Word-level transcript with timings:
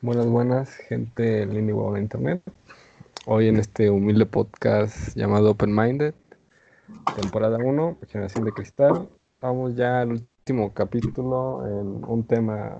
Buenas, 0.00 0.26
buenas, 0.26 0.70
gente 0.70 1.42
en 1.42 1.54
línea 1.54 1.74
en 1.74 2.02
internet. 2.02 2.40
Hoy 3.26 3.48
en 3.48 3.56
este 3.56 3.90
humilde 3.90 4.26
podcast 4.26 5.16
llamado 5.16 5.50
Open 5.50 5.74
Minded, 5.74 6.14
temporada 7.20 7.58
1, 7.58 7.98
Generación 8.06 8.44
de 8.44 8.52
Cristal. 8.52 9.08
Vamos 9.40 9.74
ya 9.74 10.02
al 10.02 10.12
último 10.12 10.72
capítulo 10.72 11.66
en 11.66 12.04
un 12.04 12.24
tema 12.24 12.78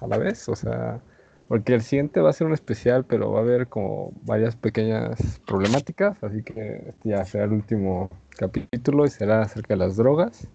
a 0.00 0.06
la 0.08 0.18
vez, 0.18 0.48
o 0.48 0.56
sea, 0.56 1.00
porque 1.46 1.74
el 1.74 1.82
siguiente 1.82 2.20
va 2.20 2.30
a 2.30 2.32
ser 2.32 2.48
un 2.48 2.54
especial, 2.54 3.04
pero 3.04 3.30
va 3.30 3.38
a 3.38 3.42
haber 3.42 3.68
como 3.68 4.10
varias 4.22 4.56
pequeñas 4.56 5.40
problemáticas, 5.46 6.20
así 6.24 6.42
que 6.42 6.88
este 6.88 7.08
ya 7.08 7.24
será 7.24 7.44
el 7.44 7.52
último 7.52 8.10
capítulo 8.36 9.04
y 9.04 9.10
será 9.10 9.42
acerca 9.42 9.74
de 9.74 9.78
las 9.78 9.96
drogas. 9.96 10.48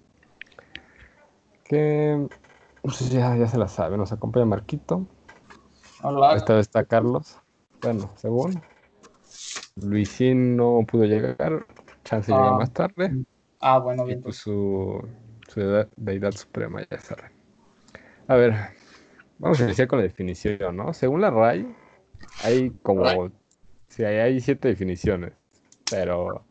Que 1.63 2.27
pues, 2.81 3.09
ya, 3.09 3.37
ya 3.37 3.47
se 3.47 3.57
la 3.57 3.69
sabe, 3.69 3.95
nos 3.95 4.11
acompaña 4.11 4.45
Marquito. 4.45 5.07
Hola. 6.03 6.35
Esta 6.35 6.53
vez 6.55 6.61
está 6.67 6.83
Carlos. 6.83 7.37
Bueno, 7.81 8.11
según. 8.15 8.61
Luisín 9.75 10.55
no 10.55 10.83
pudo 10.87 11.05
llegar. 11.05 11.65
Chance 12.03 12.31
llega 12.31 12.49
Ah. 12.49 12.57
más 12.57 12.71
tarde. 12.71 13.23
Ah, 13.59 13.77
bueno, 13.79 14.05
bien. 14.05 14.21
pues 14.21 14.37
su, 14.37 15.07
su 15.47 15.59
deidad, 15.59 15.87
deidad 15.95 16.31
suprema 16.31 16.81
ya 16.89 16.99
sabe. 16.99 17.23
A 18.27 18.35
ver, 18.35 18.53
vamos 19.37 19.59
a 19.61 19.65
iniciar 19.65 19.87
con 19.87 19.99
la 19.99 20.03
definición, 20.03 20.75
¿no? 20.75 20.93
Según 20.93 21.21
la 21.21 21.29
RAI, 21.29 21.67
hay 22.43 22.71
como. 22.81 23.29
Sí, 23.87 24.03
hay, 24.03 24.17
hay 24.17 24.39
siete 24.39 24.69
definiciones. 24.69 25.33
Pero 25.89 26.45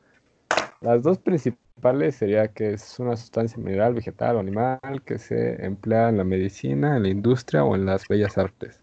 las 0.81 1.03
dos 1.03 1.19
principales 1.19 2.15
sería 2.17 2.49
que 2.49 2.75
es 2.75 2.99
una 3.01 3.17
sustancia 3.17 3.59
mineral, 3.59 3.95
vegetal 3.95 4.37
o 4.37 4.41
animal 4.41 4.79
que 5.05 5.19
se 5.19 5.65
emplea 5.65 6.11
en 6.11 6.19
la 6.19 6.25
medicina, 6.25 6.97
en 6.97 7.03
la 7.05 7.09
industria 7.09 7.65
o 7.65 7.75
en 7.75 7.87
las 7.87 8.07
bellas 8.07 8.37
artes. 8.39 8.81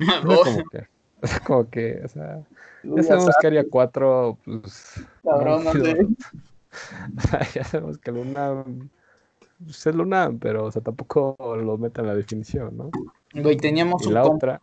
Oh, 0.26 0.42
como 0.44 0.64
que, 0.70 0.86
sea, 1.26 1.40
como 1.40 1.70
que, 1.70 2.00
o 2.04 2.08
sea, 2.08 2.42
ya 2.82 3.02
sabemos 3.02 3.34
que 3.40 3.46
haría 3.46 3.64
cuatro, 3.68 4.38
pues, 4.44 5.04
cabrón. 5.22 5.64
O 7.18 7.20
sea, 7.20 7.40
ya 7.52 7.64
sabemos 7.64 7.98
que 7.98 8.12
Luna 8.12 8.64
pues, 9.64 9.86
es 9.86 9.94
Luna, 9.94 10.32
pero, 10.40 10.66
o 10.66 10.70
sea, 10.70 10.80
tampoco 10.82 11.36
lo 11.56 11.76
mete 11.76 12.00
en 12.00 12.06
la 12.06 12.14
definición, 12.14 12.76
¿no? 12.76 12.90
Güey, 13.34 13.56
teníamos 13.56 14.04
Y 14.04 14.06
un 14.06 14.14
la 14.14 14.22
compa, 14.22 14.36
otra, 14.36 14.60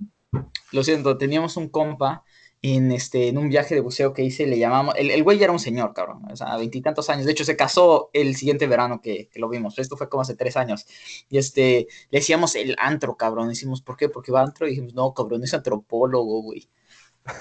lo 0.72 0.84
siento, 0.84 1.18
teníamos 1.18 1.58
un 1.58 1.68
compa 1.70 2.24
en 2.62 2.92
este, 2.92 3.28
en 3.28 3.38
un 3.38 3.50
viaje 3.50 3.76
de 3.76 3.82
buceo 3.82 4.14
que 4.14 4.24
hice, 4.24 4.48
le 4.48 4.58
llamamos, 4.58 4.96
el, 4.98 5.12
el 5.12 5.24
güey 5.24 5.38
ya 5.38 5.44
era 5.46 5.54
un 5.54 5.60
señor, 5.60 5.94
cabrón, 5.94 6.24
o 6.32 6.36
sea, 6.36 6.58
veintitantos 6.58 7.10
años, 7.10 7.26
de 7.26 7.32
hecho 7.32 7.46
se 7.46 7.56
casó 7.56 8.10
el 8.14 8.36
siguiente 8.36 8.66
verano 8.66 9.00
que, 9.00 9.28
que 9.30 9.40
lo 9.40 9.48
vimos, 9.48 9.78
esto 9.78 9.96
fue 9.96 10.10
como 10.10 10.22
hace 10.22 10.36
tres 10.36 10.58
años, 10.58 10.88
y 11.30 11.38
este, 11.38 11.88
le 12.10 12.20
decíamos 12.20 12.56
el 12.56 12.76
antro, 12.80 13.16
cabrón, 13.16 13.50
decimos, 13.50 13.82
¿por 13.82 13.96
qué? 13.96 14.10
Porque 14.10 14.32
va 14.32 14.42
antro, 14.42 14.66
y 14.66 14.72
dijimos, 14.72 14.94
no, 14.96 15.14
cabrón, 15.14 15.44
es 15.44 15.54
antropólogo, 15.54 16.42
güey, 16.42 16.68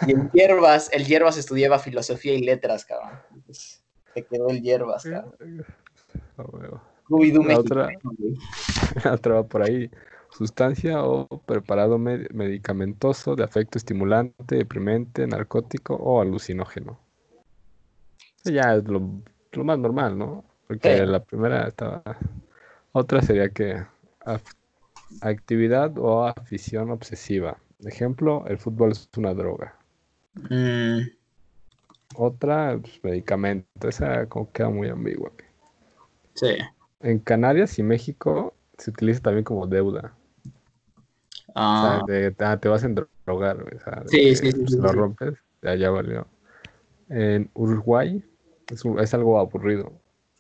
y 0.06 0.12
el 0.12 0.31
Hierbas, 0.33 0.91
el 0.92 1.06
Hierbas 1.06 1.39
estudiaba 1.39 1.78
filosofía 1.78 2.34
y 2.34 2.42
letras, 2.42 2.84
cabrón, 2.84 3.19
Entonces, 3.34 3.83
se 4.12 4.25
quedó 4.27 4.48
el 4.51 4.61
Hierbas, 4.61 5.05
cabrón, 5.05 5.64
La 7.55 7.55
otra- 7.61 7.89
la 9.05 9.12
otra 9.14 9.34
va 9.36 9.42
por 9.47 9.62
ahí, 9.62 9.89
sustancia 10.37 11.03
o 11.05 11.27
preparado 11.47 11.98
med- 11.98 12.31
medicamentoso 12.33 13.37
de 13.37 13.45
afecto 13.45 13.79
estimulante, 13.79 14.56
deprimente, 14.56 15.27
narcótico 15.27 15.95
o 15.97 16.20
alucinógeno. 16.20 16.98
Eso 18.45 18.51
ya 18.51 18.75
es 18.77 18.84
lo, 18.84 19.01
lo 19.53 19.64
más 19.64 19.79
normal, 19.79 20.17
¿no? 20.19 20.45
Porque 20.67 21.05
Sí. 21.05 21.07
la 21.07 21.23
primera 21.25 21.67
estaba... 21.69 22.03
Otra 22.92 23.20
sería 23.23 23.51
que 23.51 23.84
actividad 25.20 25.98
o 25.98 26.25
afición 26.27 26.91
obsesiva. 26.91 27.59
Ejemplo, 27.84 28.47
el 28.47 28.57
fútbol 28.59 28.92
es 28.92 29.11
una 29.17 29.34
droga. 29.34 29.77
Mm, 30.51 31.11
Otra, 32.17 32.77
pues, 32.81 32.98
medicamento. 33.05 33.89
Esa 33.89 34.29
como 34.29 34.51
queda 34.51 34.70
muy 34.70 34.89
ambigua. 34.89 35.30
sí. 36.35 36.57
En 37.01 37.20
Canarias 37.20 37.79
y 37.79 37.83
México 37.83 38.52
se 38.77 38.91
utiliza 38.91 39.23
también 39.23 39.45
como 39.45 39.67
deuda. 39.67 40.14
O 41.56 41.58
Ah, 41.58 42.05
sea, 42.06 42.14
de- 42.14 42.34
ah, 42.40 42.58
te 42.61 42.68
vas 42.68 42.84
a 42.84 42.89
drogar, 42.89 43.62
o 43.62 43.80
sea, 43.80 44.02
de 44.05 44.11
Sí, 44.11 44.18
que, 44.18 44.34
sí, 44.36 44.52
sí, 44.52 44.58
pues, 44.58 44.70
sí, 44.72 44.77
lo 44.78 44.92
rompes, 44.92 45.34
ya, 45.62 45.74
ya 45.74 45.90
valió. 45.90 46.27
En 47.08 47.50
Uruguay 47.55 48.24
es, 48.70 48.84
un- 48.84 48.98
es 49.00 49.14
algo 49.14 49.39
aburrido, 49.39 49.92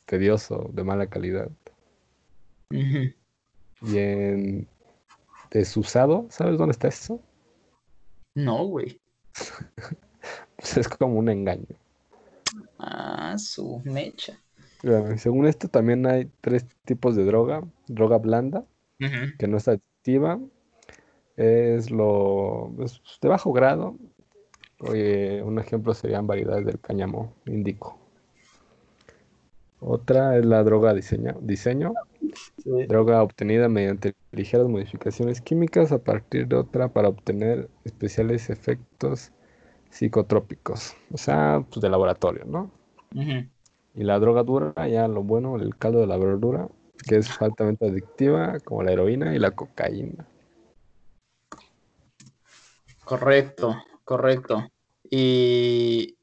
tedioso, 0.06 0.70
de 0.72 0.84
mala 0.84 1.08
calidad. 1.08 1.50
Y 2.70 3.98
en 3.98 4.68
desusado, 5.50 6.26
¿sabes 6.30 6.58
dónde 6.58 6.72
está 6.72 6.88
eso? 6.88 7.20
No, 8.36 8.66
güey. 8.68 9.00
Pues 10.56 10.76
es 10.78 10.88
como 10.88 11.18
un 11.18 11.28
engaño. 11.28 11.76
Ah, 12.78 13.36
su 13.38 13.82
mecha. 13.84 14.40
Bueno, 14.82 15.16
según 15.18 15.46
esto 15.46 15.68
también 15.68 16.06
hay 16.06 16.30
tres 16.40 16.66
tipos 16.84 17.16
de 17.16 17.24
droga. 17.24 17.62
Droga 17.88 18.18
blanda, 18.18 18.64
que 19.38 19.48
no 19.48 19.56
es 19.58 19.68
adictiva, 19.68 20.40
es 21.36 21.90
lo 21.90 22.72
es 22.80 23.00
de 23.20 23.28
bajo 23.28 23.52
grado. 23.52 23.96
Oye, 24.80 25.42
un 25.42 25.58
ejemplo 25.58 25.94
serían 25.94 26.26
variedades 26.26 26.66
del 26.66 26.80
cáñamo 26.80 27.32
indico. 27.46 27.98
Otra 29.80 30.36
es 30.36 30.44
la 30.44 30.62
droga 30.64 30.94
diseño, 30.94 31.36
diseño, 31.40 31.92
Sí. 32.58 32.84
droga 32.86 33.22
obtenida 33.22 33.68
mediante 33.68 34.14
ligeras 34.32 34.66
modificaciones 34.66 35.40
químicas 35.40 35.92
a 35.92 35.98
partir 35.98 36.48
de 36.48 36.56
otra 36.56 36.88
para 36.88 37.08
obtener 37.08 37.68
especiales 37.84 38.50
efectos 38.50 39.30
psicotrópicos, 39.90 40.96
o 41.12 41.16
sea, 41.18 41.64
pues 41.70 41.80
de 41.80 41.88
laboratorio, 41.90 42.44
¿no? 42.44 42.70
Y 43.94 44.04
la 44.04 44.18
droga 44.18 44.42
dura, 44.42 44.74
ya 44.88 45.08
lo 45.08 45.22
bueno, 45.22 45.56
el 45.56 45.76
caldo 45.76 46.00
de 46.00 46.06
la 46.06 46.16
verdura, 46.16 46.68
que 47.06 47.16
es 47.16 47.40
altamente 47.40 47.86
adictiva, 47.86 48.58
como 48.60 48.82
la 48.82 48.92
heroína 48.92 49.34
y 49.34 49.38
la 49.38 49.52
cocaína. 49.52 50.26
Correcto, 53.06 53.84
correcto. 54.02 54.68
Y, 55.08 56.16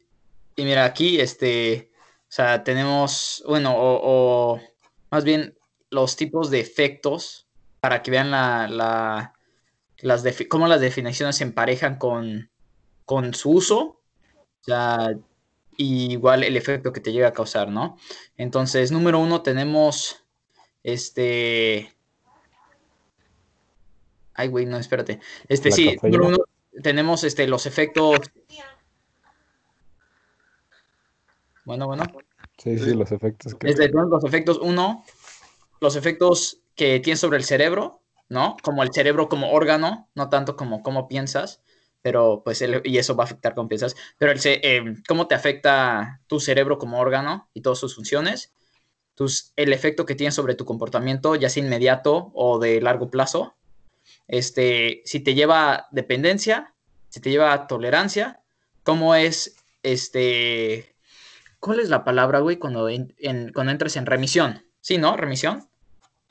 y 0.57 0.65
mira, 0.65 0.83
aquí, 0.83 1.21
este, 1.21 1.91
o 2.23 2.25
sea, 2.27 2.65
tenemos, 2.65 3.41
bueno, 3.47 3.73
o, 3.73 4.01
o 4.03 4.61
más 5.09 5.23
bien 5.23 5.57
los 5.89 6.17
tipos 6.17 6.51
de 6.51 6.59
efectos 6.59 7.47
para 7.79 8.03
que 8.03 8.11
vean 8.11 8.31
la, 8.31 8.67
la, 8.67 9.33
las 9.99 10.25
cómo 10.49 10.67
las 10.67 10.81
definiciones 10.81 11.37
se 11.37 11.45
emparejan 11.45 11.97
con, 11.97 12.51
con 13.05 13.33
su 13.33 13.51
uso, 13.51 13.79
o 13.79 14.63
sea, 14.65 15.15
y 15.77 16.11
igual 16.11 16.43
el 16.43 16.57
efecto 16.57 16.91
que 16.91 16.99
te 16.99 17.13
llega 17.13 17.29
a 17.29 17.33
causar, 17.33 17.69
¿no? 17.69 17.95
Entonces, 18.35 18.91
número 18.91 19.19
uno 19.19 19.41
tenemos, 19.41 20.25
este, 20.83 21.95
ay, 24.33 24.49
güey, 24.49 24.65
no, 24.65 24.77
espérate. 24.77 25.21
Este, 25.47 25.69
La 25.69 25.75
sí, 25.77 25.97
número 26.03 26.27
uno, 26.27 26.37
tenemos 26.81 27.23
este, 27.23 27.47
los 27.47 27.65
efectos. 27.65 28.19
Bueno, 31.63 31.87
bueno. 31.87 32.11
Sí, 32.57 32.77
sí, 32.77 32.93
los 32.93 33.11
efectos 33.11 33.55
que... 33.55 33.73
Tenemos 33.73 34.09
los 34.09 34.23
efectos, 34.23 34.59
uno, 34.61 35.03
los 35.81 35.95
efectos 35.95 36.59
que 36.75 36.99
tiene 36.99 37.17
sobre 37.17 37.37
el 37.37 37.43
cerebro, 37.43 38.01
¿no? 38.29 38.57
Como 38.63 38.83
el 38.83 38.93
cerebro 38.93 39.29
como 39.29 39.51
órgano, 39.51 40.09
no 40.15 40.29
tanto 40.29 40.55
como 40.55 40.81
cómo 40.83 41.07
piensas, 41.07 41.61
pero 42.01 42.41
pues, 42.43 42.61
el- 42.61 42.81
y 42.83 42.97
eso 42.97 43.15
va 43.15 43.23
a 43.23 43.25
afectar 43.25 43.55
cómo 43.55 43.69
piensas, 43.69 43.95
pero 44.17 44.31
el, 44.31 44.39
eh, 44.43 44.95
cómo 45.07 45.27
te 45.27 45.35
afecta 45.35 46.21
tu 46.27 46.39
cerebro 46.39 46.77
como 46.77 46.99
órgano 46.99 47.49
y 47.53 47.61
todas 47.61 47.79
sus 47.79 47.95
funciones, 47.95 48.53
tus, 49.15 49.53
el 49.55 49.73
efecto 49.73 50.05
que 50.05 50.15
tiene 50.15 50.31
sobre 50.31 50.55
tu 50.55 50.65
comportamiento, 50.65 51.35
ya 51.35 51.49
sea 51.49 51.63
inmediato 51.63 52.31
o 52.33 52.59
de 52.59 52.81
largo 52.81 53.09
plazo, 53.09 53.55
este, 54.27 55.01
si 55.05 55.21
te 55.21 55.33
lleva 55.33 55.73
a 55.73 55.87
dependencia, 55.91 56.72
si 57.13 57.19
te 57.21 57.29
lleva 57.29 57.53
a 57.53 57.67
tolerancia, 57.67 58.41
cómo 58.81 59.13
es, 59.13 59.55
este, 59.83 60.95
¿cuál 61.59 61.79
es 61.79 61.89
la 61.89 62.03
palabra, 62.03 62.39
güey, 62.39 62.57
cuando, 62.57 62.89
en- 62.89 63.13
en- 63.19 63.53
cuando 63.53 63.71
entras 63.71 63.95
en 63.97 64.07
remisión? 64.07 64.65
Sí, 64.81 64.97
¿no? 64.97 65.15
Remisión. 65.15 65.69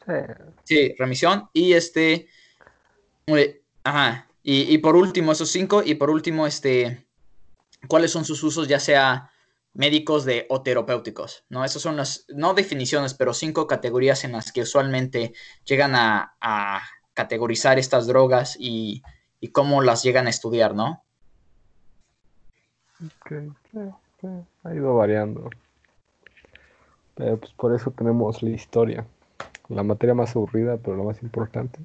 Eh, 0.08 0.34
Sí, 0.64 0.92
remisión. 0.98 1.48
Y 1.52 1.74
este. 1.74 2.26
eh, 3.28 3.62
Ajá. 3.84 4.26
Y, 4.42 4.74
y 4.74 4.78
por 4.78 4.96
último, 4.96 5.30
esos 5.30 5.50
cinco. 5.50 5.84
Y 5.84 5.94
por 5.94 6.10
último, 6.10 6.48
este. 6.48 7.06
¿Cuáles 7.86 8.10
son 8.10 8.24
sus 8.24 8.42
usos, 8.42 8.66
ya 8.66 8.80
sea 8.80 9.30
médicos 9.74 10.24
de, 10.24 10.46
o 10.50 10.62
terapéuticos? 10.64 11.44
¿No? 11.48 11.64
Esas 11.64 11.80
son 11.82 11.96
las, 11.96 12.24
no 12.28 12.54
definiciones, 12.54 13.14
pero 13.14 13.34
cinco 13.34 13.68
categorías 13.68 14.24
en 14.24 14.32
las 14.32 14.50
que 14.50 14.62
usualmente 14.62 15.32
llegan 15.64 15.94
a, 15.94 16.34
a 16.40 16.82
categorizar 17.14 17.78
estas 17.78 18.08
drogas 18.08 18.56
y, 18.58 19.02
y 19.42 19.48
cómo 19.48 19.82
las 19.82 20.04
llegan 20.04 20.28
a 20.28 20.30
estudiar, 20.30 20.72
¿no? 20.72 21.02
ok, 23.04 23.32
sí, 23.72 23.78
sí, 24.20 24.28
ha 24.62 24.74
ido 24.74 24.94
variando. 24.94 25.50
Pero 27.16 27.38
pues 27.38 27.52
por 27.54 27.74
eso 27.74 27.90
tenemos 27.90 28.40
la 28.40 28.50
historia. 28.50 29.04
La 29.68 29.82
materia 29.82 30.14
más 30.14 30.36
aburrida, 30.36 30.76
pero 30.76 30.96
la 30.96 31.02
más 31.02 31.20
importante. 31.24 31.80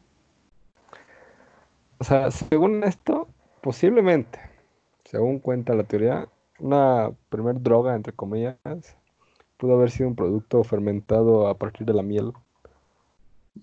O 1.98 2.04
sea, 2.04 2.30
según 2.30 2.83
esto, 2.83 3.27
posiblemente, 3.62 4.39
según 5.06 5.39
cuenta 5.39 5.74
la 5.74 5.83
teoría, 5.83 6.30
una 6.59 7.09
primer 7.30 7.59
droga, 7.59 7.95
entre 7.95 8.13
comillas, 8.13 8.56
pudo 9.57 9.74
haber 9.74 9.89
sido 9.89 10.09
un 10.09 10.15
producto 10.15 10.63
fermentado 10.63 11.48
a 11.48 11.57
partir 11.57 11.88
de 11.88 11.94
la 11.94 12.04
miel. 12.04 12.33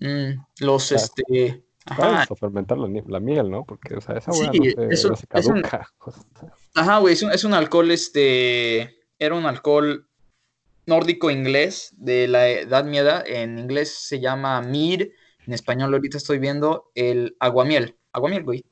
Mm, 0.01 0.43
los, 0.59 0.91
este. 0.91 1.64
Ajá, 1.85 2.27
O 2.29 2.35
fermentar 2.35 2.77
la, 2.77 3.19
miel, 3.19 3.49
¿no? 3.49 3.63
Porque, 3.65 3.95
o 3.95 4.01
sea, 4.01 4.17
esa 4.17 4.31
sí, 4.31 4.41
weá 4.41 4.53
no 4.53 4.63
se, 4.65 5.07
no 5.09 5.15
se 5.15 5.25
es 5.33 5.45
un, 5.47 5.63
ajá, 6.75 6.97
güey, 6.99 7.13
es 7.13 7.23
un, 7.23 7.31
es 7.31 7.43
un 7.43 7.53
alcohol, 7.53 7.91
este, 7.91 8.95
era 9.19 9.35
un 9.35 9.45
alcohol 9.45 10.07
nórdico 10.85 11.31
inglés 11.31 11.93
de 11.97 12.27
la 12.27 12.47
Edad 12.49 12.85
Media, 12.85 13.23
en 13.25 13.57
inglés 13.59 13.95
se 13.97 14.19
llama 14.19 14.61
mead, 14.61 15.01
en 15.47 15.53
español 15.53 15.93
ahorita 15.93 16.17
estoy 16.17 16.39
viendo 16.39 16.91
el 16.95 17.35
aguamiel, 17.39 17.97
aguamiel, 18.11 18.43
güey. 18.43 18.63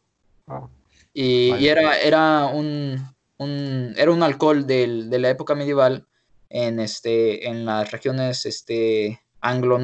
ah, 0.48 0.68
Y, 1.13 1.56
y 1.56 1.68
era, 1.68 2.00
era 2.00 2.45
un, 2.48 2.95
un- 3.38 3.94
era 3.98 4.12
un 4.12 4.24
alcohol 4.24 4.66
del- 4.66 5.09
de 5.09 5.19
la 5.19 5.30
época 5.30 5.56
medieval 5.56 6.07
en, 6.50 6.80
este, 6.80 7.48
en 7.48 7.66
las 7.66 7.92
regiones 7.92 8.45
este, 8.45 9.21
anglo, 9.42 9.80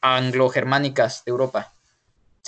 anglo-germánicas 0.00 1.24
de 1.24 1.30
Europa. 1.30 1.72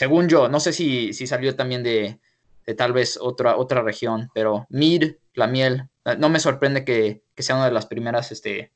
Según 0.02 0.28
yo, 0.28 0.49
no 0.49 0.58
sé 0.58 0.72
si, 0.72 1.12
si 1.12 1.28
salió 1.28 1.54
también 1.54 1.84
de, 1.84 2.19
de 2.66 2.75
tal 2.75 2.93
vez 2.93 3.16
otra, 3.20 3.56
otra 3.56 3.82
región, 3.82 4.31
pero 4.34 4.66
mead, 4.69 5.14
la 5.34 5.46
miel, 5.46 5.88
eh, 6.04 6.16
no 6.19 6.28
me 6.28 6.40
sorprende 6.40 6.84
que, 6.84 7.22
que 7.37 7.43
sea 7.44 7.54
una 7.54 7.66
de 7.66 7.70
las 7.72 7.87
primeras, 7.87 8.32
este, 8.32 8.72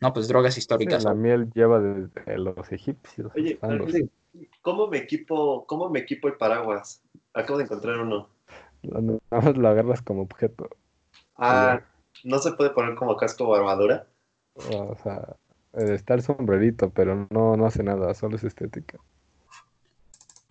no, 0.00 0.12
pues 0.14 0.26
drogas 0.28 0.54
sí, 0.54 0.60
históricas. 0.60 1.04
la 1.04 1.12
miel 1.14 1.50
lleva 1.52 1.80
desde 1.80 2.38
los 2.38 2.72
egipcios. 2.72 3.30
Oye, 3.34 3.58
los- 3.62 3.94
¿cómo 4.62 4.86
me 4.86 4.98
equipo, 4.98 5.66
cómo 5.66 5.90
me 5.90 6.00
equipo 6.00 6.28
el 6.28 6.36
paraguas? 6.36 7.02
Acabo 7.34 7.58
de 7.58 7.64
encontrar 7.64 7.98
uno. 7.98 8.28
nada 8.82 9.18
más 9.30 9.56
lo 9.56 9.68
agarras 9.68 10.02
como 10.02 10.22
objeto. 10.22 10.68
Ah, 11.36 11.80
¿no 12.24 12.38
se 12.38 12.52
puede 12.52 12.70
poner 12.70 12.94
como 12.96 13.16
casco 13.16 13.44
o 13.48 13.54
armadura? 13.54 14.06
O 14.54 14.96
sea, 14.96 15.36
está 15.74 16.14
el 16.14 16.22
sombrerito, 16.22 16.90
pero 16.90 17.26
no, 17.30 17.56
no 17.56 17.66
hace 17.66 17.82
nada, 17.82 18.14
solo 18.14 18.36
es 18.36 18.44
estética. 18.44 18.98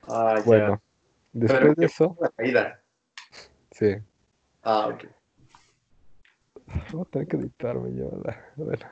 Ah, 0.08 0.36
ya. 0.38 0.44
Bueno, 0.46 0.82
después 1.32 1.62
Pero 1.62 1.74
de 1.76 1.86
eso, 1.86 2.18
la 2.20 2.30
caída. 2.30 2.84
sí. 3.72 3.96
Ah, 4.64 4.88
ok. 4.88 5.06
Voy 6.92 7.02
a 7.02 7.06
tener 7.06 7.28
que 7.28 7.38
editarme 7.38 7.96
yo. 7.96 8.10
la- 8.24 8.32
a 8.58 8.64
ver. 8.68 8.86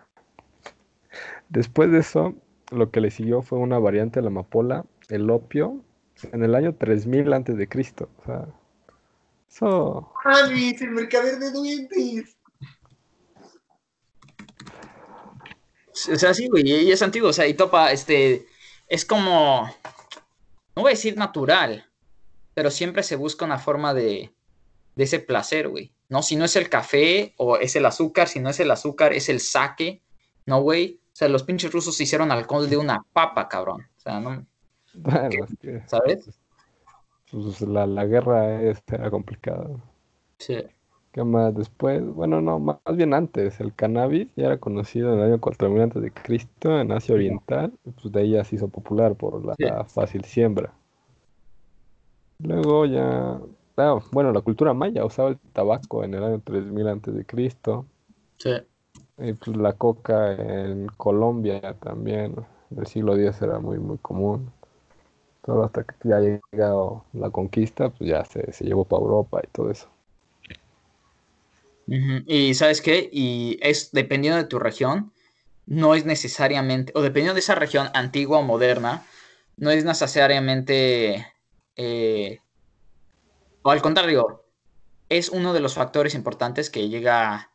Después 1.50 1.92
de 1.92 2.00
eso, 2.00 2.36
lo 2.72 2.92
que 2.92 3.02
le 3.02 3.12
siguió 3.12 3.42
fue 3.42 3.60
una 3.60 3.80
variante 3.80 4.20
de 4.20 4.24
la 4.24 4.28
amapola, 4.30 4.86
el 5.10 5.30
opio, 5.30 5.84
en 6.32 6.44
el 6.44 6.56
año 6.56 6.76
3000 6.76 7.34
antes 7.34 7.58
de 7.58 7.68
Cristo. 7.68 8.10
O 8.20 8.26
sea, 8.26 8.46
eso, 9.50 10.14
¡Anis, 10.24 10.82
el 10.82 10.92
mercader 10.92 11.40
de 11.40 11.52
duendes! 11.52 12.38
O 16.12 16.16
sea, 16.16 16.34
sí, 16.34 16.48
güey, 16.48 16.64
y 16.70 16.92
es 16.92 17.02
antiguo, 17.02 17.30
o 17.30 17.34
sea, 17.34 17.48
y 17.48 17.54
topa, 17.54 17.92
este, 17.92 18.46
es 18.88 19.04
como, 19.06 19.70
no 20.76 20.84
voy 20.84 20.92
a 20.92 20.96
decir 20.96 21.18
natural, 21.18 21.86
pero 22.54 22.72
siempre 22.72 23.04
se 23.04 23.16
busca 23.16 23.46
una 23.46 23.60
forma 23.60 23.94
de, 23.94 24.34
de 24.96 25.04
ese 25.04 25.20
placer, 25.20 25.70
güey, 25.70 25.94
¿no? 26.10 26.22
Si 26.22 26.36
no 26.36 26.46
es 26.46 26.56
el 26.56 26.70
café 26.70 27.34
o 27.38 27.58
es 27.58 27.76
el 27.76 27.86
azúcar, 27.86 28.28
si 28.28 28.40
no 28.40 28.50
es 28.50 28.60
el 28.60 28.72
azúcar, 28.72 29.14
es 29.14 29.30
el 29.30 29.40
sake, 29.40 30.02
¿no, 30.46 30.62
güey? 30.62 31.00
O 31.08 31.16
sea, 31.16 31.28
los 31.28 31.44
pinches 31.44 31.72
rusos 31.72 32.00
hicieron 32.00 32.32
alcohol 32.32 32.70
de 32.70 32.78
una 32.78 33.04
papa, 33.14 33.48
cabrón, 33.48 33.82
o 33.98 34.00
sea, 34.00 34.20
¿no? 34.20 34.46
bueno, 34.94 35.46
es 35.46 35.58
que 35.60 35.82
¿Sabes? 35.88 36.30
pues, 37.32 37.62
la, 37.62 37.86
la 37.86 38.06
guerra 38.06 38.62
era 38.62 39.10
complicada. 39.10 39.70
Sí. 40.38 40.58
¿Qué 41.14 41.24
más 41.24 41.56
después? 41.56 42.06
Bueno, 42.06 42.42
no, 42.42 42.60
más 42.60 42.78
bien 42.96 43.14
antes. 43.14 43.60
El 43.62 43.74
cannabis 43.74 44.28
ya 44.36 44.48
era 44.48 44.58
conocido 44.60 45.14
en 45.14 45.20
el 45.20 45.26
año 45.26 45.42
4000 45.42 45.82
antes 45.82 46.02
de 46.02 46.12
Cristo 46.12 46.80
en 46.80 46.92
Asia 46.92 47.16
Oriental. 47.16 47.74
Pues 47.84 48.12
de 48.12 48.20
ahí 48.22 48.32
ya 48.32 48.44
se 48.44 48.56
hizo 48.56 48.68
popular 48.70 49.16
por 49.16 49.44
la 49.46 49.56
Sí. 49.58 49.66
fácil 49.88 50.24
siembra. 50.26 50.74
Luego 52.40 52.86
ya, 52.86 53.40
ah, 53.78 54.00
bueno, 54.12 54.34
la 54.34 54.42
cultura 54.42 54.74
maya 54.74 55.06
usaba 55.06 55.30
el 55.30 55.40
tabaco 55.54 56.04
en 56.04 56.14
el 56.14 56.24
año 56.24 56.42
3000 56.42 56.88
antes 56.90 57.16
de 57.16 57.26
Cristo. 57.26 57.86
Sí. 58.38 58.52
Y 59.18 59.32
pues 59.32 59.56
la 59.56 59.72
coca 59.78 60.34
en 60.34 60.88
Colombia 60.98 61.62
también. 61.80 62.36
En 62.72 62.78
el 62.80 62.88
siglo 62.88 63.16
X 63.16 63.42
era 63.42 63.58
muy, 63.60 63.80
muy 63.80 63.98
común. 64.00 64.52
Solo 65.46 65.66
hasta 65.66 65.86
que 65.86 65.96
ya 66.10 66.18
ha 66.18 66.22
llegado 66.22 67.06
la 67.14 67.30
conquista, 67.32 67.92
pues 67.92 68.10
ya 68.10 68.26
se, 68.26 68.52
se 68.54 68.66
llevó 68.66 68.86
para 68.86 69.04
Europa 69.04 69.42
y 69.44 69.48
todo 69.52 69.72
eso. 69.72 69.91
Y 71.88 72.54
¿sabes 72.54 72.82
qué? 72.82 73.10
Y 73.12 73.60
es 73.62 73.92
dependiendo 73.92 74.38
de 74.38 74.48
tu 74.48 74.60
región, 74.60 75.12
no 75.66 75.96
es 75.96 76.06
necesariamente, 76.06 76.92
o 76.96 77.02
dependiendo 77.02 77.34
de 77.34 77.42
esa 77.42 77.56
región 77.56 77.90
antigua 77.94 78.40
o 78.40 78.44
moderna, 78.44 79.06
no 79.58 79.72
es 79.72 79.84
necesariamente, 79.86 81.28
eh, 81.76 82.40
o 83.62 83.72
al 83.72 83.82
contrario, 83.82 84.46
es 85.10 85.30
uno 85.30 85.54
de 85.54 85.60
los 85.60 85.76
factores 85.76 86.16
importantes 86.16 86.70
que 86.70 86.90
llega 86.90 87.52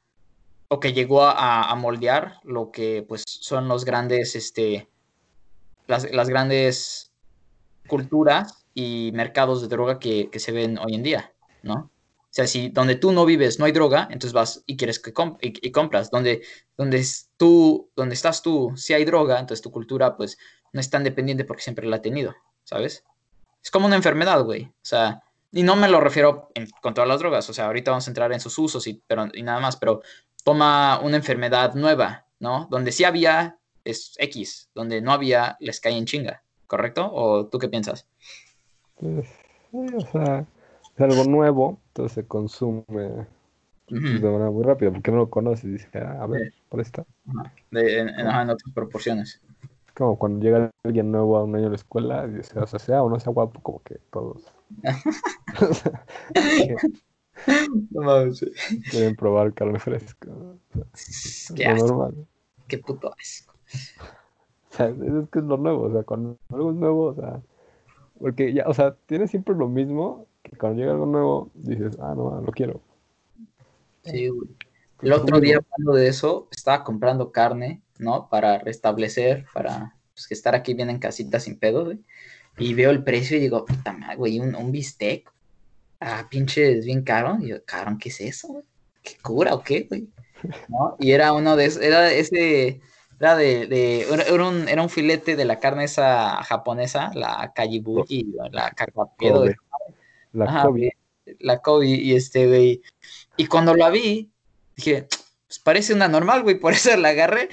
o 0.68 0.80
que 0.80 0.92
llegó 0.92 1.24
a, 1.24 1.74
moldear 1.76 2.40
lo 2.42 2.72
que 2.72 3.04
pues 3.06 3.24
son 3.26 3.68
los 3.68 3.84
grandes, 3.84 4.34
este, 4.34 4.88
las, 5.86 6.10
las 6.12 6.28
grandes 6.28 7.12
culturas 7.88 8.66
y 8.74 9.12
mercados 9.14 9.62
de 9.62 9.68
droga 9.68 9.98
que 9.98 10.30
se 10.34 10.52
ven 10.52 10.78
hoy 10.78 10.94
en 10.94 11.02
día, 11.04 11.32
¿no? 11.62 11.90
Sea, 12.36 12.46
si 12.46 12.68
donde 12.68 12.96
tú 12.96 13.12
no 13.12 13.24
vives 13.24 13.58
no 13.58 13.64
hay 13.64 13.72
droga, 13.72 14.08
entonces 14.10 14.34
vas 14.34 14.62
y 14.66 14.76
quieres 14.76 14.98
que 14.98 15.14
comp- 15.14 15.38
y, 15.40 15.66
y 15.66 15.72
compras. 15.72 16.10
Donde, 16.10 16.42
donde, 16.76 17.02
tú, 17.38 17.88
donde 17.96 18.14
estás 18.14 18.42
tú, 18.42 18.74
si 18.76 18.92
hay 18.92 19.06
droga, 19.06 19.40
entonces 19.40 19.62
tu 19.62 19.70
cultura 19.70 20.18
pues 20.18 20.36
no 20.70 20.80
es 20.80 20.90
tan 20.90 21.02
dependiente 21.02 21.44
porque 21.46 21.62
siempre 21.62 21.86
la 21.86 21.96
ha 21.96 22.02
tenido, 22.02 22.36
¿sabes? 22.62 23.04
Es 23.64 23.70
como 23.70 23.86
una 23.86 23.96
enfermedad, 23.96 24.44
güey. 24.44 24.64
O 24.64 24.72
sea, 24.82 25.22
y 25.50 25.62
no 25.62 25.76
me 25.76 25.88
lo 25.88 25.98
refiero 25.98 26.50
en- 26.54 26.68
con 26.82 26.92
todas 26.92 27.08
las 27.08 27.20
drogas, 27.20 27.48
o 27.48 27.54
sea, 27.54 27.68
ahorita 27.68 27.90
vamos 27.92 28.06
a 28.06 28.10
entrar 28.10 28.30
en 28.32 28.40
sus 28.40 28.58
usos 28.58 28.86
y, 28.86 29.02
pero, 29.06 29.28
y 29.32 29.42
nada 29.42 29.58
más, 29.60 29.78
pero 29.78 30.02
toma 30.44 31.00
una 31.02 31.16
enfermedad 31.16 31.72
nueva, 31.74 32.26
¿no? 32.38 32.68
Donde 32.70 32.92
sí 32.92 33.04
había 33.04 33.56
es 33.82 34.12
X, 34.18 34.68
donde 34.74 35.00
no 35.00 35.10
había 35.12 35.56
les 35.58 35.80
cae 35.80 35.96
en 35.96 36.04
chinga, 36.04 36.42
¿correcto? 36.66 37.08
¿O 37.10 37.46
tú 37.46 37.58
qué 37.58 37.70
piensas? 37.70 38.06
Pues, 39.00 39.26
o 39.72 40.00
sea, 40.12 40.44
es 40.96 41.00
algo 41.00 41.24
nuevo, 41.24 41.78
entonces 41.88 42.12
se 42.14 42.26
consume 42.26 43.26
de 43.88 44.20
manera 44.20 44.50
muy 44.50 44.64
rápida, 44.64 44.90
porque 44.90 45.10
no 45.12 45.18
lo 45.18 45.30
conoces 45.30 45.64
y 45.64 45.68
dices, 45.72 45.88
ah, 45.94 46.18
a 46.22 46.26
ver, 46.26 46.52
por 46.68 46.80
esta. 46.80 47.04
Ajá. 47.28 47.52
De- 47.70 48.00
en, 48.00 48.08
en- 48.08 48.26
ajá, 48.26 48.42
en 48.42 48.50
otras 48.50 48.72
proporciones. 48.74 49.40
Es 49.86 49.92
como 49.94 50.18
cuando 50.18 50.44
llega 50.44 50.70
alguien 50.84 51.12
nuevo 51.12 51.36
a 51.36 51.44
un 51.44 51.54
año 51.54 51.66
a 51.68 51.70
la 51.70 51.76
escuela, 51.76 52.26
y 52.26 52.32
dice, 52.32 52.58
o 52.58 52.66
sea, 52.66 52.78
sea 52.78 53.02
o 53.02 53.10
no 53.10 53.20
sea 53.20 53.32
guapo, 53.32 53.60
como 53.62 53.82
que 53.82 53.98
todos 54.10 54.52
No 57.90 58.02
mames, 58.02 58.44
quieren 58.90 59.14
probar 59.14 59.52
carne 59.52 59.78
fresca. 59.78 60.30
Qué 61.54 61.66
asco, 61.66 61.86
normal. 61.86 62.26
qué 62.66 62.78
puto 62.78 63.12
asco. 63.18 63.54
O 64.70 64.74
sea, 64.76 64.88
es 64.88 65.28
que 65.30 65.38
es 65.38 65.44
lo 65.44 65.56
nuevo, 65.56 65.84
o 65.84 65.92
sea, 65.92 66.02
cuando 66.02 66.36
algo 66.50 66.70
es 66.70 66.76
nuevo, 66.76 67.04
o 67.06 67.14
sea, 67.14 67.40
porque 68.20 68.52
ya, 68.52 68.64
o 68.68 68.74
sea, 68.74 68.94
tienes 69.06 69.30
siempre 69.30 69.54
lo 69.54 69.68
mismo, 69.68 70.26
que 70.50 70.56
cuando 70.56 70.80
llega 70.80 70.92
algo 70.92 71.06
nuevo, 71.06 71.50
dices, 71.54 71.96
ah, 72.00 72.14
no, 72.16 72.40
lo 72.40 72.52
quiero. 72.52 72.80
Sí, 74.04 74.28
güey. 74.28 74.48
Pues 74.96 75.04
El 75.04 75.10
lo 75.10 75.16
otro 75.16 75.40
día, 75.40 75.58
hablando 75.58 75.92
de 75.92 76.08
eso, 76.08 76.48
estaba 76.50 76.82
comprando 76.82 77.30
carne, 77.30 77.82
¿no? 77.98 78.28
Para 78.30 78.58
restablecer, 78.58 79.44
para 79.52 79.94
pues, 80.14 80.30
estar 80.30 80.54
aquí 80.54 80.72
bien 80.74 80.88
en 80.88 80.98
casita 80.98 81.38
sin 81.38 81.58
pedo, 81.58 81.84
güey. 81.84 81.98
Y 82.58 82.72
veo 82.72 82.90
el 82.90 83.04
precio 83.04 83.36
y 83.36 83.40
digo, 83.40 83.66
puta 83.66 83.92
madre, 83.92 84.16
güey, 84.16 84.40
un, 84.40 84.54
un 84.54 84.72
bistec. 84.72 85.30
Ah, 86.00 86.26
pinche, 86.30 86.78
es 86.78 86.86
bien 86.86 87.02
caro. 87.02 87.36
Y 87.40 87.48
yo, 87.48 87.64
cabrón, 87.64 87.98
¿qué 87.98 88.08
es 88.08 88.20
eso, 88.20 88.48
güey? 88.48 88.64
¿Qué 89.02 89.16
cura 89.22 89.54
o 89.54 89.62
qué, 89.62 89.86
güey? 89.88 90.08
¿No? 90.68 90.96
Y 90.98 91.10
era 91.10 91.32
uno 91.32 91.56
de 91.56 91.66
esos, 91.66 91.82
era 91.82 92.10
ese, 92.12 92.80
era 93.20 93.36
de, 93.36 93.66
de 93.66 94.02
era, 94.02 94.22
era 94.22 94.48
un, 94.48 94.68
era 94.68 94.82
un 94.82 94.90
filete 94.90 95.36
de 95.36 95.44
la 95.44 95.58
carne 95.58 95.84
esa 95.84 96.42
japonesa, 96.42 97.10
la 97.14 97.52
kajibuchi, 97.54 98.34
la 98.50 98.70
kakakedo, 98.70 99.40
Kobe. 99.40 99.56
La 100.36 100.44
Ajá, 100.44 100.68
güey, 100.68 100.90
la 101.40 101.60
Kobe 101.62 101.86
y 101.88 102.14
este, 102.14 102.46
güey. 102.46 102.82
Y 103.36 103.46
cuando 103.46 103.74
la 103.74 103.88
vi, 103.90 104.30
dije, 104.76 105.08
pues 105.46 105.58
parece 105.58 105.94
una 105.94 106.08
normal, 106.08 106.42
güey, 106.42 106.60
por 106.60 106.72
eso 106.74 106.94
la 106.96 107.08
agarré. 107.08 107.48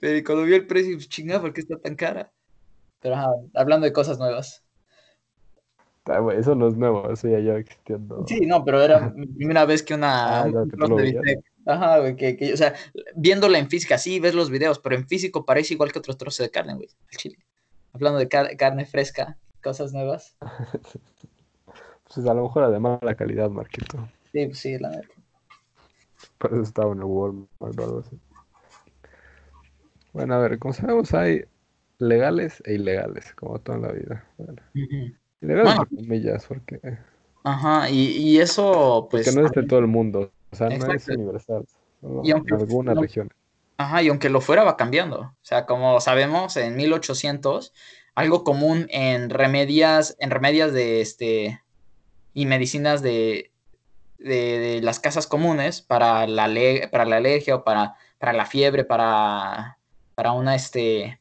Pero 0.00 0.22
cuando 0.26 0.44
vi 0.44 0.54
el 0.54 0.66
precio, 0.66 0.96
pues 0.96 1.08
chinga, 1.08 1.40
¿por 1.40 1.52
qué 1.52 1.60
está 1.60 1.78
tan 1.78 1.94
cara? 1.94 2.32
Pero 3.00 3.14
ajá, 3.14 3.28
hablando 3.54 3.84
de 3.86 3.92
cosas 3.92 4.18
nuevas. 4.18 4.62
Ah, 6.06 6.18
güey, 6.18 6.38
eso 6.38 6.54
no 6.54 6.68
es 6.68 6.74
nuevo, 6.76 7.10
eso 7.10 7.28
ya 7.28 7.38
lleva 7.38 7.58
existiendo. 7.58 8.26
Sí, 8.26 8.40
no, 8.40 8.64
pero 8.64 8.82
era 8.82 8.98
mi 9.14 9.26
primera 9.26 9.64
vez 9.64 9.82
que 9.82 9.94
una. 9.94 10.42
Ah, 10.42 10.50
que 10.50 10.94
de 10.94 11.02
bistec. 11.02 11.40
Ajá, 11.66 12.00
güey, 12.00 12.16
que, 12.16 12.36
que, 12.36 12.52
o 12.52 12.56
sea, 12.56 12.74
viéndola 13.14 13.58
en 13.58 13.70
física, 13.70 13.96
sí, 13.96 14.20
ves 14.20 14.34
los 14.34 14.50
videos, 14.50 14.80
pero 14.80 14.96
en 14.96 15.08
físico 15.08 15.46
parece 15.46 15.72
igual 15.74 15.92
que 15.92 15.98
otros 16.00 16.18
trozos 16.18 16.44
de 16.44 16.50
carne, 16.50 16.74
güey, 16.74 16.88
al 17.10 17.16
chile. 17.16 17.38
Hablando 17.94 18.18
de 18.18 18.28
car- 18.28 18.54
carne 18.56 18.84
fresca, 18.84 19.38
cosas 19.62 19.92
nuevas. 19.92 20.36
Pues 22.14 22.26
a 22.26 22.34
lo 22.34 22.42
mejor 22.42 22.62
era 22.64 22.70
de 22.72 22.78
mala 22.80 23.14
calidad, 23.16 23.50
Marquito. 23.50 24.08
Sí, 24.32 24.46
pues 24.46 24.58
sí, 24.58 24.78
la 24.78 24.90
neta. 24.90 25.08
Por 26.38 26.52
eso 26.52 26.62
estaba 26.62 26.92
en 26.92 26.98
el 26.98 27.04
Walmart 27.04 27.48
o 27.58 27.66
algo 27.66 27.98
así. 28.00 28.18
Bueno, 30.12 30.34
a 30.34 30.38
ver, 30.38 30.58
como 30.58 30.72
sabemos, 30.74 31.12
hay 31.14 31.42
legales 31.98 32.62
e 32.66 32.74
ilegales, 32.74 33.32
como 33.34 33.58
todo 33.58 33.76
en 33.76 33.82
la 33.82 33.92
vida. 33.92 34.24
Bueno, 34.38 34.62
ilegales 35.40 35.74
Bueno. 35.76 35.86
comillas, 35.88 36.46
porque, 36.46 36.80
Ajá, 37.42 37.90
y, 37.90 38.06
y 38.16 38.38
eso, 38.40 39.08
pues. 39.10 39.26
porque 39.26 39.40
no 39.40 39.46
es 39.46 39.52
de 39.52 39.62
todo 39.64 39.80
el 39.80 39.86
mundo. 39.88 40.32
O 40.50 40.56
sea, 40.56 40.68
no 40.70 40.92
es 40.92 41.08
universal. 41.08 41.64
Solo 42.00 42.20
Y 42.24 42.30
aunque- 42.30 42.54
en 42.54 42.60
algunas 42.60 42.94
no- 42.94 43.02
regiones. 43.02 43.32
Ajá, 43.76 44.02
y 44.02 44.08
aunque 44.08 44.30
lo 44.30 44.40
fuera 44.40 44.62
va 44.62 44.76
cambiando. 44.76 45.18
O 45.20 45.34
sea, 45.42 45.66
como 45.66 46.00
sabemos, 46.00 46.56
en 46.56 46.76
1800, 46.76 47.72
algo 48.14 48.44
común 48.44 48.86
en 48.90 49.30
remedias, 49.30 50.16
en 50.20 50.30
remedias 50.30 50.72
de 50.72 51.00
este 51.00 51.60
y 52.34 52.46
medicinas 52.46 53.00
de, 53.00 53.52
de, 54.18 54.80
las 54.82 55.00
casas 55.00 55.26
comunes 55.26 55.80
para 55.80 56.26
la, 56.26 56.50
para 56.90 57.04
la 57.04 57.16
alergia 57.16 57.56
o 57.56 57.64
para, 57.64 57.94
para 58.18 58.32
la 58.32 58.44
fiebre, 58.44 58.84
para, 58.84 59.78
para 60.14 60.32
una 60.32 60.54
este 60.54 61.20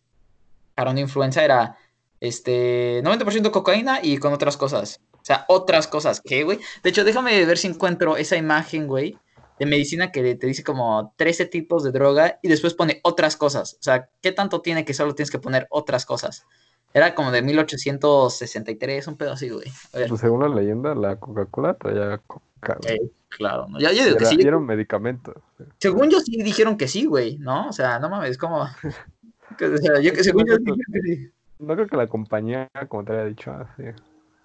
para 0.76 0.92
una 0.92 1.02
influenza 1.02 1.44
era 1.44 1.78
este 2.20 3.04
90% 3.04 3.52
cocaína 3.52 4.00
y 4.02 4.18
con 4.18 4.34
otras 4.34 4.58
cosas. 4.58 5.02
O 5.14 5.26
sea, 5.26 5.46
otras 5.48 5.88
cosas. 5.88 6.22
¿Qué, 6.22 6.44
güey? 6.44 6.60
De 6.82 6.90
hecho, 6.90 7.04
déjame 7.04 7.46
ver 7.46 7.58
si 7.58 7.68
encuentro 7.68 8.18
esa 8.18 8.36
imagen, 8.36 8.88
güey, 8.88 9.18
de 9.60 9.66
medicina 9.66 10.12
que 10.12 10.36
te 10.36 10.48
dice 10.48 10.64
como 10.64 11.14
13 11.18 11.46
tipos 11.46 11.84
de 11.84 11.92
droga 11.92 12.40
y 12.42 12.48
después 12.48 12.74
pone 12.74 13.00
otras 13.04 13.38
cosas. 13.38 13.76
O 13.80 13.84
sea, 13.84 14.10
¿qué 14.22 14.32
tanto 14.32 14.62
tiene 14.62 14.84
que 14.84 14.94
solo 14.94 15.16
tienes 15.16 15.32
que 15.32 15.40
poner 15.40 15.68
otras 15.70 16.06
cosas? 16.06 16.46
Era 16.94 17.16
como 17.16 17.32
de 17.32 17.42
1863, 17.42 19.08
un 19.08 19.18
pedo 19.18 19.32
así, 19.34 19.50
güey. 19.50 19.72
Pues 19.92 20.22
según 20.22 20.42
la 20.42 20.50
leyenda, 20.50 20.94
la 20.94 21.16
Coca-Cola 21.16 21.74
traía 21.74 22.20
coca. 22.20 22.78
güey. 22.84 22.96
eh, 22.96 23.12
claro, 23.30 23.68
¿no? 23.68 23.80
Ya, 23.80 23.92
yo 23.92 24.04
digo 24.04 24.18
que 24.18 24.24
era, 24.24 24.30
sí. 24.30 24.38
y 24.40 24.48
era 24.48 24.58
un 24.58 24.66
medicamento. 24.66 25.34
Según 25.80 26.12
yo 26.12 26.20
sí 26.20 26.42
dijeron 26.44 26.78
que 26.78 26.88
sí, 26.88 27.06
güey, 27.06 27.40
¿no? 27.40 27.70
O 27.70 27.74
sea, 27.74 27.98
no 28.00 28.10
mames, 28.10 28.38
como... 28.38 28.68
que, 29.58 29.66
o 29.66 29.78
sea, 29.78 30.00
yo, 30.00 30.14
que 30.14 30.24
según 30.24 30.46
yo 30.46 30.58
que 30.58 31.02
sí. 31.02 31.32
No 31.60 31.76
creo 31.76 31.88
que 31.88 31.98
la 31.98 32.08
compañía, 32.08 32.70
como 32.90 33.06
te 33.06 33.14
había 33.14 33.26
dicho, 33.26 33.52
así, 33.52 33.84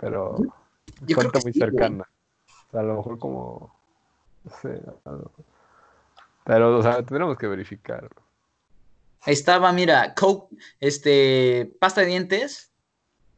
pero 0.00 0.37
Yo 1.07 1.19
creo 1.19 1.31
fuente 1.31 1.38
que 1.40 1.45
muy 1.45 1.52
sí, 1.52 1.61
güey. 1.61 1.71
cercana. 1.71 2.05
O 2.69 2.71
sea, 2.71 2.81
a 2.81 2.85
lo 2.85 2.97
mejor 2.97 3.19
como, 3.19 3.75
no 4.45 4.50
sé, 4.62 4.81
algo. 5.05 5.31
pero, 6.45 6.78
o 6.78 6.83
sea, 6.83 7.02
tendremos 7.02 7.37
que 7.37 7.47
verificar. 7.47 8.09
Estaba, 9.27 9.73
mira, 9.73 10.15
Coke, 10.15 10.55
este, 10.81 11.71
pasta 11.81 12.01
de 12.03 12.07
dientes 12.09 12.73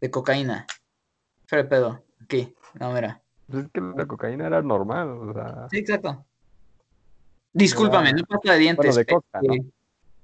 de 0.00 0.10
cocaína. 0.10 0.66
De 1.50 1.64
pedo. 1.64 2.04
Aquí, 2.22 2.54
no, 2.74 2.92
mira. 2.92 3.20
Pues 3.48 3.64
es 3.64 3.70
que 3.72 3.80
la 3.80 4.06
cocaína 4.06 4.46
era 4.46 4.62
normal, 4.62 5.08
o 5.10 5.32
sea, 5.34 5.66
Sí, 5.70 5.78
exacto. 5.78 6.24
Discúlpame, 7.52 8.10
Ah, 8.10 8.12
no 8.12 8.24
pasta 8.24 8.52
de 8.52 8.58
dientes. 8.58 8.94
de 8.94 9.04
coca, 9.06 9.40
¿no? 9.42 9.54
este, 9.54 9.66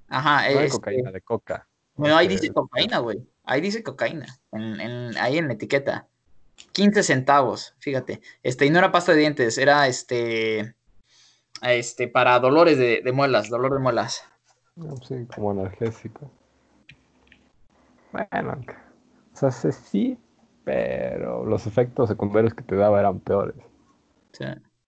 Ajá, 0.09 0.43
no 0.53 0.59
de 0.61 0.65
este, 0.67 0.77
cocaína, 0.79 1.11
de 1.11 1.21
coca. 1.23 1.69
Bueno, 1.97 2.17
ahí 2.17 2.29
dice 2.29 2.53
cocaína, 2.53 2.99
güey. 2.99 3.27
Ahí 3.45 3.61
dice 3.61 3.83
cocaína. 3.83 4.27
En, 4.53 4.81
en- 4.81 5.19
ahí 5.19 5.39
en 5.39 5.49
la 5.49 5.55
etiqueta. 5.55 6.07
15 6.73 7.03
centavos, 7.03 7.75
fíjate. 7.79 8.21
Este, 8.43 8.67
y 8.67 8.71
no 8.71 8.79
era 8.79 8.93
pasta 8.93 9.13
de 9.13 9.19
dientes, 9.19 9.59
era 9.59 9.89
este. 9.89 10.75
Este, 11.63 12.07
para 12.07 12.39
dolores 12.39 12.79
de, 12.79 13.01
de 13.03 13.13
muelas, 13.13 13.49
dolor 13.49 13.73
de 13.75 13.81
muelas. 13.81 14.23
No, 14.77 14.97
Sí, 14.99 15.27
como 15.35 15.51
analgésico. 15.51 16.31
Bueno, 18.13 18.61
o 19.35 19.37
sea, 19.37 19.51
sí, 19.51 19.73
sí, 19.73 20.19
pero 20.65 21.45
los 21.45 21.67
efectos 21.67 22.09
secundarios 22.09 22.55
que 22.55 22.63
te 22.63 22.77
daba 22.77 23.01
eran 23.01 23.21
peores. 23.21 23.57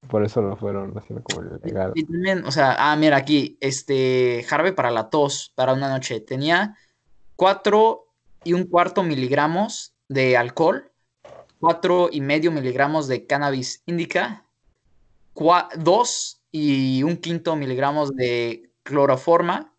Por 0.08 0.24
eso 0.24 0.40
lo 0.40 0.56
fueron 0.56 0.96
haciendo 0.96 1.22
como 1.22 1.46
ilegal. 1.56 1.92
Y 1.94 2.04
también, 2.04 2.44
o 2.44 2.50
sea, 2.50 2.76
ah, 2.78 2.96
mira 2.96 3.16
aquí, 3.16 3.58
este, 3.60 4.44
jarabe 4.46 4.72
para 4.72 4.90
la 4.90 5.10
tos, 5.10 5.52
para 5.54 5.72
una 5.72 5.88
noche. 5.88 6.20
Tenía 6.20 6.76
4 7.36 8.06
y 8.44 8.52
un 8.54 8.64
cuarto 8.64 9.02
miligramos 9.02 9.94
de 10.08 10.36
alcohol, 10.36 10.90
4 11.60 12.08
y 12.12 12.20
medio 12.20 12.52
miligramos 12.52 13.08
de 13.08 13.26
cannabis 13.26 13.82
indica, 13.86 14.44
2 15.76 16.42
y 16.50 17.02
un 17.02 17.16
quinto 17.16 17.56
miligramos 17.56 18.14
de 18.14 18.70
cloroforma, 18.82 19.74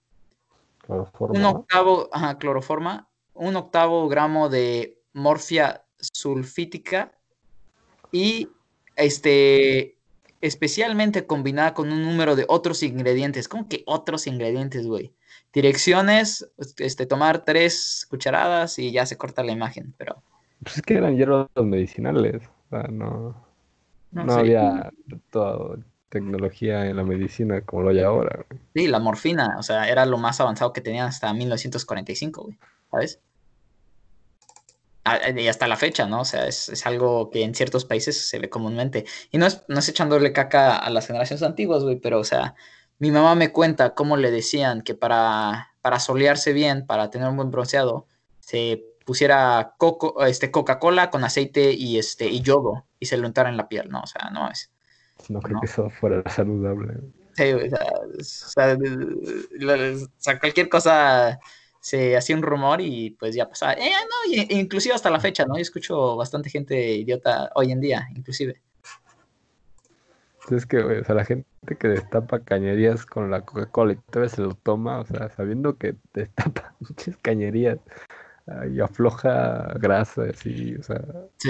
Cloroformo, 0.89 1.37
un 1.37 1.45
octavo, 1.45 2.09
ajá, 2.11 2.39
cloroforma, 2.39 3.07
un 3.35 3.55
octavo 3.55 4.07
gramo 4.09 4.49
de 4.49 4.99
morfia 5.13 5.83
sulfítica 5.99 7.11
y 8.11 8.49
este 8.95 9.97
especialmente 10.41 11.27
combinada 11.27 11.75
con 11.75 11.91
un 11.91 12.01
número 12.01 12.35
de 12.35 12.45
otros 12.47 12.81
ingredientes. 12.81 13.47
¿Cómo 13.47 13.67
que 13.67 13.83
otros 13.85 14.25
ingredientes, 14.25 14.87
güey? 14.87 15.13
Direcciones, 15.53 16.49
este, 16.77 17.05
tomar 17.05 17.45
tres 17.45 18.07
cucharadas 18.09 18.79
y 18.79 18.91
ya 18.91 19.05
se 19.05 19.17
corta 19.17 19.43
la 19.43 19.51
imagen, 19.51 19.93
pero 19.97 20.23
Pues 20.63 20.77
es 20.77 20.81
que 20.81 20.95
eran 20.95 21.17
hierbas 21.17 21.49
medicinales. 21.55 22.41
O 22.47 22.69
sea, 22.69 22.83
no, 22.89 23.35
no, 24.11 24.23
no 24.23 24.33
había 24.33 24.91
toda 25.29 25.77
tecnología 26.09 26.85
en 26.87 26.97
la 26.97 27.03
medicina 27.03 27.61
como 27.65 27.83
lo 27.83 27.89
hay 27.91 28.01
ahora. 28.01 28.45
Sí, 28.75 28.87
la 28.87 28.99
morfina, 28.99 29.55
o 29.59 29.63
sea, 29.63 29.87
era 29.89 30.05
lo 30.05 30.17
más 30.17 30.39
avanzado 30.41 30.73
que 30.73 30.81
tenían 30.81 31.07
hasta 31.07 31.33
1945, 31.33 32.43
güey, 32.43 32.59
¿sabes? 32.91 33.21
Ah, 35.05 35.29
Y 35.35 35.47
hasta 35.47 35.67
la 35.67 35.77
fecha, 35.77 36.05
¿no? 36.07 36.21
O 36.21 36.25
sea, 36.25 36.45
es, 36.47 36.69
es 36.69 36.85
algo 36.85 37.29
que 37.31 37.43
en 37.43 37.55
ciertos 37.55 37.85
países 37.85 38.27
se 38.29 38.37
ve 38.39 38.49
comúnmente. 38.49 39.05
Y 39.31 39.37
no 39.37 39.45
es, 39.47 39.63
no 39.67 39.79
es 39.79 39.89
echándole 39.89 40.33
caca 40.33 40.77
a 40.77 40.89
las 40.89 41.07
generaciones 41.07 41.41
antiguas, 41.43 41.83
güey, 41.83 41.99
pero, 41.99 42.19
o 42.19 42.23
sea, 42.23 42.55
mi 42.99 43.11
mamá 43.11 43.33
me 43.35 43.51
cuenta 43.51 43.95
cómo 43.95 44.17
le 44.17 44.29
decían 44.31 44.81
que 44.81 44.93
para, 44.95 45.73
para 45.81 45.99
solearse 45.99 46.53
bien, 46.53 46.85
para 46.85 47.09
tener 47.09 47.27
un 47.29 47.37
buen 47.37 47.49
bronceado, 47.51 48.07
se 48.39 48.83
pusiera 49.05 49.73
coco, 49.77 50.23
este, 50.25 50.51
Coca-Cola 50.51 51.09
con 51.09 51.23
aceite 51.23 51.71
y, 51.73 51.97
este, 51.97 52.27
y 52.27 52.41
yodo 52.41 52.85
y 52.99 53.07
se 53.07 53.17
lo 53.17 53.27
untara 53.27 53.49
en 53.49 53.57
la 53.57 53.69
piel, 53.69 53.89
¿no? 53.89 54.01
O 54.01 54.07
sea, 54.07 54.29
no 54.31 54.49
es. 54.51 54.71
No 55.29 55.39
creo 55.39 55.55
No. 55.55 55.61
que 55.61 55.67
eso 55.67 55.89
fuera 55.89 56.21
saludable. 56.29 56.95
Sí, 57.33 57.53
o 57.53 57.69
sea, 57.69 57.87
o 58.19 58.23
sea, 60.17 60.35
o 60.35 60.39
cualquier 60.39 60.67
cosa 60.67 61.39
se 61.79 62.17
hacía 62.17 62.35
un 62.35 62.41
rumor 62.41 62.81
y 62.81 63.11
pues 63.11 63.33
ya 63.35 63.47
pasaba. 63.47 63.73
Eh, 63.73 63.89
no, 63.91 64.33
y- 64.33 64.59
inclusive 64.59 64.93
hasta 64.93 65.09
la 65.09 65.19
fecha, 65.19 65.45
¿no? 65.45 65.55
Yo 65.55 65.61
escucho 65.61 66.17
bastante 66.17 66.49
gente 66.49 66.93
idiota 66.95 67.49
hoy 67.55 67.71
en 67.71 67.79
día, 67.79 68.07
inclusive. 68.13 68.61
Es 70.51 70.65
que, 70.65 70.79
o 70.79 71.03
sea, 71.05 71.15
la 71.15 71.25
gente 71.25 71.45
que 71.79 71.87
destapa 71.87 72.39
cañerías 72.39 73.05
con 73.05 73.29
la 73.29 73.41
Coca-Cola 73.45 73.93
y 73.93 73.95
todavía 73.97 74.35
se 74.35 74.41
lo 74.41 74.55
toma, 74.55 74.99
o 74.99 75.05
sea, 75.05 75.29
sabiendo 75.29 75.77
que 75.77 75.95
destapa 76.13 76.73
muchas 76.79 77.15
cañerías 77.17 77.77
y 78.71 78.79
afloja 78.79 79.73
grasa 79.79 80.23
así, 80.23 80.75
o 80.75 80.83
sea, 80.83 81.01
Sí, 81.37 81.49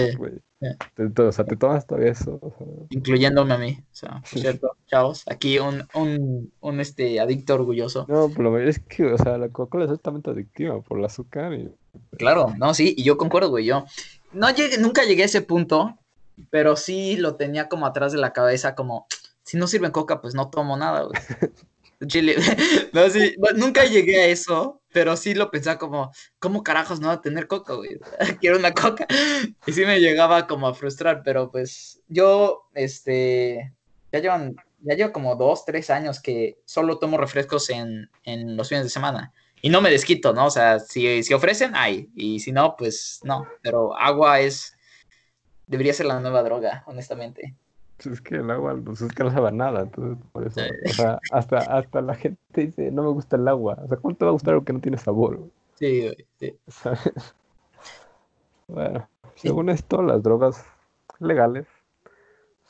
te- 0.96 1.22
o 1.22 1.32
sea, 1.32 1.46
te 1.46 1.56
tomas 1.56 1.88
todavía 1.88 2.12
eso. 2.12 2.40
o 2.42 2.54
sea, 2.58 2.68
incluyéndome 2.90 3.54
a 3.54 3.58
mí. 3.58 3.78
O 3.80 3.96
sea, 3.96 4.22
por 4.30 4.40
cierto, 4.40 4.76
chavos, 4.88 5.24
aquí 5.28 5.60
un, 5.60 5.88
un, 5.94 6.52
un 6.60 6.80
este, 6.80 7.20
adicto 7.20 7.54
orgulloso. 7.54 8.06
No, 8.10 8.30
pero 8.30 8.52
lo 8.52 8.60
es 8.60 8.80
que, 8.80 9.06
o 9.06 9.18
sea, 9.18 9.38
la 9.38 9.50
Coca-Cola 9.50 9.86
es 9.86 9.92
altamente 9.92 10.30
adictiva 10.32 10.82
por 10.82 11.00
el 11.00 11.06
azúcar 11.06 11.54
y 11.54 11.72
Claro, 12.18 12.54
no, 12.58 12.74
sí, 12.74 12.94
y 12.98 13.04
yo 13.04 13.18
concuerdo, 13.18 13.50
güey, 13.50 13.66
yo 13.66 13.86
no 14.34 14.50
llegué, 14.50 14.78
nunca 14.78 15.04
llegué 15.04 15.24
a 15.24 15.26
ese 15.26 15.42
punto, 15.42 15.98
pero 16.50 16.76
sí 16.76 17.18
lo 17.18 17.36
tenía 17.36 17.68
como 17.70 17.86
atrás 17.86 18.12
de 18.12 18.20
la 18.20 18.34
cabeza, 18.34 18.76
como, 18.76 19.08
si 19.44 19.58
no 19.58 19.68
sirven 19.68 19.92
coca, 19.92 20.22
pues 20.22 20.36
no 20.36 20.50
tomo 20.50 20.78
nada, 20.78 21.04
güey. 21.04 21.20
Chile, 22.08 22.36
no, 22.94 23.10
sí, 23.10 23.36
nunca 23.56 23.86
llegué 23.86 24.22
a 24.22 24.28
eso, 24.28 24.79
pero 24.92 25.16
sí 25.16 25.34
lo 25.34 25.52
pensaba 25.52 25.78
como, 25.78 26.12
¿cómo 26.40 26.64
carajos 26.64 27.00
no 27.00 27.08
va 27.08 27.14
a 27.14 27.22
tener 27.22 27.48
coca, 27.48 27.74
güey? 27.74 28.00
Quiero 28.42 28.58
una 28.58 28.74
coca. 28.74 29.08
Y 29.68 29.72
sí 29.72 29.86
me 29.86 30.00
llegaba 30.00 30.48
como 30.48 30.68
a 30.68 30.74
frustrar, 30.74 31.22
pero 31.24 31.52
pues 31.52 32.02
yo, 32.08 32.70
este, 32.74 33.74
ya 34.12 34.20
llevan, 34.20 34.56
ya 34.82 34.96
llevo 34.96 35.12
como 35.12 35.36
dos, 35.36 35.66
tres 35.66 35.90
años 35.90 36.22
que 36.22 36.60
solo 36.66 36.98
tomo 36.98 37.18
refrescos 37.18 37.70
en, 37.70 38.10
en 38.24 38.58
los 38.58 38.70
fines 38.70 38.84
de 38.84 38.90
semana. 38.90 39.34
Y 39.62 39.70
no 39.70 39.82
me 39.82 39.92
desquito, 39.92 40.34
¿no? 40.34 40.48
O 40.48 40.52
sea, 40.52 40.80
si, 40.80 41.22
si 41.24 41.34
ofrecen, 41.34 41.76
hay. 41.76 42.10
Y 42.16 42.40
si 42.40 42.52
no, 42.52 42.76
pues 42.78 43.20
no. 43.24 43.48
Pero 43.62 43.98
agua 43.98 44.40
es. 44.40 44.78
Debería 45.68 45.94
ser 45.94 46.06
la 46.08 46.20
nueva 46.20 46.44
droga, 46.44 46.84
honestamente. 46.88 47.56
Pues, 48.02 48.08
es 48.16 48.22
que 48.22 48.36
el 48.36 48.50
agua, 48.52 48.74
no 48.76 48.96
sabe 48.96 49.48
a 49.48 49.52
nada, 49.52 49.82
entonces 49.82 50.18
por 50.32 50.48
eso, 50.48 50.62
o 50.84 50.94
sea, 50.94 51.22
hasta, 51.30 51.62
hasta 51.62 52.02
la 52.02 52.16
gente 52.16 52.40
dice, 52.56 52.92
no 52.92 53.04
me 53.04 53.10
gusta 53.10 53.36
el 53.38 53.48
agua, 53.48 53.78
o 53.84 53.88
sea, 53.88 53.98
¿cómo 53.98 54.16
te 54.16 54.26
va 54.26 54.30
a 54.30 54.34
gustar 54.34 54.54
algo 54.54 54.66
que 54.66 54.74
no 54.74 54.82
tiene 54.82 54.98
sabor? 54.98 55.40
Sí, 55.76 56.02
güey, 56.02 56.28
sí. 56.40 56.60
¿Sabes? 56.68 57.00
Bueno, 58.68 59.10
según 59.36 59.70
esto, 59.70 60.02
las 60.02 60.24
drogas 60.24 60.66
legales 61.20 61.68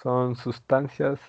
son 0.02 0.36
sustancias. 0.36 1.20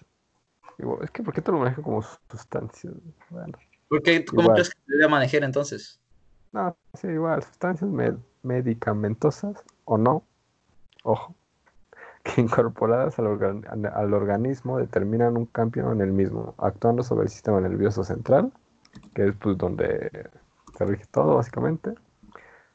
Es 1.02 1.10
que, 1.10 1.22
¿por 1.22 1.34
qué 1.34 1.42
te 1.42 1.52
lo 1.52 1.58
manejo 1.58 1.82
como 1.82 2.02
sustancias? 2.30 2.94
Bueno, 3.30 3.58
Porque, 3.88 4.24
¿cómo 4.24 4.42
Igual. 4.42 4.54
crees 4.54 4.70
que 4.70 4.80
se 4.86 4.92
debe 4.96 5.08
manejar 5.08 5.44
entonces? 5.44 6.00
no, 6.52 6.76
sí, 6.94 7.08
igual, 7.08 7.42
sustancias 7.42 7.90
med- 7.90 8.20
medicamentosas 8.42 9.64
o 9.84 9.98
no, 9.98 10.24
ojo, 11.04 11.34
incorporadas 12.38 13.18
al, 13.18 13.26
organ- 13.26 13.64
al 13.94 14.14
organismo 14.14 14.78
determinan 14.78 15.36
un 15.36 15.46
cambio 15.46 15.92
en 15.92 16.00
el 16.00 16.12
mismo, 16.12 16.54
actuando 16.58 17.02
sobre 17.02 17.24
el 17.24 17.30
sistema 17.30 17.60
nervioso 17.60 18.04
central, 18.04 18.52
que 19.14 19.28
es 19.28 19.36
pues 19.36 19.58
donde 19.58 20.30
se 20.78 20.86
rige 20.86 21.04
todo 21.12 21.36
básicamente. 21.36 21.94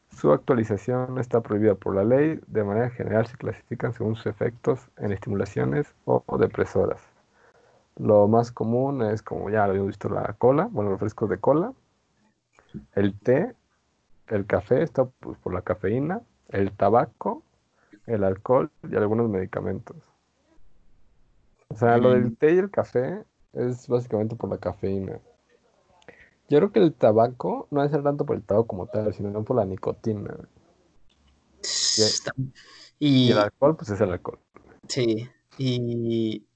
Su 0.09 0.31
actualización 0.33 1.19
está 1.19 1.41
prohibida 1.41 1.75
por 1.75 1.95
la 1.95 2.03
ley, 2.03 2.39
de 2.47 2.63
manera 2.63 2.89
general 2.89 3.27
se 3.27 3.37
clasifican 3.37 3.93
según 3.93 4.15
sus 4.15 4.27
efectos 4.27 4.89
en 4.97 5.11
estimulaciones 5.11 5.93
o, 6.05 6.23
o 6.25 6.37
depresoras. 6.39 7.01
Lo 7.97 8.27
más 8.29 8.51
común 8.51 9.03
es, 9.03 9.21
como 9.23 9.49
ya 9.49 9.65
lo 9.65 9.71
habíamos 9.71 9.87
visto, 9.89 10.09
la 10.09 10.33
cola, 10.37 10.69
bueno, 10.71 10.91
los 10.91 10.99
refrescos 10.99 11.29
de 11.29 11.39
cola, 11.39 11.73
el 12.95 13.13
té, 13.19 13.55
el 14.29 14.47
café, 14.47 14.83
está 14.83 15.05
pues, 15.21 15.39
por 15.39 15.53
la 15.55 15.63
cafeína, 15.63 16.21
el 16.49 16.73
tabaco, 16.73 17.43
el 18.07 18.23
alcohol 18.23 18.71
y 18.89 18.95
algunos 18.95 19.29
medicamentos. 19.29 19.97
O 21.69 21.75
sea, 21.75 21.99
lo 21.99 22.09
del 22.09 22.31
Mm. 22.31 22.35
té 22.35 22.55
y 22.55 22.57
el 22.57 22.71
café 22.71 23.23
es 23.53 23.87
básicamente 23.87 24.35
por 24.35 24.49
la 24.49 24.57
cafeína. 24.57 25.21
Yo 26.49 26.57
creo 26.57 26.71
que 26.71 26.79
el 26.79 26.93
tabaco 26.93 27.67
no 27.71 27.83
es 27.83 27.91
tanto 27.91 28.25
por 28.25 28.35
el 28.35 28.43
tabaco 28.43 28.65
como 28.67 28.87
tal, 28.87 29.13
sino 29.13 29.43
por 29.43 29.57
la 29.57 29.65
nicotina. 29.65 30.35
Y 32.99 33.31
Y 33.31 33.31
el 33.31 33.39
alcohol, 33.39 33.75
pues 33.77 33.89
es 33.89 34.01
el 34.01 34.11
alcohol. 34.11 34.39
sí, 34.87 35.29
y, 35.57 36.47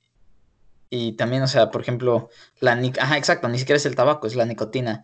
y 0.90 1.14
también, 1.14 1.44
o 1.44 1.48
sea, 1.48 1.72
por 1.72 1.82
ejemplo, 1.82 2.30
la 2.62 2.76
nic- 2.76 3.00
ajá, 3.00 3.18
exacto, 3.18 3.48
ni 3.50 3.60
siquiera 3.60 3.78
es 3.78 3.86
el 3.86 3.96
tabaco, 3.96 4.28
es 4.28 4.36
la 4.36 4.46
nicotina. 4.46 5.04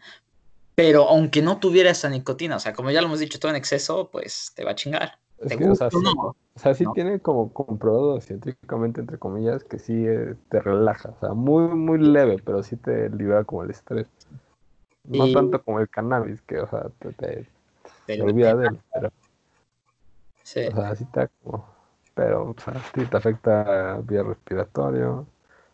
Pero 0.76 1.10
aunque 1.10 1.42
no 1.44 1.60
tuviera 1.60 1.92
esa 1.92 2.10
nicotina, 2.10 2.58
o 2.58 2.60
sea, 2.60 2.74
como 2.74 2.92
ya 2.92 3.02
lo 3.02 3.08
hemos 3.08 3.20
dicho, 3.20 3.40
todo 3.40 3.52
en 3.52 3.58
exceso, 3.58 4.12
pues 4.12 4.54
te 4.56 4.66
va 4.66 4.72
a 4.74 4.76
chingar. 4.76 5.20
Es 5.46 5.52
¿Te 5.52 5.58
que, 5.58 5.70
o 5.70 5.76
sea, 5.76 5.92
sí, 5.92 5.98
no? 6.02 6.12
o 6.12 6.36
sea, 6.56 6.74
sí 6.74 6.86
¿no? 6.86 6.94
tiene 6.94 7.20
como 7.20 7.54
comprobado 7.54 8.20
científicamente, 8.20 9.00
entre 9.00 9.20
comillas, 9.20 9.64
que 9.64 9.78
sí 9.78 9.94
eh, 9.94 10.36
te 10.50 10.60
relaja. 10.60 11.10
O 11.10 11.20
sea, 11.20 11.34
muy, 11.34 11.68
muy 11.76 12.00
leve, 12.00 12.42
pero 12.44 12.64
sí 12.64 12.76
te 12.78 13.10
libera 13.12 13.44
como 13.44 13.64
el 13.64 13.70
estrés. 13.70 14.08
No 15.04 15.28
Y- 15.28 15.34
tanto 15.34 15.62
como 15.62 15.80
el 15.80 15.88
cannabis, 15.88 16.42
que, 16.42 16.60
o 16.60 16.68
sea, 16.68 16.88
te, 16.98 17.14
te, 17.14 18.22
olvida 18.24 18.56
de 18.56 18.68
él. 18.70 18.80
Pero, 18.92 19.12
sí. 20.42 20.62
o 20.68 20.76
sea, 20.76 20.96
sí 20.96 21.06
te 21.06 21.20
da 21.20 21.30
como... 21.44 21.76
Pero, 22.16 22.50
o 22.52 22.56
sea, 22.60 22.74
sí 22.96 23.06
te 23.06 23.18
afecta 23.18 24.00
vía 24.02 24.24
respiratorio. 24.24 25.28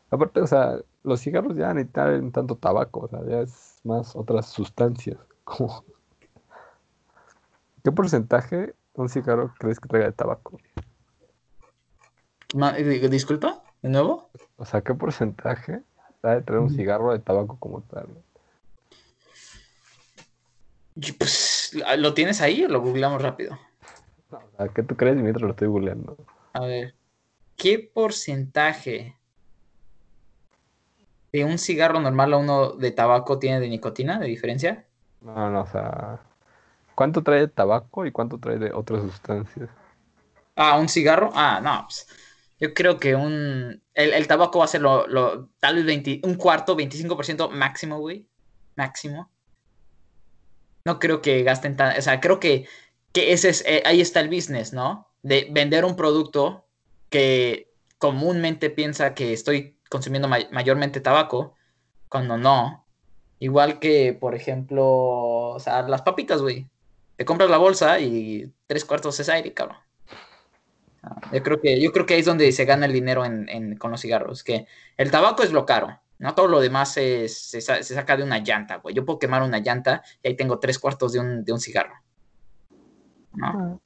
Aparte, 0.10 0.42
o 0.42 0.48
sea, 0.48 0.80
los 1.04 1.22
cigarros 1.22 1.56
ya 1.56 1.74
ni 1.74 1.86
traen 1.86 2.32
tanto 2.34 2.58
tabaco, 2.58 3.02
o 3.02 3.08
sea, 3.08 3.24
ya 3.26 3.40
es 3.42 3.80
más 3.86 4.18
otras 4.18 4.48
sustancias. 4.48 5.18
Como... 5.46 5.86
¿Qué 7.84 7.92
porcentaje 7.92 8.76
un 8.96 9.10
cigarro 9.10 9.54
crees 9.58 9.80
que 9.80 9.88
traiga 9.88 10.08
de 10.08 10.14
tabaco? 10.14 10.60
Ma- 12.54 12.78
eh, 12.78 13.08
Disculpa, 13.10 13.64
¿de 13.82 13.90
nuevo? 13.90 14.30
O 14.58 14.66
sea, 14.66 14.82
¿qué 14.82 14.94
porcentaje 14.94 15.82
ha 16.24 16.32
de 16.32 16.42
traer 16.42 16.62
un 16.62 16.70
cigarro 16.70 17.12
de 17.14 17.20
tabaco 17.20 17.58
como 17.58 17.82
tal? 17.82 18.08
Pues, 21.18 21.82
¿lo 21.98 22.14
tienes 22.14 22.42
ahí 22.42 22.64
o 22.66 22.68
lo 22.68 22.82
googleamos 22.82 23.22
rápido? 23.22 23.58
¿qué 24.76 24.84
tú 24.84 24.96
crees? 24.96 25.16
Mientras 25.18 25.42
lo 25.42 25.52
estoy 25.52 25.68
googleando. 25.68 26.16
A 26.54 26.62
ver, 26.62 26.96
¿qué 27.56 27.80
porcentaje 27.80 29.18
de 31.32 31.46
un 31.46 31.58
cigarro 31.58 32.00
normal 32.00 32.34
a 32.34 32.38
uno 32.38 32.72
de 32.72 32.92
tabaco 32.92 33.40
tiene 33.40 33.60
de 33.60 33.70
nicotina, 33.70 34.20
de 34.20 34.28
diferencia? 34.28 34.86
No, 35.22 35.50
no, 35.50 35.62
o 35.62 35.68
sea, 35.68 36.20
¿cuánto 37.02 37.24
trae 37.24 37.40
de 37.40 37.48
tabaco 37.48 38.06
y 38.06 38.12
cuánto 38.12 38.38
trae 38.38 38.60
de 38.60 38.72
otras 38.74 39.02
sustancias? 39.02 39.72
Ah, 40.56 40.78
un 40.78 40.88
cigarro. 40.88 41.32
Ah, 41.34 41.60
no, 41.64 41.86
pues, 41.88 42.06
yo 42.60 42.76
creo 42.76 43.00
que 43.00 43.16
un... 43.16 43.82
El, 43.96 44.28
tabaco 44.28 44.60
va 44.60 44.66
a 44.66 44.68
ser 44.68 44.82
lo, 44.82 45.50
tal 45.60 45.76
vez 45.78 45.86
20 45.86 46.22
un 46.24 46.36
cuarto, 46.36 46.76
25% 46.76 47.50
máximo, 47.50 47.98
güey. 47.98 48.28
Máximo. 48.76 49.32
No 50.86 51.00
creo 51.00 51.24
que 51.24 51.42
gasten 51.42 51.76
tan... 51.76 51.98
O 51.98 52.02
sea, 52.04 52.20
creo 52.20 52.40
que, 52.40 52.68
que 53.14 53.34
ese 53.34 53.50
es, 53.50 53.66
eh, 53.66 53.82
ahí 53.84 54.00
está 54.00 54.20
el 54.20 54.30
business, 54.30 54.72
¿no? 54.72 55.08
De 55.24 55.48
vender 55.52 55.86
un 55.86 55.96
producto 55.96 56.68
que 57.10 57.74
comúnmente 57.98 58.70
piensa 58.70 59.16
que 59.16 59.34
estoy 59.34 59.80
consumiendo 59.90 60.28
may- 60.28 60.50
mayormente 60.52 61.02
tabaco, 61.02 61.56
cuando 62.10 62.38
no. 62.38 62.86
Igual 63.40 63.80
que, 63.80 64.14
por 64.14 64.36
ejemplo, 64.36 64.86
o 64.86 65.60
sea, 65.60 65.82
las 65.82 66.04
papitas, 66.04 66.44
güey. 66.44 66.70
Te 67.22 67.26
compras 67.26 67.52
la 67.52 67.58
bolsa 67.60 68.00
y 68.00 68.52
tres 68.66 68.84
cuartos 68.84 69.20
es 69.20 69.30
aire, 69.30 69.54
cabrón. 69.54 69.78
Ah, 71.04 71.30
Yo 71.32 71.44
creo 71.44 71.62
que, 71.62 71.80
yo 71.80 71.92
creo 71.92 72.08
que 72.08 72.16
ahí 72.16 72.22
es 72.22 72.26
donde 72.26 72.52
se 72.52 72.66
gana 72.66 72.88
el 72.88 72.94
dinero 72.94 73.24
en, 73.26 73.48
en- 73.48 73.78
con 73.78 73.92
los 73.92 74.02
cigarros. 74.02 74.44
Que 74.44 74.66
el 74.98 75.12
tabaco 75.12 75.44
es 75.44 75.52
lo 75.52 75.68
caro, 75.68 76.02
no 76.18 76.34
todo 76.34 76.48
lo 76.48 76.60
demás 76.60 76.92
se, 76.94 77.30
se 77.30 77.62
saca 77.62 78.18
de 78.18 78.24
una 78.24 78.40
llanta, 78.40 78.78
güey. 78.78 78.96
Yo 78.96 79.06
puedo 79.06 79.20
quemar 79.20 79.44
una 79.44 79.60
llanta 79.60 80.02
y 80.24 80.30
ahí 80.30 80.36
tengo 80.36 80.58
tres 80.60 80.80
cuartos 80.80 81.14
de 81.14 81.20
un, 81.20 81.44
de 81.46 81.54
un 81.54 81.60
cigarro. 81.60 81.94
¿no? 83.34 83.82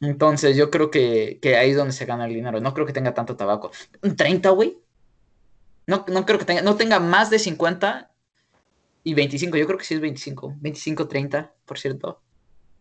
Entonces 0.00 0.56
yo 0.56 0.70
creo 0.70 0.90
que, 0.90 1.38
que 1.40 1.56
ahí 1.56 1.70
es 1.70 1.76
donde 1.76 1.92
se 1.92 2.06
gana 2.06 2.26
el 2.26 2.34
dinero. 2.34 2.60
No 2.60 2.74
creo 2.74 2.86
que 2.86 2.92
tenga 2.92 3.14
tanto 3.14 3.36
tabaco. 3.36 3.70
¿Un 4.02 4.16
30, 4.16 4.50
güey? 4.50 4.78
No, 5.86 6.04
no 6.08 6.26
creo 6.26 6.38
que 6.38 6.44
tenga, 6.44 6.62
no 6.62 6.76
tenga 6.76 7.00
más 7.00 7.30
de 7.30 7.38
50 7.38 8.12
y 9.04 9.14
25. 9.14 9.56
Yo 9.56 9.66
creo 9.66 9.78
que 9.78 9.84
sí 9.84 9.94
es 9.94 10.00
25. 10.00 10.54
25, 10.60 11.08
30, 11.08 11.54
por 11.64 11.78
cierto, 11.78 12.22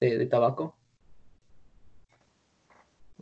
de, 0.09 0.17
de 0.17 0.25
tabaco. 0.25 0.75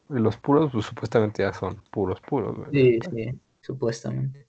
Y 0.10 0.20
los 0.20 0.38
puros, 0.38 0.72
pues 0.72 0.86
supuestamente 0.86 1.44
ya 1.44 1.54
son 1.54 1.82
puros, 1.90 2.20
puros. 2.22 2.68
Sí, 2.72 3.00
sí, 3.12 3.40
supuestamente. 3.62 4.46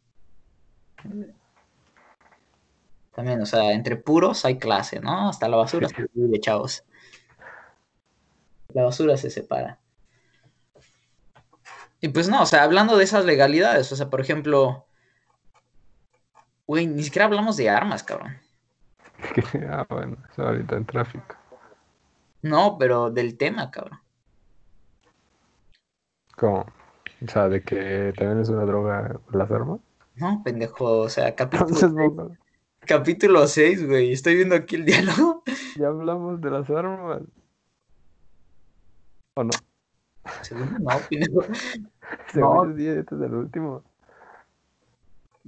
También, 3.14 3.40
o 3.40 3.46
sea, 3.46 3.72
entre 3.72 3.96
puros 3.96 4.44
hay 4.44 4.58
clase, 4.58 5.00
¿no? 5.00 5.28
Hasta 5.28 5.48
la 5.48 5.56
basura 5.56 5.88
se 5.88 6.06
divide, 6.12 6.40
chavos. 6.40 6.84
La 8.72 8.84
basura 8.84 9.16
se 9.16 9.30
separa. 9.30 9.78
Y 12.00 12.08
pues 12.08 12.28
no, 12.28 12.42
o 12.42 12.46
sea, 12.46 12.64
hablando 12.64 12.96
de 12.96 13.04
esas 13.04 13.24
legalidades, 13.24 13.90
o 13.92 13.96
sea, 13.96 14.10
por 14.10 14.20
ejemplo, 14.20 14.86
güey, 16.66 16.86
ni 16.86 17.02
siquiera 17.02 17.26
hablamos 17.26 17.56
de 17.56 17.70
armas, 17.70 18.02
cabrón. 18.02 18.36
ah, 19.70 19.86
bueno, 19.88 20.16
eso 20.30 20.42
ahorita 20.42 20.76
en 20.76 20.84
tráfico. 20.84 21.36
No, 22.44 22.76
pero 22.78 23.10
del 23.10 23.38
tema, 23.38 23.70
cabrón. 23.70 23.98
¿Cómo? 26.36 26.66
O 27.24 27.28
sea, 27.28 27.48
de 27.48 27.62
que 27.62 28.12
también 28.18 28.40
es 28.40 28.50
una 28.50 28.66
droga 28.66 29.18
las 29.32 29.50
armas. 29.50 29.80
No, 30.16 30.42
pendejo, 30.44 30.98
o 30.98 31.08
sea, 31.08 31.34
capítulo, 31.34 31.70
Entonces, 31.70 32.38
capítulo 32.80 33.46
6, 33.46 33.86
güey. 33.86 34.12
Estoy 34.12 34.34
viendo 34.34 34.56
aquí 34.56 34.76
el 34.76 34.84
diálogo. 34.84 35.42
ya 35.78 35.86
hablamos 35.86 36.38
de 36.42 36.50
las 36.50 36.68
armas. 36.68 37.22
¿O 39.36 39.44
no? 39.44 39.50
Segundo, 40.42 40.78
no, 40.80 40.98
pendejo. 41.08 41.44
Según 42.30 42.72
yo, 42.72 42.76
sí, 42.76 42.86
este 42.88 43.14
es 43.14 43.20
el 43.22 43.34
último. 43.34 43.82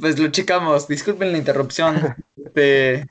Pues 0.01 0.19
lo 0.19 0.29
checamos, 0.29 0.89
disculpen 0.89 1.33
la 1.33 1.39
interrupción. 1.39 2.17
Este, 2.47 3.07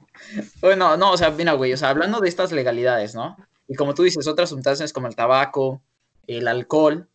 Bueno, 0.62 0.98
no, 0.98 1.12
o 1.12 1.17
sea, 1.17 1.30
mira, 1.30 1.54
güey, 1.54 1.74
o 1.74 1.78
sea, 1.78 1.89
hablando 1.89 2.19
de 2.19 2.30
estas 2.30 2.52
legalidades, 2.52 3.13
¿no? 3.13 3.36
Y 3.67 3.75
como 3.75 3.93
tú 3.93 4.04
dices, 4.04 4.28
otras 4.28 4.49
sustancias 4.49 4.93
como 4.93 5.08
el 5.08 5.15
tabaco, 5.15 5.82
el 6.28 6.47
alcohol, 6.47 7.08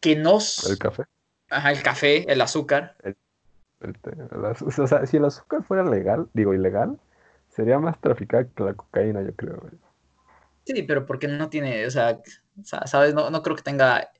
que 0.00 0.16
nos... 0.16 0.68
El 0.68 0.78
café. 0.78 1.04
Ajá, 1.50 1.72
el 1.72 1.82
café, 1.82 2.30
el 2.30 2.40
azúcar. 2.40 2.96
el 3.02 3.16
o 3.80 4.86
sea, 4.86 5.06
si 5.06 5.16
el 5.16 5.24
azúcar 5.24 5.62
fuera 5.62 5.82
legal, 5.84 6.28
digo 6.34 6.52
ilegal, 6.52 6.98
sería 7.48 7.78
más 7.78 7.98
traficada 8.00 8.44
que 8.44 8.62
la 8.62 8.74
cocaína, 8.74 9.22
yo 9.22 9.34
creo. 9.34 9.56
güey. 9.56 9.72
Sí, 10.64 10.82
pero 10.82 11.06
porque 11.06 11.28
no 11.28 11.48
tiene, 11.48 11.86
o 11.86 11.90
sea, 11.90 12.20
¿sabes? 12.62 13.14
No, 13.14 13.30
no 13.30 13.42
creo 13.42 13.56
que 13.56 13.62
tenga... 13.62 14.10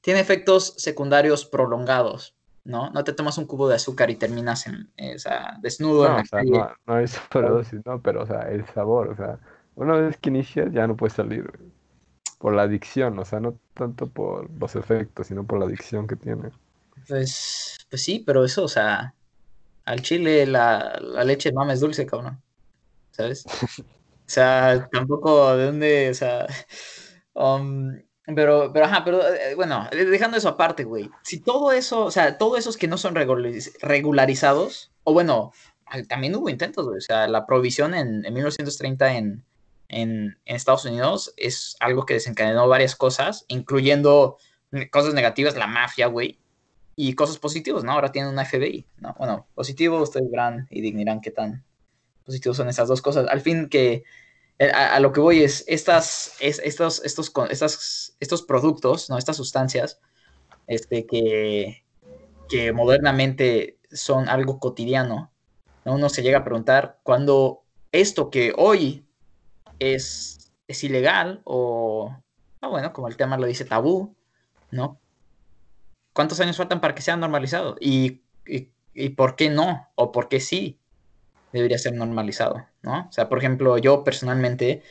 Tiene 0.00 0.20
efectos 0.20 0.74
secundarios 0.78 1.46
prolongados, 1.46 2.34
¿no? 2.64 2.90
No 2.90 3.04
te 3.04 3.12
tomas 3.12 3.38
un 3.38 3.46
cubo 3.46 3.68
de 3.68 3.76
azúcar 3.76 4.10
y 4.10 4.16
terminas 4.16 4.66
en, 4.66 4.90
eh, 4.96 5.14
o 5.14 5.18
sea, 5.18 5.56
desnudo 5.60 6.06
en 6.06 6.14
la 6.14 6.20
o 6.20 6.24
sea, 6.24 6.38
calle. 6.40 6.50
no, 6.50 6.70
no 6.86 6.94
hay 6.94 7.06
sobredosis, 7.08 7.80
no, 7.86 8.02
pero, 8.02 8.22
o 8.22 8.26
sea, 8.26 8.50
el 8.50 8.66
sabor, 8.66 9.08
o 9.08 9.16
sea, 9.16 9.38
una 9.76 9.94
vez 9.94 10.16
que 10.18 10.30
inicias 10.30 10.72
ya 10.72 10.86
no 10.86 10.96
puedes 10.96 11.14
salir. 11.14 11.50
Por 12.38 12.54
la 12.54 12.62
adicción, 12.62 13.18
o 13.18 13.24
sea, 13.24 13.40
no 13.40 13.58
tanto 13.72 14.06
por 14.06 14.50
los 14.60 14.76
efectos, 14.76 15.28
sino 15.28 15.44
por 15.44 15.58
la 15.58 15.64
adicción 15.64 16.06
que 16.06 16.16
tiene. 16.16 16.50
Pues, 17.08 17.76
pues 17.88 18.02
sí, 18.02 18.22
pero 18.26 18.44
eso, 18.44 18.64
o 18.64 18.68
sea, 18.68 19.14
al 19.86 20.02
chile 20.02 20.46
la, 20.46 20.98
la 21.00 21.24
leche 21.24 21.48
de 21.48 21.54
mama 21.54 21.72
es 21.72 21.80
dulce, 21.80 22.04
cabrón. 22.04 22.42
¿Sabes? 23.12 23.46
O 23.46 24.26
sea, 24.26 24.88
tampoco 24.90 25.56
de 25.56 25.66
dónde, 25.66 26.10
o 26.10 26.14
sea, 26.14 26.46
um, 27.34 27.94
pero, 28.34 28.72
pero, 28.72 28.86
ajá, 28.86 29.04
pero 29.04 29.20
eh, 29.26 29.54
bueno, 29.54 29.86
dejando 29.92 30.36
eso 30.36 30.48
aparte, 30.48 30.84
güey. 30.84 31.10
Si 31.22 31.40
todo 31.40 31.72
eso, 31.72 32.04
o 32.04 32.10
sea, 32.10 32.36
todo 32.38 32.56
esos 32.56 32.76
que 32.76 32.88
no 32.88 32.98
son 32.98 33.14
regulariz- 33.14 33.76
regularizados, 33.80 34.90
o 35.04 35.12
bueno, 35.12 35.52
también 36.08 36.34
hubo 36.34 36.48
intentos. 36.48 36.86
O 36.86 37.00
sea, 37.00 37.28
la 37.28 37.46
prohibición 37.46 37.94
en, 37.94 38.24
en 38.24 38.34
1930 38.34 39.14
en, 39.14 39.44
en, 39.88 40.38
en 40.44 40.56
Estados 40.56 40.84
Unidos 40.84 41.34
es 41.36 41.76
algo 41.80 42.06
que 42.06 42.14
desencadenó 42.14 42.68
varias 42.68 42.96
cosas, 42.96 43.44
incluyendo 43.48 44.38
cosas 44.90 45.14
negativas, 45.14 45.56
la 45.56 45.66
mafia, 45.66 46.06
güey, 46.06 46.38
y 46.96 47.14
cosas 47.14 47.38
positivas, 47.38 47.84
¿no? 47.84 47.92
Ahora 47.92 48.12
tienen 48.12 48.32
una 48.32 48.44
FBI, 48.44 48.86
¿no? 48.98 49.14
Bueno, 49.18 49.46
positivo, 49.54 50.00
ustedes 50.00 50.30
verán 50.30 50.66
y 50.70 50.80
dignirán 50.80 51.20
qué 51.20 51.30
tan 51.30 51.64
positivos 52.24 52.56
son 52.56 52.68
esas 52.68 52.88
dos 52.88 53.02
cosas. 53.02 53.26
Al 53.28 53.40
fin 53.40 53.68
que 53.68 54.04
eh, 54.58 54.70
a, 54.70 55.00
lo 55.00 55.12
que 55.12 55.20
voy 55.20 55.42
es, 55.42 55.64
estas, 55.66 56.36
estos, 56.40 57.04
estos, 57.04 57.32
estas, 57.50 58.16
estos 58.20 58.42
productos, 58.42 59.10
¿no? 59.10 59.18
Estas 59.18 59.36
sustancias, 59.36 60.00
este, 60.66 61.06
que, 61.06 61.84
que 62.48 62.72
modernamente 62.72 63.78
son 63.92 64.28
algo 64.28 64.60
cotidiano, 64.60 65.32
¿no? 65.84 65.94
Uno 65.94 66.08
se 66.08 66.22
llega 66.22 66.38
a 66.38 66.44
preguntar 66.44 66.98
cuando 67.02 67.64
esto 67.90 68.30
que 68.30 68.52
hoy 68.56 69.03
es, 69.92 70.52
es 70.66 70.84
ilegal 70.84 71.42
o, 71.44 72.16
ah, 72.60 72.68
bueno, 72.68 72.92
como 72.92 73.08
el 73.08 73.16
tema 73.16 73.36
lo 73.36 73.46
dice 73.46 73.64
tabú, 73.64 74.16
¿no? 74.70 75.00
¿Cuántos 76.12 76.40
años 76.40 76.56
faltan 76.56 76.80
para 76.80 76.94
que 76.94 77.02
sea 77.02 77.16
normalizado? 77.16 77.76
¿Y, 77.80 78.22
y, 78.46 79.08
por 79.10 79.34
qué 79.36 79.50
no? 79.50 79.88
¿O 79.96 80.12
por 80.12 80.28
qué 80.28 80.40
sí 80.40 80.78
debería 81.52 81.78
ser 81.78 81.94
normalizado? 81.94 82.66
¿no? 82.82 83.08
O 83.08 83.12
sea, 83.12 83.28
por 83.28 83.38
ejemplo, 83.38 83.78
yo 83.78 84.04
personalmente, 84.04 84.82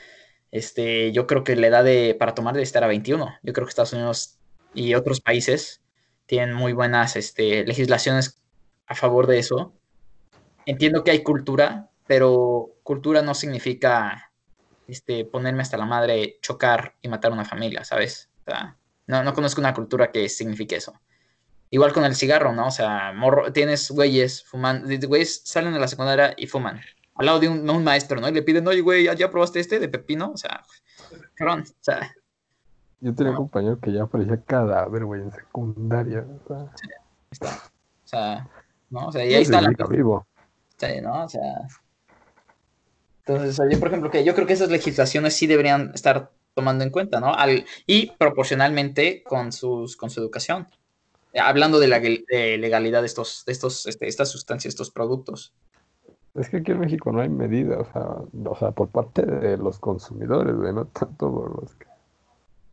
este, 0.51 1.13
yo 1.13 1.25
creo 1.25 1.45
que 1.45 1.56
la 1.56 1.67
edad 1.67 1.84
de, 1.84 2.15
para 2.19 2.36
tomar 2.36 2.53
debe 2.53 2.63
estar 2.63 2.84
a 2.84 2.88
21. 2.88 3.36
Yo 3.41 3.53
creo 3.53 3.65
que 3.65 3.69
Estados 3.69 3.93
Unidos 3.93 4.38
y 4.73 4.95
otros 4.95 5.21
países 5.21 5.82
tienen 6.25 6.53
muy 6.53 6.73
buenas 6.73 7.15
este, 7.15 7.65
legislaciones 7.65 8.41
a 8.86 8.95
favor 8.95 9.27
de 9.27 9.39
eso. 9.39 9.73
Entiendo 10.65 11.03
que 11.03 11.12
hay 11.12 11.23
cultura, 11.23 11.89
pero 12.06 12.75
cultura 12.84 13.21
no 13.21 13.34
significa 13.34 14.32
este, 14.87 15.25
ponerme 15.25 15.61
hasta 15.61 15.77
la 15.77 15.85
madre, 15.85 16.37
chocar 16.41 16.95
y 17.01 17.07
matar 17.07 17.31
a 17.31 17.35
una 17.35 17.45
familia, 17.45 17.83
¿sabes? 17.83 18.29
O 18.41 18.51
sea, 18.51 18.77
no, 19.07 19.23
no 19.23 19.33
conozco 19.33 19.61
una 19.61 19.73
cultura 19.73 20.11
que 20.11 20.29
signifique 20.29 20.75
eso. 20.75 20.93
Igual 21.69 21.91
con 21.91 22.05
el 22.05 22.15
cigarro, 22.15 22.53
¿no? 22.53 22.67
O 22.67 22.71
sea, 22.71 23.13
morro, 23.13 23.51
tienes 23.51 23.89
güeyes 23.89 24.43
fumando, 24.43 24.87
güeyes 25.07 25.41
salen 25.43 25.73
de 25.73 25.79
la 25.79 25.87
secundaria 25.87 26.33
y 26.37 26.47
fuman. 26.47 26.79
Al 27.15 27.25
lado 27.25 27.39
de 27.39 27.49
un, 27.49 27.67
un 27.69 27.83
maestro, 27.83 28.19
¿no? 28.19 28.29
Y 28.29 28.31
le 28.31 28.43
piden, 28.43 28.67
oye, 28.67 28.81
güey, 28.81 29.03
¿ya 29.15 29.31
probaste 29.31 29.59
este 29.59 29.79
de 29.79 29.87
pepino? 29.87 30.31
O 30.31 30.37
sea, 30.37 30.63
cabrón, 31.35 31.63
o 31.67 31.83
sea. 31.83 32.13
Yo 32.99 33.13
tenía 33.13 33.31
un 33.31 33.37
compañero 33.37 33.79
que 33.79 33.91
ya 33.91 34.05
parecía 34.05 34.41
cadáver, 34.41 35.03
güey, 35.05 35.21
en 35.21 35.31
secundaria. 35.31 36.25
O 36.45 36.47
sea, 36.47 36.71
sí, 36.75 36.87
o 37.41 38.07
sea, 38.07 38.49
¿no? 38.89 39.07
O 39.07 39.11
sea, 39.11 39.25
y 39.25 39.33
ahí 39.33 39.41
está 39.41 39.61
la. 39.61 39.69
Vivo. 39.89 40.25
Sí, 40.77 41.01
¿no? 41.01 41.23
O 41.23 41.29
sea. 41.29 41.67
Entonces, 43.25 43.57
yo, 43.71 43.79
por 43.79 43.88
ejemplo, 43.88 44.12
que 44.12 44.23
yo 44.23 44.36
creo 44.36 44.45
que 44.45 44.53
esas 44.53 44.69
legislaciones 44.69 45.33
sí 45.33 45.47
deberían 45.47 45.91
estar 45.93 46.31
tomando 46.53 46.83
en 46.83 46.89
cuenta, 46.89 47.19
¿no? 47.19 47.33
Al, 47.33 47.65
y 47.88 48.12
proporcionalmente 48.12 49.23
con, 49.23 49.51
sus, 49.51 49.95
con 49.95 50.09
su 50.09 50.19
educación. 50.19 50.67
Hablando 51.36 51.79
de 51.79 51.88
la 51.88 51.99
legalidad 51.99 53.01
de, 53.01 53.07
estos, 53.07 53.43
de 53.45 53.53
estos, 53.53 53.88
este, 53.88 54.07
estas 54.07 54.29
sustancias, 54.29 54.73
estos 54.73 54.91
productos. 54.91 55.53
Es 56.36 56.49
que 56.49 56.57
aquí 56.57 56.71
en 56.71 56.79
México 56.79 57.12
no 57.12 57.21
hay 57.21 57.29
medida, 57.29 57.79
o 57.79 57.91
sea, 57.91 58.51
o 58.51 58.55
sea 58.57 58.71
por 58.71 58.89
parte 58.89 59.23
de 59.23 59.57
los 59.57 59.79
consumidores, 59.79 60.53
no 60.55 60.86
tanto 60.86 61.31
por 61.31 61.62
los 61.62 61.75
que 61.75 61.86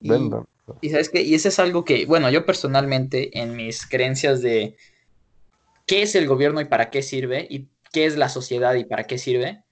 vendan. 0.00 0.44
Y, 0.80 0.90
sabes 0.90 1.08
qué, 1.08 1.22
y 1.22 1.34
eso 1.34 1.48
es 1.48 1.58
algo 1.58 1.84
que, 1.84 2.06
bueno, 2.06 2.30
yo 2.30 2.44
personalmente 2.44 3.38
en 3.38 3.56
mis 3.56 3.86
creencias 3.86 4.40
de 4.40 4.76
qué 5.86 6.02
es 6.02 6.14
el 6.14 6.26
gobierno 6.26 6.60
y 6.60 6.66
para 6.66 6.90
qué 6.90 7.02
sirve, 7.02 7.46
y 7.50 7.68
qué 7.92 8.06
es 8.06 8.16
la 8.16 8.28
sociedad 8.28 8.74
y 8.74 8.84
para 8.84 9.04
qué 9.04 9.18
sirve, 9.18 9.62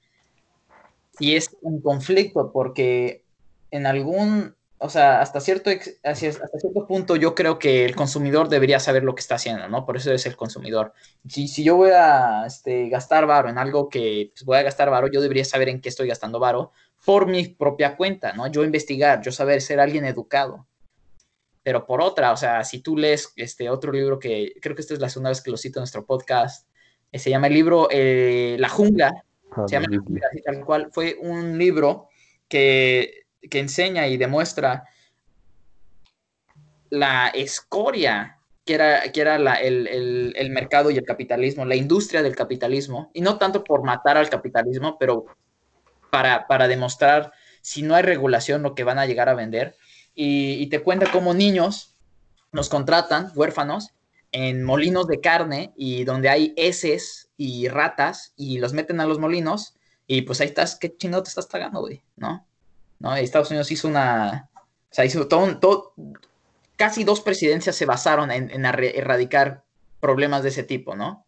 y 1.19 1.37
es 1.37 1.51
un 1.63 1.81
conflicto 1.81 2.53
porque 2.53 3.23
en 3.71 3.87
algún, 3.87 4.55
o 4.79 4.89
sea, 4.89 5.21
hasta 5.21 5.41
cierto, 5.41 5.71
hasta 5.71 6.15
cierto 6.15 6.87
punto 6.87 7.17
yo 7.17 7.35
creo 7.35 7.59
que 7.59 7.85
el 7.85 7.95
consumidor 7.95 8.49
debería 8.49 8.81
saber 8.81 9.05
lo 9.05 9.15
que 9.15 9.21
está 9.21 9.35
haciendo, 9.35 9.69
¿no? 9.69 9.85
Por 9.85 9.97
eso 9.97 10.13
es 10.13 10.27
el 10.27 10.37
consumidor. 10.37 10.93
Si, 11.29 11.49
si 11.49 11.65
yo 11.65 11.77
voy 11.77 11.91
a 11.91 12.45
este, 12.47 12.89
gastar 12.89 13.27
varo 13.27 13.49
en 13.49 13.59
algo 13.59 13.89
que 13.89 14.31
pues, 14.33 14.45
voy 14.45 14.59
a 14.59 14.63
gastar 14.63 14.91
varo, 14.91 15.09
yo 15.13 15.21
debería 15.21 15.45
saber 15.45 15.69
en 15.69 15.81
qué 15.81 15.89
estoy 15.89 16.09
gastando 16.09 16.39
varo 16.39 16.73
por 17.05 17.27
mi 17.27 17.47
propia 17.49 17.97
cuenta, 17.97 18.33
¿no? 18.33 18.47
Yo 18.47 18.65
investigar, 18.65 19.21
yo 19.23 19.33
saber 19.33 19.61
ser 19.61 19.81
alguien 19.81 20.05
educado. 20.05 20.67
Pero 21.63 21.85
por 21.87 22.01
otra, 22.01 22.33
o 22.33 22.37
sea, 22.37 22.65
si 22.65 22.81
tú 22.81 22.97
lees 22.97 23.33
este 23.37 23.69
otro 23.69 23.93
libro 23.93 24.19
que 24.19 24.55
creo 24.61 24.75
que 24.75 24.83
esta 24.83 24.95
es 24.95 25.01
la 25.01 25.09
segunda 25.11 25.31
vez 25.31 25.43
que 25.43 25.51
lo 25.51 25.57
cito 25.57 25.79
en 25.79 25.83
nuestro 25.83 26.07
podcast, 26.07 26.67
eh, 27.13 27.19
se 27.19 27.31
llama 27.31 27.49
el 27.49 27.55
libro 27.55 27.89
eh, 27.91 28.57
La 28.59 28.69
Jungla, 28.69 29.25
se 29.67 29.73
llama 29.73 29.87
tal 30.45 30.65
cual, 30.65 30.89
fue 30.93 31.17
un 31.21 31.59
libro 31.59 32.09
que 32.49 33.29
que 33.49 33.61
enseña 33.61 34.07
y 34.09 34.17
demuestra 34.17 34.85
la 36.91 37.29
escoria 37.29 38.39
que 38.65 38.75
era, 38.75 39.13
que 39.13 39.21
era 39.21 39.37
el, 39.37 40.51
mercado 40.51 40.91
y 40.91 40.99
el 40.99 41.05
capitalismo, 41.05 41.65
la 41.65 41.75
industria 41.75 42.23
del 42.23 42.37
capitalismo, 42.37 43.11
y 43.15 43.23
no 43.23 43.39
tanto 43.39 43.65
por 43.65 43.83
matar 43.83 44.19
al 44.19 44.29
capitalismo, 44.29 44.99
pero 44.99 45.25
para, 46.11 46.47
para 46.47 46.69
demostrar 46.69 47.33
si 47.63 47.83
no 47.83 47.95
hay 47.95 48.03
regulación 48.03 48.63
lo 48.63 48.75
que 48.75 48.85
van 48.85 48.99
a 48.99 49.07
llegar 49.07 49.31
a 49.31 49.35
vender. 49.35 49.75
Y, 50.15 50.67
te 50.67 50.83
cuenta 50.83 51.11
cómo 51.11 51.33
niños 51.33 51.97
nos 52.53 52.69
contratan, 52.69 53.31
huérfanos, 53.35 53.95
en 54.33 54.63
molinos 54.63 55.07
de 55.07 55.21
carne 55.21 55.73
y 55.77 56.05
donde 56.05 56.29
hay 56.29 56.55
heces 56.57 57.31
y 57.37 57.69
ratas 57.69 58.33
y 58.37 58.59
los 58.59 58.73
meten 58.73 59.01
a 59.01 59.07
los 59.07 59.19
molinos 59.19 59.75
y 60.07 60.23
pues 60.23 60.41
ahí 60.41 60.49
estás, 60.49 60.77
qué 60.77 60.97
chingado 60.97 61.23
te 61.23 61.29
estás 61.29 61.47
pagando, 61.47 61.81
güey, 61.81 62.03
¿no? 62.17 62.47
¿no? 62.99 63.15
Estados 63.15 63.51
Unidos 63.51 63.71
hizo 63.71 63.89
una, 63.89 64.49
o 64.55 64.95
sea, 64.95 65.05
hizo 65.05 65.29
todo, 65.29 65.59
todo 65.59 65.95
casi 66.77 67.05
dos 67.05 67.21
presidencias 67.21 67.77
se 67.77 67.87
basaron 67.87 68.31
en, 68.31 68.65
erradicar 68.65 69.65
problemas 70.01 70.43
de 70.43 70.51
ese 70.51 70.63
tipo, 70.63 70.95
¿no? 70.95 71.27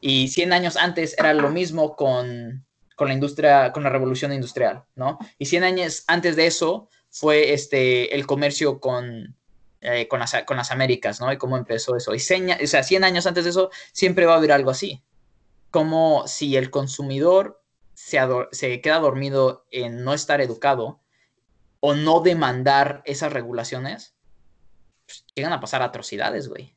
Y 0.00 0.28
100 0.28 0.52
años 0.52 0.76
antes 0.76 1.14
era 1.18 1.32
lo 1.32 1.50
mismo 1.50 1.96
con, 1.96 2.64
con, 2.96 3.08
la 3.08 3.14
industria, 3.14 3.72
con 3.72 3.82
la 3.84 3.90
revolución 3.90 4.32
industrial, 4.32 4.84
¿no? 4.96 5.18
Y 5.38 5.46
100 5.46 5.64
años 5.64 6.04
antes 6.08 6.36
de 6.36 6.46
eso 6.46 6.88
fue 7.08 7.52
este, 7.52 8.14
el 8.14 8.26
comercio 8.26 8.80
con, 8.80 9.36
eh, 9.82 10.08
con, 10.08 10.20
las, 10.20 10.34
con, 10.46 10.56
las, 10.56 10.70
Américas, 10.70 11.20
¿no? 11.20 11.32
Y 11.32 11.36
cómo 11.36 11.56
empezó 11.56 11.96
eso. 11.96 12.14
Y 12.14 12.18
o 12.18 12.66
sea, 12.66 12.82
100 12.82 13.04
años 13.04 13.26
antes 13.26 13.44
de 13.44 13.50
eso 13.50 13.70
siempre 13.92 14.26
va 14.26 14.34
a 14.34 14.36
haber 14.38 14.52
algo 14.52 14.70
así. 14.70 15.02
Como 15.70 16.26
si 16.26 16.56
el 16.56 16.70
consumidor 16.70 17.62
se, 17.94 18.18
se 18.52 18.80
queda 18.80 18.98
dormido 18.98 19.66
en 19.70 20.04
no 20.04 20.14
estar 20.14 20.40
educado, 20.40 21.02
o 21.84 21.94
no 21.94 22.20
demandar 22.20 23.02
esas 23.04 23.32
regulaciones, 23.32 24.14
pues, 25.04 25.26
llegan 25.34 25.52
a 25.52 25.60
pasar 25.60 25.82
atrocidades, 25.82 26.48
güey. 26.48 26.76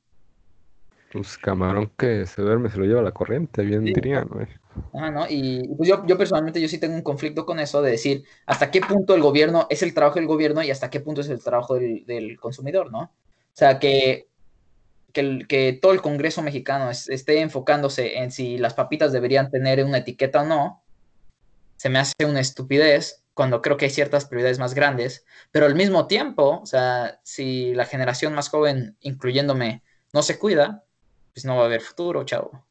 Pues 1.12 1.38
camarón 1.38 1.92
que 1.96 2.26
se 2.26 2.42
duerme 2.42 2.70
se 2.70 2.80
lo 2.80 2.86
lleva 2.86 3.04
la 3.04 3.12
corriente, 3.12 3.62
bien 3.62 3.86
dirían, 3.86 4.28
güey. 4.28 4.48
¿No? 4.94 5.26
Y 5.30 5.68
pues 5.76 5.90
yo, 5.90 6.06
yo 6.06 6.18
personalmente 6.18 6.62
yo 6.62 6.68
sí 6.68 6.78
tengo 6.78 6.96
un 6.96 7.02
conflicto 7.02 7.46
con 7.46 7.60
eso 7.60 7.82
de 7.82 7.92
decir 7.92 8.26
hasta 8.46 8.72
qué 8.72 8.82
punto 8.82 9.16
el 9.16 9.22
gobierno 9.22 9.68
es 9.70 9.84
el 9.84 9.94
trabajo 9.94 10.16
del 10.16 10.28
gobierno 10.28 10.64
y 10.64 10.72
hasta 10.72 10.90
qué 10.90 11.00
punto 11.00 11.22
es 11.22 11.30
el 11.30 11.44
trabajo 11.44 11.76
del, 11.76 12.38
consumidor, 12.40 12.92
¿no? 12.92 13.00
O 13.00 13.58
sea, 13.58 13.80
que, 13.80 14.28
que, 15.14 15.46
que 15.48 15.80
todo 15.82 15.94
el 15.94 16.02
Congreso 16.02 16.42
mexicano 16.42 16.90
esté 16.90 17.40
enfocándose 17.42 18.18
en 18.18 18.32
si 18.32 18.58
las 18.58 18.74
papitas 18.74 19.12
deberían 19.12 19.50
tener 19.50 19.84
una 19.84 20.00
etiqueta 20.00 20.42
o 20.42 20.46
no, 20.46 20.84
se 21.78 21.90
me 21.90 22.00
hace 22.00 22.26
una 22.26 22.40
estupidez 22.40 23.24
cuando 23.34 23.62
creo 23.62 23.78
que 23.78 23.86
hay 23.86 23.92
ciertas 23.92 24.26
prioridades 24.26 24.60
más 24.60 24.74
grandes, 24.74 25.26
pero 25.52 25.66
al 25.66 25.76
mismo 25.76 26.08
tiempo, 26.08 26.62
o 26.62 26.66
sea, 26.66 27.20
si 27.24 27.74
la 27.74 27.86
generación 27.86 28.34
más 28.34 28.50
joven, 28.50 28.98
incluyéndome, 29.02 29.84
no 30.14 30.24
se 30.24 30.40
cuida, 30.40 30.86
pues 31.34 31.44
no 31.44 31.58
va 31.58 31.64
a 31.64 31.66
haber 31.66 31.82
futuro, 31.82 32.24
chavo. 32.24 32.66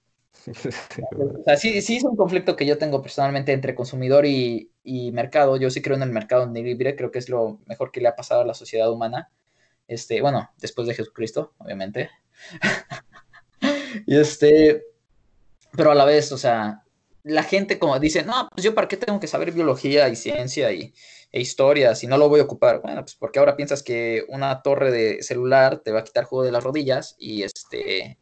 O 0.47 1.45
sea, 1.45 1.57
sí, 1.57 1.81
sí 1.81 1.97
es 1.97 2.05
un 2.05 2.17
conflicto 2.17 2.57
que 2.57 2.67
yo 2.67 2.79
tengo 2.79 3.01
personalmente 3.03 3.53
entre 3.53 3.75
consumidor 3.75 4.27
y, 4.27 4.71
mercado. 5.13 5.57
Yo 5.57 5.71
sí 5.71 5.81
creo 5.81 5.97
en 5.97 6.03
el 6.03 6.11
mercado 6.11 6.47
libre, 6.53 6.97
creo 6.97 7.11
que 7.11 7.19
es 7.19 7.29
lo 7.29 7.61
mejor 7.67 7.91
que 7.91 8.01
le 8.01 8.09
ha 8.09 8.17
pasado 8.17 8.43
a 8.43 8.45
la 8.45 8.55
sociedad 8.55 8.91
humana. 8.91 9.31
Este, 9.89 10.21
bueno, 10.21 10.51
después 10.59 10.87
de 10.87 10.95
Jesucristo, 10.95 11.55
obviamente. 11.59 12.11
y 14.07 14.17
este, 14.17 14.85
pero 15.73 15.91
a 15.91 15.95
la 15.95 16.05
vez, 16.05 16.33
o 16.33 16.39
sea, 16.39 16.85
la 17.23 17.43
gente 17.43 17.79
como 17.79 17.99
dice, 17.99 18.25
no, 18.25 18.49
pues 18.51 18.65
yo 18.65 18.75
para 18.75 18.89
qué 18.89 18.97
tengo 18.97 19.21
que 19.21 19.27
saber 19.27 19.53
biología 19.53 20.09
y 20.09 20.17
ciencia 20.17 20.73
y, 20.73 20.93
e 21.35 21.41
historia 21.41 21.97
si 21.97 22.07
no 22.07 22.17
lo 22.17 22.29
voy 22.29 22.39
a 22.39 22.45
ocupar. 22.45 22.81
Bueno, 22.81 23.01
pues 23.01 23.17
porque 23.17 23.41
ahora 23.41 23.57
piensas 23.57 23.83
que 23.83 24.25
una 24.29 24.63
torre 24.63 24.93
de 24.93 25.23
celular 25.23 25.81
te 25.81 25.91
va 25.91 26.01
a 26.01 26.05
quitar 26.05 26.25
juego 26.25 26.45
de 26.45 26.53
las 26.53 26.63
rodillas 26.63 27.17
y 27.19 27.43
este, 27.43 28.19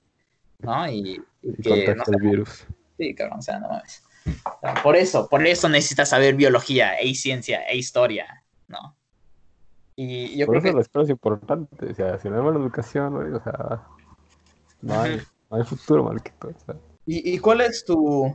¿no? 0.63 0.91
Y, 0.91 1.23
que, 1.63 1.85
el 1.85 2.21
virus. 2.21 2.67
Sí, 2.99 3.15
cabrón, 3.15 3.39
o 3.39 3.43
sea, 3.43 3.59
no 3.59 3.69
mames. 3.69 4.03
por 4.83 4.97
eso, 4.97 5.29
por 5.29 5.47
eso 5.47 5.69
necesitas 5.69 6.09
saber 6.09 6.35
biología 6.35 6.95
e 6.95 7.15
ciencia 7.15 7.63
e 7.65 7.77
historia, 7.77 8.45
¿no? 8.69 8.97
Y 9.97 10.37
yo 10.37 10.47
por 10.47 10.55
creo 10.55 10.61
eso 10.61 10.73
que... 10.73 10.77
la 10.77 10.83
escuela 10.83 11.05
es 11.05 11.11
importante, 11.11 11.87
o 11.87 11.95
sea, 11.95 12.19
si 12.19 12.29
no 12.29 12.37
hay 12.37 12.43
buena 12.43 12.59
educación, 12.59 13.35
o 13.35 13.43
sea, 13.43 13.83
no 14.81 15.01
hay, 15.01 15.21
no 15.51 15.57
hay 15.57 15.65
futuro, 15.65 16.05
Marquito. 16.05 16.49
O 16.49 16.65
sea. 16.65 16.77
¿Y, 17.05 17.35
¿Y 17.35 17.39
cuál 17.39 17.61
es 17.61 17.85
tu, 17.85 18.35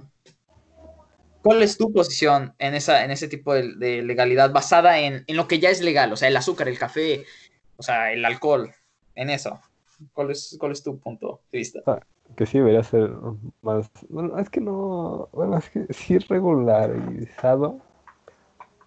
¿Cuál 1.47 1.63
es 1.63 1.77
tu 1.77 1.93
posición 1.93 2.53
en, 2.59 2.75
esa, 2.75 3.05
en 3.05 3.11
ese 3.11 3.29
tipo 3.29 3.53
de, 3.53 4.01
legalidad 4.01 4.51
basada 4.51 4.99
en, 4.99 5.23
lo 5.29 5.47
que 5.47 5.59
ya 5.59 5.69
es 5.69 5.79
legal? 5.79 6.11
O 6.11 6.17
sea, 6.17 6.27
el 6.27 6.35
azúcar, 6.35 6.67
el 6.67 6.77
café, 6.77 7.23
o 7.77 7.83
sea, 7.83 8.11
el 8.11 8.25
alcohol. 8.25 8.73
en 9.15 9.29
eso. 9.29 9.57
¿Cuál 10.11 10.31
es, 10.31 10.57
cuál 10.59 10.73
es 10.73 10.83
tu 10.83 10.99
punto 10.99 11.39
de 11.49 11.59
vista? 11.59 11.79
Que 12.35 12.45
sí 12.45 12.59
debería 12.59 12.83
ser 12.83 13.11
más. 13.61 13.89
Bueno, 14.09 14.37
es 14.37 14.49
que 14.49 14.61
no. 14.61 15.29
Bueno, 15.31 15.57
es 15.57 15.69
que 15.69 15.91
sí 15.93 16.17
regularizado, 16.19 17.79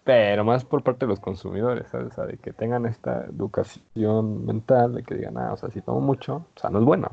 pero 0.04 0.44
más 0.44 0.64
por 0.64 0.82
parte 0.82 1.06
de 1.06 1.10
los 1.10 1.20
consumidores, 1.20 1.88
¿sabes? 1.88 2.08
O 2.08 2.14
sea, 2.14 2.26
de 2.26 2.36
que 2.38 2.52
tengan 2.52 2.86
esta 2.86 3.24
educación 3.26 4.46
mental, 4.46 4.94
de 4.94 5.02
que 5.02 5.14
digan, 5.16 5.38
ah, 5.38 5.52
o 5.52 5.56
sea, 5.56 5.70
si 5.70 5.80
tomo 5.82 6.00
mucho, 6.00 6.46
o 6.56 6.60
sea, 6.60 6.70
no 6.70 6.78
es 6.80 6.84
bueno. 6.84 7.10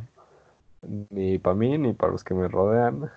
Ni 1.10 1.38
para 1.40 1.56
mí, 1.56 1.78
ni 1.78 1.94
para 1.94 2.12
los 2.14 2.24
que 2.24 2.34
me 2.34 2.48
rodean, 2.48 3.10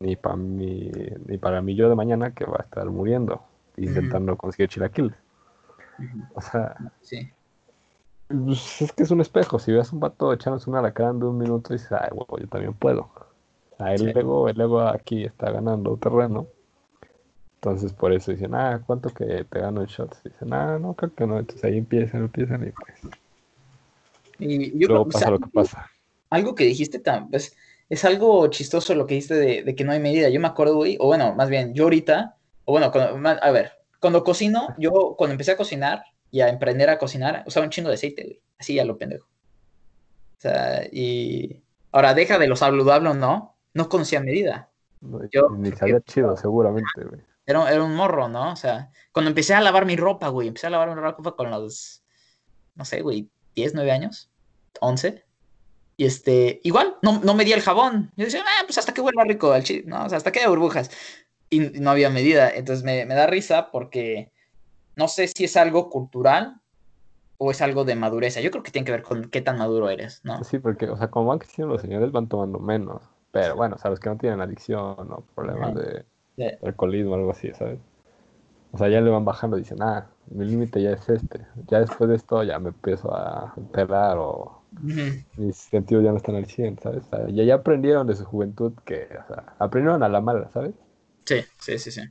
ni 0.00 0.16
para 0.16 0.36
mí, 0.36 0.90
ni 1.26 1.38
para 1.38 1.62
mí 1.62 1.74
yo 1.74 1.88
de 1.88 1.94
mañana 1.94 2.32
que 2.32 2.44
va 2.44 2.58
a 2.60 2.62
estar 2.62 2.86
muriendo 2.90 3.42
intentando 3.76 4.36
conseguir 4.36 4.68
chilaquiles. 4.68 5.14
O 6.34 6.40
sea, 6.40 6.76
Sí. 7.00 7.30
Pues, 8.28 8.82
es 8.82 8.92
que 8.92 9.02
es 9.02 9.10
un 9.10 9.20
espejo. 9.20 9.58
Si 9.58 9.72
ves 9.72 9.92
un 9.92 10.00
vato 10.00 10.32
echándose 10.32 10.68
una 10.70 10.78
alacrán 10.80 11.18
de 11.18 11.26
un 11.26 11.38
minuto, 11.38 11.72
dices, 11.72 11.92
ay, 11.92 12.08
huevo, 12.12 12.38
yo 12.38 12.46
también 12.48 12.74
puedo. 12.74 13.10
Sea, 13.76 13.94
el 13.94 14.12
Sí. 14.12 14.12
ego, 14.18 14.48
el 14.48 14.60
ego 14.60 14.80
aquí 14.80 15.24
está 15.24 15.50
ganando 15.50 15.96
terreno. 15.96 16.46
Entonces, 17.56 17.92
por 17.92 18.12
eso 18.12 18.30
dicen, 18.30 18.54
ah, 18.54 18.80
¿cuánto 18.86 19.10
que 19.10 19.44
te 19.44 19.58
gano 19.60 19.80
en 19.80 19.86
shots? 19.88 20.22
Dicen, 20.22 20.52
ah, 20.52 20.78
no, 20.78 20.94
creo 20.94 21.12
que 21.14 21.26
no. 21.26 21.38
Entonces 21.38 21.64
ahí 21.64 21.78
empiezan, 21.78 22.20
empiezan 22.22 22.66
y 22.66 22.70
pues 22.70 23.12
Y 24.38 24.78
yo 24.78 24.88
luego 24.88 24.88
creo- 24.88 25.00
o 25.02 25.06
pasa 25.06 25.18
sea, 25.18 25.30
lo 25.30 25.38
que 25.40 25.48
pasa. 25.48 25.90
algo 26.30 26.54
que 26.54 26.64
dijiste 26.64 27.02
tam- 27.02 27.28
pues, 27.30 27.56
es 27.88 28.04
algo 28.04 28.46
chistoso 28.48 28.94
lo 28.94 29.06
que 29.06 29.14
dijiste 29.14 29.34
de, 29.34 29.62
de 29.64 29.74
que 29.74 29.82
no 29.84 29.92
hay 29.92 29.98
medida. 30.00 30.28
Yo 30.28 30.38
me 30.40 30.46
acuerdo, 30.48 30.76
güey, 30.76 30.96
o 31.00 31.06
bueno, 31.06 31.34
más 31.34 31.48
bien, 31.48 31.74
yo 31.74 31.84
ahorita, 31.84 32.36
o 32.64 32.72
bueno, 32.72 32.92
cuando- 32.92 33.28
a 33.42 33.50
ver, 33.50 33.72
cuando 34.00 34.22
cocino, 34.22 34.68
yo 34.78 35.14
cuando 35.18 35.32
empecé 35.32 35.52
a 35.52 35.56
cocinar 35.56 36.04
y 36.30 36.40
a 36.40 36.48
emprender 36.48 36.90
a 36.90 36.98
cocinar, 36.98 37.44
usaba 37.46 37.64
un 37.64 37.70
chingo 37.70 37.88
de 37.88 37.94
aceite, 37.94 38.22
güey, 38.24 38.40
así 38.58 38.78
a 38.78 38.84
lo 38.84 38.98
pendejo. 38.98 39.26
O 39.26 40.40
sea, 40.40 40.86
y 40.92 41.62
ahora 41.92 42.14
deja 42.14 42.38
de 42.38 42.46
lo 42.46 42.56
saludable 42.56 43.08
o 43.10 43.14
no, 43.14 43.56
no 43.74 43.88
conocía 43.88 44.20
medida. 44.20 44.70
No, 45.00 45.20
yo- 45.30 45.50
ni 45.50 45.72
sabía 45.72 46.00
chido, 46.00 46.36
seguramente, 46.36 47.04
güey. 47.04 47.20
Era, 47.46 47.70
era 47.72 47.82
un 47.82 47.94
morro, 47.94 48.28
¿no? 48.28 48.52
O 48.52 48.56
sea, 48.56 48.90
cuando 49.10 49.30
empecé 49.30 49.54
a 49.54 49.60
lavar 49.60 49.86
mi 49.86 49.96
ropa, 49.96 50.28
güey, 50.28 50.48
empecé 50.48 50.66
a 50.66 50.70
lavar 50.70 50.88
mi 50.94 51.00
ropa 51.00 51.34
con 51.34 51.50
los, 51.50 52.02
no 52.74 52.84
sé, 52.84 53.00
güey, 53.00 53.28
10, 53.54 53.74
9 53.74 53.90
años, 53.90 54.30
11. 54.80 55.24
Y 55.96 56.04
este, 56.04 56.60
igual, 56.62 56.96
no, 57.02 57.20
no 57.20 57.34
medía 57.34 57.56
el 57.56 57.62
jabón. 57.62 58.12
Yo 58.16 58.26
decía, 58.26 58.44
ah, 58.46 58.62
pues 58.66 58.76
hasta 58.78 58.92
que 58.92 59.00
vuelva 59.00 59.24
rico 59.24 59.50
al 59.52 59.64
chile, 59.64 59.82
¿no? 59.86 60.04
O 60.04 60.08
sea, 60.08 60.18
hasta 60.18 60.30
que 60.30 60.40
haya 60.40 60.48
burbujas. 60.50 60.90
Y, 61.50 61.76
y 61.78 61.80
no 61.80 61.90
había 61.90 62.10
medida. 62.10 62.50
Entonces 62.50 62.84
me, 62.84 63.04
me 63.06 63.14
da 63.14 63.26
risa 63.26 63.70
porque 63.72 64.30
no 64.98 65.08
sé 65.08 65.28
si 65.28 65.44
es 65.44 65.56
algo 65.56 65.88
cultural 65.88 66.60
o 67.38 67.52
es 67.52 67.62
algo 67.62 67.84
de 67.84 67.94
madurez. 67.94 68.34
Yo 68.42 68.50
creo 68.50 68.64
que 68.64 68.72
tiene 68.72 68.84
que 68.84 68.92
ver 68.92 69.02
con 69.02 69.30
qué 69.30 69.40
tan 69.40 69.56
maduro 69.56 69.88
eres, 69.88 70.20
¿no? 70.24 70.42
Sí, 70.42 70.58
porque, 70.58 70.90
o 70.90 70.96
sea, 70.96 71.08
como 71.08 71.26
van 71.26 71.38
creciendo 71.38 71.72
los 71.72 71.80
señores, 71.80 72.10
van 72.10 72.28
tomando 72.28 72.58
menos. 72.58 73.02
Pero 73.30 73.54
bueno, 73.54 73.76
o 73.76 73.78
sea, 73.78 73.90
los 73.90 74.00
que 74.00 74.08
no 74.08 74.16
tienen 74.16 74.40
adicción 74.40 74.96
o 75.12 75.24
problemas 75.34 75.74
de 75.74 76.04
alcoholismo 76.62 77.12
o 77.12 77.14
algo 77.14 77.30
así, 77.30 77.52
¿sabes? 77.54 77.78
O 78.72 78.78
sea, 78.78 78.88
ya 78.88 79.00
le 79.00 79.08
van 79.08 79.24
bajando, 79.24 79.56
dicen, 79.56 79.78
ah, 79.80 80.08
mi 80.30 80.44
límite 80.44 80.82
ya 80.82 80.90
es 80.90 81.08
este. 81.08 81.46
Ya 81.68 81.78
después 81.80 82.10
de 82.10 82.16
esto 82.16 82.42
ya 82.42 82.58
me 82.58 82.70
empiezo 82.70 83.14
a 83.14 83.52
alterar 83.56 84.18
o 84.18 84.62
mis 85.36 85.56
sentidos 85.56 86.04
ya 86.04 86.10
no 86.10 86.16
están 86.16 86.34
al 86.34 86.46
100, 86.46 86.80
¿sabes? 86.82 87.04
O 87.06 87.08
sea, 87.08 87.28
ya, 87.28 87.44
ya 87.44 87.54
aprendieron 87.54 88.06
de 88.06 88.16
su 88.16 88.24
juventud 88.24 88.72
que, 88.84 89.04
o 89.04 89.32
sea, 89.32 89.54
aprendieron 89.58 90.02
a 90.02 90.08
la 90.08 90.20
mala, 90.20 90.50
¿sabes? 90.52 90.74
Sí, 91.24 91.36
sí, 91.60 91.78
sí, 91.78 91.90
sí. 91.92 92.02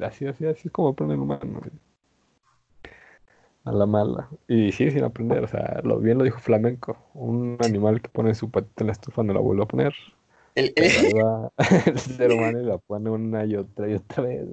Así, 0.00 0.26
así, 0.26 0.46
así 0.46 0.68
es 0.68 0.72
como 0.72 0.88
aprenden 0.88 1.20
humanos. 1.20 1.64
A 3.68 3.72
la 3.72 3.84
mala. 3.86 4.30
Y 4.48 4.72
sí, 4.72 4.90
sin 4.90 5.04
aprender, 5.04 5.44
o 5.44 5.48
sea, 5.48 5.80
lo 5.84 5.98
bien 6.00 6.16
lo 6.16 6.24
dijo 6.24 6.38
Flamenco. 6.38 6.96
Un 7.12 7.58
animal 7.60 8.00
que 8.00 8.08
pone 8.08 8.34
su 8.34 8.50
patita 8.50 8.82
en 8.82 8.86
la 8.86 8.92
estufa 8.94 9.22
no 9.22 9.34
la 9.34 9.40
vuelve 9.40 9.62
a 9.64 9.66
poner. 9.66 9.94
El- 10.54 10.72
va 10.74 11.52
el 11.86 11.98
ser 11.98 12.32
humano 12.32 12.60
y 12.60 12.64
la 12.64 12.78
pone 12.78 13.10
una 13.10 13.44
y 13.44 13.56
otra 13.56 13.88
y 13.88 13.94
otra 13.94 14.22
vez. 14.24 14.46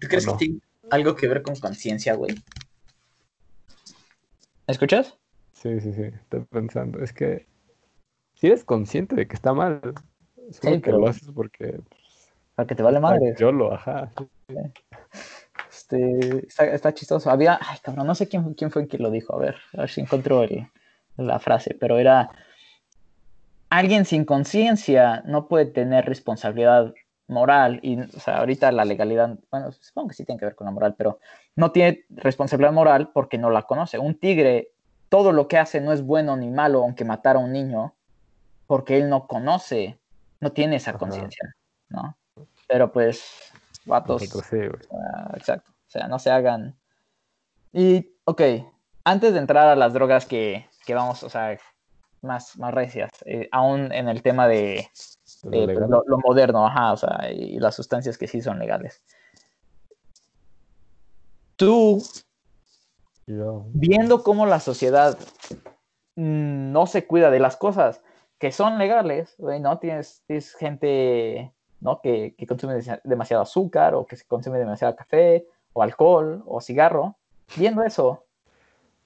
¿Tú 0.00 0.06
crees 0.06 0.26
no? 0.26 0.32
que 0.32 0.38
tiene 0.38 0.60
algo 0.90 1.16
que 1.16 1.28
ver 1.28 1.40
con 1.42 1.56
conciencia, 1.56 2.14
güey? 2.14 2.34
¿Me 4.66 4.72
escuchas? 4.72 5.16
Sí, 5.54 5.80
sí, 5.80 5.94
sí, 5.94 6.02
estoy 6.02 6.40
pensando. 6.50 7.02
Es 7.02 7.12
que 7.14 7.46
si 8.34 8.48
eres 8.48 8.64
consciente 8.64 9.16
de 9.16 9.26
que 9.26 9.34
está 9.34 9.54
mal, 9.54 9.80
solo 10.50 10.74
que 10.76 10.80
pero- 10.80 10.98
lo 10.98 11.08
haces 11.08 11.30
porque 11.34 11.80
Para 12.54 12.66
que 12.66 12.74
te 12.74 12.82
vale 12.82 13.00
madre. 13.00 13.34
yo 13.38 13.50
lo, 13.50 13.72
ajá. 13.72 14.10
sí. 14.18 14.54
Este, 15.90 16.46
está, 16.46 16.64
está 16.66 16.94
chistoso. 16.94 17.30
Había, 17.30 17.58
ay, 17.62 17.78
cabrón, 17.82 18.06
no 18.06 18.14
sé 18.14 18.28
quién, 18.28 18.54
quién 18.54 18.70
fue 18.70 18.82
el 18.82 18.88
que 18.88 18.98
lo 18.98 19.10
dijo. 19.10 19.34
A 19.34 19.38
ver, 19.38 19.56
a 19.74 19.82
ver 19.82 19.90
si 19.90 20.00
encuentro 20.00 20.42
el- 20.42 20.70
la 21.16 21.38
frase, 21.38 21.74
pero 21.74 21.98
era, 21.98 22.30
alguien 23.70 24.04
sin 24.04 24.24
conciencia 24.24 25.22
no 25.26 25.48
puede 25.48 25.66
tener 25.66 26.04
responsabilidad 26.04 26.94
moral 27.26 27.80
y, 27.82 28.00
o 28.00 28.20
sea, 28.20 28.38
ahorita 28.38 28.70
la 28.70 28.84
legalidad, 28.84 29.36
bueno, 29.50 29.72
supongo 29.72 30.08
que 30.08 30.14
sí 30.14 30.24
tiene 30.24 30.38
que 30.38 30.46
ver 30.46 30.54
con 30.54 30.66
la 30.66 30.70
moral, 30.70 30.94
pero 30.96 31.18
no 31.56 31.72
tiene 31.72 32.04
responsabilidad 32.10 32.72
moral 32.72 33.10
porque 33.12 33.36
no 33.36 33.50
la 33.50 33.62
conoce. 33.62 33.98
Un 33.98 34.18
tigre, 34.18 34.70
todo 35.08 35.32
lo 35.32 35.48
que 35.48 35.58
hace 35.58 35.80
no 35.80 35.92
es 35.92 36.02
bueno 36.02 36.36
ni 36.36 36.50
malo, 36.50 36.82
aunque 36.82 37.04
matara 37.04 37.40
a 37.40 37.42
un 37.42 37.52
niño, 37.52 37.96
porque 38.66 38.96
él 38.98 39.08
no 39.08 39.26
conoce, 39.26 39.98
no 40.40 40.52
tiene 40.52 40.76
esa 40.76 40.92
conciencia, 40.96 41.54
¿no? 41.88 42.16
Pero 42.68 42.92
pues, 42.92 43.52
vatos. 43.84 44.22
Sí. 44.22 44.28
Ah, 44.92 45.32
exacto. 45.36 45.72
O 45.88 45.90
sea, 45.90 46.06
no 46.06 46.18
se 46.18 46.30
hagan. 46.30 46.78
Y, 47.72 48.14
ok, 48.24 48.42
antes 49.04 49.32
de 49.32 49.38
entrar 49.38 49.68
a 49.68 49.76
las 49.76 49.94
drogas 49.94 50.26
que, 50.26 50.68
que 50.84 50.94
vamos, 50.94 51.22
o 51.22 51.30
sea, 51.30 51.58
más, 52.20 52.58
más 52.58 52.74
recias, 52.74 53.10
eh, 53.24 53.48
aún 53.52 53.90
en 53.92 54.08
el 54.08 54.22
tema 54.22 54.46
de, 54.48 54.86
legal. 55.44 55.88
lo, 55.88 56.04
lo 56.06 56.18
moderno, 56.18 56.66
ajá, 56.66 56.92
o 56.92 56.96
sea, 56.98 57.30
y 57.32 57.58
las 57.58 57.74
sustancias 57.74 58.18
que 58.18 58.28
sí 58.28 58.42
son 58.42 58.58
legales. 58.58 59.02
Tú, 61.56 62.02
Yo- 63.26 63.64
viendo 63.68 64.22
cómo 64.22 64.44
la 64.44 64.60
sociedad 64.60 65.18
mm, 66.16 66.70
no 66.70 66.86
se 66.86 67.06
cuida 67.06 67.30
de 67.30 67.40
las 67.40 67.56
cosas 67.56 68.02
que 68.38 68.52
son 68.52 68.76
legales, 68.78 69.34
¿no? 69.38 69.78
Tienes, 69.78 70.22
tienes 70.26 70.54
gente, 70.54 71.54
¿no? 71.80 72.00
Que, 72.02 72.34
que 72.36 72.46
consume 72.46 72.78
demasiado 73.04 73.42
azúcar 73.42 73.94
o 73.94 74.06
que 74.06 74.16
consume 74.28 74.58
demasiado 74.58 74.94
café 74.94 75.46
o 75.72 75.82
alcohol 75.82 76.42
o 76.46 76.60
cigarro. 76.60 77.16
Viendo 77.56 77.82
eso, 77.82 78.24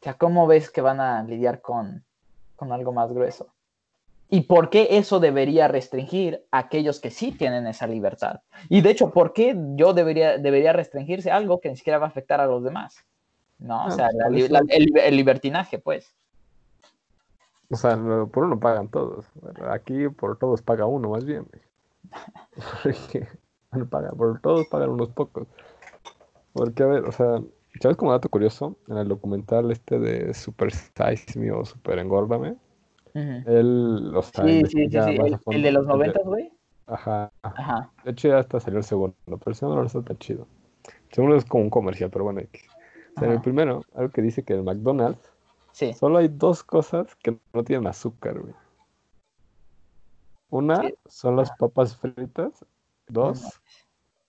sea, 0.03 0.15
¿cómo 0.15 0.47
ves 0.47 0.71
que 0.71 0.81
van 0.81 1.01
a 1.01 1.23
lidiar 1.23 1.61
con, 1.61 2.05
con 2.57 2.73
algo 2.73 2.93
más 2.93 3.13
grueso? 3.13 3.55
¿Y 4.29 4.43
por 4.43 4.71
qué 4.71 4.89
eso 4.99 5.21
debería 5.21 5.69
restringir 5.69 6.45
a 6.51 6.59
aquellos 6.59 7.01
que 7.01 7.11
sí 7.11 7.33
tienen 7.33 7.67
esa 7.67 7.87
libertad? 7.87 8.41
Y 8.69 8.81
de 8.81 8.91
hecho, 8.91 9.11
¿por 9.11 9.33
qué 9.33 9.55
yo 9.77 9.93
debería, 9.93 10.39
debería 10.39 10.73
restringirse 10.73 11.31
algo 11.31 11.61
que 11.61 11.69
ni 11.69 11.77
siquiera 11.77 11.99
va 11.99 12.07
a 12.07 12.09
afectar 12.09 12.41
a 12.41 12.47
los 12.47 12.65
demás? 12.65 12.97
¿no? 13.59 13.85
O 13.85 13.89
Ah, 13.89 13.91
sea, 13.91 14.09
pues 14.29 14.51
la 14.51 14.61
la- 14.61 14.67
el, 14.75 14.99
el 14.99 15.17
libertinaje, 15.17 15.79
pues. 15.79 16.15
O 17.71 17.77
sea, 17.77 17.97
por 18.33 18.45
uno 18.45 18.59
pagan 18.59 18.89
todos. 18.89 19.27
Aquí 19.71 20.09
por 20.09 20.39
todos 20.39 20.63
paga 20.63 20.87
uno, 20.87 21.11
más 21.11 21.25
bien. 21.25 21.47
Porque 22.83 23.29
paga, 23.91 24.11
por 24.11 24.41
todos 24.41 24.67
pagan 24.67 24.91
unos 24.91 25.11
pocos. 25.11 25.47
Porque, 26.53 26.83
a 26.83 26.87
ver, 26.87 27.05
o 27.05 27.13
sea, 27.13 27.41
¿sabes 27.81 27.97
como 27.97 28.13
dato 28.13 28.29
curioso? 28.29 28.77
En 28.89 28.97
el 28.99 29.09
documental 29.09 29.71
este 29.71 29.99
de 29.99 30.35
Super 30.35 30.71
Size 30.73 31.39
Me 31.39 31.51
o 31.53 31.65
Super 31.65 31.99
Engórdame, 31.99 32.57
él, 33.15 34.13
o 34.15 34.23
sea, 34.23 34.45
Sí, 34.45 34.63
sí, 34.67 34.89
sí, 34.91 34.97
El, 34.97 35.39
el 35.47 35.63
de 35.63 35.73
los 35.73 35.83
El 35.85 35.89
de- 35.89 35.89
noventas, 35.89 36.25
güey. 36.25 36.53
Ajá. 36.87 37.31
Ajá. 37.43 37.91
De 38.05 38.11
hecho, 38.11 38.29
ya 38.29 38.39
hasta 38.39 38.59
salió 38.61 38.79
el 38.79 38.85
segundo, 38.85 39.15
pero 39.27 39.41
el 39.47 39.55
segundo 39.55 39.81
no 39.81 39.87
está 39.87 40.03
tan 40.03 40.19
chido. 40.19 40.47
El 41.09 41.15
segundo 41.15 41.37
es 41.37 41.45
como 41.45 41.65
un 41.65 41.71
comercial, 41.71 42.11
pero 42.11 42.25
bueno. 42.25 42.41
O 42.41 43.19
sea, 43.19 43.29
en 43.29 43.35
el 43.35 43.41
primero, 43.43 43.83
algo 43.95 44.11
que 44.11 44.23
dice 44.23 44.43
que 44.43 44.55
en 44.55 44.61
el 44.61 44.65
McDonald's 44.65 45.31
Sí. 45.73 45.95
Solo 45.95 46.19
hay 46.19 46.29
dos 46.29 46.63
cosas 46.63 47.15
que 47.17 47.39
no 47.55 47.65
tienen 47.65 47.87
azúcar, 47.87 48.39
güey. 48.39 48.53
Una 50.51 50.83
son 51.07 51.37
las 51.37 51.51
papas 51.53 51.97
fritas. 51.97 52.65
Dos. 53.09 53.61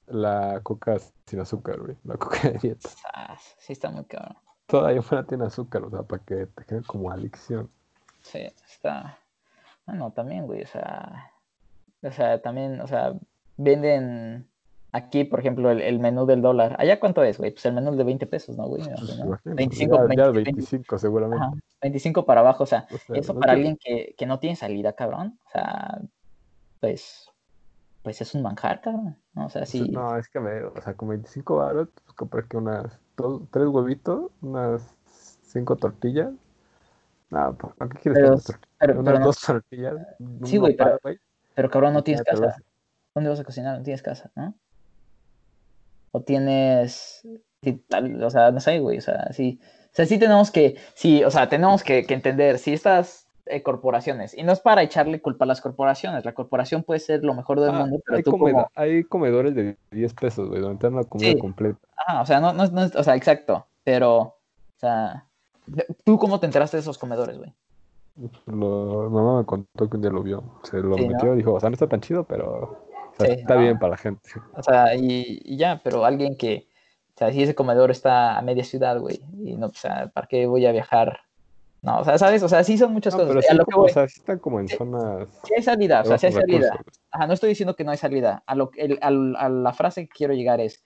La 0.08 0.60
coca 0.64 0.98
sin 1.26 1.40
azúcar, 1.40 1.80
güey. 1.80 1.98
La 2.04 2.18
coca 2.18 2.50
de 2.50 2.58
dieta. 2.60 2.90
Ah, 3.14 3.38
sí, 3.58 3.74
está 3.74 3.90
muy 3.90 4.06
cabrón. 4.06 4.38
Toda 4.66 4.90
ahí 4.90 4.98
afuera 4.98 5.24
tiene 5.26 5.46
azúcar, 5.46 5.84
o 5.84 5.90
sea, 5.90 6.04
para 6.04 6.24
que 6.24 6.48
te 6.48 6.66
quede 6.66 6.84
como 6.84 7.12
adicción. 7.12 7.70
Sí, 8.22 8.40
está. 8.70 9.18
Bueno, 9.86 10.12
también, 10.12 10.46
güey, 10.46 10.64
o 10.64 10.68
sea. 10.68 11.32
O 12.02 12.12
sea, 12.12 12.42
también, 12.42 12.82
o 12.82 12.88
sea, 12.88 13.14
venden 13.58 14.50
aquí, 14.92 15.24
por 15.24 15.40
ejemplo, 15.40 15.72
el, 15.72 15.82
el 15.82 16.00
menú 16.00 16.26
del 16.26 16.42
dólar. 16.42 16.76
¿Allá 16.80 17.00
cuánto 17.00 17.24
es, 17.24 17.38
güey? 17.38 17.52
Pues 17.52 17.66
el 17.66 17.74
menú 17.74 17.92
es 17.92 17.98
de 17.98 18.04
20 18.04 18.28
pesos, 18.28 18.58
¿no, 18.58 18.68
güey? 18.68 18.84
Pues, 18.84 19.00
imagino. 19.00 19.26
imagínate, 19.26 19.56
25, 19.56 20.08
ya, 20.10 20.16
ya 20.16 20.24
20, 20.32 20.42
25 20.52 20.98
seguramente. 20.98 21.46
Ajá, 21.46 21.54
25 21.82 22.26
para 22.26 22.42
abajo, 22.42 22.64
o 22.64 22.68
sea, 22.68 22.88
O 22.92 22.98
sea, 22.98 23.16
eso 23.18 23.34
no 23.34 23.40
para 23.40 23.54
alguien 23.54 23.78
que, 23.78 24.16
que 24.18 24.26
no 24.26 24.40
tiene 24.40 24.56
salida, 24.56 24.94
cabrón. 24.94 25.40
O 25.48 25.50
sea, 25.50 26.02
pues, 26.80 27.30
pues 28.02 28.22
es 28.22 28.34
un 28.36 28.44
manjar, 28.44 28.82
cabrón. 28.82 29.18
¿No? 29.34 29.46
O 29.46 29.50
sea, 29.50 29.66
sí. 29.66 29.90
No, 29.90 30.18
es 30.18 30.28
que 30.30 30.40
me, 30.40 30.64
o 30.64 30.82
sea, 30.82 30.94
con 30.94 31.10
25 31.10 31.56
baros, 31.58 31.90
pues 32.06 32.16
compré 32.16 32.46
que 32.48 32.58
unas 32.58 33.00
dos, 33.18 33.42
tres 33.52 33.68
huevitos, 33.68 34.32
unas 34.42 34.82
cinco 35.44 35.76
tortillas 35.76 36.32
No, 37.30 37.56
¿para 37.58 37.90
qué 37.92 37.98
quieres 38.00 38.22
Pero- 38.22 38.36
tortillas? 38.36 38.60
Pero, 38.80 38.94
Unas 38.94 39.06
pero, 39.06 39.20
no- 39.20 39.26
dos 39.26 39.40
tortillas. 39.42 39.96
un 40.20 40.46
Sí, 40.46 40.58
güey, 40.58 40.76
pero- 40.76 41.00
pero 41.56 41.70
cabrón, 41.70 41.94
no 41.94 42.04
tienes 42.04 42.24
Ya 42.26 42.32
casa. 42.32 42.58
¿Dónde 43.16 43.30
vas 43.30 43.40
a 43.40 43.44
cocinar? 43.44 43.78
No 43.78 43.84
tienes 43.84 44.02
casa, 44.02 44.32
¿no? 44.36 44.54
O 46.12 46.22
tienes, 46.22 47.22
o 48.22 48.30
sea, 48.30 48.52
no 48.52 48.60
sé, 48.60 48.80
güey, 48.80 48.98
o 49.00 49.02
sea, 49.02 49.32
sí, 49.34 49.60
o 49.64 49.96
sea, 49.96 50.06
sí 50.06 50.20
tenemos 50.20 50.52
que, 50.52 50.78
sí, 50.96 51.24
o 51.24 51.32
sea, 51.32 51.50
tenemos 51.50 51.84
que, 51.84 52.06
que 52.06 52.14
entender, 52.14 52.60
si 52.60 52.74
estas 52.74 53.23
eh, 53.46 53.62
corporaciones, 53.64 54.38
y 54.38 54.44
no 54.44 54.52
es 54.54 54.60
para 54.60 54.84
echarle 54.84 55.22
culpa 55.22 55.46
a 55.46 55.48
las 55.48 55.62
corporaciones, 55.62 56.24
la 56.26 56.34
corporación 56.34 56.84
puede 56.84 57.00
ser 57.00 57.24
lo 57.24 57.34
mejor 57.34 57.60
del 57.60 57.72
Ah, 57.72 57.80
mundo, 57.80 58.00
pero 58.06 58.18
hay, 58.18 58.24
tú 58.24 58.32
comeda- 58.32 58.54
como, 58.54 58.70
hay 58.76 59.04
comedores 59.04 59.54
de 59.56 59.78
10 59.92 60.14
pesos, 60.14 60.48
güey, 60.50 60.62
donde 60.62 60.80
te 60.80 60.88
dan 60.88 60.94
una 60.96 61.04
comida 61.04 61.32
Sí. 61.32 61.38
completa. 61.40 61.80
ajá, 61.98 62.22
o 62.22 62.26
sea, 62.26 62.40
no, 62.40 62.54
no, 62.54 62.66
no, 62.68 62.82
o 62.96 63.04
sea, 63.04 63.16
exacto, 63.16 63.66
pero, 63.84 64.18
o 64.20 64.36
sea, 64.78 65.26
¿tú 66.04 66.18
cómo 66.18 66.40
te 66.40 66.46
enteraste 66.46 66.78
de 66.78 66.82
esos 66.82 66.98
comedores, 66.98 67.38
güey? 67.38 67.54
Lo, 68.46 69.10
mi 69.10 69.16
mamá 69.16 69.40
me 69.40 69.46
contó 69.46 69.90
que 69.90 69.96
un 69.98 70.02
día 70.04 70.12
lo 70.12 70.22
vio. 70.22 70.44
Se 70.64 70.78
lo 70.78 70.96
Sí, 70.98 71.02
¿no? 71.02 71.08
metió 71.14 71.34
y 71.34 71.38
dijo, 71.38 71.54
o 71.54 71.60
sea, 71.60 71.70
no 71.70 71.74
está 71.74 71.88
tan 71.88 72.00
chido, 72.02 72.24
pero 72.26 72.86
o 73.12 73.16
sea, 73.18 73.26
Sí, 73.26 73.32
está 73.42 73.56
no. 73.56 73.62
bien 73.62 73.80
para 73.80 73.92
la 73.92 73.98
gente. 73.98 74.30
O 74.56 74.62
sea, 74.62 74.94
y, 74.96 75.42
y 75.44 75.58
ya, 75.58 75.82
pero 75.84 76.06
alguien 76.06 76.38
que, 76.38 76.68
o 77.16 77.18
sea, 77.18 77.32
si 77.32 77.42
ese 77.42 77.56
comedor 77.56 77.90
está 77.90 78.38
a 78.38 78.42
media 78.44 78.64
ciudad, 78.64 79.00
güey, 79.00 79.20
y 79.44 79.56
no, 79.56 79.68
o 79.68 79.74
sea, 79.74 80.12
¿para 80.14 80.28
qué 80.28 80.46
voy 80.46 80.66
a 80.66 80.72
viajar? 80.72 81.22
No, 81.84 82.00
o 82.00 82.04
sea, 82.06 82.18
¿sabes? 82.18 82.42
O 82.42 82.48
sea, 82.50 82.64
sí 82.64 82.78
son 82.78 82.94
muchas 82.94 83.14
No, 83.14 83.20
cosas. 83.20 83.30
pero 83.30 83.40
A 83.40 83.44
sí, 83.44 83.56
lo 83.58 83.66
que 83.66 83.72
como- 83.72 83.82
voy, 83.84 83.92
o 83.92 83.94
sea, 83.94 84.08
sí 84.08 84.20
están 84.22 84.40
como 84.40 84.60
en 84.62 84.70
zonas 84.70 85.28
sí 85.44 85.54
hay 85.56 85.62
salida, 85.64 86.02
o 86.02 86.06
sea, 86.06 86.18
sí 86.18 86.28
hay 86.28 86.32
salida. 86.32 86.72
recursos. 86.72 87.00
Ajá, 87.12 87.28
no 87.28 87.34
estoy 87.34 87.50
diciendo 87.50 87.76
que 87.76 87.84
no 87.84 87.92
hay 87.92 87.98
salida. 87.98 88.42
A, 88.48 88.56
lo, 88.56 88.72
el- 88.78 88.98
al- 89.02 89.36
a 89.36 89.50
la 89.50 89.74
frase 89.74 90.04
que 90.04 90.10
quiero 90.10 90.34
llegar 90.34 90.62
es, 90.62 90.84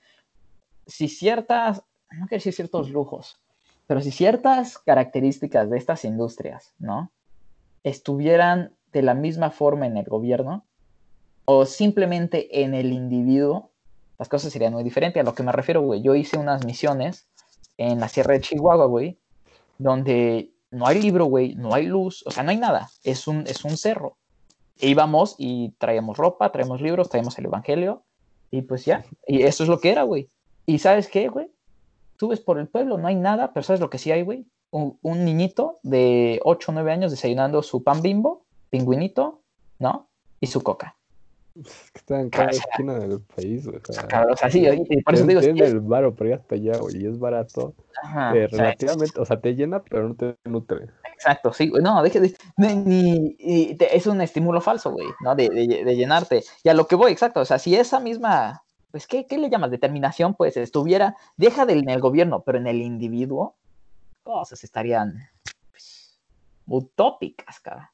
si 0.87 1.07
ciertas, 1.07 1.83
no 2.11 2.25
quiero 2.27 2.39
decir 2.39 2.53
ciertos 2.53 2.89
lujos, 2.89 3.39
pero 3.85 4.01
si 4.01 4.09
ciertas 4.11 4.79
características 4.79 5.69
de 5.69 5.77
estas 5.77 6.03
industrias, 6.03 6.73
¿no? 6.79 7.11
Estuvieran 7.83 8.75
de 8.91 9.01
la 9.03 9.13
misma 9.13 9.51
forma 9.51 9.85
en 9.85 9.97
el 9.97 10.05
gobierno 10.05 10.65
o 11.45 11.65
simplemente 11.65 12.63
en 12.63 12.73
el 12.73 12.91
individuo, 12.91 13.71
las 14.17 14.27
cosas 14.29 14.51
serían 14.51 14.73
muy 14.73 14.83
diferentes. 14.83 15.21
A 15.21 15.23
lo 15.23 15.35
que 15.35 15.43
me 15.43 15.51
refiero, 15.51 15.81
güey, 15.81 16.01
yo 16.01 16.15
hice 16.15 16.37
unas 16.39 16.65
misiones 16.65 17.27
en 17.77 17.99
la 17.99 18.07
Sierra 18.09 18.33
de 18.33 18.41
Chihuahua, 18.41 18.87
güey, 18.87 19.19
donde 19.77 20.51
no 20.71 20.87
hay 20.87 21.01
libro, 21.01 21.25
güey, 21.25 21.55
no 21.55 21.73
hay 21.73 21.85
luz, 21.85 22.23
o 22.25 22.31
sea, 22.31 22.43
no 22.43 22.51
hay 22.51 22.57
nada, 22.57 22.89
es 23.03 23.27
un, 23.27 23.45
es 23.47 23.63
un 23.63 23.77
cerro. 23.77 24.17
E 24.79 24.89
íbamos 24.89 25.35
y 25.37 25.69
traíamos 25.77 26.17
ropa, 26.17 26.51
traíamos 26.51 26.81
libros, 26.81 27.09
traíamos 27.09 27.37
el 27.37 27.45
evangelio, 27.45 28.03
y 28.51 28.61
pues 28.61 28.85
ya, 28.85 29.05
y 29.25 29.43
eso 29.43 29.63
es 29.63 29.69
lo 29.69 29.79
que 29.79 29.91
era, 29.91 30.03
güey. 30.03 30.29
¿Y 30.65 30.79
sabes 30.79 31.07
qué, 31.07 31.29
güey? 31.29 31.49
Tú 32.17 32.29
ves 32.29 32.39
por 32.39 32.59
el 32.59 32.67
pueblo, 32.67 32.97
no 32.97 33.07
hay 33.07 33.15
nada, 33.15 33.53
pero 33.53 33.63
¿sabes 33.63 33.79
lo 33.79 33.89
que 33.89 33.97
sí 33.97 34.11
hay, 34.11 34.23
güey? 34.23 34.45
Un, 34.69 34.97
un 35.01 35.23
niñito 35.23 35.79
de 35.83 36.39
8 36.43 36.71
o 36.71 36.73
9 36.73 36.91
años 36.91 37.11
desayunando 37.11 37.63
su 37.63 37.83
pan 37.83 38.01
bimbo, 38.01 38.43
pingüinito, 38.69 39.41
¿no? 39.79 40.09
Y 40.41 40.47
su 40.47 40.61
coca. 40.61 40.96
Es 41.65 41.91
que 41.91 41.99
está 41.99 42.19
en 42.21 42.29
cada 42.29 42.49
O 42.49 42.53
sea, 42.53 42.63
esquina 42.71 42.93
del 42.99 43.21
país, 43.21 43.65
güey, 43.67 43.79
o 43.87 43.93
sea, 43.93 44.07
Claro, 44.07 44.33
o 44.33 44.37
sea, 44.37 44.49
sí, 44.51 44.65
y 44.89 45.01
por 45.01 45.13
eso 45.15 45.23
es- 45.23 45.27
digo, 45.27 45.39
es 45.39 45.47
es- 45.47 45.55
del 45.55 45.79
baro, 45.81 46.13
pero 46.15 46.29
ya 46.29 46.35
hasta 46.37 46.55
allá, 46.55 46.77
güey, 46.77 47.01
y 47.01 47.05
es 47.07 47.17
barato, 47.17 47.73
ajá, 48.03 48.35
eh, 48.37 48.45
o 48.45 48.49
sea, 48.49 48.57
relativamente, 48.59 49.19
o 49.19 49.25
sea, 49.25 49.39
te 49.41 49.55
llena, 49.55 49.81
pero 49.83 50.07
no 50.09 50.15
te 50.15 50.35
nutre. 50.45 50.87
Exacto, 51.13 51.51
sí, 51.53 51.69
güey, 51.69 51.81
no, 51.81 52.01
deje 52.03 52.19
de, 52.19 52.35
ni, 52.57 52.75
ni- 52.75 53.35
y 53.39 53.75
te- 53.75 53.95
es 53.97 54.05
un 54.05 54.21
estímulo 54.21 54.61
falso, 54.61 54.91
güey, 54.91 55.07
¿no? 55.21 55.33
De, 55.35 55.49
de- 55.49 55.83
de 55.83 55.95
llenarte. 55.95 56.43
Y 56.63 56.69
a 56.69 56.73
lo 56.75 56.87
que 56.87 56.95
voy, 56.95 57.11
exacto, 57.11 57.39
o 57.39 57.45
sea, 57.45 57.57
si 57.57 57.75
esa 57.75 57.99
misma, 57.99 58.63
pues, 58.91 59.07
¿qué, 59.07 59.25
qué 59.25 59.37
le 59.39 59.49
llamas? 59.49 59.71
Determinación, 59.71 60.35
pues, 60.35 60.57
estuviera, 60.57 61.15
deja 61.37 61.65
del, 61.65 61.79
en 61.79 61.89
el 61.89 62.01
gobierno, 62.01 62.43
pero 62.43 62.59
en 62.59 62.67
el 62.67 62.81
individuo, 62.81 63.55
cosas 64.23 64.63
estarían, 64.63 65.27
pues, 65.71 66.19
utópicas, 66.67 67.59
cabrón. 67.61 67.87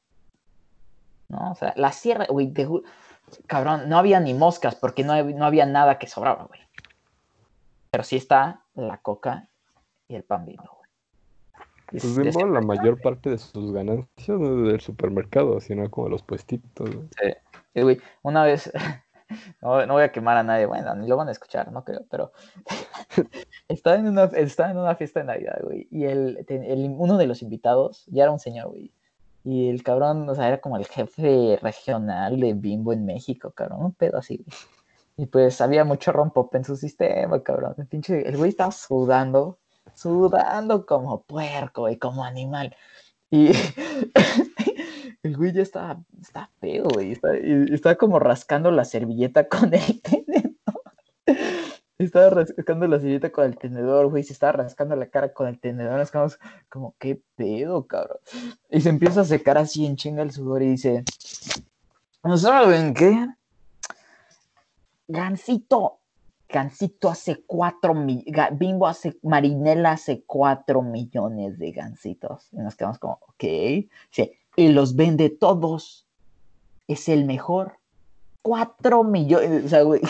¿No? 1.28 1.52
O 1.52 1.54
sea, 1.54 1.72
la 1.76 1.90
sierra, 1.92 2.26
güey, 2.28 2.52
te 2.52 2.66
ju- 2.68 2.82
cabrón, 3.46 3.88
no 3.88 3.98
había 3.98 4.20
ni 4.20 4.34
moscas 4.34 4.74
porque 4.74 5.04
no, 5.04 5.22
no 5.22 5.44
había 5.44 5.66
nada 5.66 5.98
que 5.98 6.06
sobraba, 6.06 6.44
güey. 6.44 6.60
Pero 7.90 8.04
sí 8.04 8.16
está 8.16 8.62
la 8.74 8.98
coca 8.98 9.48
y 10.08 10.16
el 10.16 10.24
pan 10.24 10.44
bimbo, 10.46 10.64
güey. 10.64 10.84
Pues 11.90 12.16
Bimbo, 12.18 12.46
la 12.46 12.60
mayor 12.60 13.00
parte 13.00 13.30
de 13.30 13.38
sus 13.38 13.72
ganancias 13.72 14.38
no 14.40 14.62
es 14.66 14.72
del 14.72 14.80
supermercado, 14.80 15.60
sino 15.60 15.88
como 15.90 16.08
los 16.08 16.22
puestitos, 16.22 16.90
güey. 16.90 17.08
Sí, 17.72 17.80
güey, 17.82 18.00
una 18.22 18.42
vez, 18.42 18.72
no, 19.62 19.86
no 19.86 19.92
voy 19.94 20.02
a 20.02 20.10
quemar 20.10 20.36
a 20.36 20.42
nadie, 20.42 20.66
bueno, 20.66 20.94
ni 20.96 21.06
lo 21.06 21.16
van 21.16 21.28
a 21.28 21.32
escuchar, 21.32 21.70
no 21.70 21.84
creo, 21.84 22.04
pero 22.10 22.32
estaba 23.68 23.96
en 23.96 24.08
una, 24.08 24.24
estaba 24.24 24.70
en 24.70 24.78
una 24.78 24.96
fiesta 24.96 25.20
de 25.20 25.26
Navidad, 25.26 25.58
güey, 25.62 25.86
y 25.90 26.04
el, 26.04 26.44
el- 26.48 26.94
uno 26.96 27.16
de 27.16 27.26
los 27.28 27.42
invitados 27.42 28.04
ya 28.06 28.24
era 28.24 28.32
un 28.32 28.40
señor, 28.40 28.68
güey, 28.70 28.90
y 29.44 29.68
el 29.68 29.82
cabrón, 29.82 30.28
o 30.28 30.34
sea, 30.34 30.48
era 30.48 30.60
como 30.60 30.78
el 30.78 30.86
jefe 30.86 31.58
regional 31.60 32.40
de 32.40 32.54
Bimbo 32.54 32.94
en 32.94 33.04
México, 33.04 33.52
cabrón, 33.52 33.84
un 33.84 33.92
pedo 33.92 34.18
así. 34.18 34.44
Y 35.16 35.26
pues 35.26 35.60
había 35.60 35.84
mucho 35.84 36.12
rompope 36.12 36.56
en 36.58 36.64
su 36.64 36.76
sistema, 36.76 37.42
cabrón. 37.42 37.74
El 37.78 37.86
pinche, 37.86 38.26
el 38.26 38.36
güey 38.38 38.50
estaba 38.50 38.72
sudando, 38.72 39.58
sudando 39.94 40.86
como 40.86 41.22
puerco, 41.24 41.82
güey, 41.82 41.98
como 41.98 42.24
animal. 42.24 42.74
Y 43.30 43.50
el 45.22 45.36
güey 45.36 45.52
ya 45.52 45.62
estaba, 45.62 46.02
está 46.20 46.50
feo, 46.60 46.84
güey. 46.94 47.12
Está, 47.12 47.36
y, 47.36 47.66
y 47.68 47.74
estaba 47.74 47.96
como 47.96 48.18
rascando 48.18 48.70
la 48.70 48.84
servilleta 48.84 49.48
con 49.48 49.74
el 49.74 50.00
tenedor. 50.02 50.43
Estaba 52.04 52.30
rascando 52.30 52.86
la 52.86 52.98
servilleta 52.98 53.30
con 53.30 53.44
el 53.44 53.56
tenedor, 53.56 54.08
güey. 54.08 54.22
Se 54.22 54.32
estaba 54.32 54.52
rascando 54.52 54.96
la 54.96 55.06
cara 55.06 55.32
con 55.32 55.48
el 55.48 55.58
tenedor. 55.58 56.00
Es 56.00 56.10
como, 56.10 56.26
como, 56.68 56.94
qué 56.98 57.20
pedo, 57.36 57.86
cabrón. 57.86 58.18
Y 58.70 58.80
se 58.80 58.88
empieza 58.90 59.22
a 59.22 59.24
secar 59.24 59.58
así 59.58 59.86
en 59.86 59.96
chinga 59.96 60.22
el 60.22 60.32
sudor 60.32 60.62
y 60.62 60.70
dice, 60.70 61.04
¿no 62.22 62.36
saben 62.36 62.94
qué? 62.94 63.26
Gancito, 65.06 65.98
Gancito 66.48 67.10
hace 67.10 67.42
cuatro 67.46 67.94
mi- 67.94 68.24
Ga- 68.26 68.56
Bimbo 68.56 68.86
hace, 68.86 69.16
Marinela 69.22 69.92
hace 69.92 70.22
cuatro 70.26 70.82
millones 70.82 71.58
de 71.58 71.72
gancitos. 71.72 72.48
Y 72.52 72.56
nos 72.58 72.76
quedamos 72.76 72.98
como, 72.98 73.14
ok. 73.22 73.42
Dice, 74.10 74.38
y 74.56 74.68
los 74.68 74.94
vende 74.96 75.30
todos. 75.30 76.06
Es 76.86 77.08
el 77.08 77.24
mejor. 77.24 77.78
Cuatro 78.42 79.04
millones. 79.04 79.64
O 79.64 79.68
sea, 79.68 79.82
güey. 79.82 80.00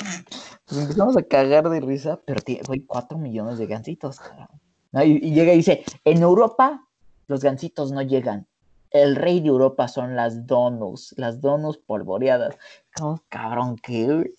Nos 0.70 0.80
empezamos 0.80 1.16
a 1.16 1.22
cagar 1.22 1.68
de 1.68 1.80
risa, 1.80 2.20
pero 2.24 2.40
tiene, 2.40 2.62
güey, 2.66 2.80
cuatro 2.80 3.18
millones 3.18 3.58
de 3.58 3.66
cabrón. 3.66 4.48
¿No? 4.92 5.02
Y, 5.04 5.12
y 5.22 5.34
llega 5.34 5.52
y 5.52 5.56
dice, 5.58 5.84
en 6.04 6.22
Europa 6.22 6.86
los 7.26 7.42
gancitos 7.42 7.92
no 7.92 8.02
llegan. 8.02 8.46
El 8.90 9.16
rey 9.16 9.40
de 9.40 9.48
Europa 9.48 9.88
son 9.88 10.14
las 10.14 10.46
donuts, 10.46 11.14
las 11.18 11.40
donuts 11.40 11.78
polvoreadas. 11.78 12.56
Como, 12.94 13.20
cabrón, 13.28 13.76
¿qué? 13.76 14.04
güey? 14.06 14.34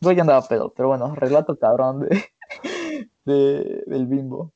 Yo 0.00 0.10
andaba 0.22 0.42
pedo, 0.48 0.72
pero 0.74 0.88
bueno, 0.88 1.14
relato 1.14 1.56
cabrón 1.56 2.00
de, 2.00 2.24
de- 3.24 3.84
del 3.86 4.06
bimbo. 4.06 4.50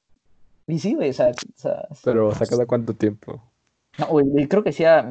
Y 0.67 0.79
sí, 0.79 0.95
güey, 0.95 1.11
o 1.11 1.13
sea, 1.13 1.29
o 1.31 1.55
sea, 1.55 1.89
Pero, 2.03 2.35
sea, 2.35 2.47
¿cada 2.47 2.67
cuánto 2.67 2.95
tiempo? 2.95 3.41
no, 3.99 4.07
güey, 4.09 4.49
creo 4.49 4.65
que 4.65 4.73
sea 4.73 5.09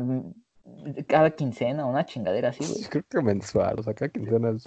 cada 1.07 1.31
quincena, 1.31 1.85
una 1.85 2.05
chingadera 2.05 2.49
así, 2.49 2.65
güey. 2.65 2.83
Creo 2.89 3.03
que 3.09 3.21
mensual, 3.21 3.79
o 3.79 3.83
sea, 3.83 3.93
cada 3.93 4.09
quincena 4.09 4.51
es... 4.51 4.63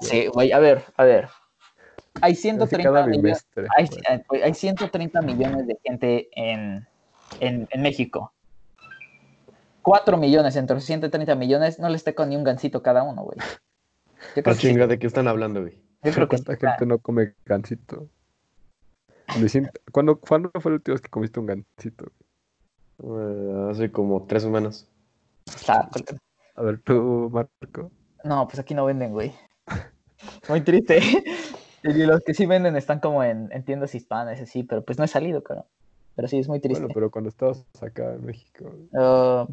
Sí, 0.00 0.26
güey, 0.28 0.52
a 0.52 0.58
ver, 0.58 0.84
a 0.96 1.04
ver. 1.04 1.28
Hay 2.22 2.32
Casi 2.32 2.42
130 2.42 2.92
cada 2.92 3.06
millones, 3.06 3.46
hay, 3.76 3.84
eh, 3.84 4.42
hay 4.42 4.54
130 4.54 5.22
millones 5.22 5.66
de 5.66 5.78
gente 5.84 6.28
en, 6.32 6.86
en, 7.38 7.68
en 7.70 7.82
México. 7.82 8.32
4 9.82 10.16
millones 10.16 10.56
entre 10.56 10.74
los 10.74 10.84
130 10.84 11.34
millones, 11.36 11.78
no 11.78 11.88
les 11.88 12.04
teco 12.04 12.26
ni 12.26 12.36
un 12.36 12.44
gancito 12.44 12.82
cada 12.82 13.02
uno, 13.04 13.22
güey. 13.22 13.38
Yo 14.36 14.42
creo 14.42 14.54
sí, 14.54 14.68
chinga, 14.68 14.86
¿de 14.86 14.98
qué 14.98 15.06
están 15.06 15.28
hablando, 15.28 15.62
güey? 15.62 15.78
yo 16.02 16.12
creo 16.12 16.28
que 16.28 16.36
¿Cuánta 16.42 16.68
gente 16.68 16.86
no 16.86 16.98
come 16.98 17.34
gansito? 17.44 18.08
Luisín, 19.38 19.70
¿cuándo, 19.92 20.18
¿Cuándo 20.18 20.50
fue 20.60 20.72
la 20.72 20.76
última 20.76 20.94
vez 20.94 21.00
que 21.00 21.08
comiste 21.08 21.38
un 21.38 21.46
gansito? 21.46 22.06
Eh, 23.02 23.68
hace 23.70 23.92
como 23.92 24.26
tres 24.26 24.42
semanas. 24.42 24.89
A 26.56 26.62
ver, 26.62 26.80
tú, 26.82 27.30
Marco. 27.32 27.90
No, 28.24 28.46
pues 28.46 28.58
aquí 28.58 28.74
no 28.74 28.84
venden, 28.84 29.12
güey. 29.12 29.32
Muy 30.48 30.60
triste. 30.62 31.00
Y 31.82 31.94
los 32.04 32.20
que 32.20 32.34
sí 32.34 32.44
venden 32.44 32.76
están 32.76 33.00
como 33.00 33.24
en, 33.24 33.48
en 33.52 33.64
tiendas 33.64 33.94
hispanas, 33.94 34.38
así, 34.38 34.64
pero 34.64 34.84
pues 34.84 34.98
no 34.98 35.04
he 35.06 35.08
salido, 35.08 35.42
claro. 35.42 35.64
Pero 36.14 36.28
sí, 36.28 36.38
es 36.38 36.46
muy 36.46 36.60
triste. 36.60 36.82
Bueno, 36.82 36.92
pero 36.92 37.10
cuando 37.10 37.30
estabas 37.30 37.64
acá 37.80 38.12
en 38.12 38.26
México. 38.26 38.70
Ah, 38.94 39.46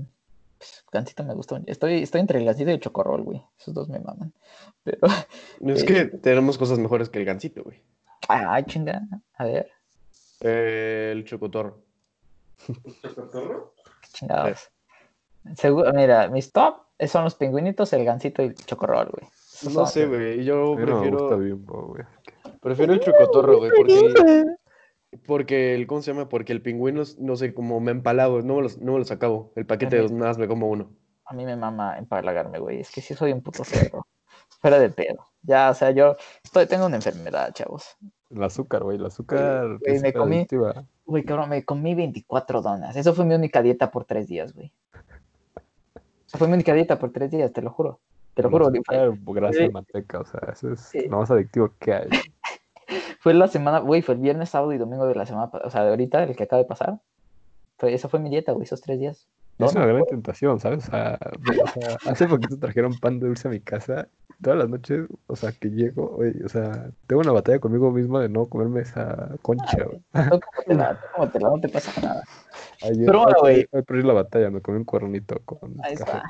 pues, 0.57 0.83
gansito 0.91 1.23
me 1.23 1.33
gustó. 1.33 1.57
Estoy, 1.67 2.03
estoy 2.03 2.19
entre 2.19 2.39
el 2.39 2.45
gansito 2.45 2.69
y 2.69 2.73
el 2.73 2.81
chocorrol, 2.81 3.23
güey. 3.23 3.41
Esos 3.57 3.73
dos 3.73 3.87
me 3.87 3.99
maman. 4.01 4.33
Pero, 4.83 4.99
Es 5.67 5.85
que 5.85 6.03
tenemos 6.03 6.57
cosas 6.57 6.79
mejores 6.79 7.07
que 7.07 7.19
el 7.19 7.23
gancito, 7.23 7.63
güey. 7.63 7.81
ay, 8.27 8.65
chinga. 8.65 9.03
A 9.37 9.45
ver, 9.45 9.71
Eh, 10.41 11.13
el 11.15 11.23
chocotorro. 11.23 11.81
qué 12.65 14.09
chingados. 14.11 14.69
Seguro, 15.55 15.91
mira, 15.93 16.27
mis 16.27 16.51
top 16.51 16.77
son 17.07 17.23
los 17.23 17.35
pingüinitos, 17.35 17.93
el 17.93 18.03
gansito 18.05 18.41
y 18.41 18.47
el 18.47 18.55
chocorrol, 18.55 19.09
güey. 19.11 19.29
No 19.63 19.69
son- 19.71 19.87
sé, 19.87 20.05
güey. 20.05 20.43
Yo 20.43 20.75
mí 20.75 20.85
no 20.85 20.97
prefiero, 20.99 21.37
Bimbo, 21.37 21.87
güey. 21.87 22.03
prefiero 22.61 22.93
el 22.93 22.99
chocotorro, 22.99 23.57
güey. 23.57 23.71
Porque, 23.75 24.45
Porque 25.25 25.75
el, 25.75 25.87
¿cómo 25.87 26.01
se 26.01 26.11
llama? 26.13 26.29
Porque 26.29 26.53
el 26.53 26.61
pingüino, 26.61 27.03
no 27.19 27.35
sé, 27.35 27.53
como 27.53 27.79
me 27.79 27.91
empalago, 27.91 28.41
no 28.41 28.55
me 28.55 28.61
los, 28.63 28.77
no 28.79 28.93
me 28.93 28.99
los 28.99 29.11
acabo. 29.11 29.51
El 29.55 29.65
paquete 29.65 29.95
de 29.95 30.01
dos 30.03 30.11
más 30.11 30.37
me 30.37 30.47
como 30.47 30.69
uno. 30.69 30.91
A 31.25 31.33
mí 31.33 31.45
me 31.45 31.55
mama 31.55 31.97
empalagarme, 31.97 32.59
güey. 32.59 32.79
Es 32.79 32.91
que 32.91 33.01
sí 33.01 33.13
soy 33.13 33.31
un 33.33 33.41
puto 33.41 33.63
cerdo. 33.63 34.05
Fuera 34.61 34.79
de 34.79 34.89
pedo. 34.89 35.25
Ya, 35.43 35.69
o 35.69 35.73
sea, 35.73 35.91
yo 35.91 36.15
estoy, 36.43 36.65
tengo 36.67 36.85
una 36.85 36.95
enfermedad, 36.97 37.53
chavos. 37.53 37.95
El 38.29 38.43
azúcar, 38.43 38.83
güey, 38.83 38.97
el 38.97 39.05
azúcar. 39.05 39.77
Güey, 39.79 39.99
me 40.01 40.13
comí-. 40.13 40.47
Güey, 41.05 41.23
cabrón, 41.23 41.49
me 41.49 41.63
comí 41.63 41.95
24 41.95 42.61
donas. 42.61 42.95
Eso 42.95 43.13
fue 43.13 43.25
mi 43.25 43.33
única 43.33 43.61
dieta 43.61 43.89
por 43.91 44.05
tres 44.05 44.27
días, 44.27 44.53
güey. 44.53 44.73
Esa 46.27 46.37
fue 46.37 46.47
mi 46.47 46.53
única 46.55 46.73
dieta 46.73 46.99
por 46.99 47.11
tres 47.11 47.31
días, 47.31 47.51
te 47.53 47.61
lo 47.61 47.71
juro. 47.71 47.99
Te 48.33 48.43
lo 48.43 48.49
El 48.49 48.51
juro. 48.51 49.33
grasa 49.33 49.59
Sí. 49.59 49.69
manteca, 49.69 50.19
o 50.19 50.25
sea, 50.25 50.41
eso 50.51 50.71
es 50.73 50.81
Sí. 50.81 51.07
lo 51.07 51.17
más 51.19 51.31
adictivo 51.31 51.73
que 51.79 51.93
hay. 51.93 52.07
Fue 53.19 53.33
la 53.33 53.47
semana, 53.47 53.79
güey, 53.79 54.01
fue 54.01 54.15
el 54.15 54.21
viernes, 54.21 54.49
sábado 54.49 54.71
y 54.71 54.77
domingo 54.77 55.05
de 55.07 55.15
la 55.15 55.25
semana, 55.25 55.49
o 55.51 55.69
sea, 55.69 55.83
de 55.83 55.89
ahorita, 55.89 56.23
el 56.23 56.35
que 56.35 56.43
acaba 56.43 56.61
de 56.61 56.67
pasar. 56.67 56.99
Fue, 57.77 57.93
esa 57.93 58.07
fue 58.07 58.19
mi 58.19 58.29
dieta, 58.29 58.53
güey, 58.53 58.63
esos 58.63 58.81
tres 58.81 58.99
días. 58.99 59.27
Es 59.59 59.75
una 59.75 59.85
gran 59.87 60.05
tentación, 60.05 60.59
¿sabes? 60.59 60.87
O 60.87 60.91
sea, 60.91 61.17
o 61.63 61.67
sea, 61.67 61.97
hace 62.05 62.27
poquito 62.27 62.57
trajeron 62.57 62.93
pan 62.99 63.19
de 63.19 63.27
dulce 63.27 63.47
a 63.47 63.51
mi 63.51 63.59
casa. 63.59 64.07
Todas 64.41 64.59
las 64.59 64.69
noches, 64.69 65.07
o 65.25 65.35
sea, 65.35 65.51
que 65.51 65.69
llego, 65.69 66.09
güey, 66.09 66.41
o 66.43 66.49
sea, 66.49 66.91
tengo 67.07 67.21
una 67.21 67.31
batalla 67.31 67.59
conmigo 67.59 67.91
mismo 67.91 68.19
de 68.19 68.29
no 68.29 68.45
comerme 68.45 68.81
esa 68.81 69.35
concha, 69.41 69.83
güey. 69.83 69.99
Tú 70.29 70.39
cómetela, 70.67 70.99
cómetela, 71.15 71.49
no 71.49 71.59
te 71.59 71.69
pasa 71.69 72.01
nada. 72.01 72.23
Ayer, 72.83 73.05
Pero, 73.07 73.23
hoy, 73.23 73.33
güey. 73.39 73.67
hoy 73.71 73.81
perdí 73.81 74.03
la 74.03 74.13
batalla, 74.13 74.49
me 74.51 74.61
comí 74.61 74.77
un 74.77 74.85
cuernito 74.85 75.39
con 75.45 75.75
Ahí 75.83 75.93
está. 75.93 76.23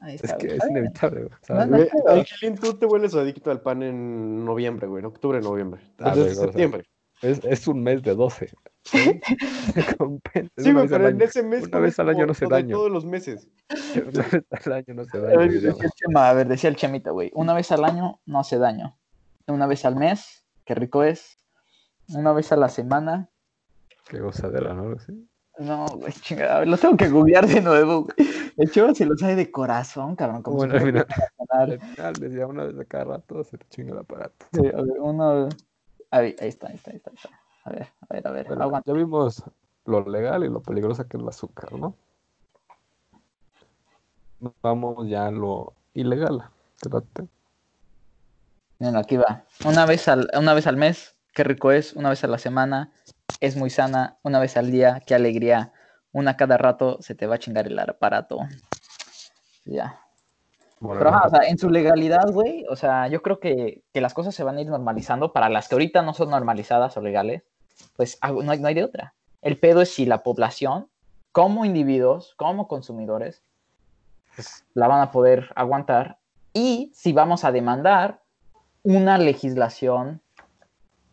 Ahí 0.00 0.16
Es 0.16 0.24
está, 0.24 0.36
que 0.38 0.46
güey. 0.48 0.58
es 0.58 0.68
inevitable, 0.68 1.24
güey. 1.24 1.34
No, 1.48 1.66
no, 1.66 2.54
tú 2.60 2.74
te 2.74 2.86
vuelves 2.86 3.14
adicto 3.14 3.52
al 3.52 3.60
pan 3.60 3.84
en 3.84 4.44
noviembre, 4.44 4.88
güey, 4.88 5.00
en 5.00 5.06
octubre, 5.06 5.40
noviembre. 5.40 5.80
Ah, 6.00 6.14
güey, 6.14 6.30
o 6.30 6.34
sea, 6.34 6.44
septiembre. 6.46 6.84
Es, 7.22 7.40
es 7.44 7.68
un 7.68 7.82
mes 7.82 8.02
de 8.02 8.14
12. 8.14 8.50
¿sí? 8.84 9.20
Se 9.74 9.82
Sí, 9.82 10.70
una 10.70 10.72
güey, 10.72 10.74
vez 10.74 10.90
pero 10.90 11.08
en 11.08 11.22
ese 11.22 11.42
mes. 11.42 11.64
Una 11.68 11.78
vez 11.78 11.98
al 12.00 12.08
año 12.08 12.26
no 12.26 12.32
hace 12.32 12.44
como 12.44 12.56
daño. 12.56 12.76
Todos 12.76 12.90
los 12.90 13.04
meses. 13.04 13.48
Una 14.12 14.24
vez 14.28 14.66
al 14.66 14.72
año 14.72 14.94
no 14.94 15.04
se 15.04 15.18
A 15.18 15.20
daña. 15.20 15.38
ver, 15.38 15.50
diríamos. 15.52 15.78
decía 15.78 15.86
el 15.86 15.92
Chema, 16.08 16.28
a 16.28 16.32
ver, 16.34 16.48
decía 16.48 16.68
el 16.70 16.76
Chemita, 16.76 17.10
güey. 17.12 17.30
Una 17.34 17.54
vez 17.54 17.70
al 17.72 17.84
año 17.84 18.20
no 18.26 18.40
hace 18.40 18.58
daño. 18.58 18.98
Una 19.46 19.66
vez 19.66 19.84
al 19.84 19.96
mes, 19.96 20.44
qué 20.64 20.74
rico 20.74 21.04
es. 21.04 21.38
Una 22.08 22.32
vez 22.32 22.50
a 22.52 22.56
la 22.56 22.68
semana. 22.68 23.28
Qué 24.08 24.20
gozadera, 24.20 24.74
¿no? 24.74 24.98
Sí. 24.98 25.28
No, 25.58 25.86
güey, 25.86 26.12
chingada. 26.14 26.56
a 26.56 26.58
ver, 26.60 26.68
Lo 26.68 26.76
tengo 26.78 26.96
que 26.96 27.08
googlear 27.08 27.46
de 27.46 27.60
nuevo, 27.60 28.04
güey. 28.04 28.28
El 28.56 28.70
Chema 28.70 28.94
se 28.94 29.04
lo 29.06 29.16
sabe 29.16 29.36
de 29.36 29.50
corazón, 29.50 30.16
cabrón. 30.16 30.42
Como 30.42 30.56
Bueno, 30.56 30.72
si 30.72 30.78
al 30.80 30.86
final, 30.86 31.06
al 31.50 31.80
final, 31.80 32.12
decía 32.14 32.46
una 32.46 32.64
vez 32.64 32.78
a 32.78 32.84
cada 32.84 33.04
rato, 33.04 33.44
se 33.44 33.58
te 33.58 33.66
chinga 33.68 33.92
el 33.92 33.98
aparato. 33.98 34.46
Sí, 34.52 34.60
a 34.66 34.80
ver, 34.82 34.98
uno. 35.00 35.48
Ahí, 35.48 35.48
ahí 36.18 36.36
está, 36.38 36.68
ahí 36.68 36.74
está, 36.76 36.90
ahí 36.90 36.96
está, 36.96 37.10
ahí 37.10 37.16
está. 37.16 37.30
A 37.64 37.70
ver, 37.70 37.88
a 38.00 38.06
ver, 38.14 38.28
a 38.28 38.30
ver. 38.30 38.46
Bueno, 38.46 38.82
ya 38.84 38.92
vimos 38.92 39.42
lo 39.84 40.08
legal 40.08 40.44
y 40.44 40.48
lo 40.48 40.60
peligroso 40.60 41.06
que 41.06 41.16
es 41.16 41.22
el 41.22 41.28
azúcar, 41.28 41.72
¿no? 41.72 41.94
Vamos 44.60 45.08
ya 45.08 45.26
a 45.26 45.30
lo 45.30 45.72
ilegal. 45.94 46.44
¿Te 46.80 46.88
late? 46.88 47.28
Miren, 48.78 48.96
aquí 48.96 49.16
va. 49.16 49.44
Una 49.64 49.86
vez, 49.86 50.08
al, 50.08 50.28
una 50.36 50.54
vez 50.54 50.66
al 50.66 50.76
mes, 50.76 51.14
qué 51.32 51.44
rico 51.44 51.70
es. 51.70 51.92
Una 51.92 52.10
vez 52.10 52.24
a 52.24 52.26
la 52.26 52.38
semana, 52.38 52.92
es 53.40 53.56
muy 53.56 53.70
sana. 53.70 54.18
Una 54.22 54.40
vez 54.40 54.56
al 54.56 54.72
día, 54.72 55.00
qué 55.06 55.14
alegría. 55.14 55.72
Una 56.10 56.36
cada 56.36 56.58
rato, 56.58 56.98
se 57.00 57.14
te 57.14 57.26
va 57.26 57.36
a 57.36 57.38
chingar 57.38 57.68
el 57.68 57.78
aparato. 57.78 58.40
Ya. 59.64 60.01
Bueno, 60.82 60.98
Pero, 60.98 61.10
ajá, 61.14 61.28
o 61.28 61.30
sea, 61.30 61.40
en 61.48 61.58
su 61.58 61.70
legalidad, 61.70 62.28
güey, 62.32 62.66
o 62.68 62.74
sea, 62.74 63.06
yo 63.06 63.22
creo 63.22 63.38
que, 63.38 63.84
que 63.92 64.00
las 64.00 64.14
cosas 64.14 64.34
se 64.34 64.42
van 64.42 64.56
a 64.56 64.62
ir 64.62 64.66
normalizando. 64.68 65.32
Para 65.32 65.48
las 65.48 65.68
que 65.68 65.76
ahorita 65.76 66.02
no 66.02 66.12
son 66.12 66.30
normalizadas 66.30 66.96
o 66.96 67.00
legales, 67.00 67.44
pues 67.96 68.18
no 68.22 68.50
hay, 68.50 68.58
no 68.58 68.66
hay 68.66 68.74
de 68.74 68.82
otra. 68.82 69.14
El 69.42 69.58
pedo 69.58 69.80
es 69.80 69.94
si 69.94 70.06
la 70.06 70.24
población, 70.24 70.88
como 71.30 71.64
individuos, 71.64 72.34
como 72.36 72.66
consumidores, 72.66 73.42
pues, 74.34 74.64
la 74.74 74.88
van 74.88 75.02
a 75.02 75.12
poder 75.12 75.50
aguantar 75.54 76.18
y 76.52 76.90
si 76.94 77.12
vamos 77.12 77.44
a 77.44 77.52
demandar 77.52 78.20
una 78.82 79.18
legislación, 79.18 80.20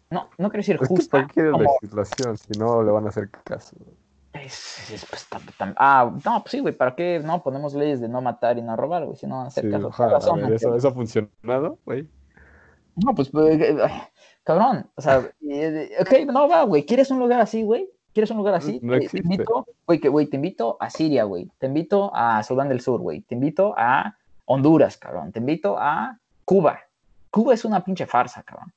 no, 0.09 0.30
no 0.39 0.49
quiero 0.49 0.61
decir 0.61 0.76
es 0.76 0.82
que 0.82 0.88
justa, 0.88 1.11
¿para 1.11 1.28
qué 1.28 1.34
quiere 1.34 1.51
como- 1.51 1.63
legislación 1.82 2.38
si 2.39 2.57
no 2.57 2.82
le 2.82 2.91
van 2.91 3.05
a 3.05 3.09
hacer 3.09 3.30
caso? 3.30 3.76
Es- 4.34 4.89
es, 4.91 5.05
pues, 5.05 5.27
tam- 5.30 5.41
tam- 5.57 5.73
ah, 5.77 6.11
no, 6.25 6.41
pues 6.41 6.51
sí, 6.51 6.59
güey, 6.59 6.75
¿para 6.75 6.95
qué 6.95 7.19
no 7.23 7.41
ponemos 7.43 7.73
leyes 7.73 7.99
de 7.99 8.07
no 8.09 8.21
matar 8.21 8.57
y 8.57 8.61
no 8.61 8.75
robar, 8.75 9.05
güey? 9.05 9.17
Si 9.17 9.25
no 9.27 9.38
van 9.38 9.45
a 9.45 9.47
hacer 9.47 9.65
Sí, 9.65 9.71
caso. 9.71 9.89
razón, 9.89 10.36
ver, 10.38 10.45
Ángel. 10.45 10.55
¿eso, 10.55 10.75
¿Eso 10.75 10.88
ha 10.89 10.93
funcionado, 10.93 11.77
güey? 11.86 12.07
No, 12.95 13.15
pues, 13.15 13.30
pues, 13.30 13.59
eh, 13.61 13.77
ay, 13.84 14.01
cabrón, 14.43 14.89
o 14.95 15.01
sea, 15.01 15.30
eh, 15.49 15.89
ok, 16.01 16.25
no 16.32 16.47
va, 16.49 16.63
güey, 16.63 16.86
¿quieres 16.86 17.09
un 17.11 17.19
lugar 17.19 17.39
así, 17.39 17.63
güey? 17.63 17.89
¿Quieres 18.13 18.32
un 18.32 18.38
lugar 18.38 18.55
así? 18.55 18.80
No 18.82 18.95
Eh, 18.95 18.99
te 18.99 19.05
existe. 19.05 19.25
invito, 19.34 19.65
güey, 19.86 19.99
que, 19.99 20.09
güey, 20.09 20.25
te 20.27 20.36
invito 20.36 20.77
a 20.80 20.89
Siria, 20.89 21.23
güey, 21.23 21.49
te 21.59 21.67
invito 21.67 22.11
a 22.13 22.41
Sudán 22.43 22.67
del 22.69 22.82
Sur, 22.82 22.99
güey, 23.01 23.21
te 23.21 23.36
invito 23.36 23.73
a 23.77 24.15
Honduras, 24.45 24.97
cabrón, 24.97 25.32
te 25.32 25.39
invito 25.39 25.77
a 25.80 26.17
Cuba. 26.43 26.80
Cuba 27.30 27.53
es 27.53 27.63
una 27.65 27.84
pinche 27.84 28.05
farsa, 28.07 28.41
cabrón. 28.43 28.73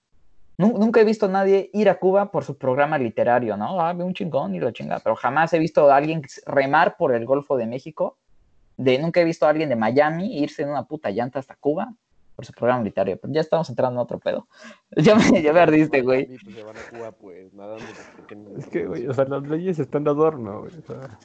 Nu- 0.59 0.77
Nunca 0.79 1.01
he 1.01 1.05
visto 1.05 1.27
a 1.27 1.29
nadie 1.29 1.71
ir 1.73 1.89
a 1.89 1.99
Cuba 1.99 2.31
por 2.31 2.45
su 2.45 2.57
programa 2.57 2.99
literario, 2.99 3.57
¿no? 3.57 3.81
Ah, 3.81 3.93
ve 3.93 4.05
un 4.05 4.15
chingón 4.15 4.55
y 4.55 4.61
la 4.61 4.73
chingada, 4.73 5.01
pero 5.01 5.17
jamás 5.17 5.53
he 5.53 5.59
visto 5.59 5.91
a 5.91 5.97
alguien 5.97 6.23
remar 6.47 6.97
por 6.97 7.15
el 7.15 7.25
Golfo 7.25 7.57
de 7.57 7.67
México. 7.67 8.19
De, 8.77 8.99
nunca 8.99 9.21
he 9.21 9.25
visto 9.25 9.47
a 9.47 9.51
alguien 9.51 9.69
de 9.69 9.77
Miami 9.77 10.39
irse 10.39 10.63
en 10.63 10.71
una 10.71 10.85
puta 10.85 11.11
llanta 11.11 11.39
hasta 11.39 11.55
Cuba 11.57 11.93
por 12.35 12.47
su 12.47 12.53
programa 12.53 12.83
literario, 12.83 13.19
pero 13.21 13.33
ya 13.33 13.41
estamos 13.43 13.69
entrando 13.69 14.01
en 14.01 14.05
otro 14.05 14.19
pedo. 14.19 14.47
Ya 14.97 15.15
me, 15.15 15.43
ya 15.43 15.53
me 15.53 15.61
ardiste, 15.61 16.01
güey. 16.03 16.27
Sí, 16.27 16.37
pues 16.45 16.57
se 16.57 16.63
van 16.65 16.77
a 16.77 16.81
Cuba, 16.91 17.13
pues, 17.13 17.53
nadando. 17.55 17.85
porque 18.17 18.37
no- 18.37 18.57
Es 18.59 18.67
que, 18.67 18.87
güey, 18.87 19.07
o 19.07 19.15
sea, 19.15 19.25
las 19.25 19.43
leyes 19.45 19.79
están 19.79 20.05
de 20.05 20.11
adorno, 20.11 20.61
güey. 20.61 20.73
O 20.79 20.83
sea, 20.83 21.19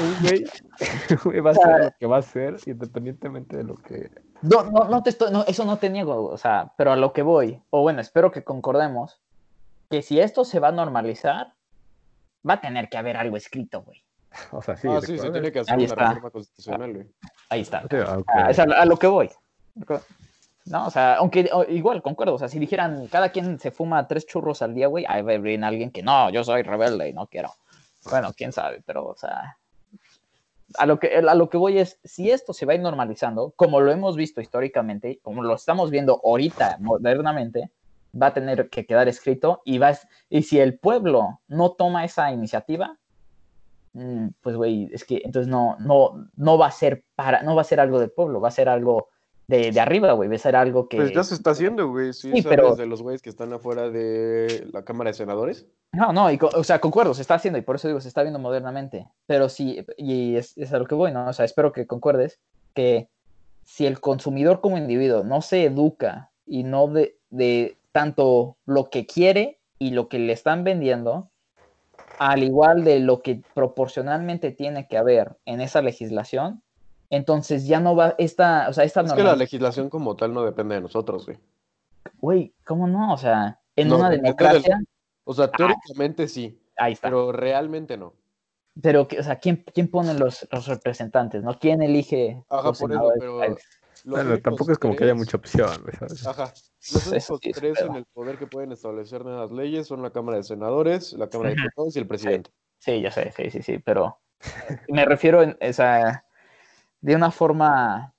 un 0.00 0.22
güey, 0.22 0.44
güey 1.24 1.40
va 1.40 1.50
a 1.50 1.52
hacer 1.52 1.84
lo 1.84 1.90
que 1.98 2.06
va 2.06 2.16
a 2.16 2.20
hacer 2.20 2.56
independientemente 2.66 3.56
de 3.56 3.64
lo 3.64 3.76
que... 3.76 4.10
No, 4.42 4.62
no, 4.64 4.84
no 4.84 5.02
te 5.02 5.10
estoy, 5.10 5.30
no, 5.32 5.44
eso 5.46 5.64
no 5.64 5.76
te 5.78 5.90
niego, 5.90 6.26
o 6.26 6.38
sea, 6.38 6.72
pero 6.76 6.92
a 6.92 6.96
lo 6.96 7.12
que 7.12 7.22
voy, 7.22 7.60
o 7.70 7.82
bueno, 7.82 8.00
espero 8.00 8.30
que 8.30 8.42
concordemos, 8.44 9.20
que 9.90 10.02
si 10.02 10.20
esto 10.20 10.44
se 10.44 10.60
va 10.60 10.68
a 10.68 10.72
normalizar, 10.72 11.54
va 12.48 12.54
a 12.54 12.60
tener 12.60 12.88
que 12.88 12.96
haber 12.96 13.16
algo 13.16 13.36
escrito, 13.36 13.82
güey. 13.82 14.02
O 14.52 14.62
sea, 14.62 14.76
sí, 14.76 14.88
Ah, 14.88 15.00
sí, 15.00 15.18
se 15.18 15.30
tiene 15.30 15.50
que 15.52 15.58
hacer 15.60 15.74
Ahí 15.74 15.84
una 15.84 15.92
está. 15.92 16.08
reforma 16.08 16.30
constitucional, 16.30 16.92
güey. 16.94 17.06
Ahí 17.48 17.60
está. 17.62 17.82
Sí, 17.82 17.96
ah, 18.06 18.16
ok. 18.18 18.26
Ah, 18.28 18.50
es 18.50 18.58
a, 18.60 18.62
a 18.62 18.84
lo 18.86 18.96
que 18.96 19.08
voy. 19.08 19.28
No, 20.66 20.86
o 20.86 20.90
sea, 20.90 21.14
aunque 21.16 21.50
o- 21.52 21.64
igual, 21.64 22.00
concuerdo, 22.00 22.34
o 22.34 22.38
sea, 22.38 22.48
si 22.48 22.58
dijeran 22.58 23.08
cada 23.08 23.30
quien 23.30 23.58
se 23.58 23.70
fuma 23.72 24.06
tres 24.06 24.26
churros 24.26 24.62
al 24.62 24.74
día, 24.74 24.86
güey, 24.86 25.04
ahí 25.08 25.22
va 25.22 25.32
a 25.32 25.34
haber 25.36 25.64
alguien 25.64 25.90
que 25.90 26.02
no, 26.02 26.30
yo 26.30 26.44
soy 26.44 26.62
rebelde 26.62 27.08
y 27.08 27.12
no 27.12 27.26
quiero. 27.26 27.52
Bueno, 28.08 28.32
quién 28.36 28.52
sabe, 28.52 28.82
pero, 28.86 29.06
o 29.06 29.16
sea, 29.16 29.58
a 30.78 30.86
lo 30.86 30.98
que, 30.98 31.16
a 31.16 31.34
lo 31.34 31.50
que 31.50 31.58
voy 31.58 31.78
es, 31.78 31.98
si 32.04 32.30
esto 32.30 32.52
se 32.52 32.66
va 32.66 32.72
a 32.72 32.76
ir 32.76 32.82
normalizando, 32.82 33.52
como 33.56 33.80
lo 33.80 33.90
hemos 33.90 34.16
visto 34.16 34.40
históricamente, 34.40 35.18
como 35.22 35.42
lo 35.42 35.54
estamos 35.54 35.90
viendo 35.90 36.20
ahorita 36.24 36.78
modernamente, 36.80 37.70
va 38.20 38.28
a 38.28 38.34
tener 38.34 38.68
que 38.70 38.86
quedar 38.86 39.08
escrito 39.08 39.62
y 39.64 39.78
va 39.78 39.96
y 40.28 40.42
si 40.42 40.58
el 40.58 40.78
pueblo 40.78 41.40
no 41.48 41.72
toma 41.72 42.04
esa 42.04 42.32
iniciativa, 42.32 42.96
mm, 43.92 44.28
pues 44.40 44.56
güey, 44.56 44.88
es 44.92 45.04
que 45.04 45.22
entonces 45.24 45.48
no, 45.48 45.76
no, 45.78 46.28
no 46.36 46.58
va 46.58 46.66
a 46.66 46.72
ser 46.72 47.04
para, 47.14 47.42
no 47.42 47.54
va 47.54 47.62
a 47.62 47.64
ser 47.64 47.80
algo 47.80 48.00
del 48.00 48.10
pueblo, 48.10 48.40
va 48.40 48.48
a 48.48 48.52
ser 48.52 48.68
algo 48.68 49.08
de, 49.50 49.72
de 49.72 49.80
arriba, 49.80 50.12
güey, 50.12 50.28
va 50.28 50.36
a 50.36 50.38
ser 50.38 50.54
algo 50.56 50.88
que. 50.88 50.96
Pues 50.96 51.12
ya 51.12 51.24
se 51.24 51.34
está 51.34 51.50
haciendo, 51.50 51.88
güey. 51.90 52.12
Sí, 52.12 52.30
Sí, 52.32 52.42
pero- 52.42 52.76
de 52.76 52.86
los 52.86 53.02
güeyes 53.02 53.20
que 53.20 53.28
están 53.30 53.52
afuera 53.52 53.90
de 53.90 54.66
la 54.72 54.82
Cámara 54.84 55.10
de 55.10 55.14
Senadores. 55.14 55.66
No, 55.92 56.12
no, 56.12 56.30
y 56.30 56.38
o 56.40 56.62
sea, 56.64 56.80
concuerdo, 56.80 57.14
se 57.14 57.22
está 57.22 57.34
haciendo 57.34 57.58
y 57.58 57.62
por 57.62 57.76
eso 57.76 57.88
digo, 57.88 58.00
se 58.00 58.08
está 58.08 58.22
viendo 58.22 58.38
modernamente. 58.38 59.08
Pero 59.26 59.48
sí, 59.48 59.84
y 59.96 60.36
es, 60.36 60.56
es 60.56 60.72
a 60.72 60.78
lo 60.78 60.86
que 60.86 60.94
voy, 60.94 61.12
¿no? 61.12 61.28
O 61.28 61.32
sea, 61.32 61.44
espero 61.44 61.72
que 61.72 61.86
concuerdes 61.86 62.38
que 62.74 63.08
si 63.64 63.86
el 63.86 64.00
consumidor 64.00 64.60
como 64.60 64.78
individuo 64.78 65.24
no 65.24 65.42
se 65.42 65.64
educa 65.64 66.30
y 66.46 66.62
no 66.62 66.86
de, 66.86 67.16
de 67.30 67.76
tanto 67.92 68.56
lo 68.66 68.88
que 68.88 69.06
quiere 69.06 69.58
y 69.80 69.90
lo 69.90 70.08
que 70.08 70.18
le 70.20 70.32
están 70.32 70.62
vendiendo, 70.62 71.28
al 72.18 72.42
igual 72.44 72.84
de 72.84 73.00
lo 73.00 73.20
que 73.22 73.42
proporcionalmente 73.54 74.52
tiene 74.52 74.86
que 74.86 74.96
haber 74.96 75.36
en 75.44 75.60
esa 75.60 75.82
legislación, 75.82 76.62
entonces 77.10 77.66
ya 77.66 77.80
no 77.80 77.94
va 77.96 78.14
esta, 78.18 78.68
o 78.68 78.72
sea, 78.72 78.84
esta 78.84 79.00
Es 79.02 79.12
que 79.12 79.18
la 79.18 79.24
norma- 79.30 79.36
legislación 79.38 79.90
como 79.90 80.16
tal 80.16 80.32
no 80.32 80.44
depende 80.44 80.76
de 80.76 80.80
nosotros, 80.80 81.26
güey. 81.26 81.38
Güey, 82.18 82.54
¿cómo 82.64 82.86
no? 82.86 83.12
O 83.12 83.16
sea, 83.18 83.60
en 83.76 83.88
No, 83.88 83.96
una 83.98 84.10
del- 84.10 84.22
democracia, 84.22 84.80
O 85.24 85.34
sea, 85.34 85.50
teóricamente 85.50 86.28
sí, 86.28 86.60
ahí 86.76 86.92
está. 86.94 87.08
pero 87.08 87.32
realmente 87.32 87.96
no. 87.96 88.14
Pero, 88.80 89.06
o 89.18 89.22
sea, 89.22 89.36
¿quién, 89.36 89.64
quién 89.74 89.88
pone 89.90 90.14
los, 90.14 90.46
los 90.50 90.66
representantes? 90.68 91.42
¿No? 91.42 91.58
¿Quién 91.58 91.82
elige? 91.82 92.42
Ajá, 92.48 92.68
los 92.68 92.78
por 92.78 92.92
eso, 92.92 93.12
pero 93.18 93.56
Bueno, 94.04 94.38
tampoco 94.38 94.72
es 94.72 94.78
como 94.78 94.94
que 94.96 95.04
haya 95.04 95.14
mucha 95.14 95.36
opción, 95.36 95.68
güey, 95.82 95.94
¿sabes? 95.96 96.26
Ajá. 96.26 96.52
Los 96.92 97.06
únicos 97.08 97.40
sí 97.42 97.50
es 97.50 97.56
tres 97.56 97.80
en 97.80 97.96
el 97.96 98.04
poder 98.06 98.38
que 98.38 98.46
pueden 98.46 98.72
establecer 98.72 99.24
nuevas 99.24 99.50
leyes 99.50 99.86
son 99.88 100.02
la 100.02 100.10
Cámara 100.10 100.38
de 100.38 100.44
Senadores, 100.44 101.12
la 101.14 101.28
Cámara 101.28 101.50
de. 101.50 101.56
Diputados 101.56 101.96
y 101.96 101.98
el 101.98 102.06
presidente. 102.06 102.50
Sí, 102.78 103.00
yo 103.02 103.10
sé, 103.10 103.32
sí, 103.36 103.50
sí, 103.50 103.60
sí, 103.62 103.78
pero 103.78 104.18
me 104.88 105.04
refiero 105.04 105.42
en, 105.42 105.58
o 105.60 105.72
sea, 105.72 106.24
de 107.00 107.16
una 107.16 107.30
forma... 107.30 108.12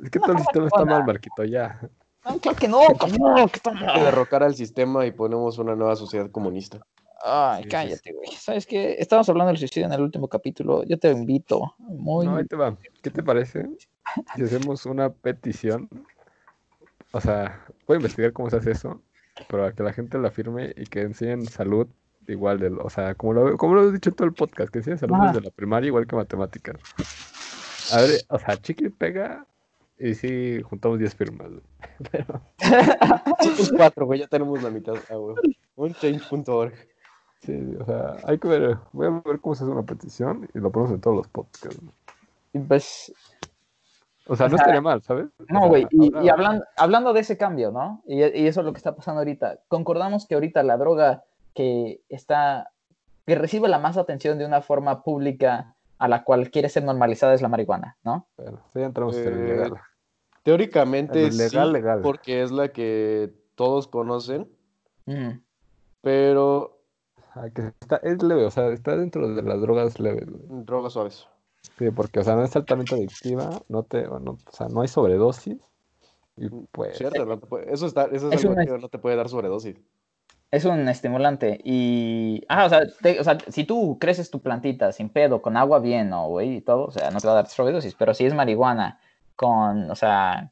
Es 0.00 0.10
que 0.10 0.18
todo 0.18 0.32
el 0.32 0.38
sistema 0.38 0.66
está 0.66 0.84
mal, 0.84 1.04
Marquito, 1.04 1.44
ya. 1.44 1.80
No, 2.24 2.38
claro 2.38 2.58
que 2.58 2.68
no, 2.68 2.80
no, 3.18 3.48
que 3.48 3.60
que 3.60 4.00
derrocar 4.00 4.42
al 4.42 4.54
sistema 4.54 5.06
y 5.06 5.12
ponemos 5.12 5.58
una 5.58 5.74
nueva 5.74 5.96
sociedad 5.96 6.30
comunista. 6.30 6.80
Ay, 7.22 7.64
Sí, 7.64 7.68
cállate, 7.68 8.12
güey. 8.12 8.30
¿Sabes 8.32 8.66
qué? 8.66 8.96
Estábamos 8.98 9.28
hablando 9.28 9.48
del 9.48 9.58
suicidio 9.58 9.86
en 9.86 9.92
el 9.92 10.00
último 10.00 10.28
capítulo. 10.28 10.84
Yo 10.84 10.98
te 10.98 11.10
invito. 11.10 11.74
Muy... 11.78 12.26
No, 12.26 12.36
ahí 12.36 12.46
te 12.46 12.56
va. 12.56 12.76
¿Qué 13.02 13.10
te 13.10 13.22
parece 13.22 13.68
si 14.34 14.42
hacemos 14.42 14.86
una 14.86 15.10
petición? 15.10 15.88
O 17.12 17.20
sea, 17.20 17.62
voy 17.86 17.96
a 17.96 17.98
investigar 17.98 18.32
cómo 18.32 18.48
se 18.48 18.56
hace 18.56 18.70
eso, 18.70 19.02
pero 19.48 19.66
a 19.66 19.72
que 19.72 19.82
la 19.82 19.92
gente 19.92 20.18
la 20.18 20.30
firme 20.30 20.72
y 20.76 20.84
que 20.86 21.02
enseñen 21.02 21.44
salud 21.46 21.88
igual 22.26 22.60
de, 22.60 22.68
o 22.68 22.88
sea, 22.88 23.14
como 23.14 23.32
lo, 23.32 23.56
como 23.56 23.74
lo 23.74 23.88
he 23.88 23.92
dicho 23.92 24.10
en 24.10 24.16
todo 24.16 24.28
el 24.28 24.34
podcast, 24.34 24.70
que 24.72 24.78
enseñen 24.78 24.98
salud 24.98 25.16
Ah. 25.18 25.32
desde 25.32 25.42
la 25.42 25.50
primaria 25.50 25.88
igual 25.88 26.06
que 26.06 26.16
matemáticas. 26.16 26.76
A 27.92 28.00
ver, 28.02 28.20
o 28.28 28.38
sea, 28.38 28.56
chicle 28.56 28.90
pega 28.90 29.46
y 29.98 30.14
sí 30.14 30.60
juntamos 30.62 30.98
10 30.98 31.14
firmas. 31.14 31.48
güey. 31.50 31.62
Pero, 32.10 32.40
Somos 33.40 33.72
cuatro, 33.76 34.06
güey, 34.06 34.20
ya 34.20 34.26
tenemos 34.28 34.62
la 34.62 34.70
mitad. 34.70 34.94
Ah, 35.10 35.14
güey. 35.16 35.36
Un 35.76 35.94
change.org. 35.94 36.72
sí, 37.42 37.76
o 37.80 37.84
sea, 37.84 38.16
hay 38.24 38.38
que 38.38 38.48
ver, 38.48 38.78
voy 38.92 39.06
a 39.06 39.10
ver 39.24 39.40
cómo 39.40 39.54
se 39.54 39.64
hace 39.64 39.72
una 39.72 39.82
petición 39.82 40.48
y 40.54 40.58
lo 40.58 40.70
ponemos 40.70 40.94
en 40.94 41.00
todos 41.00 41.16
los 41.16 41.28
podcasts. 41.28 41.78
güey. 41.80 42.64
Pues, 42.66 43.12
O 44.26 44.36
sea, 44.36 44.46
O 44.46 44.48
no 44.48 44.56
sea, 44.56 44.62
estaría 44.64 44.80
mal, 44.80 45.02
¿sabes? 45.02 45.26
O 45.38 45.44
no, 45.52 45.60
sea, 45.60 45.68
güey. 45.68 45.86
Y, 45.90 46.12
ahora- 46.14 46.24
y 46.24 46.28
hablan- 46.28 46.64
hablando 46.76 47.12
de 47.12 47.20
ese 47.20 47.36
cambio, 47.36 47.70
¿no? 47.70 48.02
Y, 48.06 48.16
y 48.22 48.46
eso 48.46 48.60
es 48.60 48.66
lo 48.66 48.72
que 48.72 48.78
está 48.78 48.94
pasando 48.94 49.20
ahorita. 49.20 49.60
Concordamos 49.68 50.26
que 50.26 50.34
ahorita 50.34 50.62
la 50.62 50.76
droga 50.76 51.24
que 51.54 52.00
está, 52.08 52.70
que 53.26 53.34
recibe 53.34 53.68
la 53.68 53.78
más 53.78 53.96
atención 53.96 54.38
de 54.38 54.46
una 54.46 54.62
forma 54.62 55.02
pública 55.02 55.74
a 56.00 56.08
la 56.08 56.24
cual 56.24 56.50
quiere 56.50 56.68
ser 56.68 56.82
normalizada 56.82 57.34
es 57.34 57.42
la 57.42 57.48
marihuana, 57.48 57.96
¿no? 58.02 58.26
Bueno, 58.36 58.60
ya 58.74 58.86
entramos 58.86 59.16
en 59.16 59.28
el 59.28 59.34
Eh, 59.40 59.44
ilegal. 59.44 59.74
Teóricamente 60.42 61.26
El 61.26 61.36
legal, 61.36 61.68
sí, 61.68 61.72
legal. 61.74 62.00
porque 62.02 62.42
es 62.42 62.50
la 62.50 62.68
que 62.68 63.32
todos 63.54 63.86
conocen, 63.86 64.48
Mm. 65.06 65.40
pero 66.00 66.78
Ah, 67.34 67.46
está, 67.46 67.96
es 67.98 68.20
leve, 68.22 68.44
o 68.44 68.50
sea, 68.50 68.68
está 68.70 68.96
dentro 68.96 69.28
de 69.28 69.42
las 69.42 69.60
drogas 69.60 70.00
leves, 70.00 70.24
drogas 70.48 70.94
suaves. 70.94 71.28
Sí, 71.78 71.90
porque, 71.92 72.18
o 72.20 72.24
sea, 72.24 72.34
no 72.34 72.42
es 72.42 72.56
altamente 72.56 72.94
adictiva, 72.96 73.62
no 73.68 73.84
te, 73.84 74.06
o 74.08 74.36
sea, 74.50 74.66
no 74.68 74.80
hay 74.80 74.88
sobredosis. 74.88 75.56
Y 76.36 76.48
pues, 76.72 76.96
Cierto, 76.98 77.24
no 77.26 77.38
te 77.38 77.46
puede- 77.46 77.72
eso, 77.72 77.86
está, 77.86 78.06
eso 78.06 78.28
es, 78.28 78.34
Es 78.34 78.40
algo 78.44 78.54
una- 78.54 78.64
que 78.66 78.78
no 78.78 78.88
te 78.88 78.98
puede 78.98 79.14
dar 79.16 79.28
sobredosis. 79.28 79.76
Es 80.52 80.64
un 80.64 80.88
estimulante 80.88 81.60
y... 81.62 82.44
Ah, 82.48 82.64
o 82.64 82.68
sea, 82.68 82.82
te- 83.00 83.20
o 83.20 83.24
sea, 83.24 83.38
si 83.48 83.62
tú 83.64 83.98
creces 84.00 84.30
tu 84.30 84.40
plantita 84.40 84.90
sin 84.90 85.08
pedo, 85.08 85.40
con 85.42 85.56
agua 85.56 85.78
bien, 85.78 86.10
¿no, 86.10 86.26
güey? 86.28 86.56
Y 86.56 86.60
todo, 86.60 86.86
o 86.86 86.90
sea, 86.90 87.10
no 87.12 87.20
te 87.20 87.26
va 87.28 87.34
a 87.34 87.36
dar 87.36 87.46
sobredosis, 87.46 87.94
pero 87.94 88.14
si 88.14 88.26
es 88.26 88.34
marihuana 88.34 88.98
con, 89.36 89.88
o 89.90 89.94
sea, 89.94 90.50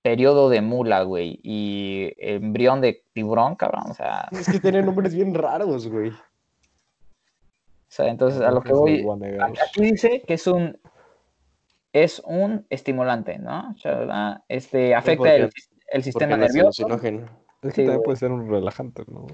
periodo 0.00 0.48
de 0.48 0.62
mula, 0.62 1.02
güey, 1.02 1.38
y 1.42 2.14
embrión 2.18 2.80
de 2.80 3.02
tiburón, 3.12 3.56
cabrón, 3.56 3.90
o 3.90 3.94
sea, 3.94 4.28
Es 4.32 4.48
que 4.48 4.58
tienen 4.58 4.86
nombres 4.86 5.14
bien 5.14 5.34
raros, 5.34 5.86
güey. 5.88 6.10
o 6.10 6.14
sea, 7.88 8.08
entonces 8.08 8.40
a 8.40 8.50
lo 8.50 8.62
que 8.62 8.72
voy... 8.72 9.06
Aquí 9.40 9.82
dice 9.82 10.22
que 10.26 10.34
es 10.34 10.46
un... 10.46 10.78
Es 11.92 12.20
un 12.24 12.66
estimulante, 12.70 13.38
¿no? 13.38 13.74
O 13.74 13.78
sea, 13.78 14.42
Este, 14.48 14.94
afecta 14.94 15.34
el, 15.34 15.50
el 15.88 16.02
sistema 16.02 16.36
nervioso. 16.36 16.86
Es 17.62 17.70
que 17.70 17.70
sí, 17.70 17.76
también 17.82 17.96
güey. 17.96 18.04
puede 18.04 18.16
ser 18.18 18.30
un 18.32 18.48
relajante, 18.50 19.02
¿no? 19.08 19.26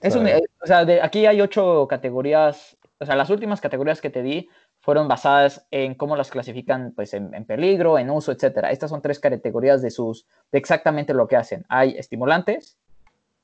Es 0.00 0.16
un, 0.16 0.26
sea, 0.26 0.38
eh, 0.38 0.42
o 0.62 0.66
sea, 0.66 0.84
de, 0.84 1.02
aquí 1.02 1.26
hay 1.26 1.40
ocho 1.40 1.86
categorías, 1.88 2.76
o 2.98 3.04
sea, 3.06 3.16
las 3.16 3.30
últimas 3.30 3.60
categorías 3.60 4.00
que 4.00 4.10
te 4.10 4.22
di 4.22 4.48
fueron 4.80 5.08
basadas 5.08 5.66
en 5.70 5.94
cómo 5.94 6.16
las 6.16 6.30
clasifican, 6.30 6.92
pues, 6.96 7.12
en, 7.12 7.34
en 7.34 7.44
peligro, 7.44 7.98
en 7.98 8.08
uso, 8.10 8.32
etcétera. 8.32 8.70
Estas 8.70 8.88
son 8.90 9.02
tres 9.02 9.18
categorías 9.20 9.82
de 9.82 9.90
sus, 9.90 10.26
de 10.52 10.58
exactamente 10.58 11.12
lo 11.12 11.28
que 11.28 11.36
hacen. 11.36 11.66
Hay 11.68 11.96
estimulantes, 11.98 12.78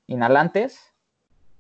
inhalantes, 0.07 0.95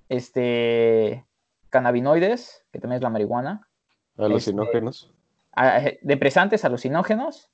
este, 0.09 1.25
cannabinoides, 1.71 2.64
que 2.73 2.79
también 2.79 2.97
es 2.99 3.03
la 3.03 3.11
marihuana, 3.11 3.69
Alucinógenos. 4.17 5.12
a- 5.53 5.83
eh, 5.83 5.99
depresantes, 6.03 6.64
alucinógenos 6.64 7.51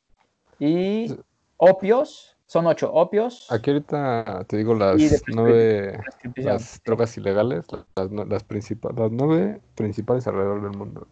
y 0.61 1.09
Sí. 1.09 1.21
opios, 1.57 2.32
son 2.53 2.67
ocho 2.67 2.93
opios. 2.93 3.51
Aquí 3.51 3.71
ahorita 3.71 4.45
te 4.47 4.59
digo 4.59 4.75
las 4.75 5.01
nueve, 5.29 5.99
las 6.37 6.83
drogas 6.85 7.17
ilegales, 7.17 7.65
las, 7.97 8.13
las, 8.13 8.45
principales, 8.45 8.99
las 8.99 9.11
nueve 9.11 9.59
principales 9.75 10.27
alrededor 10.27 10.61
del 10.61 10.77
mundo. 10.77 11.07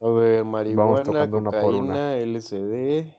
A 0.00 0.08
ver, 0.08 0.42
marihuana, 0.46 1.02
tocando 1.02 1.36
una 1.36 1.50
por 1.50 1.60
cocaína, 1.60 1.84
una. 1.84 2.16
LSD. 2.16 3.12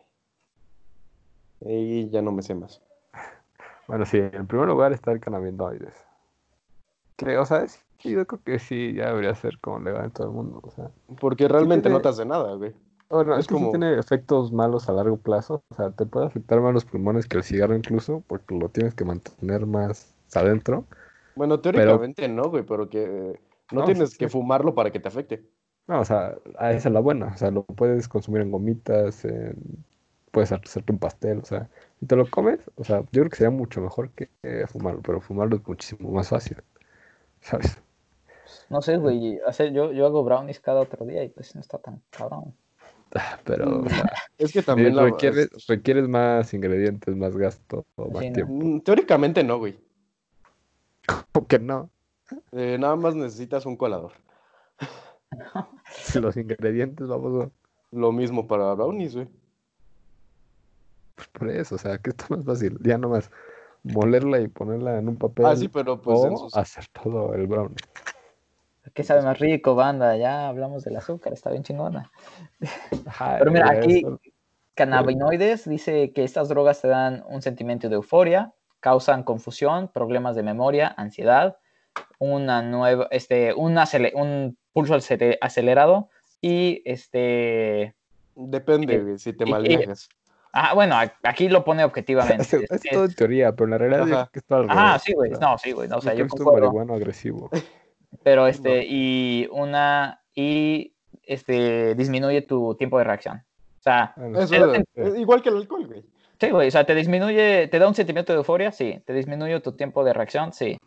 Y 1.62 2.10
ya 2.10 2.24
no 2.24 2.32
me 2.32 2.42
sé 2.42 2.56
más. 2.56 2.82
Bueno, 3.88 4.06
sí, 4.06 4.18
en 4.18 4.48
primer 4.48 4.68
lugar 4.68 4.94
está 4.94 5.12
el 5.12 5.20
cannabinoides. 5.20 5.94
Que, 7.18 7.38
o 7.38 7.46
sea, 7.46 7.68
sí, 7.68 8.12
yo 8.12 8.26
creo 8.26 8.42
que 8.42 8.58
sí, 8.58 8.94
ya 8.94 9.10
debería 9.10 9.36
ser 9.36 9.60
como 9.60 9.80
legal 9.80 10.06
en 10.06 10.12
todo 10.12 10.28
el 10.28 10.34
mundo. 10.34 10.62
O 10.64 10.72
sea, 10.72 10.90
Porque 11.20 11.50
realmente 11.50 11.90
no 11.90 12.02
te 12.02 12.08
hace 12.08 12.26
nada, 12.26 12.56
güey. 12.56 12.74
Bueno, 13.14 13.34
Es 13.34 13.42
es 13.42 13.48
que 13.48 13.54
sí 13.56 13.60
como- 13.60 13.70
tiene 13.72 13.98
efectos 14.00 14.52
malos 14.52 14.90
a 14.90 14.94
largo 14.94 15.18
plazo. 15.18 15.64
O 15.70 15.76
sea, 15.76 15.92
te 15.92 16.06
puede 16.06 16.26
afectar 16.28 16.60
más 16.62 16.74
los 16.74 16.86
pulmones 16.86 17.28
que 17.28 17.38
el 17.38 17.44
cigarro 17.44 17.76
incluso, 17.76 18.24
porque 18.28 18.56
lo 18.56 18.70
tienes 18.70 18.94
que 18.96 19.06
mantener 19.06 19.66
más 19.66 20.14
adentro. 20.34 20.86
Bueno, 21.36 21.60
teóricamente 21.60 22.28
no, 22.28 22.50
güey, 22.50 22.64
pero 22.64 22.90
que 22.90 23.04
eh, 23.04 23.40
no, 23.72 23.82
No, 23.82 23.86
tienes 23.86 24.12
sí, 24.12 24.18
que 24.18 24.28
sí. 24.28 24.32
fumarlo 24.34 24.76
para 24.76 24.92
que 24.92 25.00
te 25.00 25.08
afecte. 25.08 25.44
No, 25.88 26.00
o 26.02 26.06
sea, 26.06 26.36
a 26.58 26.72
esa 26.72 26.90
es 26.90 26.94
la 26.94 27.00
buena. 27.02 27.28
O 27.34 27.38
sea, 27.38 27.52
lo 27.52 27.64
puedes 27.66 28.08
consumir 28.08 28.42
en 28.42 28.52
gomitas, 28.52 29.26
en- 29.26 29.84
puedes 30.32 30.52
hacerte 30.52 30.92
un 30.94 31.00
pastel, 31.00 31.40
o 31.40 31.46
sea, 31.46 31.70
si 32.00 32.06
te 32.08 32.16
lo 32.16 32.30
comes, 32.30 32.60
o 32.76 32.84
sea, 32.84 33.02
yo 33.02 33.08
creo 33.22 33.30
que 33.30 33.36
sería 33.38 33.52
mucho 33.52 33.82
mejor 33.82 34.10
que 34.12 34.30
eh, 34.44 34.66
fumarlo, 34.68 35.02
pero 35.04 35.22
fumarlo 35.22 35.56
es 35.58 35.68
muchísimo 35.68 36.12
más 36.12 36.30
fácil, 36.30 36.58
¿sabes? 37.42 37.78
No 38.70 38.82
sé, 38.82 38.98
güey, 38.98 39.40
hacer, 39.48 39.72
yo, 39.74 39.92
yo 39.94 40.06
hago 40.06 40.24
brownies 40.24 40.60
cada 40.60 40.82
otro 40.82 41.06
día 41.06 41.24
y 41.24 41.30
pues 41.30 41.56
no 41.56 41.62
está 41.62 41.78
tan 41.80 42.02
cabrón. 42.10 42.56
Ah, 43.16 43.40
Pero, 43.44 43.82
o 43.82 43.90
sea, 43.90 44.06
Es 44.38 44.52
que 44.52 44.64
también 44.64 44.96
la- 44.96 45.04
requieres, 45.04 45.50
requieres 45.68 46.08
más 46.08 46.54
ingredientes, 46.54 47.16
más 47.16 47.36
gasto, 47.38 47.86
o 47.96 48.10
más 48.10 48.24
Sí, 48.26 48.32
tiempo. 48.34 48.54
Mm, 48.54 48.82
Teóricamente 48.82 49.44
no, 49.44 49.60
güey. 49.60 49.78
¿Cómo 51.32 51.48
que 51.48 51.60
no? 51.60 51.90
Eh, 52.52 52.78
nada 52.80 52.96
más 52.96 53.16
necesitas 53.16 53.66
un 53.66 53.76
colador. 53.78 54.14
Los 56.16 56.38
ingredientes, 56.38 57.08
vamos, 57.08 57.50
Lo 57.92 58.12
mismo 58.12 58.48
para 58.48 58.74
brownies, 58.74 59.16
güey. 59.16 59.28
pues 61.16 61.28
por 61.28 61.50
eso, 61.50 61.76
o 61.76 61.78
sea, 61.78 61.98
que 62.00 62.10
está 62.10 62.26
más 62.30 62.44
fácil, 62.46 62.78
ya 62.82 62.98
nomás 62.98 63.30
molerla 63.84 64.40
y 64.40 64.48
ponerla 64.48 64.98
en 64.98 65.10
un 65.10 65.18
papel 65.18 65.46
Ah, 65.46 65.56
sí, 65.56 65.68
pero 65.68 66.02
pues 66.02 66.18
o 66.20 66.48
hacer 66.54 66.86
todo 66.88 67.34
el 67.36 67.46
brownie. 67.48 67.76
¿Qué 68.94 69.04
sabe 69.04 69.22
más 69.22 69.40
rico, 69.40 69.76
banda? 69.76 70.18
Ya 70.18 70.48
hablamos 70.48 70.84
del 70.84 70.98
azúcar, 70.98 71.34
está 71.34 71.50
bien 71.50 71.64
chingona. 71.64 72.12
Ajá, 73.08 73.36
Pero 73.40 73.52
mira, 73.52 73.70
aquí- 73.72 74.04
Cannabinoides 74.76 75.70
dice 75.70 76.12
que 76.14 76.24
estas 76.24 76.50
drogas 76.50 76.82
te 76.82 76.88
dan 76.88 77.24
un 77.28 77.42
sentimiento 77.42 77.90
de 77.90 77.96
euforia, 77.96 78.54
causan 78.80 79.24
confusión, 79.24 79.88
problemas 79.88 80.36
de 80.36 80.44
memoria, 80.44 80.94
ansiedad, 80.98 81.58
una 82.18 82.62
nueva, 82.64 83.08
este, 83.12 83.54
un, 83.54 83.78
un 84.16 84.58
pulso 84.74 84.96
acele- 84.96 85.38
acelerado 85.42 86.10
y 86.42 86.82
este... 86.86 87.96
Depende, 88.36 89.14
Eh, 89.14 89.20
si 89.20 89.34
te 89.34 89.44
y- 89.46 89.48
y- 89.48 89.52
malviajas. 89.52 90.10
Ah, 90.52 90.74
bueno, 90.74 90.96
aquí 91.24 91.50
lo 91.50 91.64
pone 91.64 91.84
objetivamente. 91.84 92.44
Es, 92.44 92.54
es 92.72 92.82
todo 92.92 93.06
en 93.06 93.14
teoría, 93.14 93.52
pero 93.52 93.66
en 93.66 93.72
la 93.72 93.78
realidad 93.78 94.02
Ajá. 94.02 94.10
creo 94.26 94.30
que 94.32 94.40
está 94.40 94.56
al 94.58 94.66
Ah, 94.70 95.00
sí, 95.00 95.14
güey. 95.14 95.32
No, 95.32 95.58
sí, 95.58 95.72
güey. 95.72 95.88
no, 95.88 95.98
o 95.98 96.02
sea, 96.02 96.14
yo 96.14 96.20
yo 96.20 96.26
creo 96.26 96.28
que 96.28 96.36
esto 96.36 96.36
es 96.38 96.44
concuerdo. 96.44 96.68
marihuano 96.68 96.94
agresivo. 96.96 97.50
Pero 98.24 98.48
este, 98.48 98.86
y 98.88 99.48
una, 99.52 100.22
y 100.34 100.94
este, 101.24 101.96
disminuye 101.96 102.42
tu 102.42 102.76
tiempo 102.76 102.98
de 102.98 103.04
reacción. 103.04 103.38
O 103.80 103.84
sea, 103.84 104.14
Eso 104.38 104.74
es, 104.74 104.84
es 104.96 105.16
igual 105.20 105.42
que 105.42 105.50
el 105.50 105.58
alcohol, 105.58 105.88
güey. 105.88 106.04
sí, 106.40 106.50
güey, 106.50 106.68
o 106.70 106.72
sea, 106.72 106.86
te 106.86 106.96
disminuye, 106.96 107.68
te 107.68 107.80
da 107.80 107.88
un 107.88 107.96
sentimiento 107.96 108.32
de 108.32 108.38
euforia, 108.38 108.72
sí. 108.72 109.02
Te 109.06 109.14
disminuye 109.14 109.60
tu 109.60 109.74
tiempo 109.74 110.04
de 110.06 110.14
reacción, 110.14 110.54
sí. 110.54 110.78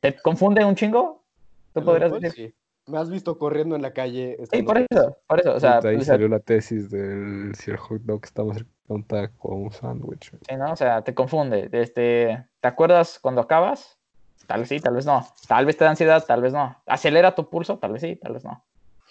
¿Te 0.00 0.14
confunde 0.16 0.64
un 0.64 0.76
chingo? 0.76 1.24
¿Tú 1.72 1.80
El 1.80 1.84
podrías 1.86 2.04
alcohol, 2.12 2.22
decir? 2.22 2.50
sí. 2.50 2.54
Me 2.86 2.98
has 2.98 3.08
visto 3.10 3.38
corriendo 3.38 3.74
en 3.76 3.82
la 3.82 3.92
calle. 3.94 4.36
Sí, 4.52 4.62
por 4.62 4.76
eso, 4.76 5.16
por 5.26 5.40
eso, 5.40 5.54
o 5.54 5.58
sea, 5.60 5.78
ahí 5.82 5.96
o 5.96 6.00
sea, 6.00 6.14
salió 6.14 6.28
la 6.28 6.38
tesis 6.38 6.90
del 6.90 7.54
si 7.54 7.70
el 7.70 7.78
hot 7.78 8.02
dog 8.02 8.20
está 8.24 8.44
más 8.44 8.58
cerca 8.58 8.70
de 8.86 8.94
un 8.94 9.04
taco 9.04 9.48
o 9.48 9.54
un 9.54 9.72
sándwich. 9.72 10.30
sí, 10.46 10.56
¿no? 10.56 10.70
O 10.70 10.76
sea, 10.76 11.00
te 11.02 11.14
confunde. 11.14 11.70
Este, 11.72 12.44
¿te 12.60 12.68
acuerdas 12.68 13.18
cuando 13.18 13.40
acabas? 13.40 13.98
Tal 14.46 14.60
vez 14.60 14.68
sí, 14.68 14.80
tal 14.80 14.94
vez 14.94 15.06
no. 15.06 15.26
Tal 15.48 15.66
vez 15.66 15.76
te 15.76 15.84
da 15.84 15.90
ansiedad, 15.90 16.24
tal 16.26 16.42
vez 16.42 16.52
no. 16.52 16.76
¿Acelera 16.86 17.34
tu 17.34 17.48
pulso? 17.48 17.78
Tal 17.78 17.92
vez 17.92 18.02
sí, 18.02 18.16
tal 18.16 18.32
vez 18.34 18.44
no. 18.44 18.62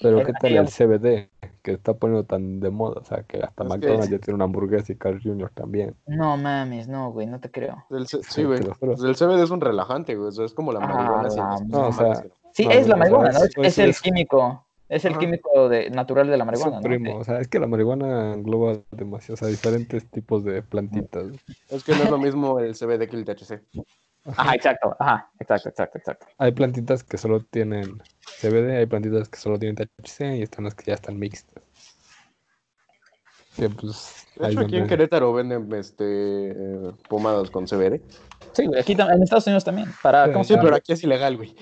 Pero 0.01 0.23
¿qué 0.25 0.33
tal 0.33 0.51
el 0.57 0.67
CBD? 0.67 1.29
Que 1.61 1.71
está 1.73 1.93
poniendo 1.93 2.25
tan 2.25 2.59
de 2.59 2.69
moda, 2.71 2.99
o 2.99 3.05
sea, 3.05 3.23
que 3.23 3.37
hasta 3.37 3.63
Es 3.63 3.69
que- 3.69 3.77
McDonald's 3.77 4.09
ya 4.09 4.17
tiene 4.19 4.35
una 4.35 4.45
hamburguesa 4.45 4.91
y 4.91 4.95
Carl 4.95 5.21
Jr. 5.21 5.51
también. 5.53 5.95
No 6.07 6.35
mames, 6.35 6.87
no, 6.87 7.11
güey, 7.11 7.27
no 7.27 7.39
te 7.39 7.49
creo. 7.51 7.85
El 7.91 8.07
C- 8.07 8.17
Sí, 8.23 8.23
sí, 8.29 8.43
güey. 8.43 8.59
el 8.59 9.15
CBD 9.15 9.43
es 9.43 9.51
un 9.51 9.61
relajante, 9.61 10.15
güey. 10.15 10.29
o 10.29 10.31
sea, 10.31 10.45
es 10.45 10.53
como 10.53 10.73
la 10.73 10.79
Ah, 10.79 10.87
marihuana. 10.87 11.29
sin 11.29 11.39
la 11.39 11.49
las 11.49 11.61
madre. 11.61 11.67
No, 11.69 11.87
o 11.87 11.91
sea, 11.93 12.01
hormonas 12.05 12.21
que- 12.23 12.31
Sí, 12.53 12.65
No, 12.65 12.71
es 12.71 12.87
la 12.87 12.95
marihuana, 12.97 13.31
¿no? 13.31 13.37
es- 13.39 13.45
Es, 13.45 13.65
es 13.65 13.77
el 13.79 13.89
es- 13.91 14.01
químico. 14.01 14.65
Es 14.89 15.05
el 15.05 15.11
Ajá. 15.13 15.19
químico 15.21 15.69
de, 15.69 15.89
natural 15.89 16.27
de 16.27 16.37
la 16.37 16.43
Es 16.43 16.45
marihuana, 16.45 16.77
su 16.77 16.81
¿no? 16.83 16.87
primo. 16.89 17.17
O 17.17 17.23
sea, 17.23 17.39
es 17.39 17.47
que 17.47 17.57
la 17.59 17.65
marihuana 17.67 18.33
engloba 18.33 18.77
demasiado, 18.91 19.35
o 19.35 19.37
sea, 19.37 19.47
diferentes 19.47 20.05
tipos 20.11 20.43
de 20.43 20.61
plantitas. 20.61 21.25
Es 21.69 21.83
que 21.83 21.93
no 21.95 22.03
es 22.03 22.09
lo 22.11 22.17
mismo 22.19 22.59
el 22.59 22.75
CBD 22.75 23.07
que 23.07 23.15
el 23.15 23.25
THC. 23.25 23.61
Ajá, 24.25 24.55
exacto, 24.55 24.95
ajá, 24.99 25.29
exacto, 25.39 25.69
exacto, 25.69 25.97
exacto. 25.97 26.25
Hay 26.37 26.53
plantitas 26.53 27.03
que 27.03 27.17
solo 27.17 27.41
tienen 27.41 28.01
CBD, 28.39 28.77
hay 28.77 28.85
plantitas 28.85 29.27
que 29.27 29.37
solo 29.37 29.59
tienen 29.59 29.75
THC 29.75 30.37
y 30.37 30.41
están 30.41 30.63
las 30.63 30.75
que 30.75 30.85
ya 30.85 30.93
están 30.93 31.19
mixtas. 31.19 31.61
Que 33.57 33.69
pues. 33.69 34.25
De 34.37 34.47
hecho, 34.47 34.61
aquí 34.61 34.77
en 34.77 34.87
Querétaro 34.87 35.33
venden 35.33 35.71
este, 35.73 36.51
eh, 36.51 36.91
pomadas 37.07 37.51
con 37.51 37.65
CBD. 37.65 38.01
Sí, 38.53 38.65
güey, 38.65 38.79
aquí 38.79 38.93
en 38.93 39.21
Estados 39.21 39.45
Unidos 39.45 39.63
también. 39.63 39.89
Para, 40.01 40.43
Sí, 40.43 40.55
pero 40.59 40.75
aquí 40.75 40.93
es 40.93 41.03
ilegal, 41.03 41.37
güey. 41.37 41.55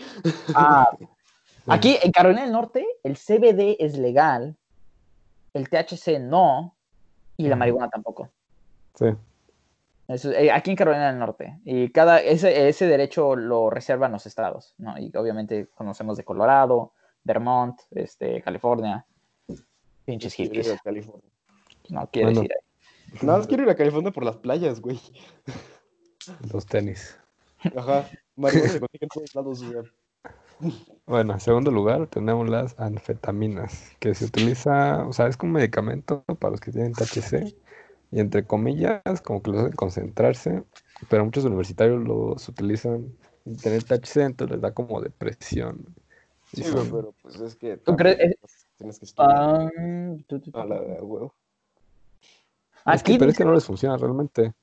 Ah, 0.53 0.88
aquí 1.68 1.97
en 2.01 2.12
Carolina 2.12 2.43
del 2.43 2.51
Norte 2.51 2.86
el 3.03 3.18
CBD 3.18 3.76
es 3.80 3.97
legal, 3.97 4.55
el 5.53 5.70
THC 5.70 6.20
no 6.20 6.76
y 7.38 7.47
la 7.47 7.55
marihuana 7.55 7.89
tampoco. 7.89 8.30
Sí. 8.95 9.07
Eso, 10.14 10.32
eh, 10.32 10.51
aquí 10.51 10.72
en 10.72 10.76
Carolina 10.76 11.07
del 11.07 11.20
Norte. 11.20 11.59
Y 11.64 11.89
cada 11.91 12.20
ese, 12.20 12.68
ese 12.68 12.86
derecho 12.88 13.36
lo 13.36 13.70
reservan 13.70 14.12
los 14.12 14.26
estados, 14.26 14.74
¿no? 14.78 14.97
Y 14.99 15.12
obviamente 15.16 15.68
conocemos 15.74 16.18
de 16.18 16.24
Colorado, 16.24 16.93
Vermont, 17.24 17.80
este, 17.91 18.41
California. 18.41 19.05
Pinches 20.05 20.36
Quiero 20.36 20.53
ir 20.53 20.59
a 20.59 20.64
hippies. 20.64 20.82
California. 20.82 21.30
No 21.89 22.07
quieres 22.12 22.34
Bueno. 22.34 22.43
ir 22.45 22.51
ahí. 22.53 23.20
Nada 23.26 23.38
más 23.39 23.47
quiero 23.47 23.64
ir 23.64 23.70
a 23.70 23.76
California 23.76 24.12
por 24.12 24.26
las 24.26 24.38
playas, 24.38 24.82
güey. 24.82 24.99
Los 26.51 26.66
tenis. 26.66 27.18
Ajá. 27.76 28.07
Marihuana 28.36 28.70
se 28.72 28.80
consigue 28.80 29.05
en 29.05 29.09
todos 29.09 29.36
lados, 29.36 29.64
güey. 29.64 29.86
Bueno, 31.07 31.34
en 31.34 31.39
segundo 31.39 31.72
lugar 31.72 32.05
tenemos 32.07 32.47
las 32.47 32.80
anfetaminas, 32.80 33.91
que 33.99 34.14
se 34.14 34.26
utiliza, 34.26 35.07
o 35.07 35.14
sea, 35.14 35.28
es 35.28 35.36
como 35.36 35.53
medicamento 35.53 36.24
para 36.39 36.51
los 36.51 36.62
que 36.62 36.72
tienen 36.72 36.93
THC, 36.93 37.55
y 38.12 38.20
entre 38.20 38.45
comillas, 38.45 39.01
como 39.24 39.41
que 39.41 39.51
los 39.51 39.62
hacen 39.62 39.76
concentrarse, 39.76 40.64
pero 41.09 41.26
muchos 41.26 41.45
universitarios 41.45 42.03
los 42.03 42.47
utilizan 42.49 43.14
sin 43.43 43.57
tener 43.57 43.84
THC, 43.84 44.18
entonces 44.24 44.51
les 44.55 44.62
da 44.62 44.74
como 44.74 45.01
depresión. 45.01 45.86
Y 46.53 46.57
Sí, 46.57 46.64
son- 46.64 46.91
pero 46.91 47.14
pues 47.22 47.39
es 47.39 47.55
que. 47.55 47.78
¿Tú 47.78 47.95
crees- 47.95 48.18
también, 48.18 48.36
pues, 48.41 48.68
Tienes 48.78 48.99
que 48.99 49.05
estudiar. 49.05 49.72
Tu, 50.28 50.39
tu, 50.39 50.51
tu. 50.51 50.59
A 50.59 50.66
la 50.66 50.82
de 50.82 51.01
huevo. 51.01 51.34
Es 52.93 53.03
que, 53.03 53.12
Aquí, 53.12 53.18
pero 53.20 53.30
es 53.32 53.38
que 53.38 53.45
no 53.45 53.53
les 53.53 53.64
funciona 53.66 53.95
realmente. 53.95 54.53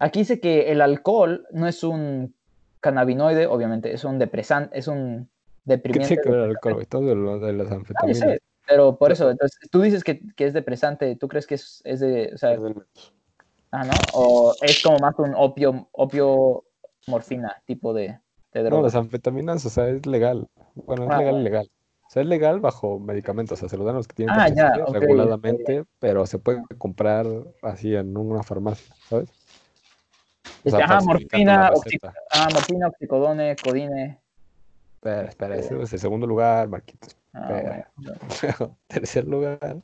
aquí 0.00 0.18
dice 0.20 0.40
que 0.40 0.72
el 0.72 0.80
alcohol 0.80 1.46
no 1.52 1.68
es 1.68 1.84
un 1.84 2.34
cannabinoide, 2.80 3.46
obviamente, 3.46 3.94
es 3.94 4.02
un 4.04 4.18
depresante, 4.18 4.76
es 4.78 4.88
un 4.88 5.30
¿Qué 5.64 5.72
deprimiente. 5.72 6.08
tiene 6.08 6.22
que 6.22 6.28
ver 6.30 6.40
el 6.40 6.50
alcohol? 6.50 6.86
Todo 6.88 7.06
de, 7.06 7.14
lo- 7.14 7.38
de 7.38 7.52
las 7.52 7.70
Ah, 7.70 7.74
anfetaminas. 7.76 8.38
Pero 8.66 8.98
por 8.98 9.12
eso, 9.12 9.30
entonces, 9.30 9.58
tú 9.70 9.80
dices 9.82 10.04
que, 10.04 10.20
que 10.34 10.46
es 10.46 10.52
depresante, 10.52 11.16
¿tú 11.16 11.28
crees 11.28 11.46
que 11.46 11.54
es, 11.54 11.80
es 11.84 12.00
de, 12.00 12.30
o 12.34 12.38
sea, 12.38 12.52
Es 12.54 12.62
del- 12.62 12.84
ah, 13.70 13.84
¿no? 13.84 14.08
O 14.12 14.54
es 14.60 14.80
como 14.80 14.98
más 15.00 15.14
un 15.18 15.34
opio, 15.36 15.88
opio 15.92 16.64
morfina 17.06 17.62
tipo 17.66 17.92
de, 17.94 18.18
de 18.52 18.62
No, 18.62 18.66
droga. 18.66 18.82
las 18.82 18.94
anfetaminas, 18.94 19.64
o 19.66 19.70
sea, 19.70 19.88
es 19.88 20.06
legal. 20.06 20.48
Bueno, 20.74 21.04
es 21.04 21.10
Ah, 21.10 21.18
legal 21.18 21.44
legal. 21.44 21.70
O 22.06 22.10
sea, 22.10 22.22
es 22.22 22.28
legal 22.28 22.60
bajo 22.60 22.98
medicamentos, 23.00 23.58
o 23.58 23.60
sea, 23.60 23.68
se 23.68 23.76
lo 23.76 23.84
dan 23.84 23.96
los 23.96 24.06
que 24.08 24.14
tienen 24.14 24.36
Ah, 24.36 24.48
ya, 24.48 24.72
reguladamente, 24.92 25.84
pero 25.98 26.24
se 26.26 26.38
puede 26.38 26.62
comprar 26.78 27.26
así 27.62 27.94
en 27.94 28.16
una 28.16 28.42
farmacia, 28.42 28.94
¿sabes? 29.08 29.28
O 30.64 30.68
Este, 30.68 30.82
ajá, 30.82 31.00
falsificando 31.00 31.52
la 31.52 31.58
morfina, 31.58 31.70
oxi- 31.70 31.98
ah, 32.32 32.50
morfina, 32.50 32.88
oxicodone, 32.88 33.58
codine. 33.60 34.20
Espera, 35.06 35.28
espera, 35.28 35.56
ese 35.56 35.80
es 35.82 35.92
el 35.92 35.98
segundo 35.98 36.26
lugar, 36.26 36.68
Marquitos. 36.68 37.16
Ah, 37.32 37.48
Espera. 37.50 37.90
bueno. 38.58 38.76
Tercer 38.88 39.26
lugar 39.26 39.76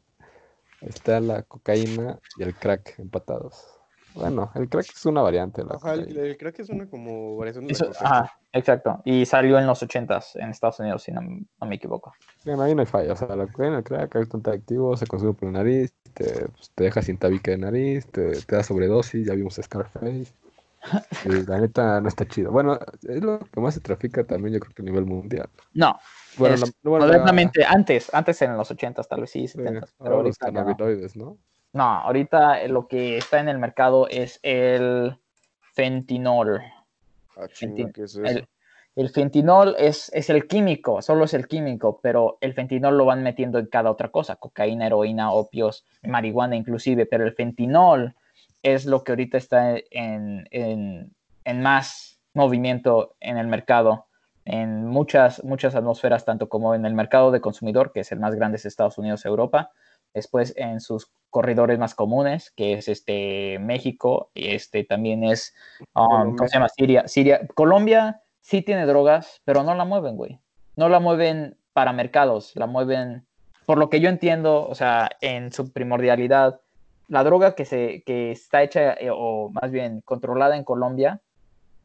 está 0.80 1.20
la 1.20 1.42
cocaína 1.42 2.18
y 2.36 2.42
el 2.42 2.54
crack 2.54 2.98
empatados. 2.98 3.64
Bueno, 4.14 4.50
el 4.56 4.68
crack 4.68 4.86
es 4.94 5.06
una 5.06 5.22
variante 5.22 5.64
la 5.64 5.76
Ajá, 5.76 5.94
el, 5.94 6.14
el 6.18 6.36
crack 6.36 6.58
es 6.58 6.68
una 6.68 6.86
como 6.86 7.36
variación 7.36 7.64
de 7.66 7.72
la 7.72 7.72
Eso- 7.72 7.86
cocaína. 7.86 8.10
ajá, 8.10 8.38
exacto. 8.52 9.00
Y 9.04 9.24
salió 9.24 9.58
en 9.58 9.66
los 9.66 9.82
80s 9.82 10.36
en 10.36 10.50
Estados 10.50 10.80
Unidos, 10.80 11.02
si 11.04 11.12
no, 11.12 11.20
no 11.22 11.66
me 11.66 11.76
equivoco. 11.76 12.12
Bueno, 12.44 12.62
ahí 12.62 12.74
no 12.74 12.80
hay 12.82 12.86
falla. 12.86 13.12
O 13.14 13.16
sea, 13.16 13.34
la 13.36 13.46
cocaína, 13.46 13.78
el 13.78 13.84
crack, 13.84 14.14
es 14.16 14.20
bastante 14.22 14.50
activo, 14.50 14.96
se 14.96 15.06
consume 15.06 15.32
por 15.34 15.44
la 15.46 15.52
nariz, 15.58 15.94
te, 16.12 16.46
pues, 16.48 16.70
te 16.74 16.84
deja 16.84 17.00
sin 17.00 17.16
tabique 17.16 17.52
de 17.52 17.58
nariz, 17.58 18.06
te, 18.08 18.32
te 18.42 18.56
da 18.56 18.62
sobredosis, 18.62 19.26
ya 19.26 19.34
vimos 19.34 19.54
Scarface. 19.62 20.26
Y 21.24 21.46
la 21.46 21.58
neta 21.60 22.00
no 22.00 22.08
está 22.08 22.26
chido. 22.26 22.50
Bueno, 22.50 22.78
es 23.08 23.22
lo 23.22 23.38
que 23.38 23.60
más 23.60 23.74
se 23.74 23.80
trafica 23.80 24.24
también, 24.24 24.54
yo 24.54 24.60
creo 24.60 24.74
que 24.74 24.82
a 24.82 24.84
nivel 24.84 25.04
mundial. 25.04 25.48
No, 25.74 25.98
Bueno, 26.36 26.54
es 26.54 26.60
la- 26.60 26.66
bueno, 26.82 27.06
la- 27.06 27.08
modernamente, 27.08 27.64
antes, 27.64 28.12
antes 28.12 28.42
en 28.42 28.56
los 28.56 28.70
80s, 28.70 29.08
tal 29.08 29.20
vez 29.20 29.30
sí, 29.30 29.46
sí, 29.46 29.58
70s, 29.58 29.94
pero 30.02 30.22
los 30.22 30.38
ahorita 30.38 30.46
no. 30.46 30.64
cannabinoides, 30.64 31.16
¿no? 31.16 31.38
No, 31.74 31.84
ahorita 31.84 32.66
lo 32.68 32.86
que 32.86 33.16
está 33.16 33.40
en 33.40 33.48
el 33.48 33.58
mercado 33.58 34.06
es 34.08 34.38
el 34.42 35.16
fentinol. 35.74 36.60
Ah, 37.36 37.48
chinga, 37.48 37.76
Enti- 37.86 37.92
¿qué 37.92 38.02
es 38.02 38.16
eso? 38.16 38.24
El, 38.26 38.46
el 38.96 39.08
fentinol 39.10 39.74
es, 39.78 40.10
es 40.14 40.28
el 40.28 40.46
químico, 40.46 41.00
solo 41.00 41.24
es 41.24 41.32
el 41.34 41.46
químico, 41.48 41.98
pero 42.02 42.36
el 42.42 42.52
fentinol 42.52 42.98
lo 42.98 43.06
van 43.06 43.22
metiendo 43.22 43.58
en 43.58 43.66
cada 43.66 43.90
otra 43.90 44.10
cosa, 44.10 44.36
cocaína, 44.36 44.86
heroína, 44.86 45.32
opios, 45.32 45.84
marihuana 46.02 46.56
inclusive, 46.56 47.06
pero 47.06 47.24
el 47.24 47.32
fentinol 47.34 48.14
es 48.62 48.86
lo 48.86 49.02
que 49.04 49.12
ahorita 49.12 49.38
está 49.38 49.76
en, 49.90 50.46
en- 50.50 51.12
en 51.44 51.62
más 51.62 52.20
movimiento 52.34 53.14
en 53.20 53.36
el 53.36 53.46
mercado, 53.46 54.06
en 54.44 54.86
muchas, 54.86 55.44
muchas 55.44 55.74
atmósferas, 55.74 56.24
tanto 56.24 56.48
como 56.48 56.74
en 56.74 56.84
el 56.86 56.94
mercado 56.94 57.30
de 57.30 57.40
consumidor, 57.40 57.92
que 57.92 58.00
es 58.00 58.12
el 58.12 58.20
más 58.20 58.34
grande 58.34 58.56
es 58.56 58.66
Estados 58.66 58.98
Unidos, 58.98 59.24
Europa, 59.24 59.70
después 60.14 60.54
en 60.56 60.80
sus 60.80 61.10
corredores 61.30 61.78
más 61.78 61.94
comunes, 61.94 62.50
que 62.50 62.74
es 62.74 62.88
este 62.88 63.58
México, 63.60 64.30
y 64.34 64.48
este 64.54 64.84
también 64.84 65.24
es, 65.24 65.54
um. 65.94 66.36
¿cómo 66.36 66.48
se 66.48 66.54
llama? 66.54 66.68
Siria, 66.68 67.08
Siria, 67.08 67.46
Colombia 67.54 68.20
sí 68.40 68.62
tiene 68.62 68.86
drogas, 68.86 69.40
pero 69.44 69.62
no 69.62 69.74
la 69.74 69.84
mueven, 69.84 70.16
güey. 70.16 70.38
No 70.76 70.88
la 70.88 71.00
mueven 71.00 71.56
para 71.72 71.92
mercados, 71.92 72.52
la 72.54 72.66
mueven, 72.66 73.24
por 73.66 73.78
lo 73.78 73.88
que 73.90 74.00
yo 74.00 74.08
entiendo, 74.08 74.66
o 74.68 74.74
sea, 74.74 75.08
en 75.20 75.52
su 75.52 75.72
primordialidad, 75.72 76.60
la 77.12 77.24
droga 77.24 77.54
que, 77.54 77.66
se, 77.66 78.02
que 78.06 78.30
está 78.32 78.62
hecha, 78.62 78.94
eh, 78.94 79.10
o 79.12 79.50
más 79.50 79.70
bien 79.70 80.00
controlada 80.00 80.56
en 80.56 80.64
Colombia, 80.64 81.20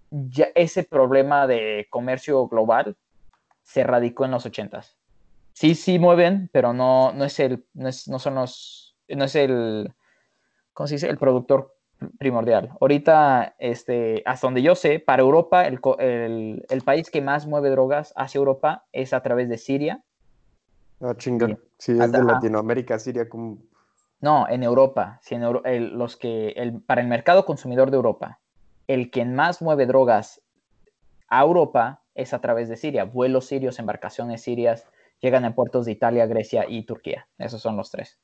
ya 0.10 0.48
ese 0.56 0.86
problema 0.86 1.48
de 1.48 1.86
comercio 1.90 2.48
global 2.48 2.96
se 3.62 3.84
radicó 3.84 4.24
en 4.24 4.32
los 4.32 4.46
ochentas. 4.46 4.98
Sí, 5.52 5.76
sí 5.76 6.00
mueven, 6.00 6.50
pero 6.54 6.72
no, 6.72 7.12
no 7.12 7.26
es 7.26 7.40
el, 7.42 7.66
no, 7.74 7.90
es- 7.90 8.08
no 8.08 8.20
son 8.20 8.36
los, 8.36 8.96
no 9.10 9.26
es 9.26 9.36
el, 9.36 9.94
¿cómo 10.72 10.88
se 10.88 10.96
dice? 10.96 11.10
El 11.10 11.18
productor 11.18 11.76
primordial. 12.18 12.70
Ahorita, 12.80 13.56
este, 13.60 14.24
hasta 14.26 14.48
donde 14.48 14.62
yo 14.62 14.76
sé, 14.76 15.00
para 15.00 15.24
Europa, 15.24 15.66
el, 15.68 15.82
el- 16.00 16.66
el 16.70 16.82
país 16.84 17.12
que 17.12 17.22
más 17.22 17.46
mueve 17.48 17.70
drogas 17.70 18.14
hacia 18.16 18.40
Europa 18.40 18.86
es 18.94 19.12
a 19.12 19.22
través 19.22 19.50
de 19.50 19.58
Siria. 19.58 20.02
Ah, 21.02 21.16
chinga. 21.18 21.48
Sí. 21.80 22.00
Es 22.00 22.14
de. 22.14 22.24
Latinoamérica, 22.24 22.98
Siria, 22.98 23.28
como. 23.28 23.58
No, 24.20 24.48
en 24.50 24.64
Europa. 24.64 25.20
sí, 25.22 25.36
en 25.36 25.44
Euro- 25.44 25.64
el- 25.66 25.98
los 25.98 26.18
que, 26.18 26.50
el, 26.50 26.82
para 26.82 27.02
el 27.02 27.08
mercado 27.08 27.46
consumidor 27.46 27.92
de 27.92 27.98
Europa, 27.98 28.40
el 28.88 29.12
que 29.12 29.26
más 29.26 29.62
mueve 29.62 29.86
drogas 29.86 30.42
a 31.30 31.42
Europa 31.44 32.02
es 32.16 32.34
a 32.34 32.40
través 32.42 32.68
de 32.70 32.78
Siria. 32.78 33.04
Vuelos 33.04 33.46
sirios, 33.46 33.78
embarcaciones 33.80 34.42
sirias, 34.42 34.86
llegan 35.20 35.46
a 35.46 35.54
puertos 35.54 35.86
de 35.86 35.92
Italia, 35.92 36.26
Grecia 36.26 36.66
y 36.68 36.84
Turquía. 36.84 37.28
Esos 37.38 37.62
son 37.62 37.78
los 37.78 37.92
tres. 37.92 38.18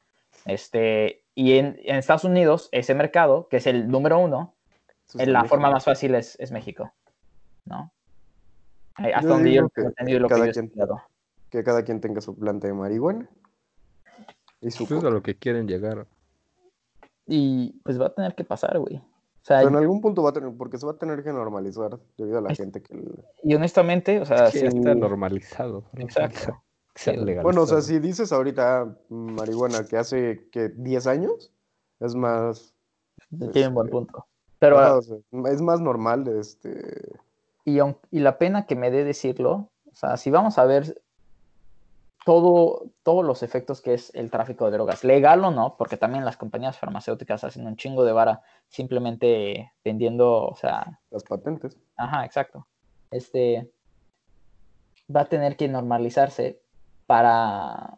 Este, 0.46 1.24
y 1.36 1.58
en, 1.58 1.80
en 1.84 1.98
Estados 1.98 2.24
Unidos, 2.24 2.70
ese 2.72 2.96
mercado, 2.96 3.48
que 3.50 3.58
es 3.58 3.68
el 3.68 3.88
número 3.90 4.18
uno, 4.20 4.56
eso 5.08 5.20
es 5.20 5.28
en 5.28 5.34
la 5.34 5.44
forma 5.46 5.70
más 5.70 5.86
fácil 5.86 6.16
es, 6.16 6.36
es 6.40 6.52
México. 6.52 6.92
¿No? 7.66 7.92
Hasta 8.96 9.22
Yo 9.22 9.28
donde 9.28 9.54
yo 9.54 9.70
que 9.70 9.82
entendido 9.82 10.20
lo 10.22 10.28
que 10.28 10.38
yo 10.38 10.46
he 10.46 10.52
quien-. 10.52 10.72
Que 11.50 11.64
cada 11.64 11.84
quien 11.84 12.02
tenga 12.02 12.20
su 12.22 12.36
planta 12.36 12.68
de 12.68 12.74
marihuana. 12.74 13.30
Y 14.64 14.72
su. 14.72 14.84
Eso 14.86 14.98
es 14.98 15.04
a 15.04 15.10
lo 15.10 15.22
que 15.22 15.36
quieren 15.36 15.68
llegar. 15.68 16.08
Y 17.28 17.72
pues 17.84 18.00
va 18.00 18.08
a 18.08 18.14
tener 18.14 18.36
que 18.36 18.44
pasar, 18.44 18.80
güey. 18.80 18.98
O 18.98 19.46
sea, 19.46 19.58
Pero 19.60 19.70
en 19.72 19.76
algún 19.76 20.02
punto 20.02 20.24
va 20.24 20.30
a 20.30 20.34
tener, 20.34 20.54
porque 20.58 20.78
se 20.78 20.86
va 20.86 20.94
a 20.94 20.98
tener 20.98 21.22
que 21.24 21.34
normalizar 21.34 22.00
debido 22.18 22.38
a 22.38 22.42
la 22.42 22.52
Es- 22.52 22.58
gente 22.58 22.82
que... 22.82 22.94
el- 22.94 23.24
y 23.44 23.56
honestamente, 23.56 24.22
o 24.22 24.26
sea, 24.26 24.48
Es 24.48 24.54
que 24.54 24.68
está 24.68 24.96
normalizado. 24.96 25.84
¿no? 25.94 26.02
Exacto. 26.02 26.62
Se 26.96 27.10
ha 27.10 27.14
Sí. 27.14 27.20
legalizado. 27.20 27.44
Bueno, 27.44 27.62
o 27.64 27.66
sea, 27.68 27.82
si 27.82 28.00
dices 28.00 28.32
ahorita 28.32 28.82
ah, 28.82 28.98
marihuana 29.10 29.84
que 29.86 29.98
hace 29.98 30.48
que 30.52 30.70
10 30.70 31.08
años, 31.08 31.52
es 32.00 32.16
más... 32.16 32.74
tiene 33.52 33.68
un 33.70 33.74
buen 33.74 33.88
este, 33.88 33.98
punto. 33.98 34.26
Pero, 34.60 34.80
ajá, 34.80 34.98
o 34.98 35.02
sea, 35.02 35.18
es 35.52 35.62
más 35.62 35.82
normal 35.82 36.24
de 36.24 36.40
este... 36.40 37.20
y, 37.66 37.80
y 38.12 38.20
la 38.20 38.38
pena 38.38 38.66
que 38.66 38.76
me 38.76 38.92
dé 38.92 39.04
decirlo, 39.04 39.72
o 39.92 39.96
sea, 39.96 40.16
si 40.18 40.30
vamos 40.30 40.58
a 40.58 40.66
ver 40.66 41.02
todo, 42.26 42.86
todos 43.04 43.26
los 43.26 43.44
efectos 43.44 43.82
que 43.82 43.94
es 43.94 44.14
el 44.16 44.32
tráfico 44.32 44.66
de 44.66 44.72
drogas, 44.72 45.04
legal 45.04 45.44
o 45.44 45.52
no, 45.52 45.76
porque 45.78 45.98
también 45.98 46.26
las 46.26 46.38
compañías 46.38 46.78
farmacéuticas 46.78 47.44
hacen 47.44 47.68
un 47.68 47.76
chingo 47.76 48.06
de 48.06 48.14
vara 48.14 48.42
simplemente 48.70 49.74
vendiendo, 49.84 50.46
o 50.46 50.56
sea, 50.56 51.00
las 51.10 51.24
patentes. 51.24 51.78
Ajá, 51.98 52.26
exacto. 52.26 52.68
Este 53.12 53.72
va 55.14 55.22
a 55.22 55.26
tener 55.26 55.58
que 55.58 55.68
normalizarse 55.68 56.62
para, 57.06 57.98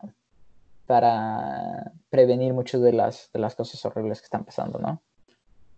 para 0.85 1.91
prevenir 2.09 2.53
muchas 2.53 2.81
de 2.81 2.93
las, 2.93 3.31
de 3.31 3.39
las 3.39 3.55
cosas 3.55 3.83
horribles 3.85 4.19
que 4.21 4.25
están 4.25 4.43
pasando, 4.43 4.79
¿no? 4.79 5.01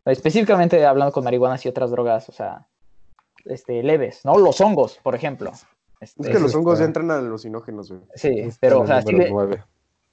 Específicamente 0.06 0.86
hablando 0.86 1.12
con 1.12 1.26
marihuanas 1.26 1.66
y 1.66 1.70
otras 1.70 1.92
drogas, 1.92 2.30
o 2.30 2.32
sea, 2.32 2.68
este, 3.46 3.84
leves, 3.84 4.24
¿no? 4.24 4.38
Los 4.38 4.62
hongos, 4.62 5.00
por 5.04 5.16
ejemplo. 5.16 5.52
Es 6.00 6.12
Este, 6.18 6.32
que 6.32 6.40
los 6.40 6.54
hongos 6.56 6.76
está- 6.76 6.86
entran 6.86 7.12
a 7.12 7.18
alucinógenos, 7.18 7.90
güey. 7.92 8.02
Sí, 8.16 8.28
Está 8.40 8.60
pero, 8.62 8.82
o 8.82 8.88
sea, 8.88 9.04
nueve. 9.30 9.64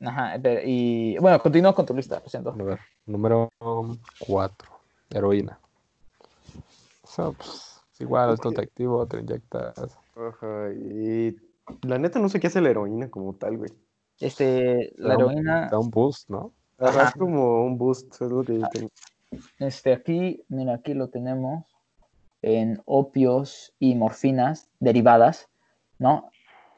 Ajá, 0.01 0.39
pero- 0.43 0.61
y 0.65 1.17
bueno, 1.19 1.39
continúa 1.41 1.75
con 1.75 1.87
tu 1.87 1.95
lista, 1.95 2.21
lo 2.23 2.29
siento. 2.29 2.51
A 2.51 2.63
ver, 2.63 2.79
número 3.07 3.51
4, 4.27 4.71
heroína. 5.11 5.59
O 7.03 7.07
sea, 7.07 7.31
pues, 7.31 7.81
es 7.93 8.01
igual, 8.01 8.35
es 8.35 8.59
activo, 8.59 9.07
te 9.07 9.21
inyectas. 9.21 9.75
Ajá, 10.17 10.71
y 10.73 11.37
la 11.83 11.99
neta 11.99 12.19
no 12.19 12.29
sé 12.29 12.41
qué 12.41 12.47
hace 12.49 12.61
la 12.61 12.71
heroína 12.71 13.09
como 13.11 13.35
tal, 13.35 13.57
güey. 13.59 13.71
Este, 14.21 14.93
la 14.97 15.11
Da 15.11 15.17
un- 15.17 15.31
heroína, 15.33 15.69
Da 15.71 15.79
un 15.79 15.91
boost, 15.91 16.29
¿no? 16.31 16.53
Ajá. 16.79 17.09
es 17.09 17.15
como 17.15 17.65
un 17.65 17.79
boost, 17.79 18.13
es 18.15 18.21
lo 18.21 18.43
que 18.43 18.59
yo 18.59 18.67
tengo. 18.73 18.89
este, 19.59 19.93
aquí, 19.93 20.45
mira, 20.49 20.75
aquí 20.75 20.95
lo 20.95 21.09
tenemos 21.09 21.65
en 22.43 22.83
opios 22.85 23.73
y 23.79 23.95
morfinas 23.95 24.69
derivadas, 24.81 25.49
¿no? 25.99 26.31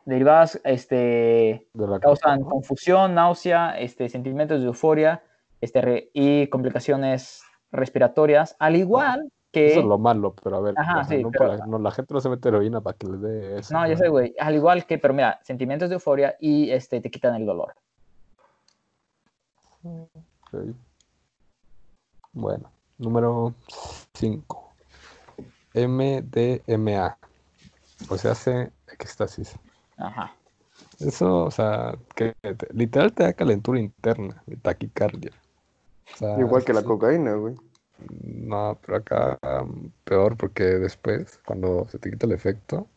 Derivadas, 0.05 0.61
este, 0.65 1.69
De 1.73 1.87
la 1.87 1.99
causan 1.99 2.41
¿no? 2.41 2.49
confusión, 2.49 3.15
náusea, 3.15 3.79
este, 3.79 4.09
sentimientos 4.09 4.61
de 4.61 4.67
euforia, 4.67 5.23
este, 5.61 5.81
re- 5.81 6.11
y 6.13 6.47
complicaciones 6.49 7.43
respiratorias, 7.73 8.55
al 8.59 8.77
igual 8.77 9.33
que... 9.51 9.67
Eso 9.73 9.81
es 9.81 9.87
lo 9.87 9.99
malo, 9.99 10.35
pero 10.43 10.57
a 10.57 10.61
ver, 10.61 10.75
Ajá, 10.77 11.03
sí, 11.05 11.23
no, 11.23 11.31
pero- 11.31 11.57
la, 11.57 11.67
no, 11.67 11.79
la 11.79 11.91
gente 11.91 12.15
no 12.15 12.21
se 12.21 12.29
mete 12.29 12.49
heroína 12.49 12.81
para 12.81 12.97
que 12.97 13.07
le 13.09 13.17
dé 13.19 13.59
eso. 13.59 13.75
No, 13.75 13.87
ya 13.89 13.97
sé, 13.97 14.09
güey. 14.09 14.35
Al 14.39 14.55
igual 14.55 14.87
que, 14.87 14.99
pero 14.99 15.13
mira, 15.15 15.41
sentimientos 15.43 15.89
de 15.89 15.95
euforia 15.95 16.37
y 16.39 16.71
este, 16.71 17.01
te 17.01 17.11
quitan 17.11 17.35
el 17.35 17.47
dolor. 17.47 17.75
Bueno, 22.33 22.71
número 22.99 23.55
5. 24.15 24.73
MDMA. 25.75 27.19
O 28.09 28.17
sea, 28.19 28.33
hace 28.33 28.71
éxtasis. 28.89 29.55
Ajá. 29.99 30.35
Eso, 31.01 31.45
o 31.45 31.51
sea, 31.51 31.95
que 32.15 32.35
te- 32.41 32.69
literal 32.73 33.13
te 33.13 33.23
da 33.25 33.33
calentura 33.33 33.79
interna, 33.79 34.43
taquicardia. 34.63 35.33
O 36.15 36.17
sea, 36.17 36.39
Igual 36.41 36.65
que 36.65 36.73
la 36.73 36.81
sí, 36.81 36.87
cocaína, 36.87 37.35
güey. 37.35 37.55
No, 38.33 38.79
pero 38.83 38.97
acá 38.99 39.39
um, 39.63 39.91
peor 40.05 40.37
porque 40.37 40.65
después, 40.65 41.41
cuando 41.47 41.87
se 41.89 41.99
te 41.99 42.11
quita 42.11 42.27
el 42.27 42.33
efecto, 42.33 42.89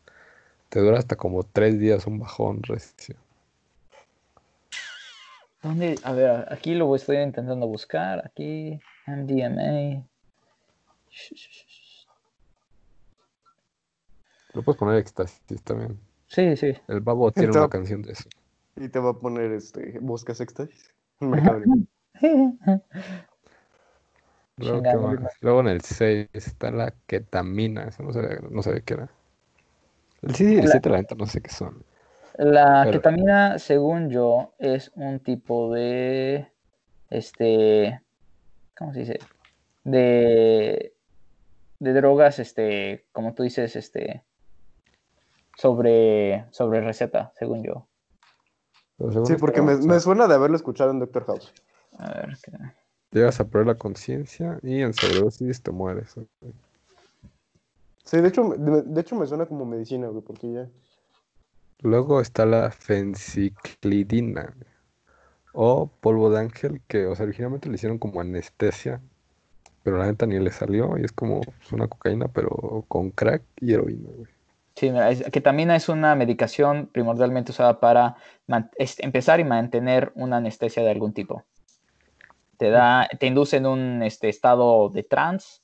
te 0.70 0.80
dura 0.80 0.98
hasta 0.98 1.16
como 1.16 1.44
tres 1.44 1.78
días 1.80 2.06
un 2.06 2.20
bajón 2.20 2.62
recio. 2.62 3.16
¿Dónde? 5.62 5.96
A 6.04 6.12
ver, 6.12 6.46
aquí 6.52 6.74
lo 6.74 6.94
estoy 6.96 7.18
intentando 7.18 7.66
buscar. 7.66 8.22
Aquí, 8.24 8.80
MDMA. 9.06 10.06
Lo 14.54 14.62
puedes 14.62 14.78
poner 14.78 14.96
éxtasis 14.96 15.62
también. 15.62 15.98
Sí, 16.26 16.56
sí. 16.56 16.72
El 16.88 17.00
babo 17.00 17.30
tiene 17.32 17.50
una 17.50 17.68
canción 17.68 18.02
de 18.02 18.12
eso. 18.12 18.28
Y 18.76 18.88
te 18.88 18.98
va 18.98 19.10
a 19.10 19.14
poner, 19.18 19.52
este, 19.52 19.98
buscas 20.00 20.40
éxtasis. 20.40 20.92
Mercado 21.20 21.60
Libre. 21.60 21.86
Luego, 24.56 24.82
¿qué 24.82 24.90
Chingado. 24.90 25.20
más? 25.20 25.32
Luego 25.40 25.60
en 25.60 25.68
el 25.68 25.80
6 25.80 26.28
está 26.32 26.70
la 26.70 26.92
ketamina. 27.06 27.84
Eso 27.84 28.02
no 28.02 28.12
sabía, 28.12 28.38
no 28.50 28.62
sabía 28.62 28.80
qué 28.82 28.94
era. 28.94 29.10
El 30.22 30.34
6 30.34 30.50
y 30.50 30.54
el 30.58 30.64
La- 30.66 30.70
7, 30.72 30.90
la 30.90 30.96
neta, 30.98 31.14
no 31.14 31.26
sé 31.26 31.40
qué 31.40 31.50
son. 31.50 31.82
La 32.36 32.82
Pero- 32.84 32.98
ketamina, 32.98 33.58
según 33.58 34.10
yo, 34.10 34.52
es 34.58 34.92
un 34.94 35.20
tipo 35.20 35.72
de. 35.74 36.48
Este. 37.08 38.00
¿Cómo 38.76 38.92
se 38.92 39.00
dice? 39.00 39.18
De. 39.84 40.94
De 41.78 41.92
drogas, 41.94 42.38
este. 42.38 43.06
Como 43.12 43.34
tú 43.34 43.42
dices, 43.42 43.76
este. 43.76 44.22
Sobre. 45.60 46.46
Sobre 46.52 46.80
receta, 46.80 47.32
según 47.38 47.62
yo. 47.62 47.86
Sí, 49.24 49.34
porque 49.38 49.60
me, 49.60 49.76
me 49.76 50.00
suena 50.00 50.26
de 50.26 50.34
haberlo 50.34 50.56
escuchado 50.56 50.90
en 50.90 51.00
Doctor 51.00 51.26
House. 51.26 51.52
A 51.98 52.14
ver. 52.14 52.38
¿qué? 52.42 52.52
Llegas 53.12 53.40
a 53.40 53.48
perder 53.48 53.66
la 53.66 53.74
conciencia 53.74 54.58
y 54.62 54.80
en 54.80 54.94
sobredosis 54.94 55.62
te 55.62 55.70
mueres. 55.70 56.14
Sí, 58.04 58.20
de 58.20 58.28
hecho, 58.28 58.54
de, 58.56 58.82
de 58.82 59.00
hecho 59.00 59.16
me 59.16 59.26
suena 59.26 59.44
como 59.46 59.66
medicina, 59.66 60.08
güey, 60.08 60.22
porque 60.22 60.50
ya. 60.50 60.70
Luego 61.80 62.22
está 62.22 62.46
la 62.46 62.70
fenciclidina 62.70 64.54
o 65.52 65.90
polvo 66.00 66.30
de 66.30 66.40
ángel, 66.40 66.80
que 66.88 67.06
o 67.06 67.14
sea, 67.14 67.24
originalmente 67.24 67.68
le 67.68 67.74
hicieron 67.74 67.98
como 67.98 68.20
anestesia, 68.22 69.02
pero 69.82 69.98
la 69.98 70.06
neta 70.06 70.24
ni 70.24 70.38
le 70.38 70.52
salió 70.52 70.96
y 70.96 71.04
es 71.04 71.12
como 71.12 71.40
pues, 71.40 71.72
una 71.72 71.88
cocaína, 71.88 72.28
pero 72.28 72.84
con 72.88 73.10
crack 73.10 73.42
y 73.60 73.74
heroína, 73.74 74.08
güey. 74.16 74.39
Sí, 74.76 74.90
mira, 74.90 75.10
es- 75.10 75.22
ketamina 75.30 75.76
es 75.76 75.88
una 75.88 76.14
medicación 76.14 76.88
primordialmente 76.92 77.52
usada 77.52 77.80
para 77.80 78.16
es- 78.76 78.98
empezar 79.00 79.40
y 79.40 79.44
mantener 79.44 80.12
una 80.14 80.38
anestesia 80.38 80.82
de 80.82 80.90
algún 80.90 81.12
tipo. 81.12 81.44
Te 82.56 82.70
da, 82.70 83.08
te 83.18 83.26
induce 83.26 83.56
en 83.56 83.66
un 83.66 84.02
este, 84.02 84.28
estado 84.28 84.88
de 84.90 85.02
trance, 85.02 85.60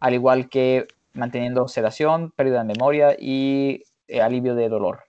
al 0.00 0.14
igual 0.14 0.48
que 0.48 0.86
manteniendo 1.14 1.68
sedación, 1.68 2.30
pérdida 2.32 2.58
de 2.60 2.64
memoria 2.74 3.16
y 3.18 3.82
eh, 4.06 4.22
alivio 4.22 4.54
de 4.54 4.68
dolor. 4.68 5.00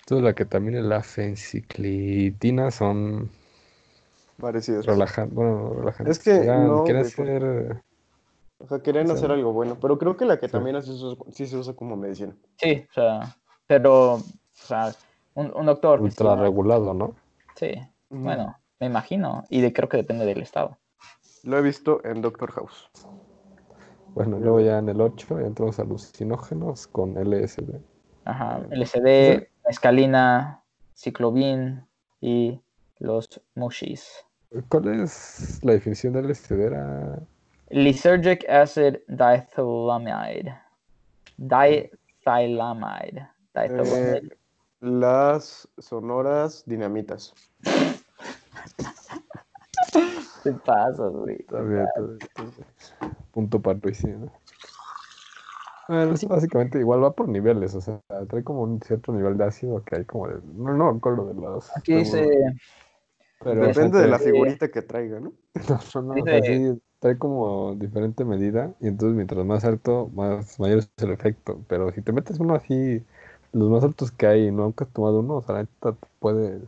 Entonces 0.00 0.24
la 0.24 0.34
ketamina 0.34 0.78
y 0.80 0.82
la 0.82 1.02
fenciclidina 1.02 2.70
son 2.70 3.30
Parecidos. 4.38 4.84
relajantes, 4.86 5.34
bueno, 5.34 5.74
relajantes. 5.78 6.18
Es 6.18 6.24
que 6.24 6.44
no, 6.46 6.84
¿quieren 6.84 7.10
por- 7.16 7.28
hacer 7.30 7.82
O 8.58 8.66
sea, 8.68 8.78
querían 8.80 9.10
hacer 9.10 9.30
algo 9.30 9.52
bueno, 9.52 9.76
pero 9.80 9.98
creo 9.98 10.16
que 10.16 10.24
la 10.24 10.38
ketamina 10.38 10.80
sí, 10.80 10.96
se 10.96 11.04
usa- 11.04 11.24
sí 11.32 11.46
se 11.46 11.56
usa 11.56 11.74
como 11.74 11.96
medicina. 11.96 12.34
Sí, 12.56 12.86
o 12.88 12.92
sea, 12.92 13.36
pero, 13.66 14.14
o 14.14 14.22
sea, 14.52 14.94
un, 15.34 15.52
un 15.54 15.66
doctor. 15.66 15.98
que 15.98 16.04
ultra 16.04 16.36
regulado, 16.36 16.94
¿no? 16.94 17.14
Sí, 17.56 17.72
bueno, 18.08 18.56
me 18.80 18.86
imagino, 18.86 19.44
y 19.50 19.60
de, 19.60 19.72
creo 19.72 19.88
que 19.88 19.96
depende 19.96 20.24
del 20.24 20.40
estado. 20.42 20.78
Lo 21.42 21.58
he 21.58 21.62
visto 21.62 22.02
en 22.04 22.22
Doctor 22.22 22.52
House. 22.52 22.90
Bueno, 24.14 24.38
luego 24.38 24.60
ya 24.60 24.78
en 24.78 24.88
el 24.88 25.00
8 25.00 25.40
ya 25.40 25.46
entramos 25.46 25.78
a 25.78 25.82
alucinógenos 25.82 26.86
con 26.86 27.16
LSD. 27.18 27.80
Ajá, 28.24 28.64
LSD, 28.70 29.50
escalina, 29.68 30.62
ciclobin 30.94 31.86
y 32.20 32.60
los 32.98 33.40
mushis. 33.56 34.24
¿Cuál 34.68 35.02
es 35.02 35.58
la 35.64 35.72
definición 35.72 36.12
de 36.12 36.20
LSD? 36.20 36.64
Era 36.66 37.18
Lysergic 37.74 38.44
acid 38.48 39.00
diethylamide. 39.08 40.54
Diethylamide. 41.36 43.28
Diethylamide. 43.52 44.16
Eh, 44.18 44.22
las 44.80 45.68
sonoras 45.78 46.62
dinamitas. 46.66 47.34
¿Qué 50.44 50.52
pasa, 50.64 51.08
güey? 51.08 51.34
Está 51.40 51.62
bien, 51.62 51.80
está 51.82 52.00
bien, 52.00 52.18
está 52.20 52.42
bien. 52.44 53.16
Punto 53.32 53.60
para 53.60 53.76
Luis, 53.82 54.04
¿no? 54.04 54.30
Bueno, 55.88 56.16
sí, 56.16 56.26
básicamente 56.26 56.78
igual 56.78 57.02
va 57.02 57.12
por 57.12 57.28
niveles, 57.28 57.74
o 57.74 57.80
sea, 57.80 58.00
trae 58.28 58.44
como 58.44 58.62
un 58.62 58.80
cierto 58.82 59.12
nivel 59.12 59.36
de 59.36 59.44
ácido 59.44 59.82
que 59.84 59.96
hay 59.96 60.04
como 60.04 60.28
de... 60.28 60.36
No, 60.54 60.74
no 60.74 60.92
me 60.92 60.98
acuerdo 60.98 61.26
de 61.26 61.34
los... 61.34 61.76
Aquí 61.76 61.96
dice, 61.96 62.24
pero, 63.40 63.66
Depende 63.66 63.98
de 64.00 64.06
la 64.08 64.18
figurita 64.20 64.68
que 64.70 64.82
traiga, 64.82 65.18
¿no? 65.18 65.32
No, 65.94 66.02
no, 66.02 66.14
no, 66.14 66.22
o 66.22 66.24
sea, 66.24 66.40
dice- 66.40 66.74
sí, 66.74 66.82
trae 67.04 67.18
como 67.18 67.74
diferente 67.74 68.24
medida 68.24 68.72
y 68.80 68.88
entonces 68.88 69.14
mientras 69.14 69.44
más 69.44 69.62
alto, 69.66 70.10
más 70.14 70.58
mayor 70.58 70.78
es 70.78 70.90
el 70.96 71.10
efecto. 71.10 71.60
Pero 71.68 71.92
si 71.92 72.00
te 72.00 72.12
metes 72.12 72.40
uno 72.40 72.54
así, 72.54 73.04
los 73.52 73.68
más 73.68 73.84
altos 73.84 74.10
que 74.10 74.26
hay 74.26 74.46
y 74.46 74.50
nunca 74.50 74.86
has 74.86 74.90
tomado 74.90 75.20
uno, 75.20 75.34
o 75.34 75.42
sea, 75.42 75.56
la 75.56 75.60
neta 75.64 75.92
te 75.92 76.06
puedes 76.18 76.62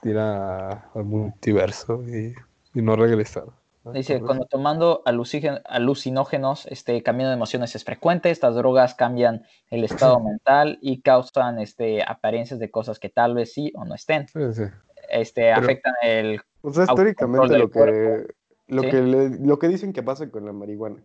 tirar 0.00 0.86
al 0.92 1.04
multiverso 1.04 2.02
y, 2.02 2.34
y 2.74 2.82
no 2.82 2.96
regresar. 2.96 3.44
¿no? 3.84 3.92
dice, 3.92 4.20
cuando 4.20 4.46
tomando 4.46 5.04
alucinógenos, 5.04 6.66
este 6.66 7.00
cambio 7.04 7.28
de 7.28 7.34
emociones 7.34 7.76
es 7.76 7.84
frecuente. 7.84 8.30
Estas 8.30 8.56
drogas 8.56 8.94
cambian 8.96 9.46
el 9.70 9.84
estado 9.84 10.18
mental 10.24 10.80
y 10.82 11.02
causan 11.02 11.60
este, 11.60 12.02
apariencias 12.02 12.58
de 12.58 12.68
cosas 12.68 12.98
que 12.98 13.10
tal 13.10 13.34
vez 13.36 13.52
sí 13.52 13.70
o 13.76 13.84
no 13.84 13.94
estén. 13.94 14.26
sí, 14.26 14.40
sí. 14.54 14.64
Este, 15.08 15.42
Pero- 15.42 15.56
afectan 15.58 15.94
el 16.02 16.40
O 16.62 16.72
sea, 16.72 16.84
históricamente 16.84 17.58
lo 17.58 17.70
que, 17.70 18.26
lo, 18.72 18.82
¿sí? 18.82 18.90
que 18.90 19.02
le- 19.02 19.38
lo 19.38 19.58
que 19.58 19.68
dicen 19.68 19.92
que 19.92 20.02
pasa 20.02 20.30
con 20.30 20.44
la 20.44 20.52
marihuana. 20.52 20.96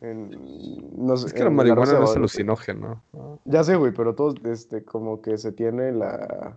En- 0.00 0.30
no 1.06 1.16
sé, 1.16 1.28
Es 1.28 1.32
que 1.32 1.44
la 1.44 1.50
marihuana 1.50 1.92
no 1.94 2.04
es 2.04 2.16
alucinógeno. 2.16 3.02
¿no? 3.12 3.38
Ya 3.44 3.62
sé, 3.64 3.76
güey, 3.76 3.92
pero 3.92 4.14
todos, 4.14 4.34
este, 4.44 4.84
como 4.84 5.20
que 5.22 5.38
se 5.38 5.52
tiene 5.52 5.92
la... 5.92 6.56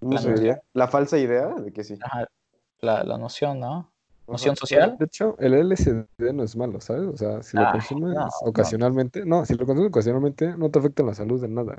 ¿Cómo 0.00 0.12
La 0.12 0.18
se 0.20 0.32
diría? 0.34 0.62
La 0.74 0.88
falsa 0.88 1.18
idea 1.18 1.48
de 1.48 1.72
que 1.72 1.84
sí. 1.84 1.98
ajá, 2.00 2.26
la, 2.80 3.02
la 3.04 3.18
noción, 3.18 3.60
¿no? 3.60 3.66
Ajá. 3.78 3.88
Noción 4.28 4.56
social. 4.56 4.96
De 4.98 5.06
hecho, 5.06 5.36
el 5.38 5.54
LSD 5.54 6.32
no 6.34 6.42
es 6.42 6.54
malo, 6.56 6.80
¿sabes? 6.80 7.08
O 7.08 7.16
sea, 7.16 7.42
si 7.42 7.56
lo 7.56 7.64
Ay, 7.64 7.72
consumes 7.72 8.14
no, 8.14 8.20
no. 8.24 8.30
ocasionalmente, 8.42 9.24
no, 9.26 9.44
si 9.44 9.54
lo 9.56 9.66
consumes 9.66 9.88
ocasionalmente, 9.90 10.56
no 10.56 10.70
te 10.70 10.78
afecta 10.78 11.02
la 11.02 11.14
salud 11.14 11.40
de 11.40 11.48
nada. 11.48 11.76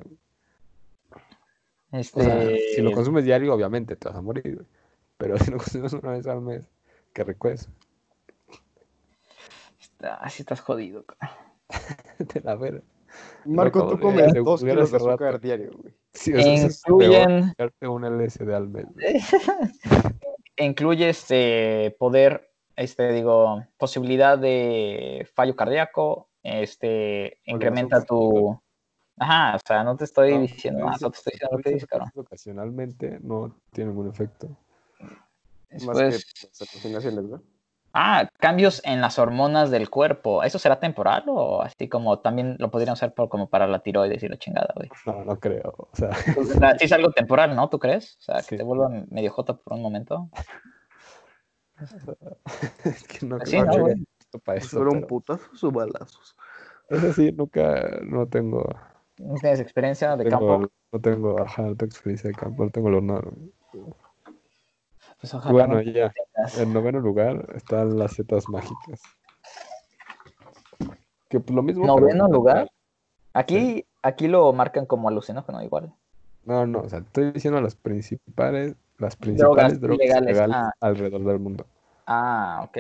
Este, 1.92 2.20
O 2.20 2.24
sea, 2.24 2.58
si 2.76 2.82
lo 2.82 2.92
consumes 2.92 3.24
diario, 3.24 3.54
obviamente 3.54 3.96
te 3.96 4.08
vas 4.10 4.18
a 4.18 4.22
morir, 4.22 4.56
güey. 4.56 4.68
Pero 5.18 5.38
si 5.40 5.52
lo 5.52 5.58
consumes 5.58 5.94
una 5.94 6.12
vez 6.12 6.28
al 6.28 6.42
mes, 6.42 6.64
qué 7.14 7.24
recuerdo. 7.24 7.66
ah, 10.02 10.30
sí 10.30 10.42
estás 10.44 10.62
jodido. 10.62 11.06
De 12.20 12.42
la 12.42 12.56
vera. 12.56 12.82
Marco, 13.46 13.88
tú 13.88 14.00
comes 14.00 14.34
de 14.34 14.42
dos 14.42 14.62
kilos 14.64 14.92
de 14.92 14.98
azúcar 14.98 15.40
diario, 15.40 15.72
güey. 15.82 15.94
Sí, 16.14 16.32
Incluyen- 16.34 17.54
un 17.82 18.06
LSD 18.06 18.54
al 18.54 18.68
mes. 18.68 18.86
incluye 20.58 21.10
este 21.10 21.96
poder, 21.98 22.52
este 22.76 23.12
digo, 23.14 23.64
posibilidad 23.78 24.38
de 24.38 25.28
fallo 25.34 25.56
cardíaco, 25.56 26.30
este 26.44 27.40
incrementa 27.46 28.04
tu 28.06 28.60
Ajá, 29.22 29.56
o 29.58 29.60
sea, 29.66 29.84
no 29.84 29.98
te 29.98 30.06
estoy 30.06 30.34
No, 30.34 30.42
diciendo 30.42 30.80
no 30.80 30.86
nada, 30.86 30.98
no 31.02 31.12
te 31.12 31.18
estoy 31.18 31.32
diciendo 31.34 31.58
lo 31.58 31.64
que 31.64 31.70
dice 31.70 31.76
dices, 31.76 31.90
cabrón. 31.90 32.12
Ocasionalmente 32.16 33.20
no 33.22 33.60
tiene 33.74 33.92
ningún 33.92 34.08
efecto. 34.10 34.48
Más 35.72 35.80
Después, 35.98 36.26
que 36.26 36.48
las 36.48 36.62
alucinaciones, 36.74 37.24
¿no? 37.26 37.44
ah, 37.94 38.28
cambios 38.40 38.82
en 38.86 39.02
las 39.02 39.20
hormonas 39.20 39.72
del 39.72 39.90
cuerpo. 39.90 40.44
¿Eso 40.44 40.58
será 40.60 40.80
temporal 40.80 41.24
o 41.28 41.62
así 41.62 41.88
como 41.90 42.20
también 42.20 42.56
lo 42.60 42.72
podrían 42.72 42.94
usar 42.94 43.14
por, 43.14 43.30
como 43.30 43.50
para 43.50 43.68
la 43.68 43.80
tiroides 43.80 44.24
y 44.24 44.28
la 44.30 44.38
chingada, 44.38 44.74
güey? 44.76 44.90
No, 45.06 45.24
no 45.26 45.40
creo. 45.40 45.74
O 45.78 45.90
sea, 45.96 46.10
O 46.38 46.44
sea, 46.44 46.78
sí 46.78 46.86
es 46.86 46.92
algo 46.92 47.12
temporal, 47.12 47.56
¿no? 47.56 47.70
¿Tú 47.70 47.78
crees? 47.80 48.16
O 48.18 48.22
sea, 48.22 48.36
que 48.38 48.42
Sí. 48.44 48.58
te 48.58 48.64
vuelva 48.64 48.90
medio 49.10 49.32
jota 49.32 49.56
por 49.58 49.74
un 49.74 49.82
momento. 49.82 50.30
es 52.86 53.04
que 53.08 53.26
no 53.26 53.40
Sí, 53.46 53.52
creo 53.58 53.66
no, 53.66 53.86
que 53.86 54.40
para 54.44 54.58
eso. 54.58 54.78
Fueron 54.78 54.94
pero 54.96 55.08
putazos 55.08 55.64
o 55.64 55.72
balazos. 55.72 56.36
Eso 56.90 57.14
sí, 57.14 57.32
nunca, 57.32 58.00
no 58.04 58.28
tengo, 58.28 58.64
¿No 59.20 59.36
tienes 59.36 59.60
experiencia 59.60 60.16
de 60.18 60.24
tengo- 60.26 60.48
campo? 60.60 60.72
no 60.92 61.00
tengo, 61.02 61.40
ajá, 61.42 61.62
no 61.64 61.76
tengo 61.76 61.86
experiencia 61.92 62.30
de 62.30 62.36
campo, 62.36 62.64
no 62.64 62.72
tengo 62.72 62.88
el 62.90 62.96
honor. 62.96 63.34
Pues 65.20 65.34
ojalá 65.34 65.52
bueno, 65.52 65.76
no 65.76 65.82
ya, 65.82 66.14
en 66.58 66.74
noveno 66.74 67.00
lugar 67.00 67.46
están 67.56 67.98
las 67.98 68.14
setas 68.14 68.48
mágicas. 68.48 69.02
Que 71.28 71.40
pues, 71.40 71.56
lo 71.56 71.62
mismo. 71.62 71.86
¿Noveno 71.86 72.28
lugar? 72.28 72.72
Aquí, 73.34 73.86
aquí 74.02 74.28
lo 74.28 74.52
marcan 74.54 74.86
como 74.86 75.10
alucinógeno 75.10 75.62
igual. 75.62 75.94
No, 76.46 76.66
no, 76.66 76.80
o 76.80 76.90
sea, 76.90 77.00
estoy 77.00 77.32
diciendo 77.32 77.62
las 77.62 77.76
principales, 77.76 78.76
las 78.98 79.16
principales 79.16 79.80
drogas, 79.80 80.04
ilegales, 80.04 80.34
legales 80.34 80.56
ah. 80.58 80.72
alrededor 80.80 81.24
del 81.26 81.40
mundo. 81.40 81.66
Ah, 82.08 82.66
ok. 82.68 82.78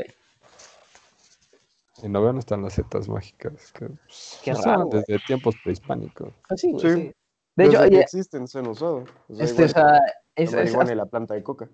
En 2.02 2.14
noveno 2.14 2.40
están 2.40 2.64
las 2.64 2.74
setas 2.74 3.10
mágicas, 3.10 3.72
que 3.74 3.88
pues, 3.88 4.40
Qué 4.44 4.54
raro, 4.54 4.86
güey. 4.86 5.04
desde 5.06 5.24
tiempos 5.26 5.56
prehispánicos. 5.62 6.34
Pues 6.48 6.62
sí, 6.62 6.72
güey, 6.72 6.82
Sí. 6.82 7.02
sí. 7.02 7.16
De 7.56 7.66
hecho, 7.66 7.84
existen, 7.84 8.48
se 8.48 8.60
han 8.60 8.68
usado. 8.68 9.04
O 9.28 9.36
sea, 9.36 9.46
este, 9.46 9.64
o 9.64 9.68
igual 9.68 9.74
sea, 9.74 9.98
es, 10.36 10.50
es, 10.50 10.56
marihuana 10.56 10.94
y 10.94 10.96
la 10.96 11.06
planta 11.06 11.34
de 11.34 11.44
coca. 11.44 11.70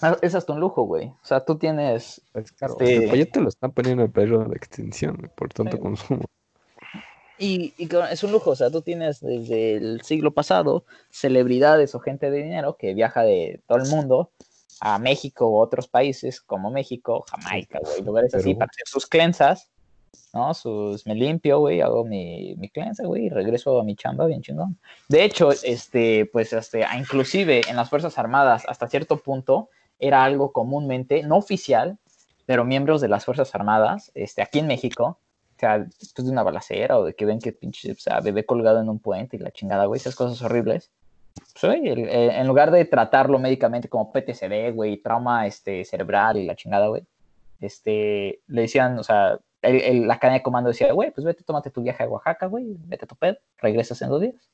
Hasta- 0.00 0.18
es 0.26 0.34
hasta 0.34 0.52
un 0.52 0.60
lujo, 0.60 0.82
güey. 0.82 1.08
O 1.08 1.18
sea, 1.24 1.44
tú 1.44 1.56
tienes 1.58 2.20
Es 2.34 2.52
caro. 2.52 2.74
Este- 2.78 3.04
El 3.04 3.10
coyote 3.10 3.40
lo 3.40 3.48
están 3.48 3.72
poniendo 3.72 4.04
en 4.04 4.12
peligro 4.12 4.44
de 4.44 4.56
extinción 4.56 5.30
por 5.34 5.48
tanto 5.52 5.76
Sí. 5.76 5.82
consumo. 5.82 6.24
Y, 7.38 7.72
y 7.78 7.88
es 8.10 8.22
un 8.22 8.32
lujo, 8.32 8.50
o 8.50 8.56
sea, 8.56 8.70
tú 8.70 8.82
tienes 8.82 9.20
desde 9.20 9.76
el 9.76 10.02
siglo 10.02 10.32
pasado 10.32 10.84
celebridades 11.10 11.94
o 11.94 12.00
gente 12.00 12.30
de 12.30 12.42
dinero 12.42 12.76
que 12.78 12.92
viaja 12.92 13.22
de 13.22 13.62
todo 13.66 13.78
el 13.78 13.88
mundo 13.88 14.30
a 14.80 14.98
México 14.98 15.48
u 15.48 15.56
otros 15.58 15.88
países 15.88 16.40
como 16.42 16.70
México, 16.70 17.24
Jamaica, 17.30 17.78
güey, 17.82 18.02
lugares 18.02 18.34
así 18.34 18.48
Perú. 18.50 18.58
para 18.58 18.70
hacer 18.70 18.86
sus 18.86 19.06
cleansas, 19.06 19.70
¿no? 20.34 20.52
Sus, 20.52 21.06
me 21.06 21.14
limpio, 21.14 21.60
güey, 21.60 21.80
hago 21.80 22.04
mi, 22.04 22.54
mi 22.56 22.68
cleansa, 22.68 23.06
güey, 23.06 23.26
y 23.26 23.28
regreso 23.30 23.80
a 23.80 23.84
mi 23.84 23.96
chamba 23.96 24.26
bien 24.26 24.42
chingón. 24.42 24.78
De 25.08 25.24
hecho, 25.24 25.50
este, 25.50 26.26
pues, 26.26 26.52
este, 26.52 26.84
inclusive 26.98 27.62
en 27.70 27.76
las 27.76 27.88
Fuerzas 27.88 28.18
Armadas, 28.18 28.64
hasta 28.68 28.86
cierto 28.86 29.16
punto, 29.16 29.70
era 30.00 30.24
algo 30.24 30.52
comúnmente, 30.52 31.22
no 31.22 31.36
oficial, 31.36 31.98
pero 32.46 32.64
miembros 32.64 33.00
de 33.00 33.08
las 33.08 33.24
Fuerzas 33.24 33.54
Armadas, 33.54 34.10
este, 34.14 34.42
aquí 34.42 34.58
en 34.58 34.66
México, 34.66 35.18
o 35.56 35.60
sea, 35.60 35.78
después 35.78 36.26
de 36.26 36.32
una 36.32 36.42
balacera 36.42 36.98
o 36.98 37.04
de 37.04 37.14
que 37.14 37.26
ven 37.26 37.38
que 37.38 37.52
pinche, 37.52 37.92
o 37.92 37.96
sea, 37.96 38.20
bebé 38.20 38.44
colgado 38.44 38.80
en 38.80 38.88
un 38.88 38.98
puente 38.98 39.36
y 39.36 39.40
la 39.40 39.50
chingada, 39.50 39.84
güey, 39.84 40.00
esas 40.00 40.16
cosas 40.16 40.40
horribles. 40.42 40.90
Pues, 41.52 41.64
oye, 41.64 41.92
el- 41.92 42.08
eh, 42.08 42.40
en 42.40 42.46
lugar 42.48 42.70
de 42.70 42.84
tratarlo 42.86 43.38
médicamente 43.38 43.88
como 43.88 44.10
PTSD, 44.10 44.72
güey, 44.72 44.96
trauma 45.02 45.46
este, 45.46 45.84
cerebral 45.84 46.38
y 46.38 46.46
la 46.46 46.56
chingada, 46.56 46.88
güey, 46.88 47.04
este, 47.60 48.40
le 48.46 48.62
decían, 48.62 48.98
o 48.98 49.04
sea, 49.04 49.38
el- 49.62 49.80
el- 49.82 50.08
la 50.08 50.18
cadena 50.18 50.38
de 50.38 50.42
comando 50.42 50.68
decía, 50.70 50.92
güey, 50.92 51.10
pues 51.10 51.24
vete, 51.24 51.44
tómate 51.44 51.70
tu 51.70 51.82
viaje 51.82 52.02
a 52.02 52.08
Oaxaca, 52.08 52.46
güey, 52.46 52.64
vete 52.86 53.04
a 53.04 53.08
tu 53.08 53.14
pedo, 53.16 53.36
regresas 53.58 54.00
en 54.02 54.08
dos 54.08 54.20
días. 54.22 54.50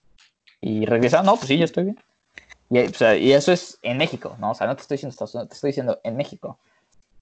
Y 0.61 0.85
regresaban, 0.87 1.27
no, 1.27 1.37
pues 1.37 1.47
sí, 1.47 1.57
ya 1.59 1.65
estoy 1.67 1.85
bien. 1.85 1.99
Y, 2.71 2.81
o 2.81 2.93
sea, 2.95 3.17
y 3.17 3.33
eso 3.33 3.53
es 3.53 3.79
en 3.83 3.99
México, 3.99 4.37
¿no? 4.39 4.51
O 4.51 4.55
sea, 4.55 4.67
no 4.67 4.75
te 4.75 4.83
estoy 4.83 4.97
diciendo 4.97 5.13
Estados 5.13 5.35
Unidos, 5.35 5.49
te 5.51 5.55
estoy 5.55 5.69
diciendo 5.69 6.01
en 6.03 6.17
México, 6.17 6.59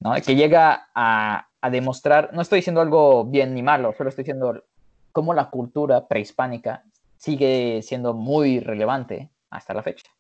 ¿no? 0.01 0.15
Que 0.15 0.35
llega 0.37 0.89
a, 0.95 1.49
a 1.61 1.71
demostrar, 1.71 2.31
no 2.33 2.43
estoy 2.43 2.59
diciendo 2.59 2.81
algo 2.81 3.25
bien 3.25 3.55
ni 3.55 3.63
malo, 3.63 3.93
solo 3.97 4.09
estoy 4.11 4.25
diciendo 4.25 4.65
cómo 5.13 5.35
la 5.35 5.51
cultura 5.51 6.07
prehispánica 6.09 6.85
sigue 7.17 7.81
siendo 7.83 8.15
muy 8.15 8.61
relevante 8.61 9.31
hasta 9.51 9.75
la 9.75 9.83
fecha. 9.83 10.11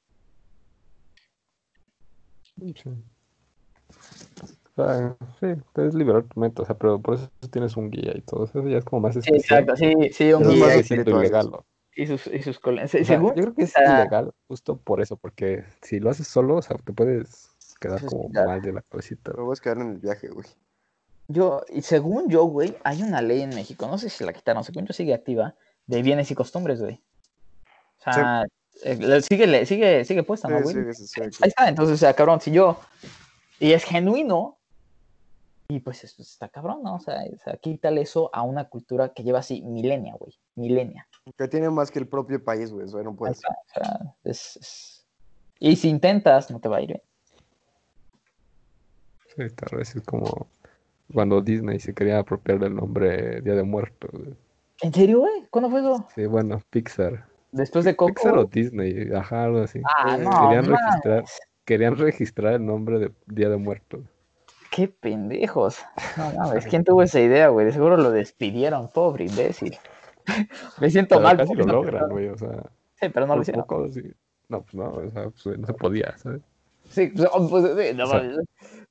Sí. 2.57 2.75
O 4.77 4.85
sea, 4.85 5.16
sí, 5.41 5.47
liberar 5.97 6.25
tu 6.25 6.41
mente, 6.41 6.62
o 6.62 6.64
sea, 6.64 6.77
pero 6.77 7.01
por 7.01 7.14
eso 7.14 7.31
tienes 7.51 7.77
un 7.77 7.91
guía 7.91 8.12
y 8.14 8.20
todo 8.22 8.45
eso, 8.45 8.66
ya 8.66 8.79
es 8.79 8.85
como 8.85 9.01
más 9.01 9.14
Sí, 9.14 9.20
especial. 9.20 9.61
exacto, 9.61 9.77
sí, 9.77 10.12
sí, 10.12 10.33
un 10.33 10.49
guía 10.49 10.66
más 10.66 10.77
espirituales. 10.77 11.33
Y 11.97 12.07
sus, 12.07 12.26
y 12.26 12.42
sus 12.42 12.59
cole- 12.59 12.84
O 12.84 12.88
sea, 12.88 13.05
según, 13.05 13.34
yo 13.34 13.42
creo 13.42 13.55
que 13.55 13.62
es 13.64 13.72
sea, 13.72 14.01
ilegal 14.01 14.32
justo 14.49 14.76
por 14.76 15.01
eso, 15.01 15.16
porque 15.16 15.64
si 15.82 16.01
lo 16.01 16.11
haces 16.11 16.26
solo, 16.26 16.57
o 16.57 16.62
sea, 16.62 16.76
te 16.78 16.92
puedes 16.92 17.51
quedar 17.80 18.01
como 18.05 18.22
Suicidar. 18.22 18.47
mal 18.47 18.62
de 18.62 18.72
la 18.72 18.82
cabecita. 18.82 19.32
Pero 19.32 19.47
vas 19.47 19.61
a 19.61 19.62
quedar 19.62 19.78
en 19.78 19.90
el 19.92 19.99
viaje, 19.99 20.28
güey. 20.28 20.47
Yo, 21.28 21.62
y 21.70 21.82
según 21.82 22.28
yo, 22.28 22.45
güey, 22.45 22.76
hay 22.84 23.03
una 23.03 23.22
ley 23.22 23.40
en 23.42 23.51
México, 23.51 23.86
no 23.86 23.97
sé 23.99 24.11
si 24.11 24.24
la 24.24 24.32
quitaron, 24.32 24.62
según 24.64 24.86
yo 24.86 24.92
sigue 24.92 25.14
activa, 25.14 25.55
de 25.86 26.03
bienes 26.03 26.30
y 26.30 26.34
costumbres, 26.34 26.80
güey. 26.82 27.01
O 27.99 28.03
sea, 28.03 28.45
eh, 28.82 28.97
le- 28.97 29.22
sigue, 29.22 29.64
sigue, 29.64 30.05
sigue 30.05 30.22
puesta, 30.22 30.49
¿no, 30.49 30.59
Sí, 30.59 30.62
güey? 30.64 30.95
sí, 30.95 31.07
sí, 31.07 31.07
sí, 31.07 31.20
Ahí 31.42 31.49
está, 31.49 31.68
entonces, 31.68 31.95
o 31.95 31.99
sea, 31.99 32.12
cabrón, 32.14 32.40
si 32.40 32.51
yo, 32.51 32.78
y 33.59 33.72
es 33.72 33.84
genuino, 33.84 34.59
y 35.69 35.81
pues 35.81 36.05
esto 36.05 36.23
está 36.23 36.49
cabrón, 36.49 36.83
¿no? 36.83 36.97
O 36.97 37.01
sea, 37.01 37.23
o 37.35 37.39
sea, 37.39 37.57
quítale 37.57 38.03
eso 38.03 38.31
a 38.33 38.43
una 38.43 38.69
cultura 38.69 39.11
que 39.15 39.23
lleva 39.23 39.39
así 39.41 39.62
milenia, 39.62 40.15
güey, 40.19 40.33
milenia. 40.57 41.07
Que 41.37 41.49
tiene 41.49 41.71
más 41.71 41.91
que 41.91 41.99
el 41.99 42.07
propio 42.07 42.43
país, 42.45 42.71
güey. 42.71 42.85
Eso 42.87 43.03
no 43.03 43.15
puede 43.15 43.35
ser. 43.35 43.51
está, 43.67 43.81
o 43.81 43.85
sea, 43.85 44.15
es, 44.25 44.57
es- 44.57 45.07
Y 45.59 45.77
si 45.77 45.89
intentas, 45.89 46.51
no 46.51 46.61
te 46.61 46.69
va 46.69 46.77
a 46.77 46.83
ir 46.83 46.89
bien. 46.89 47.03
Sí, 49.37 49.55
tal 49.57 49.79
vez 49.79 49.97
es 49.97 50.03
como 50.03 50.47
cuando 51.12 51.41
Disney 51.41 51.81
se 51.81 51.95
quería 51.95 52.19
apropiar 52.19 52.59
del 52.59 52.75
nombre 52.75 53.41
Día 53.41 53.55
de 53.55 53.62
Muertos. 53.62 54.11
güey. 54.12 54.35
¿En 54.83 54.93
serio, 54.93 55.21
güey? 55.21 55.47
¿Cuándo 55.51 55.71
fue 55.71 55.81
eso? 55.81 56.07
Sí, 56.15 56.27
bueno, 56.27 56.61
Pixar. 56.71 57.27
Después 57.53 57.85
de 57.85 57.97
Coco. 57.97 58.12
Pixar 58.15 58.39
o 58.39 58.45
Disney, 58.45 59.11
ajá, 59.15 59.45
algo 59.45 59.62
así. 59.62 59.81
Ah, 59.97 60.17
no, 60.19 60.31
querían 60.41 60.67
registrar, 60.67 61.25
querían 61.65 61.97
registrar 61.97 62.55
el 62.55 62.67
nombre 62.67 62.99
de 62.99 63.12
Día 63.27 63.49
de 63.49 63.57
Muertos. 63.57 64.01
Qué 64.75 64.89
pendejos. 64.89 65.79
No 66.16 66.33
mames, 66.33 66.66
¿quién 66.66 66.83
tuvo 66.83 67.03
esa 67.03 67.20
idea, 67.20 67.49
güey? 67.49 67.66
De 67.66 67.72
seguro 67.72 67.97
lo 67.97 68.11
despidieron, 68.11 68.89
pobre 68.93 69.27
imbécil. 69.27 69.77
Me 70.81 70.91
siento 70.91 71.16
Pero 71.16 71.20
mal. 71.29 71.37
casi 71.37 71.55
lo 71.55 71.64
logran, 71.66 72.09
güey, 72.09 72.29
o 72.29 72.37
sea, 72.37 72.62
Sí, 73.01 73.09
pero 73.12 73.27
no 73.27 73.37
lo 73.37 73.43
hicieron. 73.43 73.62
poco, 73.64 73.89
sí. 73.93 74.03
No, 74.49 74.62
pues 74.62 74.75
no, 74.75 74.87
o 74.91 75.11
sea, 75.11 75.31
pues, 75.31 75.59
no 75.59 75.66
se 75.66 75.75
podía, 75.75 76.16
¿sabes? 76.18 76.43
Sí, 76.91 77.12
pues, 77.14 77.29
sí, 77.29 77.95
no 77.97 78.05
O 78.05 78.09
sea. 78.09 78.22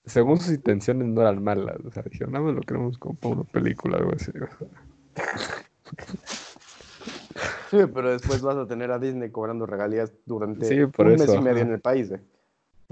Según 0.05 0.37
sus 0.39 0.53
intenciones 0.53 1.07
no 1.07 1.21
eran 1.21 1.43
malas, 1.43 1.77
o 1.85 1.91
sea, 1.91 2.03
dijeron, 2.03 2.33
nada 2.33 2.45
más 2.45 2.55
lo 2.55 2.61
queremos 2.61 2.97
como 2.97 3.15
para 3.15 3.35
una 3.35 3.43
película, 3.43 3.97
algo 3.97 4.11
así. 4.15 4.31
o 4.31 4.57
sea. 4.57 4.67
Sí, 7.69 7.77
pero 7.93 8.11
después 8.11 8.41
vas 8.41 8.57
a 8.57 8.67
tener 8.67 8.91
a 8.91 8.99
Disney 8.99 9.31
cobrando 9.31 9.65
regalías 9.65 10.11
durante 10.25 10.65
Sí, 10.65 10.85
por 10.85 11.07
un 11.07 11.13
mes 11.13 11.33
y 11.33 11.39
medio 11.39 11.61
en 11.63 11.71
el 11.71 11.81
país, 11.81 12.09
güey. 12.09 12.21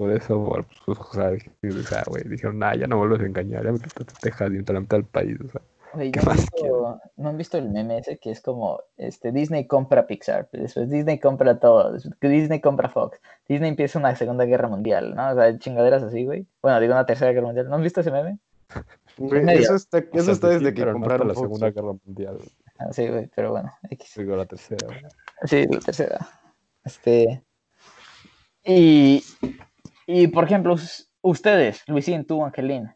Por 0.02 0.12
eso, 0.14 0.39
bueno, 0.39 0.66
pues, 0.84 0.97
o 0.97 1.14
sea, 1.14 1.30
dije- 1.30 1.52
o 1.64 1.84
sea, 1.84 2.04
güey, 2.08 2.24
dijeron, 2.24 2.58
nah, 2.58 2.74
ya 2.74 2.88
no 2.88 2.97
vuelves 2.97 3.22
a 3.22 3.26
engañar, 3.28 3.64
ya 3.64 3.72
me 3.72 3.78
quitaste 3.78 4.14
Texas 4.20 4.49
y 4.49 4.54
me 4.54 4.64
del 4.64 5.06
país, 5.06 5.38
o 5.47 5.52
sea. 5.52 5.62
Güey, 5.93 6.10
¿qué 6.10 6.20
¿no, 6.22 6.32
han 6.32 6.38
más 6.38 6.38
visto, 6.52 7.02
¿No 7.18 7.30
han 7.30 7.38
visto 7.38 7.58
el 7.60 7.70
meme 7.70 7.99
ese 7.99 8.18
que 8.18 8.32
es 8.32 8.41
como 8.41 8.82
este, 8.97 9.32
Disney 9.32 9.68
compra 9.68 10.08
Pixar, 10.08 10.49
después 10.54 10.89
Disney 10.89 11.20
compra 11.20 11.60
todo, 11.60 11.95
Disney 12.20 12.60
compra 12.62 12.89
Fox, 12.89 13.20
Disney 13.47 13.70
empieza 13.70 13.99
una 13.99 14.16
segunda 14.16 14.45
guerra 14.45 14.68
mundial, 14.70 15.14
¿no? 15.14 15.34
O 15.34 15.36
sea, 15.36 15.56
chingaderas 15.60 16.02
así, 16.02 16.26
güey. 16.26 16.47
Bueno, 16.64 16.80
digo 16.80 16.93
una 16.93 17.06
tercera 17.06 17.32
guerra 17.32 17.45
mundial. 17.45 17.70
¿No 17.70 17.76
han 17.76 17.84
visto 17.84 18.02
ese 18.02 18.10
meme? 18.10 18.39
Güey, 19.20 19.47
eso 19.60 19.76
está, 19.76 19.99
O 19.99 20.02
eso 20.14 20.24
sea, 20.24 20.34
está 20.34 20.47
sí, 20.47 20.54
desde 20.56 20.74
que 20.74 20.84
no 20.84 20.93
compraron 20.93 21.28
la 21.28 21.36
Fox, 21.36 21.45
Segunda. 21.45 21.70
Guerra 21.70 21.93
Mundial, 22.04 22.38
Ah, 22.80 22.91
sí, 22.91 23.08
güey, 23.08 23.30
pero 23.36 23.52
bueno, 23.52 23.72
X. 23.91 24.14
digo 24.18 24.36
la 24.36 24.47
tercera. 24.47 24.88
güey. 24.88 24.99
Sí, 25.43 25.68
la 25.70 25.80
tercera. 25.80 26.28
Este. 26.84 27.43
Y, 28.64 29.24
y 30.12 30.28
por 30.28 30.43
ejemplo, 30.45 30.74
us- 30.74 31.12
ustedes, 31.22 31.84
Luisín, 31.88 32.26
tú, 32.26 32.43
Angelín, 32.43 32.91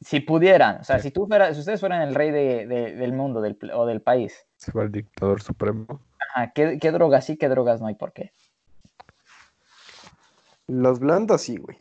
si 0.00 0.20
pudieran, 0.20 0.80
o 0.80 0.84
sea, 0.84 0.98
Sí. 0.98 1.04
si 1.04 1.10
tú 1.10 1.26
fueras, 1.26 1.54
si 1.54 1.60
ustedes 1.60 1.80
fueran 1.80 2.02
el 2.02 2.14
rey 2.14 2.30
de- 2.30 2.66
de- 2.66 2.94
del 2.94 3.12
mundo 3.12 3.40
del, 3.40 3.58
o 3.74 3.86
del 3.86 4.02
país, 4.02 4.46
Se 4.56 4.70
fue 4.72 4.84
el 4.84 4.92
dictador 4.92 5.42
supremo. 5.42 5.86
ajá, 6.34 6.52
¿qué, 6.52 6.78
qué 6.78 6.90
drogas 6.92 7.24
sí, 7.24 7.36
qué 7.36 7.48
drogas 7.48 7.80
no 7.80 7.88
y 7.90 7.94
por 7.94 8.12
qué? 8.12 8.32
Las 10.66 10.98
blandas 10.98 11.42
sí, 11.42 11.56
güey. 11.56 11.78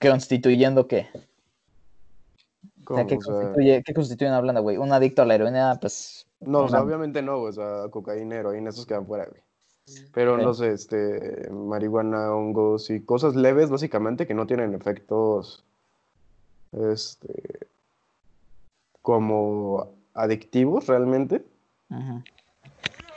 ¿Constituyendo 0.00 0.86
qué? 0.88 1.08
O 1.14 2.84
¿Cómo? 2.84 2.98
sea, 2.98 3.06
¿qué, 3.06 3.16
O 3.16 3.20
sea, 3.20 3.32
constituye, 3.34 3.82
¿qué 3.84 3.94
constituye 3.94 4.28
una 4.30 4.40
blanda, 4.40 4.60
güey? 4.60 4.76
Un 4.76 4.92
adicto 4.92 5.22
a 5.22 5.24
la 5.24 5.34
heroína, 5.36 5.78
pues... 5.80 6.26
no, 6.40 6.60
o 6.64 6.68
sea, 6.68 6.82
obviamente 6.82 7.22
no, 7.22 7.38
güey, 7.38 7.50
o 7.50 7.52
sea, 7.52 7.88
cocaína, 7.90 8.36
heroína, 8.36 8.70
esos 8.70 8.86
quedan 8.86 9.06
fuera, 9.06 9.24
güey. 9.26 9.40
Pero 10.12 10.36
no 10.36 10.52
sé, 10.54 10.72
este, 10.72 11.48
marihuana, 11.50 12.34
hongos 12.34 12.90
y 12.90 13.04
cosas 13.04 13.36
leves, 13.36 13.70
básicamente, 13.70 14.26
que 14.26 14.34
no 14.34 14.46
tienen 14.46 14.74
efectos, 14.74 15.64
este, 16.72 17.68
como 19.02 19.92
adictivos 20.14 20.86
realmente, 20.86 21.44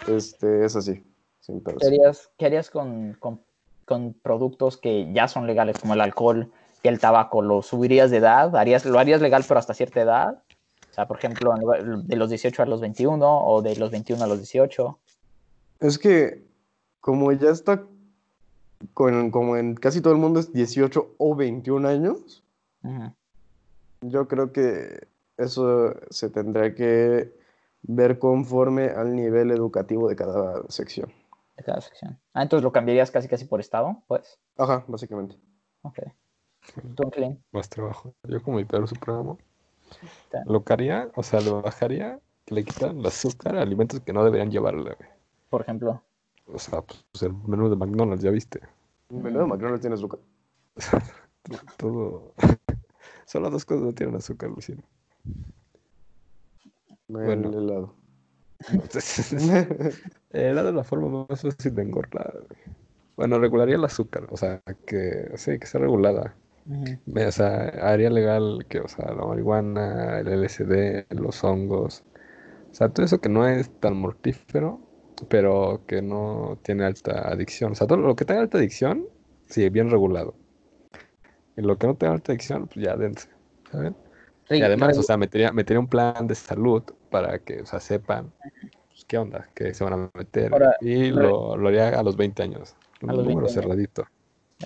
este, 0.07 0.65
es 0.65 0.75
así, 0.75 1.03
sin. 1.39 1.61
¿Qué 1.63 1.87
harías, 1.87 2.29
qué 2.37 2.45
harías 2.45 2.69
con, 2.69 3.13
con- 3.19 3.41
con 3.85 4.13
productos 4.13 4.77
que 4.77 5.11
ya 5.13 5.27
son 5.27 5.47
legales, 5.47 5.77
como 5.79 5.95
el 5.95 6.01
alcohol 6.01 6.51
y 6.83 6.87
el 6.87 6.99
tabaco? 6.99 7.41
¿Lo 7.41 7.61
subirías 7.63 8.11
de 8.11 8.17
edad? 8.17 8.55
¿Harías, 8.55 8.85
¿Lo 8.85 8.99
harías 8.99 9.21
legal 9.21 9.43
pero 9.47 9.59
hasta 9.59 9.73
cierta 9.73 10.01
edad? 10.01 10.43
O 10.91 10.93
sea, 10.93 11.07
por 11.07 11.17
ejemplo, 11.17 11.53
de 12.03 12.15
los 12.15 12.29
18 12.29 12.61
a 12.61 12.65
los 12.67 12.81
21 12.81 13.45
o 13.45 13.61
de 13.61 13.75
los 13.77 13.89
21 13.89 14.23
a 14.23 14.27
los 14.27 14.37
18. 14.37 14.99
Es 15.79 15.97
que, 15.97 16.48
como 17.09 17.31
ya 17.31 17.49
está, 17.49 17.87
con, 18.93 19.31
como 19.31 19.57
en 19.57 19.73
casi 19.73 19.99
todo 19.99 20.13
el 20.13 20.19
mundo 20.19 20.39
es 20.39 20.53
18 20.53 21.15
o 21.17 21.35
21 21.35 21.87
años, 21.87 22.43
yo 24.01 24.27
creo 24.27 24.53
que 24.53 25.07
eso 25.35 25.95
se 26.11 26.29
tendrá 26.29 26.75
que 26.75 27.33
ver 27.81 28.19
conforme 28.19 28.89
al 28.89 29.15
nivel 29.15 29.49
educativo 29.49 30.07
de 30.07 30.15
cada 30.15 30.61
sección. 30.69 31.11
de 31.57 31.63
cada 31.63 31.81
sección. 31.81 32.19
Ah, 32.35 32.43
entonces 32.43 32.63
lo 32.63 32.71
cambiarías 32.71 33.09
casi 33.09 33.27
casi 33.27 33.45
por 33.45 33.59
estado, 33.59 34.03
pues. 34.05 34.37
Ajá, 34.55 34.85
básicamente. 34.87 35.35
Ok. 35.81 36.01
Más 37.51 37.69
trabajo. 37.69 38.13
Yo 38.27 38.39
como 38.43 38.59
editor 38.59 38.87
supremo, 38.87 39.39
lo 40.45 40.63
que 40.63 40.73
haría, 40.73 41.09
o 41.15 41.23
sea, 41.23 41.41
lo 41.41 41.63
bajaría, 41.63 42.19
que 42.45 42.53
le 42.53 42.63
quitaran 42.65 42.99
el 42.99 43.05
azúcar 43.07 43.55
a 43.55 43.63
alimentos 43.63 43.99
que 43.99 44.13
no 44.13 44.23
deberían 44.23 44.51
llevarle. 44.51 44.95
Por 45.49 45.61
ejemplo. 45.61 46.03
O 46.51 46.59
sea, 46.59 46.81
pues 46.81 47.23
el 47.23 47.33
menú 47.47 47.69
de 47.69 47.75
McDonald's, 47.75 48.23
ya 48.23 48.31
viste. 48.31 48.59
Menudo 49.09 49.47
McDonald's 49.47 49.81
tiene 49.81 49.95
azúcar. 49.95 50.19
Todo. 51.77 52.33
Solo 53.25 53.49
dos 53.49 53.65
cosas 53.65 53.83
no 53.83 53.93
tienen 53.93 54.15
azúcar, 54.15 54.49
Luciano. 54.49 54.83
El 57.09 57.45
helado. 57.45 57.95
El 60.31 60.41
helado 60.41 60.69
es 60.69 60.75
la 60.75 60.83
forma 60.83 61.25
más 61.29 61.41
fácil 61.41 61.75
de 61.75 61.81
engordar. 61.81 62.33
Bueno, 63.15 63.39
regularía 63.39 63.75
el 63.75 63.83
azúcar, 63.83 64.27
o 64.29 64.37
sea, 64.37 64.61
que 64.85 65.31
sí, 65.35 65.59
que 65.59 65.67
sea 65.67 65.81
regulada. 65.81 66.35
O 66.67 67.31
sea, 67.31 67.67
haría 67.81 68.09
legal 68.09 68.65
que, 68.69 68.79
o 68.79 68.87
sea, 68.87 69.13
la 69.13 69.25
marihuana, 69.25 70.19
el 70.19 70.27
LSD, 70.27 71.05
los 71.09 71.43
hongos, 71.43 72.03
o 72.71 72.73
sea, 72.73 72.89
todo 72.89 73.05
eso 73.05 73.19
que 73.19 73.29
no 73.29 73.47
es 73.47 73.69
tan 73.79 73.97
mortífero, 73.97 74.79
pero 75.27 75.81
que 75.87 76.01
no 76.01 76.57
tiene 76.63 76.85
alta 76.85 77.27
adicción. 77.29 77.73
O 77.73 77.75
sea, 77.75 77.87
todo 77.87 77.97
lo 77.99 78.15
que 78.15 78.25
tenga 78.25 78.41
alta 78.41 78.57
adicción, 78.57 79.05
sí, 79.47 79.67
bien 79.69 79.89
regulado. 79.89 80.35
Y 81.57 81.61
lo 81.61 81.77
que 81.77 81.87
no 81.87 81.95
tenga 81.95 82.13
alta 82.13 82.31
adicción, 82.31 82.67
pues 82.67 82.85
ya 82.85 82.95
dense, 82.95 83.27
¿saben? 83.71 83.95
Y 84.49 84.61
además, 84.61 84.97
o 84.97 85.03
sea, 85.03 85.17
metería, 85.17 85.51
metería 85.51 85.79
un 85.79 85.87
plan 85.87 86.25
de 86.25 86.33
salud 86.35 86.81
para 87.11 87.39
que, 87.39 87.61
o 87.61 87.65
sea, 87.65 87.79
sepan 87.79 88.31
pues, 88.89 89.05
qué 89.05 89.17
onda, 89.17 89.47
qué 89.53 89.73
se 89.73 89.83
van 89.83 89.93
a 89.93 90.09
meter. 90.17 90.51
Ahora, 90.51 90.75
y 90.81 91.09
lo, 91.11 91.55
lo 91.57 91.67
haría 91.67 91.89
a 91.89 92.01
los 92.03 92.15
20 92.15 92.41
años. 92.43 92.75
Un 93.01 93.09
número 93.09 93.25
20 93.25 93.39
años. 93.41 93.53
cerradito. 93.53 94.05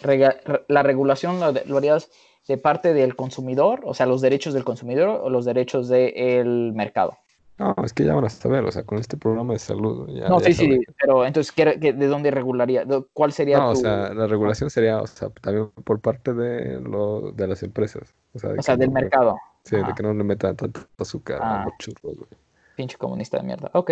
rega- 0.02 0.38
la 0.70 0.84
regulación 0.84 1.40
lo, 1.40 1.52
lo 1.52 1.78
harías 1.78 2.10
de 2.48 2.58
parte 2.58 2.94
del 2.94 3.16
consumidor, 3.16 3.82
o 3.84 3.94
sea, 3.94 4.06
los 4.06 4.22
derechos 4.22 4.54
del 4.54 4.64
consumidor 4.64 5.10
o 5.24 5.30
los 5.30 5.46
derechos 5.46 5.88
del 5.90 6.72
mercado. 6.74 7.18
No, 7.60 7.76
es 7.84 7.94
que 7.94 8.04
ya 8.04 8.16
van 8.16 8.26
a 8.26 8.30
saber, 8.30 8.64
o 8.66 8.72
sea, 8.72 8.84
con 8.84 8.98
este 8.98 9.16
programa 9.16 9.54
de 9.54 9.60
salud. 9.60 10.10
Ya, 10.12 10.28
no, 10.28 10.40
ya 10.40 10.48
sí, 10.48 10.54
sí, 10.54 10.80
pero 11.00 11.24
entonces, 11.26 11.52
¿qué- 11.52 11.80
qué- 11.80 11.94
¿de 11.94 12.08
dónde 12.08 12.32
regularía? 12.32 12.84
¿De- 12.84 13.06
¿Cuál 13.14 13.32
sería 13.32 13.60
No, 13.60 13.70
o 13.70 13.76
sea, 13.76 14.14
la 14.14 14.26
regulación 14.28 14.70
sería, 14.72 15.00
o 15.02 15.08
sea, 15.08 15.30
también 15.30 15.70
por 15.84 16.00
parte 16.02 16.34
de, 16.34 16.80
lo, 16.82 17.32
de 17.32 17.48
las 17.48 17.62
empresas. 17.62 18.14
O 18.34 18.40
sea, 18.40 18.52
de 18.54 18.60
o 18.60 18.62
sea, 18.64 18.76
que 18.76 18.80
del 18.80 18.90
no- 18.90 18.94
mercado? 18.96 19.38
Sí, 19.64 19.76
de 19.76 19.84
Ajá. 19.84 19.94
que 19.96 20.04
no 20.04 20.14
le 20.14 20.24
metan 20.24 20.56
tanto 20.56 20.82
azúcar 20.98 21.40
Ah. 21.42 21.62
a 21.62 21.66
los 21.66 21.74
churros, 21.78 22.18
güey. 22.18 22.30
Pinche 22.76 22.98
comunista 22.98 23.38
de 23.38 23.44
mierda. 23.44 23.70
Ok. 23.74 23.92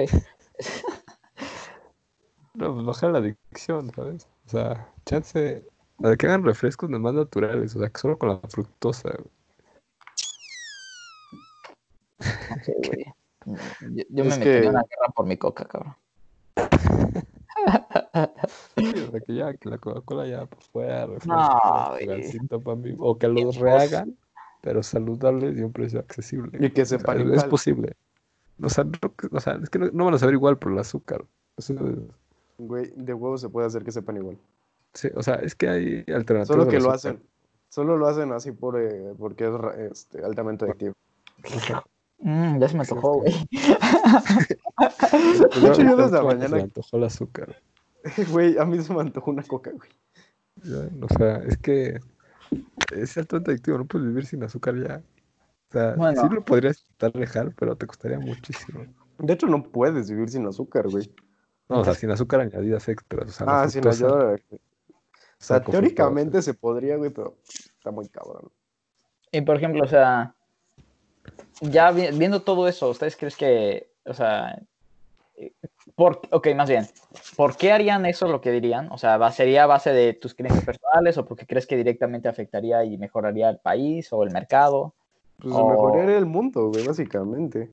No, 2.53 2.73
pues 2.73 2.85
bajar 2.85 3.11
la 3.11 3.19
adicción, 3.19 3.91
¿sabes? 3.95 4.27
O 4.45 4.49
sea, 4.49 4.85
chance, 5.05 5.63
de 5.99 6.17
que 6.17 6.25
hagan 6.27 6.43
refrescos 6.43 6.89
más 6.89 7.13
naturales, 7.13 7.73
o 7.77 7.79
sea, 7.79 7.87
que 7.89 7.97
solo 7.97 8.17
con 8.17 8.27
la 8.27 8.39
fructosa, 8.49 9.09
güey. 9.09 9.31
Ok, 12.51 12.87
güey. 12.87 13.05
Yo, 13.45 14.03
yo 14.09 14.25
me 14.25 14.39
que- 14.39 14.59
en 14.59 14.69
una 14.69 14.81
guerra 14.83 15.11
por 15.15 15.25
mi 15.25 15.37
coca, 15.37 15.65
cabrón. 15.65 15.95
Sea, 18.75 19.19
que 19.25 19.35
ya, 19.35 19.53
que 19.53 19.69
la 19.69 19.77
Coca-Cola 19.77 20.27
ya 20.27 20.45
pues 20.45 20.67
fuera 20.69 21.07
No, 21.25 22.75
mí, 22.75 22.95
o 22.97 23.17
que 23.17 23.27
los 23.27 23.55
rehagan, 23.57 24.17
pero 24.61 24.83
saludables 24.83 25.57
y 25.57 25.61
a 25.61 25.65
un 25.65 25.71
precio 25.73 25.99
accesible. 25.99 26.57
Y 26.65 26.71
que 26.71 26.83
O 26.83 26.85
sea, 26.85 26.99
sepan 26.99 27.33
es- 27.33 27.43
posible. 27.45 27.95
O 28.63 28.69
sea, 28.69 28.83
no, 28.83 28.91
o 29.31 29.39
sea, 29.39 29.53
es 29.61 29.69
que 29.69 29.79
no, 29.79 29.89
no 29.91 30.05
van 30.05 30.13
a 30.13 30.17
saber 30.19 30.35
igual 30.35 30.57
por 30.57 30.71
el 30.71 30.79
azúcar. 30.79 31.25
Güey, 32.57 32.91
de 32.95 33.13
huevo 33.13 33.37
se 33.37 33.49
puede 33.49 33.65
hacer 33.67 33.83
que 33.83 33.91
sepan 33.91 34.17
igual. 34.17 34.37
sí, 34.93 35.09
o 35.15 35.23
sea, 35.23 35.35
es 35.35 35.55
que 35.55 35.67
hay 35.69 35.97
alternativas. 36.13 36.47
Solo 36.47 36.67
que 36.67 36.79
lo 36.79 36.91
azúcar. 36.91 37.13
hacen. 37.15 37.23
Solo 37.69 37.97
lo 37.97 38.07
hacen 38.07 38.31
así 38.33 38.51
por, 38.51 38.79
eh, 38.79 39.13
porque 39.17 39.45
es 39.47 39.53
este, 39.91 40.23
altamente 40.23 40.65
adictivo. 40.65 40.93
Mm, 42.21 42.59
ya 42.59 42.67
se 42.67 42.75
me 42.75 42.81
antojó, 42.81 43.13
güey. 43.21 43.33
De 45.61 45.67
hecho, 45.67 45.81
yo 45.83 45.95
desde 45.95 46.11
la 46.11 46.17
se 46.19 46.23
me 46.23 46.23
mañana, 46.23 46.57
antojó 46.57 46.97
el 46.97 47.03
azúcar. 47.03 47.55
güey, 48.31 48.57
a 48.57 48.65
mí 48.65 48.81
se 48.81 48.93
me 48.93 49.01
antojó 49.01 49.31
una 49.31 49.43
coca, 49.43 49.71
güey. 49.71 49.89
Ya, 50.63 50.89
O 51.01 51.07
sea, 51.17 51.37
es 51.47 51.57
que 51.57 51.99
es 52.95 53.17
altamente 53.17 53.51
adictivo, 53.51 53.77
no 53.77 53.85
puedes 53.85 54.07
vivir 54.07 54.25
sin 54.25 54.43
azúcar 54.43 54.75
ya. 54.75 55.01
O 55.69 55.71
sea, 55.71 55.93
Bueno. 55.95 56.21
sí 56.21 56.27
lo 56.33 56.43
podrías 56.43 56.81
intentar 56.81 57.13
dejar, 57.19 57.53
pero 57.55 57.75
te 57.75 57.87
costaría 57.87 58.19
muchísimo. 58.19 58.85
De 59.17 59.33
hecho, 59.33 59.47
no 59.47 59.63
puedes 59.63 60.09
vivir 60.09 60.29
sin 60.29 60.45
azúcar, 60.47 60.89
güey. 60.89 61.11
No, 61.69 61.79
o 61.81 61.83
sea, 61.85 61.93
sin 61.95 62.11
azúcar 62.11 62.41
añadidas 62.41 62.87
extras. 62.89 63.29
O 63.29 63.31
sea, 63.31 63.45
Ah, 63.61 63.69
sin 63.69 63.81
yo. 63.83 64.33
O 64.33 64.37
sea, 65.39 65.61
teóricamente 65.63 66.41
se 66.41 66.53
podría, 66.53 66.97
güey, 66.97 67.09
pero 67.11 67.37
está 67.47 67.91
muy 67.91 68.07
cabrón. 68.09 68.51
Y 69.31 69.41
por 69.41 69.55
ejemplo, 69.55 69.83
o 69.83 69.87
sea, 69.87 70.35
ya 71.61 71.91
vi- 71.91 72.11
viendo 72.17 72.41
todo 72.43 72.67
eso, 72.67 72.89
¿ustedes 72.89 73.15
creen 73.15 73.33
que, 73.37 73.93
o 74.05 74.13
sea, 74.13 74.59
eh, 75.35 75.53
por, 75.95 76.21
ok, 76.31 76.47
más 76.55 76.69
bien, 76.69 76.87
¿por 77.35 77.57
qué 77.57 77.71
harían 77.71 78.05
eso 78.05 78.27
lo 78.27 78.41
que 78.41 78.51
dirían? 78.51 78.91
O 78.91 78.97
sea, 78.97 79.17
¿va- 79.17 79.31
¿sería 79.31 79.63
a 79.63 79.67
base 79.67 79.91
de 79.91 80.13
tus 80.13 80.33
creencias 80.33 80.65
personales 80.65 81.17
o 81.17 81.25
porque 81.25 81.45
crees 81.45 81.67
que 81.67 81.77
directamente 81.77 82.27
afectaría 82.27 82.83
y 82.83 82.97
mejoraría 82.97 83.49
el 83.49 83.59
país 83.59 84.11
o 84.11 84.23
el 84.23 84.31
mercado? 84.31 84.95
Pues 85.37 85.55
mejoraría 85.55 86.17
el 86.17 86.25
mundo, 86.25 86.69
güey, 86.69 86.85
básicamente. 86.85 87.71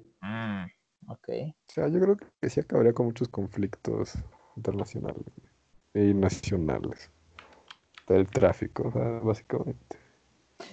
Ok. 1.07 1.29
O 1.29 1.73
sea, 1.73 1.89
yo 1.89 2.01
creo 2.01 2.17
que 2.17 2.51
sí 2.51 2.61
acabaría 2.61 2.93
con 2.93 3.07
muchos 3.07 3.29
conflictos 3.29 4.15
internacionales 4.57 5.25
y 5.95 6.15
nacionales. 6.15 7.11
Del 8.07 8.27
tráfico, 8.27 8.89
o 8.89 8.93
sea, 8.93 9.21
básicamente. 9.23 9.98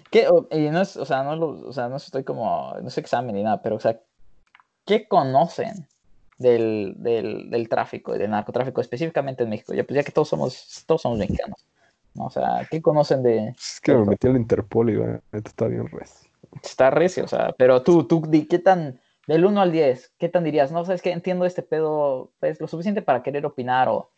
¿Qué, 0.10 0.28
o, 0.28 0.48
y 0.52 0.70
no 0.70 0.82
es, 0.82 0.98
o 0.98 1.06
sea, 1.06 1.24
no 1.24 1.36
lo, 1.36 1.50
o 1.68 1.74
sea, 1.74 1.90
no 1.90 1.98
estoy 1.98 2.24
como, 2.24 2.74
no 2.82 2.90
sé 2.90 3.02
examen 3.02 3.36
ni 3.36 3.44
nada, 3.44 3.62
pero, 3.62 3.76
o 3.76 3.80
sea, 3.80 4.00
¿qué 4.86 5.08
conocen 5.08 5.88
del, 6.38 6.96
del, 6.98 7.50
del 7.50 7.70
tráfico 7.70 8.16
y 8.16 8.20
del 8.20 8.32
narcotráfico 8.32 8.82
específicamente 8.82 9.44
en 9.44 9.50
México? 9.50 9.74
Ya, 9.74 9.84
pues 9.84 9.96
ya 9.96 10.04
que 10.04 10.12
todos 10.12 10.30
somos, 10.30 10.84
todos 10.88 11.02
somos 11.02 11.20
mexicanos, 11.20 11.66
¿no? 12.14 12.26
O 12.26 12.30
sea, 12.30 12.68
¿qué 12.70 12.82
conocen 12.82 13.24
de, 13.24 13.50
Es 13.50 13.80
que 13.82 13.94
me 13.94 14.06
metí 14.06 14.28
al 14.28 14.38
Interpol 14.38 14.90
y 14.90 14.96
la 14.96 15.22
neta 15.32 15.50
está 15.50 15.68
bien 15.68 15.88
recio. 15.88 16.30
está 16.64 16.90
recio, 16.90 17.24
o 17.24 17.28
sea, 17.28 17.54
pero 17.58 17.84
tú, 17.84 18.06
tú, 18.06 18.24
¿qué 18.50 18.60
tan, 18.60 19.00
del 19.28 19.46
1 19.46 19.62
al 19.62 19.72
10, 19.72 20.14
qué 20.18 20.30
tan 20.30 20.44
dirías? 20.44 20.72
No, 20.72 20.86
sabes 20.86 21.02
que 21.02 21.12
entiendo 21.12 21.46
este 21.46 21.62
pedo, 21.62 22.32
pues, 22.40 22.60
lo 22.60 22.68
suficiente 22.68 23.02
para 23.02 23.22
querer 23.22 23.46
opinar 23.46 23.90
o, 23.90 24.10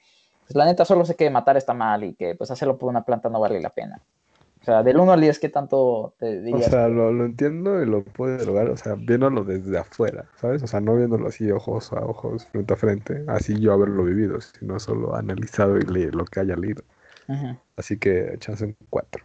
pues, 0.46 0.56
la 0.56 0.66
neta, 0.66 0.86
solo 0.86 1.06
sé 1.06 1.16
que 1.16 1.30
matar 1.30 1.58
está 1.58 1.74
mal 1.74 2.04
y 2.04 2.14
que, 2.14 2.36
pues, 2.36 2.52
hacerlo 2.52 2.78
por 2.78 2.90
una 2.90 3.04
planta 3.04 3.30
no 3.30 3.40
vale 3.40 3.60
la 3.60 3.70
pena. 3.70 4.02
O 4.68 4.70
sea, 4.70 4.84
del 4.84 5.00
1 5.00 5.14
al 5.14 5.22
10, 5.22 5.40
¿qué 5.40 5.48
tanto 5.50 6.14
te 6.20 6.42
O 6.50 6.62
dirías? 6.62 6.70
sea, 6.70 6.88
lo, 6.90 7.12
lo 7.14 7.26
entiendo 7.26 7.82
y 7.82 7.86
lo 7.86 8.04
puedo 8.04 8.44
lograr, 8.46 8.70
o 8.70 8.76
sea, 8.78 8.96
viéndolo 8.96 9.44
desde 9.46 9.78
afuera, 9.78 10.30
¿sabes? 10.36 10.62
O 10.64 10.68
sea, 10.68 10.82
no 10.82 10.96
viéndolo 10.96 11.28
así 11.28 11.50
ojos 11.52 11.92
a 11.94 12.06
ojos, 12.06 12.46
frente 12.48 12.74
a 12.74 12.78
frente, 12.78 13.24
así 13.28 13.60
yo 13.60 13.72
haberlo 13.74 14.04
vivido, 14.04 14.40
sino 14.42 14.80
solo 14.80 15.16
analizado 15.16 15.78
y 15.78 15.86
leer 15.86 16.16
lo 16.16 16.26
que 16.26 16.40
haya 16.42 16.56
leído. 16.58 16.84
Así 17.78 17.98
que 17.98 18.36
chance 18.40 18.66
un 18.66 18.76
4. 18.90 19.24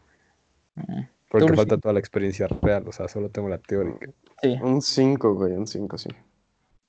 ujú. 0.76 1.06
Porque 1.28 1.46
Tú, 1.48 1.56
falta 1.56 1.78
toda 1.78 1.94
la 1.94 1.98
experiencia 2.00 2.46
real, 2.46 2.84
o 2.86 2.92
sea, 2.92 3.08
solo 3.08 3.30
tengo 3.30 3.48
la 3.48 3.58
teórica. 3.58 4.10
Sí, 4.42 4.58
Un 4.62 4.82
5, 4.82 5.34
güey, 5.34 5.52
un 5.54 5.66
5, 5.66 5.96
sí. 5.98 6.10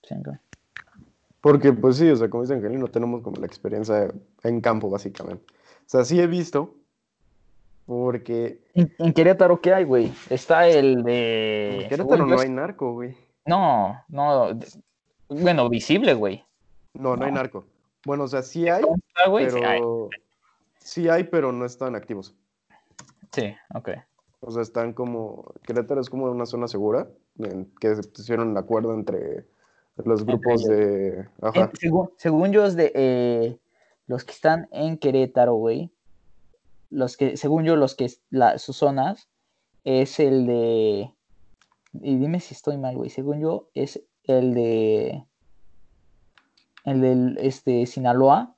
cinco. 0.03 0.37
Porque, 1.41 1.73
pues 1.73 1.97
sí, 1.97 2.09
o 2.09 2.15
sea, 2.15 2.29
como 2.29 2.43
dice 2.43 2.53
Angelino, 2.53 2.87
tenemos 2.89 3.21
como 3.21 3.37
la 3.39 3.45
experiencia 3.45 4.13
en 4.43 4.61
campo, 4.61 4.89
básicamente. 4.89 5.43
O 5.85 5.89
sea, 5.89 6.05
sí 6.05 6.19
he 6.19 6.27
visto, 6.27 6.75
porque 7.85 8.59
En, 8.73 8.93
en 8.97 9.13
Querétaro, 9.13 9.59
¿qué 9.61 9.73
hay, 9.73 9.83
güey? 9.83 10.11
Está 10.29 10.67
el 10.67 11.03
de... 11.03 11.81
en 11.83 11.89
Querétaro 11.89 12.25
no 12.25 12.39
hay 12.39 12.49
narco, 12.49 12.93
güey. 12.93 13.15
No, 13.45 14.01
no. 14.07 14.57
Bueno, 15.29 15.69
visible, 15.69 16.13
güey. 16.13 16.43
No, 16.93 17.15
no 17.15 17.25
hay 17.25 17.31
narco. 17.31 17.65
Bueno, 18.05 18.25
o 18.25 18.27
sea, 18.27 18.41
sí 18.41 18.67
hay, 18.69 18.83
güey, 19.27 19.49
sí, 19.49 19.57
hay. 19.63 19.79
pero 19.79 20.09
sí 20.77 21.09
hay, 21.09 21.23
pero 21.25 21.51
no 21.51 21.65
están 21.65 21.95
activos. 21.95 22.33
Sí, 23.31 23.53
ok. 23.73 23.89
O 24.41 24.51
sea, 24.51 24.61
están 24.61 24.93
como. 24.93 25.53
Querétaro 25.63 26.01
es 26.01 26.09
como 26.09 26.25
una 26.29 26.45
zona 26.45 26.67
segura, 26.67 27.07
en 27.39 27.71
que 27.79 27.95
se 27.95 28.03
pusieron 28.03 28.49
un 28.49 28.57
acuerdo 28.57 28.93
entre 28.93 29.45
los 30.03 30.25
grupos 30.25 30.65
de. 30.65 31.25
Ajá. 31.41 31.61
En- 31.61 31.75
según, 31.77 32.09
según 32.17 32.51
yo 32.51 32.65
es 32.65 32.75
de 32.75 32.91
eh, 32.93 33.57
los 34.07 34.23
que 34.23 34.33
están 34.33 34.67
en 34.71 34.97
Querétaro, 34.97 35.55
güey. 35.55 35.89
Los 36.93 37.17
que, 37.17 37.37
según 37.37 37.63
yo, 37.65 37.75
los 37.75 37.95
que 37.95 38.05
es- 38.05 38.21
la, 38.29 38.57
sus 38.59 38.77
zonas 38.77 39.27
es 39.83 40.19
el 40.19 40.45
de. 40.45 41.11
Y 42.01 42.15
dime 42.17 42.39
si 42.39 42.53
estoy 42.53 42.77
mal, 42.77 42.95
güey. 42.95 43.09
Según 43.09 43.39
yo, 43.39 43.69
es 43.73 44.01
el 44.23 44.53
de. 44.53 45.23
El 46.85 47.01
del 47.01 47.37
este 47.39 47.85
Sinaloa. 47.85 48.55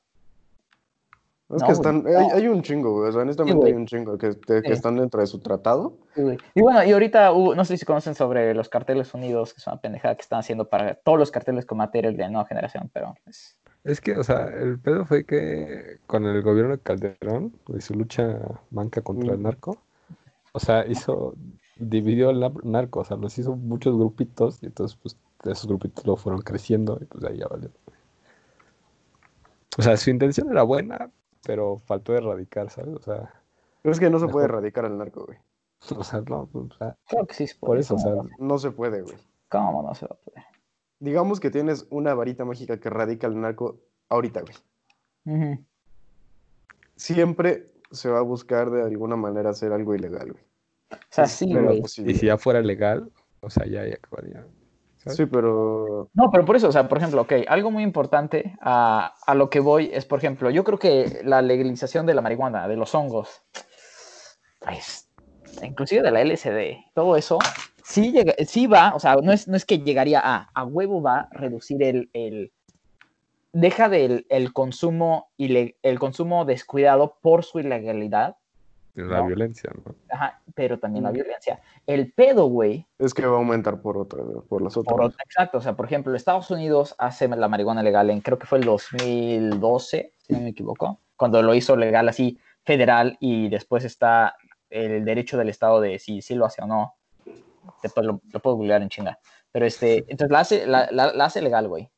Es 1.47 1.61
no, 1.61 1.67
que 1.67 1.73
güey, 1.73 1.73
están. 1.73 2.03
no. 2.03 2.09
Hay, 2.19 2.25
hay 2.41 2.47
un 2.47 2.61
chingo, 2.63 2.91
güey. 2.97 3.09
O 3.09 3.11
sea, 3.11 3.21
honestamente 3.21 3.67
hay 3.67 3.73
un 3.73 3.85
chingo 3.85 4.17
que, 4.17 4.31
que- 4.39 4.61
Sí. 4.61 4.71
están 4.71 4.95
dentro 4.97 5.21
de 5.21 5.27
su 5.27 5.39
tratado. 5.39 5.97
Sí. 6.15 6.23
Y 6.55 6.61
bueno, 6.61 6.83
y 6.83 6.91
ahorita 6.91 7.31
hubo- 7.33 7.53
no 7.55 7.63
sé 7.65 7.77
si 7.77 7.85
conocen 7.85 8.15
sobre 8.15 8.53
los 8.55 8.67
carteles 8.67 9.13
unidos, 9.13 9.53
que 9.53 9.59
es 9.61 9.67
una 9.67 9.79
pendejada 9.79 10.15
que 10.15 10.21
están 10.23 10.39
haciendo 10.39 10.67
para 10.69 10.95
todos 10.95 11.19
los 11.19 11.29
carteles 11.31 11.65
con 11.65 11.77
material 11.77 12.17
de 12.17 12.27
nueva 12.29 12.47
generación, 12.47 12.89
pero 12.91 13.13
pues, 13.23 13.57
Es 13.85 14.01
que, 14.01 14.17
o 14.17 14.23
sea, 14.23 14.47
el 14.47 14.79
pedo 14.79 15.05
fue 15.05 15.25
que 15.25 15.99
con 16.07 16.25
el 16.25 16.41
gobierno 16.41 16.73
de 16.73 16.79
Calderón 16.83 17.53
y 17.69 17.81
su 17.81 17.93
lucha 17.93 18.39
manca 18.71 19.01
contra 19.01 19.33
el 19.33 19.41
narco, 19.43 19.77
o 20.53 20.59
sea, 20.59 20.87
hizo, 20.87 21.35
dividió 21.77 22.31
el 22.31 22.39
nar- 22.41 22.63
narco, 22.65 23.01
o 23.01 23.05
sea, 23.05 23.17
los 23.17 23.37
hizo 23.39 23.55
muchos 23.57 23.97
grupitos 23.97 24.63
y 24.63 24.67
entonces, 24.67 24.97
pues, 25.01 25.17
esos 25.45 25.67
grupitos 25.67 26.05
lo 26.07 26.17
fueron 26.17 26.41
creciendo 26.41 26.99
y 27.01 27.05
pues 27.05 27.23
ahí 27.25 27.37
ya 27.39 27.47
valió. 27.47 27.71
O 29.77 29.81
sea, 29.81 29.97
su 29.97 30.09
intención 30.09 30.49
era 30.49 30.63
buena, 30.63 31.11
pero 31.45 31.81
faltó 31.85 32.15
erradicar, 32.15 32.69
¿sabes? 32.69 32.95
O 32.95 33.01
sea, 33.01 33.29
Pero 33.81 33.93
es 33.93 33.99
que 33.99 34.09
no 34.09 34.19
se 34.19 34.27
puede 34.27 34.45
erradicar 34.45 34.85
el 34.85 34.97
narco, 34.97 35.25
güey. 35.25 35.37
o 35.97 36.03
sea, 36.03 36.21
no, 36.21 36.47
pues, 36.51 36.65
o 36.71 36.77
sea, 36.77 36.95
creo 37.07 37.25
que 37.27 37.33
sí 37.33 37.47
se 37.47 37.55
por 37.59 37.69
puede, 37.69 37.81
eso, 37.81 37.95
o 37.95 37.99
sea, 37.99 38.11
¿cómo, 38.15 38.29
No 38.39 38.57
se 38.57 38.71
puede, 38.71 39.01
güey. 39.01 39.17
cómo 39.49 39.83
no 39.83 39.93
se 39.95 40.05
va 40.07 40.15
a 40.15 40.23
poder? 40.25 40.43
Digamos 41.05 41.39
que 41.39 41.51
tienes 41.51 41.85
una 41.91 42.15
varita 42.15 42.45
mágica 42.45 42.79
que 42.79 42.87
erradica 42.87 43.27
el 43.27 43.39
narco 43.39 43.79
ahorita, 44.09 44.41
güey. 44.41 45.59
Siempre 46.95 47.67
se 47.91 48.09
va 48.09 48.17
a 48.17 48.23
buscar 48.23 48.71
de 48.71 48.81
alguna 48.81 49.15
manera 49.15 49.51
hacer 49.51 49.71
algo 49.71 49.93
ilegal, 49.93 50.31
güey. 50.31 50.43
O 50.91 50.97
sea, 51.09 51.27
sí, 51.27 51.53
güey. 51.53 51.79
y 51.79 52.15
si 52.15 52.25
ya 52.25 52.39
fuera 52.39 52.59
legal, 52.61 53.11
o 53.39 53.51
sea, 53.51 53.67
ya, 53.67 53.85
ya 53.85 53.93
acabaría. 53.93 54.47
¿sabes? 54.97 55.17
Sí, 55.17 55.27
pero 55.27 56.09
No, 56.15 56.31
pero 56.31 56.43
por 56.43 56.55
eso, 56.55 56.69
o 56.69 56.71
sea, 56.71 56.87
por 56.87 56.97
ejemplo, 56.97 57.21
ok, 57.21 57.33
algo 57.49 57.69
muy 57.69 57.83
importante 57.83 58.55
a, 58.59 59.13
a 59.27 59.35
lo 59.35 59.51
que 59.51 59.59
voy 59.59 59.91
es, 59.93 60.05
por 60.05 60.17
ejemplo, 60.17 60.49
yo 60.49 60.63
creo 60.63 60.79
que 60.79 61.21
la 61.23 61.43
legalización 61.43 62.07
de 62.07 62.15
la 62.15 62.23
marihuana, 62.23 62.67
de 62.67 62.77
los 62.77 62.95
hongos, 62.95 63.43
pues, 64.59 65.07
inclusive 65.61 66.01
de 66.01 66.09
la 66.09 66.23
LSD, 66.23 66.93
todo 66.95 67.15
eso, 67.15 67.37
sí, 67.85 68.11
llega, 68.11 68.33
sí 68.45 68.67
va, 68.67 68.93
o 68.95 68.99
sea, 68.99 69.15
no 69.15 69.31
es, 69.31 69.47
no 69.47 69.55
es 69.55 69.65
que 69.65 69.79
llegaría 69.79 70.19
a, 70.23 70.49
a 70.53 70.63
huevo 70.65 71.01
va 71.01 71.19
a 71.21 71.29
reducir 71.31 71.81
el, 71.83 72.09
el 72.13 72.51
deja 73.53 73.87
del 73.89 74.25
el 74.29 74.51
consumo, 74.53 75.29
ile- 75.37 75.77
el 75.81 75.99
consumo 75.99 76.43
descuidado 76.45 77.17
por 77.21 77.43
su 77.45 77.59
ilegalidad, 77.59 78.37
La 78.95 79.19
No. 79.19 79.27
violencia, 79.27 79.71
¿no? 79.75 79.95
ajá, 80.09 80.41
pero 80.55 80.79
también 80.79 81.03
la 81.03 81.11
violencia. 81.11 81.61
El 81.85 82.13
pedo, 82.13 82.45
güey, 82.47 82.85
es 82.99 83.13
que 83.13 83.25
va 83.25 83.35
a 83.35 83.39
aumentar 83.39 83.81
por 83.81 83.97
otra, 83.97 84.23
por 84.47 84.61
las 84.61 84.75
otras. 84.77 84.95
Por 84.95 85.05
exacto, 85.25 85.57
o 85.57 85.61
sea, 85.61 85.73
por 85.75 85.85
ejemplo, 85.85 86.15
Estados 86.15 86.49
Unidos 86.51 86.95
hace 86.97 87.27
la 87.27 87.47
marihuana 87.49 87.83
legal 87.83 88.09
en, 88.09 88.21
creo 88.21 88.39
que 88.39 88.45
fue 88.47 88.59
el 88.59 88.65
2012, 88.65 90.13
si 90.17 90.33
no 90.33 90.39
me 90.39 90.49
equivoco, 90.49 90.99
cuando 91.15 91.41
lo 91.41 91.53
hizo 91.53 91.75
legal 91.75 92.07
así 92.09 92.39
federal 92.63 93.17
y 93.19 93.49
después 93.49 93.83
está 93.85 94.35
el 94.69 95.05
derecho 95.05 95.37
del 95.37 95.49
Estado 95.49 95.79
de 95.81 95.99
si, 95.99 96.21
si 96.21 96.35
lo 96.35 96.45
hace 96.45 96.61
o 96.61 96.67
no. 96.67 96.95
Después 97.83 98.05
lo, 98.05 98.21
lo 98.31 98.39
puedo 98.39 98.55
googlear 98.57 98.81
en 98.81 98.89
chinga. 98.89 99.19
Pero 99.51 99.65
este, 99.65 100.05
entonces 100.09 100.31
la 100.31 100.39
hace, 100.39 100.67
la, 100.67 100.87
la- 100.91 101.13
la 101.13 101.25
hace 101.25 101.41
legal, 101.41 101.67
güey. 101.67 101.89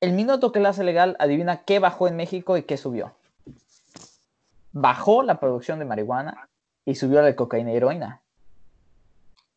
El 0.00 0.12
minuto 0.12 0.52
que 0.52 0.60
la 0.60 0.68
hace 0.70 0.84
legal, 0.84 1.16
adivina 1.18 1.64
qué 1.64 1.78
bajó 1.78 2.06
en 2.08 2.16
México 2.16 2.56
y 2.56 2.62
qué 2.64 2.76
subió. 2.76 3.14
Bajó 4.72 5.22
la 5.22 5.40
producción 5.40 5.78
de 5.78 5.84
marihuana 5.86 6.48
y 6.84 6.94
subió 6.96 7.20
la 7.20 7.26
de 7.26 7.36
cocaína 7.36 7.72
y 7.72 7.76
heroína. 7.76 8.22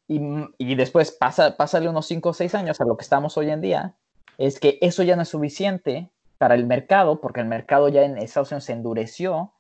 Y, 0.08 0.20
y 0.58 0.76
después 0.76 1.12
pasa, 1.12 1.56
pásale 1.58 1.90
unos 1.90 2.08
5 2.08 2.30
o 2.30 2.34
6 2.34 2.56
años 2.56 2.80
a 2.82 2.86
lo 2.86 2.98
que 2.98 3.04
estamos 3.04 3.38
hoy 3.38 3.50
en 3.52 3.62
día, 3.62 3.96
es 4.38 4.60
que 4.60 4.80
eso 4.82 5.04
ya 5.04 5.16
no 5.16 5.22
es 5.24 5.30
suficiente 5.30 6.10
para 6.38 6.56
el 6.56 6.66
mercado, 6.66 7.20
porque 7.20 7.42
el 7.42 7.48
mercado 7.48 7.90
ya 7.90 8.04
en 8.04 8.18
Estados 8.18 8.50
Unidos 8.52 8.64
se 8.64 8.74
endureció. 8.74 9.52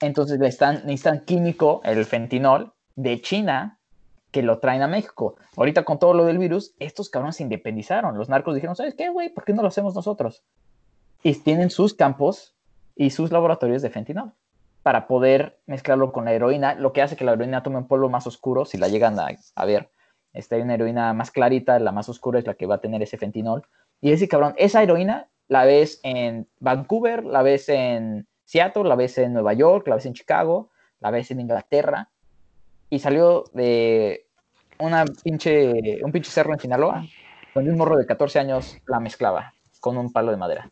Entonces 0.00 0.38
le 0.38 0.46
están, 0.48 0.76
necesitan 0.86 1.24
químico, 1.24 1.80
el 1.84 2.04
fentinol, 2.04 2.72
de 2.94 3.20
China, 3.20 3.75
que 4.36 4.42
lo 4.42 4.58
traen 4.58 4.82
a 4.82 4.86
México. 4.86 5.36
Ahorita 5.56 5.82
con 5.84 5.98
todo 5.98 6.12
lo 6.12 6.26
del 6.26 6.36
virus, 6.36 6.74
estos 6.78 7.08
cabrones 7.08 7.36
se 7.36 7.42
independizaron. 7.42 8.18
Los 8.18 8.28
narcos 8.28 8.54
dijeron, 8.54 8.76
¿sabes 8.76 8.94
qué, 8.94 9.08
güey? 9.08 9.30
¿Por 9.30 9.46
qué 9.46 9.54
no 9.54 9.62
lo 9.62 9.68
hacemos 9.68 9.94
nosotros? 9.94 10.44
Y 11.22 11.32
tienen 11.36 11.70
sus 11.70 11.94
campos 11.94 12.54
y 12.94 13.08
sus 13.08 13.32
laboratorios 13.32 13.80
de 13.80 13.88
fentinol 13.88 14.34
para 14.82 15.06
poder 15.06 15.58
mezclarlo 15.64 16.12
con 16.12 16.26
la 16.26 16.34
heroína, 16.34 16.74
lo 16.74 16.92
que 16.92 17.00
hace 17.00 17.16
que 17.16 17.24
la 17.24 17.32
heroína 17.32 17.62
tome 17.62 17.78
un 17.78 17.88
polvo 17.88 18.10
más 18.10 18.26
oscuro, 18.26 18.66
si 18.66 18.76
la 18.76 18.88
llegan 18.88 19.18
a, 19.18 19.28
a 19.54 19.64
ver. 19.64 19.88
Este, 20.34 20.56
hay 20.56 20.60
una 20.60 20.74
heroína 20.74 21.14
más 21.14 21.30
clarita, 21.30 21.78
la 21.78 21.92
más 21.92 22.10
oscura 22.10 22.38
es 22.38 22.46
la 22.46 22.52
que 22.52 22.66
va 22.66 22.74
a 22.74 22.80
tener 22.82 23.02
ese 23.02 23.16
fentinol. 23.16 23.66
Y 24.02 24.12
ese 24.12 24.28
cabrón, 24.28 24.52
esa 24.58 24.82
heroína 24.82 25.30
la 25.48 25.64
ves 25.64 25.98
en 26.02 26.46
Vancouver, 26.60 27.24
la 27.24 27.40
ves 27.40 27.70
en 27.70 28.28
Seattle, 28.44 28.84
la 28.84 28.96
ves 28.96 29.16
en 29.16 29.32
Nueva 29.32 29.54
York, 29.54 29.88
la 29.88 29.94
ves 29.94 30.04
en 30.04 30.12
Chicago, 30.12 30.68
la 31.00 31.10
ves 31.10 31.30
en 31.30 31.40
Inglaterra. 31.40 32.10
Y 32.90 32.98
salió 32.98 33.44
de 33.54 34.25
una 34.78 35.04
pinche, 35.22 36.02
un 36.04 36.12
pinche 36.12 36.30
cerro 36.30 36.52
en 36.52 36.58
Sinaloa, 36.60 37.06
donde 37.54 37.70
un 37.70 37.78
morro 37.78 37.96
de 37.96 38.06
14 38.06 38.38
años 38.38 38.76
la 38.86 39.00
mezclaba 39.00 39.54
con 39.80 39.96
un 39.96 40.12
palo 40.12 40.30
de 40.30 40.36
madera. 40.36 40.70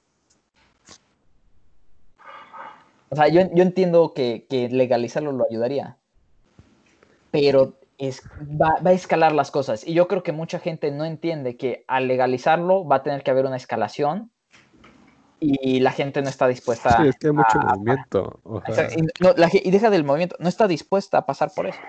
O 3.11 3.17
sea, 3.17 3.29
yo, 3.29 3.43
yo 3.55 3.63
entiendo 3.63 4.13
que, 4.15 4.47
que 4.49 4.69
legalizarlo 4.69 5.33
lo 5.33 5.45
ayudaría, 5.49 5.99
pero 7.31 7.79
es, 7.99 8.23
va, 8.39 8.81
va 8.85 8.91
a 8.91 8.95
escalar 8.95 9.33
las 9.33 9.51
cosas. 9.51 9.87
Y 9.87 9.95
yo 9.95 10.09
creo 10.09 10.23
que 10.23 10.33
mucha 10.33 10.59
gente 10.59 10.91
no 10.91 11.05
entiende 11.05 11.57
que 11.57 11.85
al 11.87 12.09
legalizarlo 12.09 12.85
va 12.87 12.97
a 12.97 13.03
tener 13.03 13.23
que 13.23 13.31
haber 13.31 13.47
una 13.47 13.57
escalación 13.57 14.31
y 15.41 15.81
la 15.81 15.93
gente 15.93 16.23
no 16.23 16.29
está 16.29 16.49
dispuesta 16.49 16.97
Sí, 17.03 17.09
es 17.09 17.17
que 17.17 17.27
hay 17.29 17.33
mucho 17.35 17.59
a- 17.59 17.77
movimiento. 17.77 18.41
o 18.45 18.57
o 18.57 18.63
sea, 18.65 18.89
sea, 18.89 18.99
y, 18.99 19.03
no, 19.23 19.33
la 19.37 19.51
y 19.53 19.71
deja 19.71 19.91
del 19.91 20.05
movimiento, 20.05 20.37
no 20.39 20.49
está 20.49 20.67
dispuesta 20.67 21.19
a 21.19 21.27
pasar 21.27 21.53
por 21.55 21.67
eso. 21.67 21.81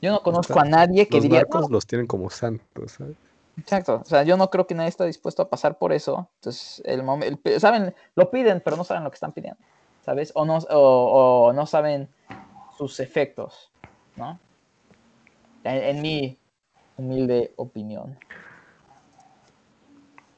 Yo 0.00 0.10
no 0.12 0.22
conozco 0.22 0.58
a 0.58 0.64
nadie 0.64 1.06
que 1.06 1.16
los 1.16 1.22
diría, 1.22 1.40
narcos 1.40 1.68
"No". 1.68 1.74
los 1.74 1.86
tienen 1.86 2.06
como 2.06 2.30
santos, 2.30 2.92
¿sabes? 2.92 3.16
exacto, 3.58 4.00
o 4.02 4.04
sea, 4.06 4.22
yo 4.22 4.36
no 4.38 4.48
creo 4.48 4.66
que 4.66 4.74
nadie 4.74 4.88
está 4.88 5.04
dispuesto 5.04 5.42
a 5.42 5.50
pasar 5.50 5.76
por 5.78 5.92
eso. 5.92 6.30
Entonces, 6.36 6.82
el 6.86 7.02
momento, 7.02 7.60
saben, 7.60 7.94
lo 8.14 8.30
piden, 8.30 8.62
pero 8.64 8.76
no 8.76 8.84
saben 8.84 9.04
lo 9.04 9.10
que 9.10 9.16
están 9.16 9.32
pidiendo, 9.32 9.60
¿sabes? 10.04 10.32
O 10.34 10.44
no, 10.46 10.58
o, 10.70 11.48
o 11.48 11.52
no 11.52 11.66
saben 11.66 12.08
sus 12.78 13.00
efectos, 13.00 13.70
¿no? 14.16 14.38
En, 15.64 15.96
en 15.96 16.02
mi 16.02 16.38
humilde 16.96 17.52
opinión. 17.56 18.18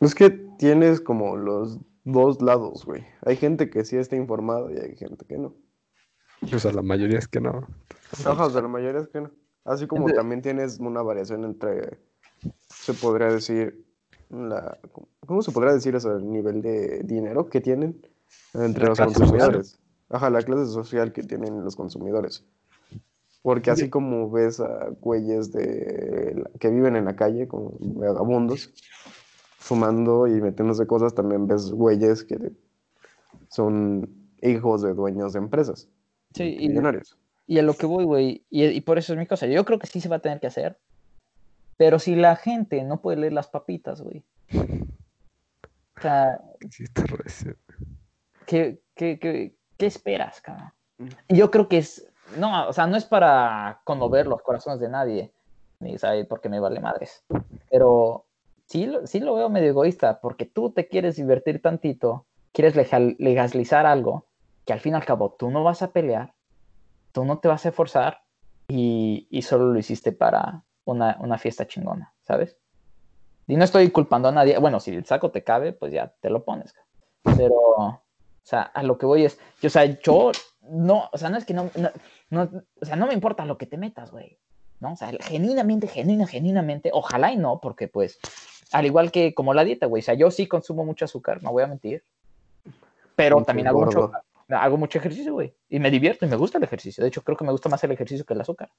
Es 0.01 0.17
que 0.17 0.31
tienes 0.31 1.01
como 1.01 1.37
los 1.37 1.79
dos 2.03 2.43
lados, 2.43 2.85
güey. 2.85 3.07
Hay 3.25 3.37
gente 3.37 3.71
que 3.71 3.85
sí 3.85 3.97
está 3.97 4.17
informada 4.17 4.69
y 4.73 4.79
hay 4.79 4.97
gente 4.97 5.25
que 5.27 5.39
no. 5.39 5.55
O 6.53 6.59
sea, 6.59 6.73
la 6.73 6.83
mayoría 6.83 7.19
es 7.21 7.29
que 7.29 7.41
no. 7.41 7.69
Ajá, 8.27 8.47
o 8.47 8.51
sea, 8.51 8.63
la 8.63 8.69
mayoría 8.69 9.01
es 9.01 9.09
que 9.09 9.21
no. 9.21 9.31
Así 9.65 9.87
como 9.87 10.11
también 10.13 10.43
tienes 10.43 10.79
una 10.81 11.03
variación 11.03 11.45
entre, 11.45 11.99
se 12.69 12.95
podría 12.95 13.29
decir, 13.29 13.85
la, 14.31 14.79
¿cómo 15.27 15.43
se 15.43 15.53
podría 15.53 15.73
decir 15.73 15.95
eso? 15.95 16.17
El 16.17 16.31
nivel 16.31 16.63
de 16.63 17.03
dinero 17.05 17.49
que 17.49 17.61
tienen 17.61 18.01
entre 18.55 18.87
los 18.87 18.99
consumidores. 18.99 19.79
Ajá, 20.09 20.31
la 20.31 20.43
clase 20.43 20.67
social 20.67 21.13
que 21.13 21.23
tienen 21.23 21.65
los 21.65 21.77
consumidores. 21.77 22.45
Porque 23.43 23.71
así 23.71 23.91
como 23.91 24.31
ves 24.31 24.61
a 24.61 24.91
güeyes 25.01 25.53
de, 25.53 26.45
que 26.61 26.71
viven 26.71 26.97
en 26.97 27.07
la 27.07 27.17
calle, 27.17 27.49
como 27.49 27.75
vagabundos, 27.81 28.73
fumando 29.59 30.27
y 30.27 30.41
metiéndose 30.41 30.87
cosas, 30.87 31.15
también 31.15 31.47
ves 31.47 31.71
güeyes 31.71 32.25
que 32.25 32.53
son 33.49 34.09
hijos 34.43 34.83
de 34.83 34.95
dueños 34.95 35.33
de 35.33 35.39
empresas, 35.41 35.89
Sí, 36.35 36.57
y. 36.59 36.69
y 37.47 37.59
a 37.59 37.63
lo 37.63 37.75
que 37.75 37.87
voy, 37.87 38.05
güey, 38.05 38.45
y, 38.51 38.65
y 38.65 38.81
por 38.83 38.99
eso 38.99 39.13
es 39.13 39.19
mi 39.19 39.27
cosa. 39.27 39.47
Yo 39.47 39.65
creo 39.65 39.79
que 39.79 39.87
sí 39.87 40.01
se 40.01 40.09
va 40.09 40.17
a 40.17 40.21
tener 40.21 40.41
que 40.41 40.47
hacer, 40.47 40.79
pero 41.77 41.99
si 41.99 42.15
la 42.17 42.37
gente 42.37 42.83
no 42.85 43.01
puede 43.01 43.19
leer 43.19 43.33
las 43.33 43.49
papitas, 43.49 44.01
güey. 44.01 44.25
O 45.99 46.01
sea, 46.01 46.41
Sí, 46.71 46.85
está 46.85 47.05
recio. 47.05 47.57
¿qué, 48.47 48.81
qué, 48.95 49.19
qué, 49.19 49.55
qué 49.77 49.87
esperas, 49.87 50.41
cabrón? 50.41 50.73
Mm. 50.99 51.07
Y 51.29 51.37
Yo 51.37 51.51
creo 51.51 51.69
que 51.69 51.79
es, 51.79 52.09
no, 52.39 52.69
o 52.69 52.73
sea, 52.73 52.87
no 52.87 52.97
es 52.97 53.05
para 53.05 53.81
conmover 53.85 54.27
los 54.27 54.43
corazones 54.43 54.81
de 54.81 54.89
nadie, 54.89 55.33
ni 55.81 55.99
sabe 55.99 56.25
porque 56.25 56.49
me 56.49 56.61
vale 56.61 56.81
madres, 56.81 57.25
pero 57.71 58.25
sí, 58.67 58.87
lo- 58.87 59.07
sí 59.07 59.21
lo 59.21 59.35
veo 59.35 59.49
medio 59.49 59.71
egoísta, 59.71 60.21
porque 60.21 60.47
tú 60.47 60.71
te 60.71 60.89
quieres 60.89 61.17
divertir 61.17 61.61
tantito, 61.61 62.27
quieres 62.53 62.75
legal- 62.77 63.17
legalizar 63.19 63.87
algo 63.87 64.27
que 64.65 64.73
al 64.73 64.81
fin 64.81 64.93
y 64.93 64.97
al 64.97 65.05
cabo 65.05 65.35
tú 65.39 65.51
no 65.51 65.65
vas 65.65 65.83
a 65.83 65.91
pelear, 65.93 66.35
tú 67.13 67.25
no 67.25 67.39
te 67.39 67.49
vas 67.49 67.65
a 67.65 67.69
esforzar 67.71 68.23
y, 68.69 69.27
y 69.31 69.43
solo 69.43 69.73
lo 69.73 69.79
hiciste 69.79 70.13
para 70.13 70.63
una, 70.85 71.17
una 71.21 71.39
fiesta 71.39 71.67
chingona, 71.67 72.15
¿sabes? 72.23 72.57
Y 73.47 73.57
no 73.57 73.65
estoy 73.65 73.91
culpando 73.91 74.29
a 74.29 74.33
nadie, 74.33 74.59
bueno, 74.59 74.81
si 74.81 74.93
el 74.95 75.05
saco 75.05 75.31
te 75.31 75.45
cabe, 75.45 75.73
pues 75.73 75.93
ya 75.93 76.13
te 76.21 76.31
lo 76.31 76.45
pones, 76.45 76.75
pero, 77.37 77.55
o 77.55 78.03
sea, 78.43 78.63
a 78.63 78.83
lo 78.83 78.99
que 78.99 79.07
voy 79.07 79.25
es, 79.25 79.39
yo, 79.61 79.67
o 79.67 79.71
sea, 79.71 79.85
yo 79.85 80.33
no, 80.63 81.09
o 81.13 81.19
sea, 81.19 81.29
no 81.29 81.37
es 81.37 81.45
que 81.45 81.55
no, 81.55 81.71
no, 81.77 81.91
no- 82.31 82.63
o 82.81 82.85
sea, 82.85 82.97
no 82.97 83.07
me 83.07 83.15
importa 83.15 83.45
lo 83.45 83.59
que 83.59 83.67
te 83.67 83.77
metas, 83.77 84.11
güey, 84.11 84.39
¿no? 84.81 84.93
O 84.93 84.97
sea, 84.97 85.11
genuinamente, 85.23 85.87
genuina, 85.89 86.27
genuinamente, 86.27 86.91
ojalá 86.93 87.33
y 87.33 87.37
no, 87.37 87.61
porque 87.61 87.89
pues, 87.89 88.19
al 88.73 88.87
igual 88.87 89.11
que 89.13 89.35
como 89.35 89.55
la 89.55 89.65
dieta, 89.65 89.87
güey, 89.87 90.01
o 90.01 90.05
sea, 90.05 90.15
yo 90.15 90.31
sí 90.31 90.47
consumo 90.47 90.85
mucho 90.85 91.05
azúcar, 91.05 91.43
no 91.43 91.53
voy 91.53 91.65
a 91.65 91.67
mentir, 91.67 92.05
pero 93.17 93.37
también 93.45 93.69
hago 93.69 93.81
mucho. 93.87 94.13
Hago 94.53 94.77
mucho 94.77 94.99
ejercicio, 94.99 95.33
güey, 95.33 95.55
y 95.69 95.79
me 95.79 95.91
divierto 95.91 96.25
y 96.25 96.29
me 96.29 96.37
gusta 96.37 96.59
el 96.59 96.65
ejercicio, 96.65 97.03
de 97.03 97.09
hecho, 97.09 97.23
creo 97.23 97.37
que 97.37 97.45
me 97.45 97.53
gusta 97.53 97.69
más 97.69 97.83
el 97.85 97.93
ejercicio 97.93 98.25
que 98.25 98.35
el 98.35 98.41
azúcar. 98.41 98.71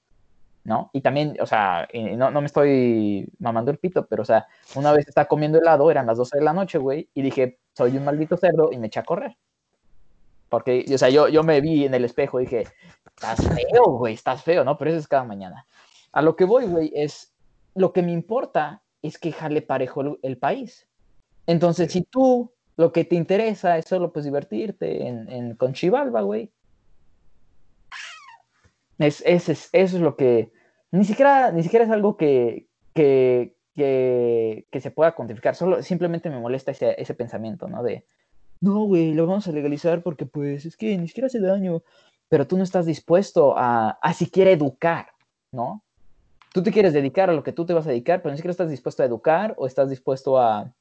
¿No? 0.65 0.89
Y 0.93 1.01
también, 1.01 1.35
o 1.41 1.45
sea, 1.45 1.89
no, 1.93 2.31
no 2.31 2.39
me 2.39 2.47
estoy 2.47 3.27
mamando 3.39 3.69
el 3.69 3.79
pito, 3.79 4.07
pero, 4.07 4.21
o 4.21 4.25
sea, 4.25 4.47
una 4.75 4.93
vez 4.93 5.05
estaba 5.09 5.27
comiendo 5.27 5.59
helado, 5.59 5.91
eran 5.91 6.05
las 6.05 6.17
12 6.17 6.37
de 6.37 6.43
la 6.43 6.53
noche, 6.53 6.77
güey, 6.77 7.09
y 7.13 7.21
dije, 7.21 7.59
soy 7.73 7.97
un 7.97 8.05
maldito 8.05 8.37
cerdo, 8.37 8.71
y 8.71 8.77
me 8.77 8.87
eché 8.87 9.01
a 9.01 9.03
correr. 9.03 9.35
Porque, 10.47 10.85
o 10.93 10.97
sea, 10.97 11.09
yo, 11.09 11.27
yo 11.27 11.43
me 11.43 11.59
vi 11.59 11.83
en 11.83 11.93
el 11.95 12.05
espejo 12.05 12.39
y 12.39 12.45
dije, 12.45 12.63
estás 13.07 13.45
feo, 13.45 13.97
güey, 13.97 14.13
estás 14.13 14.41
feo, 14.41 14.63
¿no? 14.63 14.77
Pero 14.77 14.91
eso 14.91 14.99
es 14.99 15.07
cada 15.07 15.25
mañana. 15.25 15.67
A 16.13 16.21
lo 16.21 16.37
que 16.37 16.45
voy, 16.45 16.65
güey, 16.65 16.93
es, 16.95 17.33
lo 17.75 17.91
que 17.91 18.03
me 18.03 18.13
importa 18.13 18.83
es 19.01 19.17
que 19.17 19.33
jale 19.33 19.61
parejo 19.61 20.01
el, 20.01 20.19
el 20.21 20.37
país. 20.37 20.87
Entonces, 21.45 21.91
si 21.91 22.03
tú 22.03 22.52
lo 22.77 22.91
que 22.91 23.05
te 23.05 23.15
interesa 23.15 23.77
es 23.77 23.85
solo, 23.85 24.11
pues, 24.11 24.25
divertirte 24.25 25.07
en, 25.07 25.29
en, 25.31 25.55
con 25.55 25.73
Chivalba, 25.73 26.21
güey, 26.21 26.51
es, 28.99 29.21
es, 29.25 29.49
es- 29.49 29.69
eso 29.71 29.95
es 29.97 30.01
lo 30.01 30.15
que, 30.15 30.51
ni 30.91 31.03
siquiera, 31.05 31.51
ni 31.51 31.63
siquiera 31.63 31.85
es 31.85 31.91
algo 31.91 32.17
que, 32.17 32.67
que, 32.93 33.55
que, 33.75 34.67
que 34.71 34.81
se 34.81 34.91
pueda 34.91 35.13
cuantificar, 35.15 35.55
solo 35.55 35.81
simplemente 35.83 36.29
me 36.29 36.39
molesta 36.39 36.71
ese, 36.71 36.99
ese 37.01 37.13
pensamiento, 37.13 37.67
¿no? 37.67 37.83
De, 37.83 38.05
no, 38.61 38.85
güey, 38.85 39.13
lo 39.13 39.25
vamos 39.27 39.47
a 39.47 39.51
legalizar 39.51 40.03
porque 40.03 40.25
pues 40.25 40.65
es 40.65 40.77
que 40.77 40.97
ni 40.97 41.07
siquiera 41.07 41.27
hace 41.27 41.39
daño, 41.39 41.83
pero 42.29 42.47
tú 42.47 42.57
no 42.57 42.63
estás 42.63 42.85
dispuesto 42.85 43.57
a, 43.57 43.89
a 44.01 44.13
siquiera 44.13 44.51
educar, 44.51 45.07
¿no? 45.51 45.83
Tú 46.53 46.61
te 46.61 46.71
quieres 46.71 46.93
dedicar 46.93 47.29
a 47.29 47.33
lo 47.33 47.43
que 47.43 47.51
tú 47.51 47.65
te 47.65 47.73
vas 47.73 47.87
a 47.87 47.89
dedicar, 47.89 48.21
pero 48.21 48.31
ni 48.31 48.37
siquiera 48.37 48.51
estás 48.51 48.69
dispuesto 48.69 49.01
a 49.01 49.07
educar 49.07 49.55
o 49.57 49.65
estás 49.65 49.89
dispuesto 49.89 50.39
a, 50.39 50.71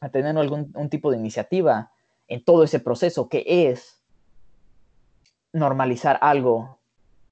a 0.00 0.08
tener 0.08 0.36
algún 0.36 0.72
un 0.74 0.88
tipo 0.88 1.10
de 1.10 1.16
iniciativa 1.16 1.92
en 2.28 2.44
todo 2.44 2.64
ese 2.64 2.80
proceso 2.80 3.28
que 3.28 3.44
es 3.46 4.00
normalizar 5.52 6.18
algo 6.20 6.78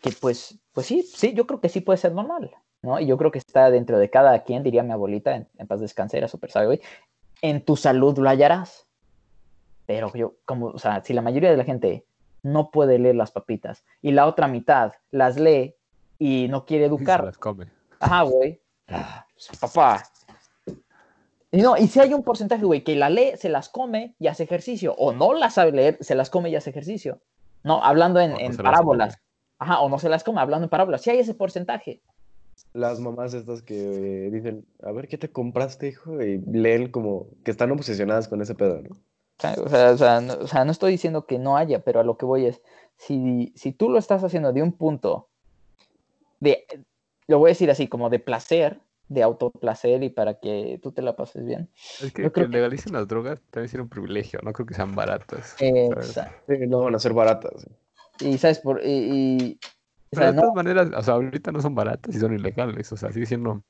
que 0.00 0.12
pues, 0.12 0.58
pues 0.72 0.86
sí, 0.86 1.02
sí, 1.02 1.32
yo 1.32 1.46
creo 1.46 1.60
que 1.60 1.68
sí 1.68 1.80
puede 1.80 1.96
ser 1.96 2.12
normal, 2.12 2.50
¿no? 2.82 2.98
Y 2.98 3.06
yo 3.06 3.16
creo 3.16 3.30
que 3.30 3.38
está 3.38 3.70
dentro 3.70 3.98
de 3.98 4.10
cada 4.10 4.42
quien, 4.42 4.62
diría 4.62 4.82
mi 4.82 4.92
abuelita, 4.92 5.34
en, 5.34 5.48
en 5.58 5.66
paz 5.66 5.80
descanse, 5.80 6.18
era 6.18 6.28
súper 6.28 6.50
sabia, 6.50 6.66
güey, 6.66 6.80
en 7.40 7.64
tu 7.64 7.76
salud 7.76 8.18
lo 8.18 8.28
hallarás. 8.28 8.86
Pero 9.86 10.12
yo, 10.14 10.34
como, 10.44 10.66
o 10.66 10.78
sea, 10.78 11.02
si 11.04 11.12
la 11.12 11.22
mayoría 11.22 11.50
de 11.50 11.56
la 11.56 11.64
gente 11.64 12.04
no 12.42 12.70
puede 12.70 12.98
leer 12.98 13.16
las 13.16 13.30
papitas 13.30 13.84
y 14.00 14.12
la 14.12 14.26
otra 14.26 14.48
mitad 14.48 14.92
las 15.10 15.38
lee 15.38 15.74
y 16.18 16.48
no 16.48 16.64
quiere 16.64 16.84
Y 16.86 16.88
se 16.88 16.94
educar, 16.94 17.24
las 17.24 17.38
come. 17.38 17.66
Ajá, 18.00 18.22
güey. 18.22 18.60
Ah, 18.88 19.26
pues, 19.32 19.58
Papá. 19.60 20.02
Y 21.52 21.60
no, 21.60 21.76
y 21.76 21.86
si 21.86 22.00
hay 22.00 22.14
un 22.14 22.22
porcentaje, 22.22 22.64
güey, 22.64 22.82
que 22.82 22.96
la 22.96 23.10
lee, 23.10 23.32
se 23.36 23.50
las 23.50 23.68
come 23.68 24.14
y 24.18 24.26
hace 24.26 24.44
ejercicio, 24.44 24.94
o 24.96 25.12
no 25.12 25.34
la 25.34 25.50
sabe 25.50 25.72
leer, 25.72 25.98
se 26.00 26.14
las 26.14 26.30
come 26.30 26.48
y 26.48 26.56
hace 26.56 26.70
ejercicio. 26.70 27.20
No, 27.62 27.84
hablando 27.84 28.20
en, 28.20 28.32
no 28.32 28.56
parábolas. 28.62 29.18
Ajá, 29.58 29.80
o 29.80 29.88
no 29.90 29.98
se 29.98 30.08
las 30.08 30.24
come, 30.24 30.40
hablando 30.40 30.64
en 30.64 30.70
parábolas. 30.70 31.02
Sí 31.02 31.10
hay 31.10 31.18
ese 31.18 31.34
porcentaje. 31.34 32.00
Las 32.72 33.00
mamás 33.00 33.34
estas 33.34 33.62
que 33.62 34.26
eh, 34.26 34.30
dicen, 34.30 34.64
a 34.82 34.92
ver, 34.92 35.08
¿qué 35.08 35.18
te 35.18 35.30
compraste, 35.30 35.88
hijo? 35.88 36.22
Y 36.22 36.38
leen 36.38 36.90
como 36.90 37.26
que 37.44 37.50
están 37.50 37.70
obsesionadas 37.70 38.28
con 38.28 38.40
ese 38.40 38.54
pedo, 38.54 38.80
¿no? 38.80 38.96
O 39.38 39.40
sea, 39.42 39.54
o 39.62 39.68
sea, 39.68 39.90
o 39.90 39.98
sea, 39.98 40.20
no, 40.20 40.34
o 40.34 40.46
sea, 40.46 40.64
no 40.64 40.72
estoy 40.72 40.92
diciendo 40.92 41.26
que 41.26 41.38
no 41.38 41.56
haya, 41.56 41.80
pero 41.84 42.00
a 42.00 42.04
lo 42.04 42.16
que 42.16 42.24
voy 42.24 42.46
es, 42.46 42.62
si, 42.96 43.52
si 43.56 43.72
tú 43.72 43.90
lo 43.90 43.98
estás 43.98 44.24
haciendo 44.24 44.52
de 44.52 44.62
un 44.62 44.72
punto 44.72 45.28
de, 46.40 46.64
lo 47.26 47.38
voy 47.38 47.48
a 47.48 47.52
decir 47.54 47.70
así, 47.70 47.88
como 47.88 48.10
de 48.10 48.18
placer, 48.18 48.80
de 49.12 49.22
autoplacer 49.22 50.02
y 50.02 50.10
para 50.10 50.38
que 50.40 50.78
tú 50.82 50.92
te 50.92 51.02
la 51.02 51.14
pases 51.16 51.44
bien. 51.44 51.68
Es 52.00 52.12
que, 52.12 52.22
Yo 52.22 52.32
creo 52.32 52.46
que 52.46 52.50
que- 52.52 52.56
legalicen 52.56 52.92
las 52.92 53.06
drogas 53.08 53.40
también 53.50 53.68
sería 53.68 53.82
un 53.82 53.88
privilegio. 53.88 54.40
No 54.42 54.52
creo 54.52 54.66
que 54.66 54.74
sean 54.74 54.94
baratas. 54.94 55.56
Exacto. 55.60 56.32
Sí, 56.48 56.66
no 56.66 56.80
van 56.80 56.94
a 56.94 56.98
ser 56.98 57.12
baratas. 57.12 57.66
Y 58.20 58.38
sabes, 58.38 58.60
por, 58.60 58.80
y, 58.84 58.88
y- 58.90 59.58
o 59.62 60.16
Pero 60.16 60.26
de 60.26 60.32
no, 60.34 60.40
todas 60.42 60.54
maneras, 60.54 60.90
o 60.96 61.02
sea, 61.02 61.14
ahorita 61.14 61.52
no 61.52 61.60
son 61.62 61.74
baratas 61.74 62.14
y 62.14 62.18
son 62.18 62.34
ilegales. 62.34 62.92
O 62.92 62.96
sea, 62.96 63.10
sigue 63.12 63.26
siendo. 63.26 63.62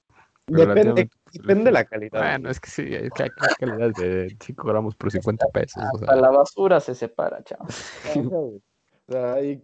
Depende, 0.48 1.08
depende 1.32 1.64
de 1.66 1.70
la 1.70 1.84
calidad. 1.84 2.18
Bueno, 2.20 2.50
es 2.50 2.58
que 2.58 2.68
sí, 2.68 2.82
es 2.92 3.10
que 3.12 3.22
hay 3.22 3.30
calidades 3.58 3.94
de 3.94 4.36
5 4.44 4.66
gramos 4.66 4.96
por 4.96 5.12
50 5.12 5.46
pesos. 5.52 5.82
O 5.84 5.96
hasta 5.96 6.06
sea, 6.06 6.16
la 6.16 6.30
basura 6.30 6.80
se 6.80 6.94
separa, 6.94 7.42
chao. 7.44 7.64
O 9.08 9.12
sea, 9.12 9.34
hay 9.34 9.62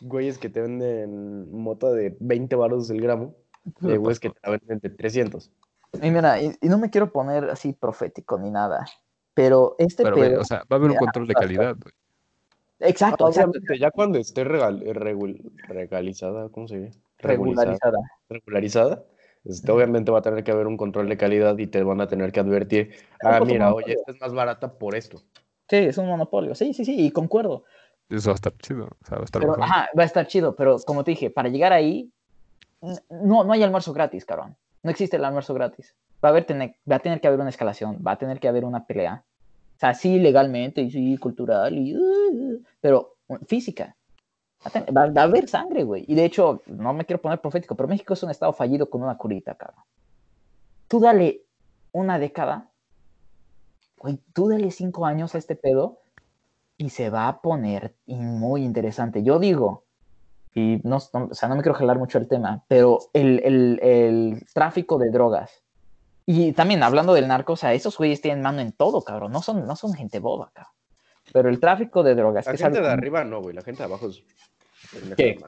güeyes 0.00 0.38
que 0.38 0.48
te 0.48 0.60
venden 0.60 1.50
mota 1.50 1.90
de 1.92 2.16
20 2.20 2.56
baros 2.56 2.88
el 2.90 3.00
gramo 3.00 3.34
y 3.82 3.90
hay 3.90 3.96
güeyes 3.96 4.20
que 4.20 4.30
te 4.30 4.40
la 4.42 4.50
venden 4.50 4.78
de 4.78 4.90
300. 4.90 5.50
Y 6.02 6.10
mira, 6.10 6.40
y, 6.40 6.52
y 6.60 6.68
no 6.68 6.78
me 6.78 6.90
quiero 6.90 7.10
poner 7.12 7.44
así 7.50 7.72
profético 7.72 8.38
ni 8.38 8.50
nada, 8.50 8.86
pero 9.34 9.74
este 9.78 10.02
pero, 10.02 10.16
pedo... 10.16 10.40
o 10.40 10.44
sea, 10.44 10.58
va 10.70 10.76
a 10.76 10.78
haber 10.78 10.90
un 10.90 10.96
control 10.96 11.26
de 11.26 11.34
calidad. 11.34 11.76
güey. 11.76 11.94
exacto, 12.80 13.28
exacto, 13.28 13.50
Obviamente, 13.50 13.78
ya 13.78 13.90
cuando 13.90 14.18
esté 14.18 14.44
regal, 14.44 14.80
regul- 14.80 15.50
regalizada, 15.66 16.48
¿cómo 16.50 16.68
se 16.68 16.78
dice? 16.80 17.00
Regularizada. 17.18 17.98
regularizada, 18.28 19.04
este, 19.44 19.72
obviamente 19.72 20.10
va 20.10 20.18
a 20.18 20.22
tener 20.22 20.44
que 20.44 20.50
haber 20.50 20.66
un 20.66 20.76
control 20.76 21.08
de 21.08 21.16
calidad 21.16 21.56
y 21.58 21.66
te 21.66 21.82
van 21.82 22.00
a 22.00 22.08
tener 22.08 22.32
que 22.32 22.40
advertir, 22.40 22.92
ah, 23.22 23.40
mira, 23.40 23.72
oye, 23.72 23.94
esta 23.94 24.12
es 24.12 24.20
más 24.20 24.32
barata 24.34 24.78
por 24.78 24.94
esto. 24.94 25.22
Sí, 25.68 25.76
es 25.76 25.98
un 25.98 26.06
monopolio. 26.06 26.54
Sí, 26.54 26.72
sí, 26.72 26.84
sí, 26.84 26.94
y 26.98 27.10
concuerdo. 27.10 27.64
Eso 28.08 28.30
va 28.30 28.32
a 28.32 28.34
estar 28.36 28.56
chido. 28.56 28.86
O 28.86 29.06
sea, 29.06 29.18
va 29.18 29.22
a 29.22 29.24
estar 29.24 29.42
Pero, 29.42 29.62
ajá, 29.62 29.90
va 29.98 30.02
a 30.02 30.06
estar 30.06 30.26
chido, 30.26 30.56
pero 30.56 30.78
como 30.86 31.04
te 31.04 31.10
dije, 31.10 31.30
para 31.30 31.50
llegar 31.50 31.72
ahí, 31.74 32.10
no, 32.80 33.44
no 33.44 33.52
hay 33.52 33.62
almuerzo 33.62 33.92
gratis, 33.92 34.24
cabrón. 34.24 34.56
No 34.82 34.90
existe 34.90 35.16
el 35.16 35.24
almuerzo 35.24 35.54
gratis. 35.54 35.94
Va 36.24 36.28
a, 36.28 36.32
haber 36.32 36.46
va 36.90 36.96
a 36.96 36.98
tener 37.00 37.20
que 37.20 37.28
haber 37.28 37.40
una 37.40 37.50
escalación, 37.50 38.02
va 38.06 38.12
a 38.12 38.18
tener 38.18 38.40
que 38.40 38.48
haber 38.48 38.64
una 38.64 38.86
pelea. 38.86 39.24
O 39.76 39.78
sea, 39.78 39.94
sí 39.94 40.18
legalmente 40.18 40.80
y 40.82 40.90
sí 40.90 41.16
cultural, 41.18 41.76
y, 41.78 41.96
uh, 41.96 42.62
pero 42.80 43.16
uh, 43.28 43.36
física. 43.46 43.96
Va 44.66 44.70
a, 44.80 44.90
va- 44.92 45.12
va 45.12 45.20
a 45.22 45.24
haber 45.24 45.48
sangre, 45.48 45.84
güey. 45.84 46.04
Y 46.08 46.14
de 46.16 46.24
hecho, 46.24 46.62
no 46.66 46.92
me 46.92 47.04
quiero 47.04 47.22
poner 47.22 47.40
profético, 47.40 47.76
pero 47.76 47.88
México 47.88 48.14
es 48.14 48.22
un 48.24 48.30
estado 48.30 48.52
fallido 48.52 48.90
con 48.90 49.02
una 49.02 49.16
curita, 49.16 49.54
cabrón. 49.54 49.84
Tú 50.88 50.98
dale 51.00 51.42
una 51.92 52.18
década, 52.18 52.70
güey, 53.98 54.18
tú 54.32 54.48
dale 54.48 54.70
cinco 54.70 55.06
años 55.06 55.34
a 55.34 55.38
este 55.38 55.54
pedo 55.56 55.98
y 56.76 56.90
se 56.90 57.10
va 57.10 57.28
a 57.28 57.40
poner 57.40 57.94
muy 58.06 58.64
interesante. 58.64 59.22
Yo 59.22 59.38
digo, 59.38 59.84
y 60.54 60.80
no, 60.84 60.98
no- 61.12 61.28
o 61.30 61.34
sea, 61.34 61.48
no 61.48 61.56
me 61.56 61.62
quiero 61.62 61.76
jalar 61.78 61.98
mucho 61.98 62.18
el 62.18 62.28
tema, 62.28 62.64
pero 62.68 62.98
el, 63.12 63.40
el- 63.44 63.80
el 63.82 64.46
tráfico 64.54 64.98
de 64.98 65.10
drogas. 65.10 65.62
Y 66.26 66.52
también 66.52 66.82
hablando 66.82 67.14
del 67.14 67.26
narco, 67.28 67.54
o 67.54 67.56
sea, 67.56 67.72
esos 67.72 67.96
güeyes 67.96 68.20
tienen 68.20 68.42
mano 68.42 68.60
en 68.60 68.72
todo, 68.72 69.02
cabrón. 69.02 69.32
No 69.32 69.40
son, 69.40 69.66
no 69.66 69.76
son 69.76 69.94
gente 69.94 70.18
boba, 70.18 70.50
cabrón. 70.52 70.72
Pero 71.32 71.48
el 71.48 71.58
tráfico 71.60 72.02
de 72.02 72.14
drogas. 72.14 72.46
La 72.46 72.52
que 72.52 72.58
gente 72.58 72.80
de 72.80 72.88
arriba 72.88 73.24
no, 73.24 73.40
güey, 73.40 73.54
la 73.54 73.62
gente 73.62 73.78
de 73.78 73.84
abajo 73.84 74.08
es... 74.08 74.22
¿Qué? 75.16 75.38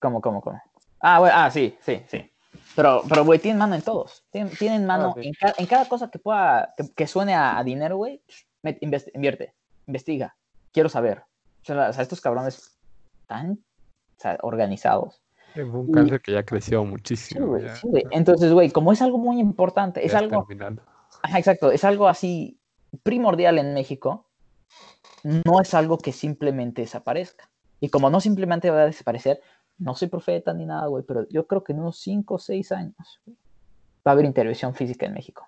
¿Cómo, 0.00 0.20
cómo, 0.20 0.40
cómo? 0.40 0.60
Ah, 1.00 1.18
bueno, 1.20 1.34
ah, 1.36 1.50
sí, 1.50 1.76
sí, 1.80 2.02
sí. 2.08 2.30
Pero, 2.74 3.02
pero, 3.08 3.24
güey, 3.24 3.38
tienen 3.38 3.58
mano 3.58 3.74
en 3.74 3.82
todos. 3.82 4.24
Tienen, 4.30 4.52
tienen 4.56 4.86
mano 4.86 5.14
Ah, 5.16 5.20
sí. 5.20 5.28
en, 5.28 5.34
ca- 5.34 5.54
en 5.58 5.66
cada 5.66 5.88
cosa 5.88 6.10
que 6.10 6.18
pueda, 6.18 6.74
que, 6.76 6.84
que 6.94 7.06
suene 7.06 7.34
a, 7.34 7.58
a 7.58 7.64
dinero, 7.64 7.96
güey. 7.96 8.20
Invierte, 8.80 9.54
investiga. 9.86 10.36
Quiero 10.72 10.88
saber. 10.88 11.18
O 11.62 11.64
sea, 11.64 11.88
o 11.88 11.92
sea, 11.92 12.02
estos 12.02 12.20
cabrones 12.20 12.76
tan 13.26 13.58
o 14.16 14.20
sea, 14.20 14.38
organizados. 14.42 15.20
Fue 15.54 15.64
un 15.64 15.88
y- 15.88 15.92
cáncer 15.92 16.20
que 16.20 16.32
ya 16.32 16.42
creció 16.44 16.82
Sí, 16.82 16.86
muchísimo. 16.88 17.46
güey, 17.46 17.64
ya, 17.64 17.76
sí, 17.76 17.88
güey. 17.88 18.04
Entonces, 18.10 18.52
güey, 18.52 18.70
como 18.70 18.92
es 18.92 19.00
algo 19.02 19.18
muy 19.18 19.40
importante, 19.40 20.04
es 20.04 20.12
ya 20.12 20.18
algo, 20.18 20.46
ajá, 21.22 21.38
exacto, 21.38 21.70
es 21.70 21.82
algo 21.84 22.08
así 22.08 22.58
primordial 23.02 23.58
en 23.58 23.72
México, 23.74 24.26
no 25.22 25.60
es 25.60 25.74
algo 25.74 25.98
que 25.98 26.12
simplemente 26.12 26.82
desaparezca. 26.82 27.50
Y 27.80 27.88
como 27.90 28.10
no 28.10 28.20
simplemente 28.20 28.70
va 28.70 28.82
a 28.82 28.86
desaparecer, 28.86 29.40
no 29.78 29.94
soy 29.94 30.08
profeta 30.08 30.52
ni 30.54 30.64
nada, 30.66 30.86
güey, 30.86 31.04
pero 31.04 31.26
yo 31.28 31.46
creo 31.46 31.62
que 31.64 31.72
en 31.72 31.80
unos 31.80 31.98
5 31.98 32.34
o 32.34 32.38
6 32.38 32.72
años 32.72 33.20
güey, 33.24 33.36
va 34.06 34.10
a 34.10 34.12
haber 34.12 34.24
intervención 34.24 34.74
física 34.74 35.04
en 35.06 35.14
México, 35.14 35.46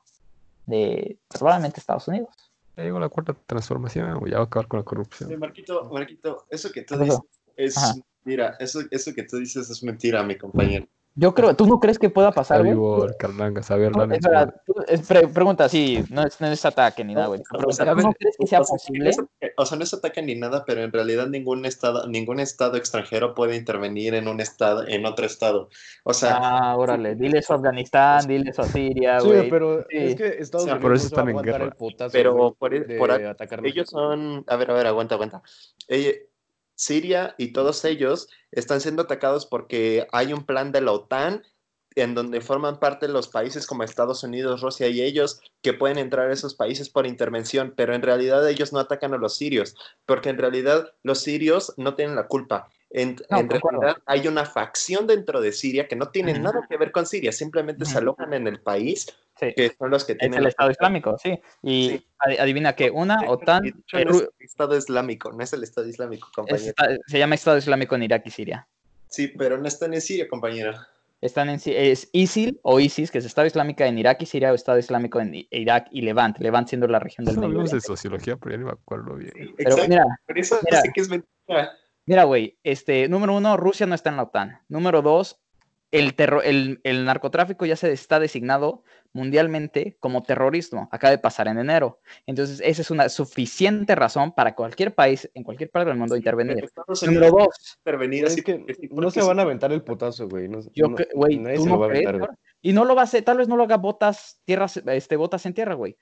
de 0.67 1.19
probablemente 1.29 1.81
Estados 1.81 2.09
Unidos. 2.09 2.29
llegó 2.77 2.99
la 3.01 3.09
cuarta 3.09 3.35
transformación, 3.47 4.21
ya 4.29 4.37
va 4.39 4.43
a 4.43 4.47
acabar 4.47 4.69
con 4.69 4.79
la 4.79 4.83
Sí, 4.83 4.87
corrupción. 4.87 5.39
Marquito, 5.39 5.89
Marquito, 5.91 6.45
eso 6.51 6.71
que 6.71 6.83
tú 6.83 6.99
dices 6.99 7.19
es, 7.57 7.77
Ajá. 7.77 7.95
Mira, 8.25 8.57
eso, 8.61 8.81
eso 8.91 9.13
que 9.15 9.23
tú 9.25 9.37
dices 9.39 9.69
es 9.71 9.83
mentira, 9.83 10.23
mi 10.23 10.37
compañero. 10.37 10.87
Yo 11.21 11.35
creo, 11.35 11.57
¿tú 11.57 11.67
no 11.67 11.81
crees 11.81 11.99
que 11.99 12.11
pueda 12.11 12.31
pasar, 12.31 12.61
güey? 12.63 12.75
No, 12.77 13.05
es 13.07 14.21
verdad, 14.23 14.55
tú- 14.65 14.75
es 14.87 15.01
pre- 15.05 15.27
pregunta, 15.27 15.69
sí, 15.69 16.05
no 16.11 16.23
es, 16.23 16.41
no 16.41 16.47
es 16.47 16.65
ataque 16.65 17.03
ni 17.05 17.15
nada, 17.15 17.27
güey. 17.27 17.41
O 17.41 17.43
Pregunta, 17.59 17.85
sea, 17.85 17.93
¿tú 17.95 18.01
no 18.03 18.13
crees 18.13 18.37
que 18.39 18.47
sea 18.47 18.61
O 18.61 18.65
sea, 18.65 18.75
posible? 18.75 19.05
no 19.05 19.11
es- 19.11 19.53
o 19.57 19.67
sea, 19.67 19.79
no 19.79 19.83
es 19.83 19.95
ataque 19.95 20.23
ni 20.23 20.37
nada, 20.37 20.65
pero 20.65 20.83
en 20.83 20.93
realidad 20.93 21.27
ningún 21.27 21.65
estado, 21.65 22.07
ningún 22.07 22.39
estado 22.39 22.77
extranjero 22.77 23.35
puede 23.35 23.57
intervenir 23.57 24.15
en 24.15 24.29
un 24.29 24.41
estado, 24.41 24.87
en 24.87 25.07
otro 25.07 25.27
estado. 25.27 25.71
O 26.05 26.15
sea, 26.15 26.39
Ah, 26.41 26.77
órale, 26.77 27.17
dile 27.17 27.41
eso 27.41 27.55
a 27.55 27.57
Afganistán, 27.57 28.25
dile 28.29 28.51
eso 28.51 28.63
a 28.63 28.67
Siria, 28.67 29.19
Sí, 29.19 29.27
güey. 29.27 29.51
pero 29.51 29.81
Sí. 29.91 29.97
es 29.97 30.15
que 30.15 30.27
Estados 30.39 30.63
O 30.63 30.67
sea, 30.67 30.75
Unidos 30.75 30.83
por 30.83 30.95
eso 30.95 31.05
no 31.05 31.09
se 31.09 31.15
va 31.17 31.21
a 31.21 31.23
están 31.23 31.25
en 31.25 31.31
aguantar 31.31 31.53
guerra. 31.55 31.65
el 31.65 31.73
putazo, 31.77 32.13
Pero 32.13 32.55
por 32.57 32.75
e- 32.75 32.81
de 32.85 32.97
por 32.99 33.11
a- 33.11 33.31
atacar 33.31 33.67
ellos 33.67 33.89
son, 33.91 34.45
a 34.47 34.55
ver, 34.57 34.71
a 34.71 34.75
ver, 34.75 34.87
aguanta, 34.87 35.17
aguanta. 35.17 35.43
Eh, 35.89 36.28
Siria 36.79 37.35
y 37.39 37.53
todos 37.53 37.85
ellos 37.85 38.29
están 38.53 38.81
siendo 38.81 39.03
atacados 39.03 39.47
porque 39.47 40.07
hay 40.13 40.33
un 40.33 40.47
plan 40.47 40.71
de 40.71 40.81
la 40.81 40.93
OTAN 40.93 41.43
en 41.97 42.15
donde 42.15 42.41
forman 42.41 42.79
parte 42.79 43.09
los 43.09 43.27
países 43.27 43.67
como 43.67 43.83
Estados 43.83 44.23
Unidos, 44.23 44.61
Rusia 44.61 44.87
y 44.87 45.03
ellos 45.03 45.41
que 45.61 45.73
pueden 45.73 45.99
entrar 45.99 46.31
a 46.31 46.33
esos 46.33 46.55
países 46.55 46.89
por 46.89 47.05
intervención, 47.05 47.75
pero 47.77 47.97
en 47.97 48.03
realidad 48.03 48.49
ellos 48.49 48.73
no 48.73 48.79
atacan 48.79 49.13
a 49.13 49.19
los 49.19 49.37
sirios, 49.37 49.75
porque 50.07 50.29
en 50.29 50.39
realidad 50.39 50.95
los 51.03 51.19
sirios 51.19 51.75
no 51.77 51.97
tienen 51.97 52.15
la 52.15 52.29
culpa. 52.29 52.69
En, 52.91 53.17
No, 53.31 53.41
en 53.41 53.51
realidad 53.51 53.99
hay 54.07 54.27
una 54.29 54.47
facción 54.47 55.07
dentro 55.07 55.41
de 55.43 55.53
Siria 55.53 55.87
que 55.87 55.95
no 55.97 56.09
tiene 56.09 56.39
nada 56.39 56.67
que 56.69 56.77
ver 56.79 56.91
con 56.91 57.05
Siria, 57.07 57.33
simplemente 57.33 57.85
se 57.85 57.99
alojan 57.99 58.33
en 58.33 58.47
el 58.47 58.61
país, 58.61 59.07
Sí. 59.39 59.53
que 59.55 59.73
son 59.79 59.91
los 59.91 60.05
que 60.05 60.13
Es 60.13 60.19
tienen 60.19 60.39
el 60.39 60.43
la 60.45 60.49
Estado. 60.49 60.71
Islámico, 60.71 61.17
sí. 61.23 61.39
Y 61.63 61.89
Sí. 61.91 62.07
adi- 62.19 62.39
adivina 62.41 62.73
que 62.75 62.91
una, 62.91 63.19
De- 63.19 63.29
OTAN, 63.29 63.63
no 63.93 64.11
es 64.11 64.21
el 64.23 64.29
Estado 64.41 64.77
Islámico, 64.77 65.31
no 65.33 65.45
es 65.45 65.53
el 65.53 65.63
Estado 65.63 65.87
Islámico, 65.87 66.29
es 66.29 66.35
compañero. 66.35 66.67
esta- 66.71 66.89
se 67.07 67.19
llama 67.19 67.35
Estado 67.35 67.59
Islámico 67.59 67.95
en 67.95 68.03
Irak 68.05 68.23
y 68.27 68.31
Siria. 68.31 68.67
Sí, 69.07 69.29
pero 69.29 69.59
no 69.59 69.69
están 69.69 69.93
en 69.95 70.01
Siria, 70.01 70.27
compañero. 70.29 70.73
Están 71.21 71.51
en, 71.51 71.61
es 71.67 72.09
ISIL 72.13 72.59
o 72.63 72.79
ISIS, 72.81 73.11
que 73.11 73.19
es 73.19 73.25
Estado 73.25 73.47
Islámico 73.47 73.83
en 73.85 73.99
Irak 73.99 74.23
y 74.23 74.27
Siria, 74.27 74.51
o 74.53 74.55
Estado 74.55 74.79
Islámico 74.79 75.21
en 75.21 75.35
I- 75.35 75.49
Irak 75.51 75.89
y 75.91 76.01
Levant. 76.03 76.39
Levant 76.39 76.69
siendo 76.69 76.87
la 76.87 77.01
región 77.01 77.25
del 77.27 77.35
Medio 77.37 77.49
hablamos 77.49 77.71
de 77.73 77.81
sociología, 77.81 78.37
pero 78.37 78.53
ya 78.53 78.59
no 78.59 78.67
me 78.67 78.73
acuerdo 78.73 79.15
bien. 79.17 79.33
Pero 79.35 79.71
Exacto, 79.71 79.89
mira, 79.89 80.05
por 80.27 80.39
eso 80.39 80.59
mira. 80.65 80.81
sé 80.81 80.91
que 80.95 81.01
es 81.01 81.09
mentira. 81.09 81.77
Mira, 82.09 82.25
güey, 82.25 82.59
este, 82.63 83.07
número 83.07 83.37
uno, 83.37 83.59
Rusia 83.59 83.85
no 83.87 83.95
está 83.95 84.09
en 84.09 84.17
la 84.17 84.23
OTAN. 84.23 84.63
Número 84.69 85.03
dos, 85.03 85.43
el, 85.91 86.15
terro- 86.17 86.41
el, 86.43 86.81
el 86.83 87.05
narcotráfico 87.05 87.67
ya 87.67 87.77
se 87.77 87.93
está 87.93 88.19
designado 88.19 88.83
mundialmente 89.13 89.99
como 90.01 90.23
terrorismo. 90.23 90.89
Acaba 90.91 91.11
de 91.11 91.19
pasar 91.19 91.49
en 91.49 91.59
enero. 91.59 92.01
Entonces, 92.27 92.63
esa 92.65 92.81
es 92.81 92.91
una 92.91 93.11
suficiente 93.11 93.95
razón 93.95 94.33
para 94.33 94.55
cualquier 94.55 94.95
país, 94.95 95.31
en 95.35 95.43
cualquier 95.45 95.71
parte 95.71 95.91
del 95.91 95.99
mundo, 95.99 96.17
intervenir. 96.17 96.67
Número 97.03 97.31
dos, 97.31 97.77
intervenir 97.85 98.25
así 98.25 98.39
es 98.41 98.45
que 98.45 98.89
no 98.91 99.11
se 99.11 99.21
van 99.23 99.39
a 99.39 99.43
aventar 99.43 99.71
el 99.73 99.83
putazo, 99.83 100.29
güey. 100.31 100.49
No, 100.49 100.61
yo, 100.73 100.87
güey, 101.15 101.39
nadie 101.39 101.57
tú 101.57 101.65
se 101.65 101.69
no 101.69 101.75
lo 101.75 101.81
va 101.81 101.87
a 101.87 101.89
crees, 101.91 102.07
aventar, 102.07 102.19
güey. 102.21 102.29
cabrón? 102.29 102.39
Y 102.63 102.73
no 102.73 102.85
lo 102.87 102.95
va 102.95 103.03
a 103.03 103.05
hacer, 103.05 103.23
tal 103.23 103.37
vez 103.37 103.49
no 103.49 103.57
lo 103.59 103.65
haga 103.65 103.77
botas, 103.77 104.41
tierras, 104.47 104.79
este, 104.79 105.17
botas 105.17 105.45
en 105.45 105.53
tierra, 105.53 105.75
güey. 105.75 105.95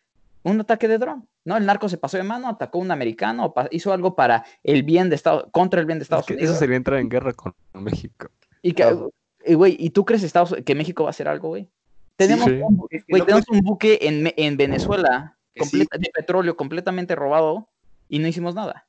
Un 0.48 0.60
ataque 0.60 0.86
de 0.88 0.98
dron. 0.98 1.28
No, 1.44 1.56
el 1.56 1.66
narco 1.66 1.88
se 1.88 1.98
pasó 1.98 2.16
de 2.16 2.22
mano, 2.22 2.48
atacó 2.48 2.78
a 2.78 2.82
un 2.82 2.90
americano, 2.90 3.52
hizo 3.70 3.92
algo 3.92 4.14
para 4.14 4.44
el 4.62 4.82
bien 4.82 5.08
de 5.08 5.16
Estados, 5.16 5.46
contra 5.50 5.80
el 5.80 5.86
bien 5.86 5.98
de 5.98 6.02
Es 6.02 6.06
Estados 6.06 6.26
que 6.26 6.34
eso 6.34 6.40
Unidos. 6.42 6.58
sería 6.58 6.76
entrar 6.76 7.00
en 7.00 7.08
guerra 7.08 7.32
con 7.32 7.54
México. 7.74 8.28
Y 8.62 8.72
que, 8.72 8.82
Claro. 8.84 9.10
y, 9.44 9.54
güey, 9.54 9.76
¿y 9.78 9.90
tú 9.90 10.04
crees 10.04 10.22
Estados, 10.22 10.54
que 10.64 10.74
México 10.74 11.02
va 11.04 11.08
a 11.08 11.10
hacer 11.10 11.28
algo, 11.28 11.48
güey? 11.48 11.68
Tenemos, 12.16 12.46
Sí. 12.46 12.52
un, 12.62 12.76
no 13.08 13.24
tenemos 13.24 13.48
un 13.50 13.60
buque 13.60 13.98
en, 14.02 14.56
Venezuela 14.56 15.36
sí. 15.54 15.80
de 15.80 16.10
petróleo 16.14 16.56
completamente 16.56 17.14
robado 17.14 17.68
y 18.08 18.18
no 18.20 18.28
hicimos 18.28 18.54
nada. 18.54 18.86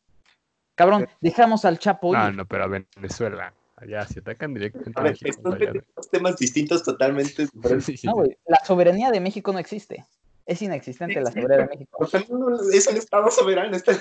Cabrón, 0.76 1.08
dejamos 1.22 1.66
al 1.66 1.80
Chapo 1.80 2.16
Ah, 2.16 2.30
ir. 2.30 2.36
no, 2.36 2.46
pero 2.46 2.66
a 2.66 2.68
Venezuela. 2.68 3.54
Allá, 3.76 4.06
si 4.08 4.20
atacan 4.20 4.54
directamente 4.54 5.00
A 5.00 5.02
a 5.02 5.04
ver, 5.04 5.12
México. 5.22 5.54
estos 5.56 5.84
dos 5.96 6.10
temas 6.10 6.38
distintos 6.38 6.84
totalmente 6.84 7.48
diferentes. 7.54 7.86
Sí, 7.86 7.98
sí, 7.98 8.08
No, 8.08 8.14
güey, 8.14 8.36
la 8.48 8.58
soberanía 8.66 9.12
de 9.12 9.20
México 9.20 9.52
no 9.54 9.60
existe. 9.60 10.06
Es 10.48 10.62
inexistente 10.62 11.20
la 11.20 11.30
soberanía 11.30 11.66
de 11.66 11.68
México. 11.68 12.08
No, 12.30 12.58
es 12.72 12.88
el 12.88 12.96
Estado 12.98 13.30
soberano. 13.30 13.76
Está... 13.76 13.92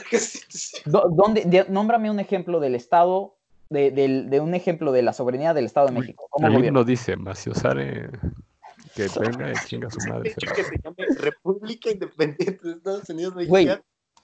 ¿Dónde, 0.84 1.42
de- 1.44 1.66
nómbrame 1.68 2.08
un 2.10 2.20
ejemplo 2.20 2.60
del 2.60 2.74
Estado, 2.76 3.34
de, 3.68 3.90
del- 3.90 4.30
de 4.30 4.40
un 4.40 4.54
ejemplo 4.54 4.92
de 4.92 5.02
la 5.02 5.12
soberanía 5.12 5.52
del 5.54 5.64
Estado 5.66 5.88
de 5.88 5.92
México. 5.94 6.28
El 6.38 6.44
gobierno. 6.46 6.66
himno 6.68 6.84
dice, 6.84 7.16
Maciosare, 7.16 8.10
que 8.94 9.08
venga 9.20 9.50
y 9.50 9.54
chinga 9.66 9.90
su 9.90 9.98
madre. 10.08 10.30
se 10.38 10.46
que 10.54 10.62
se 10.64 10.76
llame 10.82 11.04
República 11.18 11.90
Independiente 11.90 12.60
de 12.62 12.72
Estados 12.74 13.08
Unidos 13.10 13.34
Güey. 13.48 13.68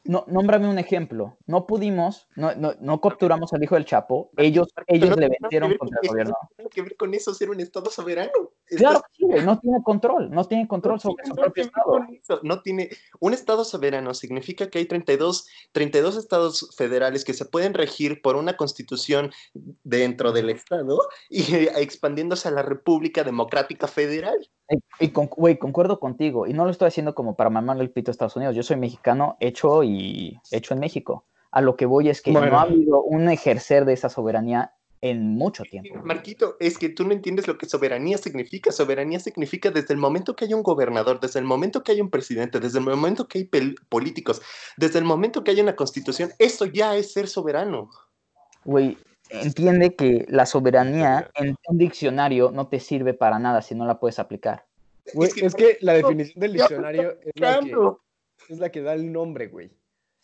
No, 0.05 0.25
nómbrame 0.27 0.69
un 0.69 0.79
ejemplo. 0.81 1.39
No 1.47 1.65
pudimos, 1.67 2.27
no, 2.35 2.53
no, 2.57 2.75
no 2.81 3.01
capturamos 3.01 3.53
al 3.53 3.63
hijo 3.63 3.77
del 3.77 3.85
Chapo. 3.85 4.31
Ellos, 4.37 4.69
ellos 4.89 5.17
le 5.17 5.29
vencieron 5.41 5.77
contra 5.77 5.99
con 5.99 6.05
el 6.05 6.09
gobierno. 6.09 6.35
No 6.41 6.49
tiene 6.57 6.71
que 6.71 6.83
ver 6.83 6.97
con 6.97 7.15
eso 7.15 7.33
ser 7.35 7.51
un 7.51 7.61
Estado 7.61 7.89
soberano. 7.89 8.33
Claro 8.67 8.97
Estás- 8.99 9.11
que 9.19 9.39
sí, 9.41 9.45
no 9.45 9.59
tiene 9.59 9.83
control, 9.83 10.31
no 10.31 10.45
tiene 10.45 10.67
control 10.69 10.95
no 10.95 11.01
sobre 11.01 11.23
tiene 11.25 11.29
su 11.29 11.35
propio 11.43 11.63
estado. 11.65 12.41
No 12.43 12.63
tiene 12.63 12.89
un 13.21 13.35
Estado 13.35 13.65
soberano 13.65 14.15
significa 14.15 14.71
que 14.71 14.79
hay 14.79 14.87
32, 14.87 15.47
32 15.73 16.17
estados 16.17 16.75
federales 16.77 17.25
que 17.25 17.35
se 17.35 17.45
pueden 17.45 17.75
regir 17.75 18.23
por 18.23 18.37
una 18.37 18.57
constitución 18.57 19.31
dentro 19.85 20.33
del 20.33 20.49
Estado 20.51 20.99
y 21.29 21.55
eh, 21.55 21.71
expandiéndose 21.77 22.49
a 22.49 22.53
la 22.53 22.63
República 22.63 23.25
Democrática 23.25 23.87
Federal. 23.89 24.37
Y, 24.71 25.07
y 25.07 25.09
con- 25.11 25.27
güey, 25.27 25.59
concuerdo 25.59 26.01
contigo, 26.01 26.47
y 26.47 26.55
no 26.55 26.65
lo 26.65 26.71
estoy 26.71 26.89
haciendo 26.89 27.15
como 27.15 27.37
para 27.37 27.51
mamarle 27.51 27.83
el 27.83 27.91
pito 27.91 28.11
a 28.11 28.13
Estados 28.13 28.37
Unidos. 28.37 28.57
Yo 28.57 28.63
soy 28.63 28.77
mexicano 28.77 29.37
hecho 29.41 29.83
y 29.85 30.39
hecho 30.51 30.73
en 30.73 30.81
México. 30.81 31.27
A 31.51 31.61
lo 31.61 31.77
que 31.77 31.85
voy 31.85 32.09
es 32.09 32.23
que 32.23 32.33
Bueno. 32.33 32.47
no 32.51 32.59
ha 32.59 32.63
habido 32.63 33.03
un 33.03 33.29
ejercer 33.29 33.85
de 33.85 33.93
esa 33.93 34.09
soberanía 34.09 34.73
en 35.03 35.35
mucho 35.35 35.65
tiempo. 35.65 36.01
Marquito, 36.05 36.57
es 36.61 36.79
que 36.79 36.89
tú 36.89 37.05
no 37.05 37.13
entiendes 37.13 37.49
lo 37.49 37.59
que 37.59 37.67
soberanía 37.67 38.17
significa. 38.19 38.71
Soberanía 38.71 39.19
significa 39.19 39.71
desde 39.73 39.93
el 39.93 39.99
momento 39.99 40.37
que 40.37 40.45
hay 40.45 40.55
un 40.55 40.63
gobernador, 40.63 41.19
desde 41.21 41.41
el 41.41 41.45
momento 41.45 41.83
que 41.83 41.91
hay 41.91 42.01
un 42.01 42.09
presidente, 42.09 42.61
desde 42.61 42.79
el 42.79 42.85
momento 42.85 43.27
que 43.27 43.39
hay 43.39 43.75
políticos, 43.89 44.41
desde 44.77 45.01
el 45.01 45.05
momento 45.05 45.43
que 45.43 45.51
hay 45.51 45.61
una 45.61 45.75
constitución, 45.75 46.31
eso 46.39 46.67
ya 46.67 46.97
es 46.97 47.13
ser 47.13 47.27
soberano. 47.27 47.91
Güey, 48.65 48.97
entiende 49.29 49.97
que 49.97 50.25
la 50.29 50.47
soberanía 50.47 51.29
en 51.35 51.57
un 51.67 51.79
diccionario 51.79 52.53
no 52.53 52.69
te 52.69 52.79
sirve 52.79 53.13
para 53.13 53.41
nada 53.41 53.61
si 53.61 53.75
no 53.75 53.85
la 53.85 53.99
puedes 53.99 54.21
aplicar. 54.21 54.67
Güey, 55.15 55.31
es 55.35 55.55
que 55.57 55.79
la 55.81 55.95
definición 55.95 56.41
del 56.41 56.53
diccionario 56.53 57.19
es 57.25 57.41
la, 57.41 57.59
que, 57.59 57.75
es 58.49 58.59
la 58.61 58.71
que 58.71 58.83
da 58.83 58.95
el 58.95 59.11
nombre, 59.11 59.49
güey. 59.49 59.73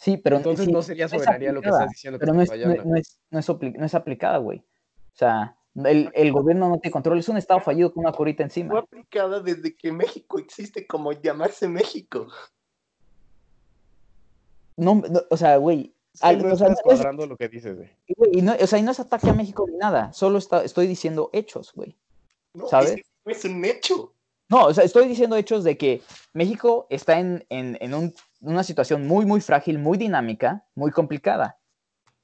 Sí, 0.01 0.17
pero 0.17 0.37
Entonces 0.37 0.67
sí, 0.67 0.73
no 0.73 0.81
sería 0.81 1.07
es 1.07 1.11
soberanía 1.11 1.51
lo 1.53 1.61
que 1.61 1.69
estás 1.69 1.89
diciendo. 1.91 2.19
que 2.19 2.25
Pero 2.25 2.33
no 2.35 2.41
es, 2.43 2.51
está 2.53 2.67
no, 2.69 2.73
es, 2.97 3.19
no 3.31 3.39
es, 3.41 3.49
no 3.79 3.85
es 3.87 3.95
aplicada, 3.95 4.39
güey. 4.39 4.59
O 4.61 5.17
sea, 5.19 5.57
el, 5.75 6.11
el 6.15 6.33
gobierno 6.33 6.69
no 6.69 6.79
tiene 6.79 6.93
control. 6.93 7.19
Es 7.19 7.29
un 7.29 7.37
estado 7.37 7.61
fallido 7.61 7.93
con 7.93 8.05
una 8.05 8.13
curita 8.13 8.39
Fue 8.39 8.45
encima. 8.45 8.79
aplicada 8.79 9.41
desde 9.41 9.75
que 9.77 9.91
México 9.91 10.39
existe 10.39 10.87
como 10.87 11.11
llamarse 11.13 11.67
México. 11.69 12.29
No, 14.77 14.95
no, 15.11 15.21
o 15.31 15.37
sea, 15.37 15.57
güey. 15.57 15.95
Sí, 16.15 16.21
al- 16.23 16.39
no 16.47 16.55
o 16.55 16.57
sea, 16.57 16.69
estás 16.69 16.71
no 16.71 16.75
es- 16.93 16.99
cuadrando 16.99 17.27
lo 17.27 17.37
que 17.37 17.49
dices, 17.49 17.77
güey. 17.77 17.91
güey, 18.17 18.31
y 18.39 18.43
no- 18.43 18.55
o 18.61 18.67
sea, 18.67 18.79
y 18.79 18.83
no 18.83 18.91
es 18.93 19.01
ataque 19.01 19.29
a 19.29 19.35
México 19.35 19.67
ni 19.69 19.77
nada. 19.77 20.13
Solo 20.13 20.39
está, 20.39 20.65
estoy 20.65 20.87
diciendo 20.87 21.31
hechos, 21.33 21.73
güey. 21.75 21.97
No, 22.55 22.67
¿Sabes? 22.69 22.91
Es, 22.93 23.03
que 23.25 23.33
es 23.33 23.45
un 23.45 23.65
hecho. 23.65 24.15
No, 24.49 24.67
o 24.67 24.75
sea, 24.75 24.85
estoy 24.85 25.07
diciendo 25.09 25.37
hechos 25.37 25.63
de 25.65 25.77
que 25.77 26.03
México 26.33 26.87
está 26.91 27.19
en, 27.19 27.45
en- 27.51 27.77
en 27.81 27.95
un- 27.95 28.15
una 28.41 28.63
situación 28.63 29.07
muy, 29.07 29.27
muy 29.27 29.41
frágil, 29.41 29.79
muy 29.79 29.99
dinámica, 29.99 30.65
muy 30.75 30.91
complicada. 30.91 31.59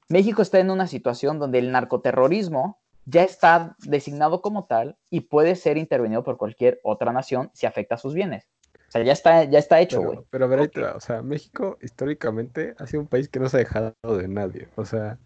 México 0.07 0.41
está 0.41 0.59
en 0.59 0.69
una 0.69 0.87
situación 0.87 1.39
donde 1.39 1.59
el 1.59 1.71
narcoterrorismo 1.71 2.79
ya 3.05 3.23
está 3.23 3.75
designado 3.79 4.41
como 4.41 4.65
tal 4.65 4.97
y 5.09 5.21
puede 5.21 5.55
ser 5.55 5.77
intervenido 5.77 6.23
por 6.23 6.37
cualquier 6.37 6.79
otra 6.83 7.11
nación 7.11 7.51
si 7.53 7.65
afecta 7.65 7.95
a 7.95 7.97
sus 7.99 8.13
bienes. 8.13 8.47
O 8.87 8.91
sea, 8.91 9.03
ya 9.03 9.13
está, 9.13 9.43
ya 9.45 9.59
está 9.59 9.79
hecho, 9.79 10.01
güey. 10.01 10.17
Pero, 10.17 10.27
pero 10.29 10.45
a 10.45 10.47
ver, 10.47 10.59
ahí 10.59 10.67
te 10.67 10.81
va, 10.81 10.95
o 10.95 10.99
sea, 10.99 11.21
México 11.21 11.77
históricamente 11.81 12.75
ha 12.77 12.87
sido 12.87 13.01
un 13.01 13.07
país 13.07 13.27
que 13.29 13.39
no 13.39 13.49
se 13.49 13.57
ha 13.57 13.59
dejado 13.59 13.93
de 14.03 14.27
nadie. 14.27 14.69
O 14.75 14.85
sea, 14.85 15.17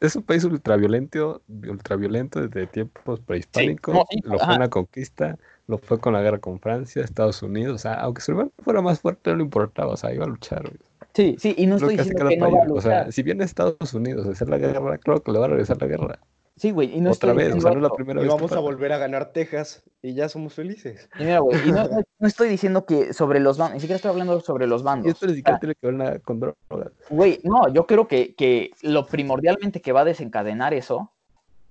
es 0.00 0.16
un 0.16 0.22
país 0.22 0.44
ultraviolento, 0.44 1.42
ultraviolento 1.48 2.40
desde 2.46 2.66
tiempos 2.66 3.20
prehispánicos. 3.20 3.94
no, 3.94 4.06
sí, 4.10 4.20
lo 4.24 4.36
ajá. 4.36 4.46
fue 4.46 4.54
en 4.54 4.60
la 4.60 4.68
conquista, 4.70 5.38
lo 5.66 5.78
fue 5.78 5.98
con 5.98 6.12
la 6.12 6.22
guerra 6.22 6.38
con 6.38 6.60
Francia, 6.60 7.02
Estados 7.02 7.42
Unidos. 7.42 7.74
O 7.74 7.78
sea, 7.78 7.94
aunque 7.94 8.20
su 8.22 8.32
hermano 8.32 8.50
fuera 8.62 8.80
más 8.82 9.00
fuerte, 9.00 9.30
no 9.30 9.36
le 9.36 9.44
importaba. 9.44 9.92
O 9.92 9.96
sea, 9.96 10.12
iba 10.12 10.24
a 10.24 10.28
luchar. 10.28 10.62
güey. 10.62 10.76
Sí, 11.14 11.36
sí, 11.38 11.54
y 11.56 11.66
no 11.66 11.76
estoy 11.76 11.96
que 11.96 12.02
diciendo 12.02 12.28
que 12.28 12.36
no 12.36 12.50
va 12.50 12.58
a 12.58 12.60
país. 12.62 12.72
O 12.76 12.80
sea, 12.80 12.98
luchar. 12.98 13.12
si 13.12 13.22
viene 13.22 13.44
Estados 13.44 13.94
Unidos 13.94 14.26
a 14.26 14.30
hacer 14.32 14.48
la 14.48 14.58
guerra, 14.58 14.98
claro 14.98 15.22
que 15.22 15.32
le 15.32 15.38
va 15.38 15.44
a 15.46 15.48
regresar 15.48 15.80
la 15.80 15.86
guerra. 15.86 16.18
Sí, 16.56 16.70
güey, 16.70 16.96
y 16.96 17.00
no 17.00 17.10
Otra 17.10 17.30
estoy 17.32 17.44
vez, 17.46 17.56
o 17.56 17.60
sea, 17.60 17.70
no 17.72 17.78
es 17.78 17.82
la 17.82 17.90
primera 17.90 18.20
Y 18.20 18.24
vez. 18.24 18.32
vamos 18.32 18.52
a 18.52 18.60
volver 18.60 18.92
a 18.92 18.98
ganar 18.98 19.32
Texas 19.32 19.82
y 20.02 20.14
ya 20.14 20.28
somos 20.28 20.54
felices. 20.54 21.08
Y 21.18 21.24
mira, 21.24 21.40
güey, 21.40 21.58
y 21.68 21.72
no, 21.72 21.88
no- 21.88 22.02
no 22.20 22.28
estoy 22.28 22.48
diciendo 22.48 22.86
que 22.86 23.12
sobre 23.12 23.40
los 23.40 23.58
bandos, 23.58 23.74
ni 23.74 23.80
siquiera 23.80 23.96
estoy 23.96 24.12
hablando 24.12 24.38
sobre 24.40 24.68
los 24.68 24.84
bandos. 24.84 25.06
Y 25.08 25.10
esto 25.10 25.26
ni 25.26 25.34
siquiera 25.34 25.56
Ah. 25.56 25.60
tiene 25.60 25.74
que 25.74 25.86
ver 25.88 25.96
nada 25.96 26.18
con 26.20 26.38
drogas. 26.38 26.92
Güey, 27.10 27.40
no, 27.42 27.72
yo 27.72 27.86
creo 27.88 28.06
que, 28.06 28.36
que 28.36 28.70
lo 28.82 29.04
primordialmente 29.06 29.80
que 29.80 29.90
va 29.90 30.02
a 30.02 30.04
desencadenar 30.04 30.74
eso 30.74 31.10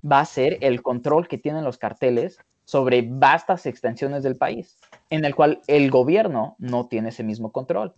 va 0.10 0.20
a 0.20 0.26
ser 0.26 0.58
el 0.60 0.82
control 0.82 1.30
que 1.30 1.38
tienen 1.38 1.64
los 1.64 1.78
carteles 1.78 2.40
sobre 2.66 3.06
vastas 3.08 3.66
extensiones 3.66 4.24
del 4.24 4.36
país, 4.36 4.78
en 5.10 5.26
el 5.26 5.36
cual 5.36 5.62
el 5.68 5.90
gobierno 5.92 6.56
no 6.60 6.88
tiene 6.88 7.10
ese 7.10 7.24
mismo 7.24 7.52
control. 7.52 7.94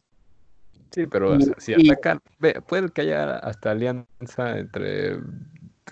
Sí, 0.91 1.07
pero 1.07 1.31
o 1.33 1.35
Y- 1.35 1.41
sea, 1.43 1.53
si 1.57 1.73
y- 1.77 1.89
atacan, 1.89 2.19
puede 2.67 2.89
que 2.89 3.01
haya 3.01 3.35
hasta 3.37 3.71
alianza 3.71 4.57
entre 4.57 5.17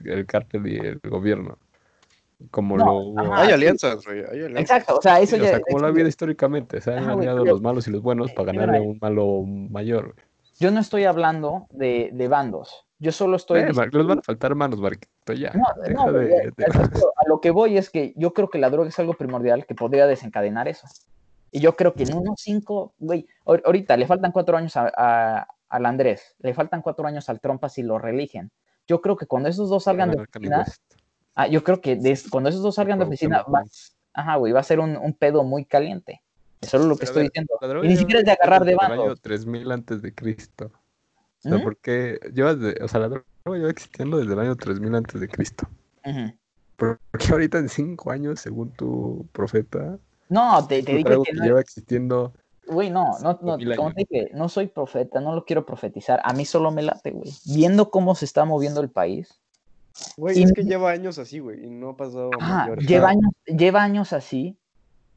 el 0.06 0.26
cártel 0.26 0.68
y 0.68 0.78
el 0.78 1.00
gobierno, 1.08 1.58
como 2.52 2.78
No, 2.78 3.14
lo 3.14 3.20
ajá. 3.22 3.42
Hay 3.42 3.48
sí. 3.48 3.54
alianzas, 3.54 4.06
güey. 4.06 4.20
Hay 4.20 4.40
alianzas. 4.44 4.62
Exacto, 4.62 4.98
o 4.98 5.02
sea, 5.02 5.20
eso 5.20 5.36
Sí, 5.36 5.42
o 5.42 5.46
ya... 5.46 5.50
sea, 5.52 5.62
como 5.62 5.80
lo 5.80 5.86
ha 5.88 5.90
habido 5.90 6.08
históricamente, 6.08 6.82
se 6.82 6.92
han 6.92 7.00
Ajá, 7.00 7.14
güey, 7.14 7.28
aliado 7.28 7.46
los 7.46 7.62
malos 7.62 7.88
y 7.88 7.92
los 7.92 8.02
buenos 8.02 8.32
para 8.32 8.52
Eh, 8.52 8.56
ganarle 8.56 8.78
a 8.78 8.82
un 8.82 8.98
malo 9.02 9.44
mayor. 9.46 10.16
Yo 10.60 10.72
no 10.72 10.80
estoy 10.80 11.04
hablando 11.06 11.68
de, 11.72 12.10
de 12.14 12.28
bandos. 12.28 12.86
Yo 13.04 13.12
solo 13.12 13.36
estoy... 13.36 13.60
Eh, 13.60 13.66
diciendo- 13.68 13.98
les 13.98 14.08
van 14.08 14.20
a 14.20 14.22
faltar 14.22 14.56
manos, 14.56 14.80
Marquito, 14.80 15.34
ya. 15.34 15.52
No, 15.52 15.66
no, 16.06 16.12
de- 16.14 16.54
a 16.58 17.28
lo- 17.28 17.42
que 17.42 17.52
voy 17.52 17.78
es 17.78 17.90
que 17.90 18.14
yo 18.16 18.34
creo 18.34 18.50
que 18.50 18.58
la 18.60 18.70
droga 18.70 18.88
es 18.88 18.98
algo 18.98 19.14
primordial 19.14 19.66
que 19.66 19.76
podría 19.76 20.08
desencadenar 20.08 20.70
eso. 20.70 20.88
Y 21.52 21.60
yo 21.60 21.76
creo 21.76 21.94
que 21.94 22.04
en 22.04 22.14
unos 22.16 22.36
cinco, 22.40 22.94
güey, 23.00 23.28
ahor- 23.46 23.62
ahorita 23.66 23.98
le 23.98 24.08
faltan 24.08 24.32
cuatro 24.32 24.56
años 24.56 24.78
a- 24.78 24.90
a- 24.96 25.48
al 25.70 25.86
Andrés, 25.86 26.36
le 26.40 26.54
faltan 26.54 26.82
cuatro 26.82 27.06
años 27.06 27.28
al 27.28 27.42
Trumpa 27.42 27.68
si 27.68 27.84
lo 27.84 28.00
reeligen. 28.00 28.52
Yo 28.88 29.02
creo 29.02 29.18
que 29.18 29.26
cuando 29.26 29.50
esos 29.50 29.70
dos 29.70 29.84
salgan 29.84 30.12
de 30.12 30.22
oficina, 30.22 30.66
ah, 31.36 31.48
yo 31.48 31.62
creo 31.64 31.82
que 31.82 31.98
des- 31.98 32.30
cuando 32.30 32.50
esos 32.50 32.62
dos 32.62 32.76
salgan 32.76 33.00
de 33.00 33.06
oficina, 33.06 33.44
va, 33.44 33.64
ajá, 34.14 34.36
güey, 34.38 34.54
va 34.54 34.62
a 34.62 34.64
ser 34.64 34.80
un, 34.80 34.96
un 34.96 35.14
pedo 35.14 35.44
muy 35.44 35.66
caliente. 35.66 36.22
Eso 36.62 36.78
es 36.78 36.86
lo 36.86 36.96
que 36.96 37.00
Pero 37.06 37.10
estoy 37.12 37.24
ver, 37.24 37.32
diciendo. 37.34 37.84
Y 37.84 37.88
ni 37.90 37.98
siquiera 37.98 38.20
es 38.22 38.26
de 38.26 38.32
agarrar 38.32 38.64
de 38.64 38.76
bandos. 38.76 39.20
3000 39.22 39.70
antes 39.74 40.02
de 40.02 40.14
Cristo. 40.16 40.72
O 41.46 41.50
sea, 41.50 41.58
¿Mm? 41.58 41.64
porque 41.64 42.20
lleva 42.34 42.56
de- 42.56 42.80
o 42.82 42.88
sea, 42.88 43.00
la 43.02 43.10
droga 43.10 43.26
lleva 43.46 43.70
existiendo 43.70 44.18
desde 44.18 44.34
el 44.34 44.40
año 44.40 44.56
3000 44.56 44.96
antes 44.96 45.20
de 45.20 45.28
Cristo. 45.28 45.68
Porque 46.78 47.32
ahorita 47.32 47.60
en 47.60 47.70
cinco 47.70 48.12
años, 48.12 48.40
según 48.40 48.72
tu 48.72 49.26
profeta, 49.32 49.98
No, 50.30 50.66
te, 50.66 50.82
te 50.84 50.94
dije 50.94 51.04
que 51.04 51.22
que 51.24 51.34
no, 51.34 51.44
lleva 51.44 51.60
existiendo. 51.60 52.34
Güey, 52.66 52.90
no, 52.90 53.20
no, 53.20 53.38
no, 53.42 53.58
como 53.76 53.92
te 53.94 54.06
dije, 54.10 54.32
no 54.34 54.48
soy 54.50 54.68
profeta, 54.68 55.20
no 55.20 55.36
lo 55.36 55.46
quiero 55.46 55.66
profetizar. 55.66 56.22
A 56.24 56.34
mí 56.34 56.46
solo 56.46 56.72
me 56.72 56.82
late, 56.82 57.12
güey. 57.12 57.30
Viendo 57.46 57.92
cómo 57.92 58.16
se 58.16 58.26
está 58.26 58.46
moviendo 58.46 58.82
el 58.82 58.90
país. 58.90 59.40
Güey, 60.18 60.40
Y- 60.40 60.44
es 60.44 60.54
que 60.54 60.64
lleva 60.64 60.90
años 60.92 61.20
así, 61.20 61.40
güey, 61.40 61.66
y 61.66 61.70
no 61.70 61.90
ha 61.90 61.98
pasado 61.98 62.32
Ajá, 62.40 62.62
mayores. 62.62 62.88
lleva 62.88 63.10
años, 63.10 63.32
lleva 63.46 63.84
años 63.84 64.14
así, 64.14 64.58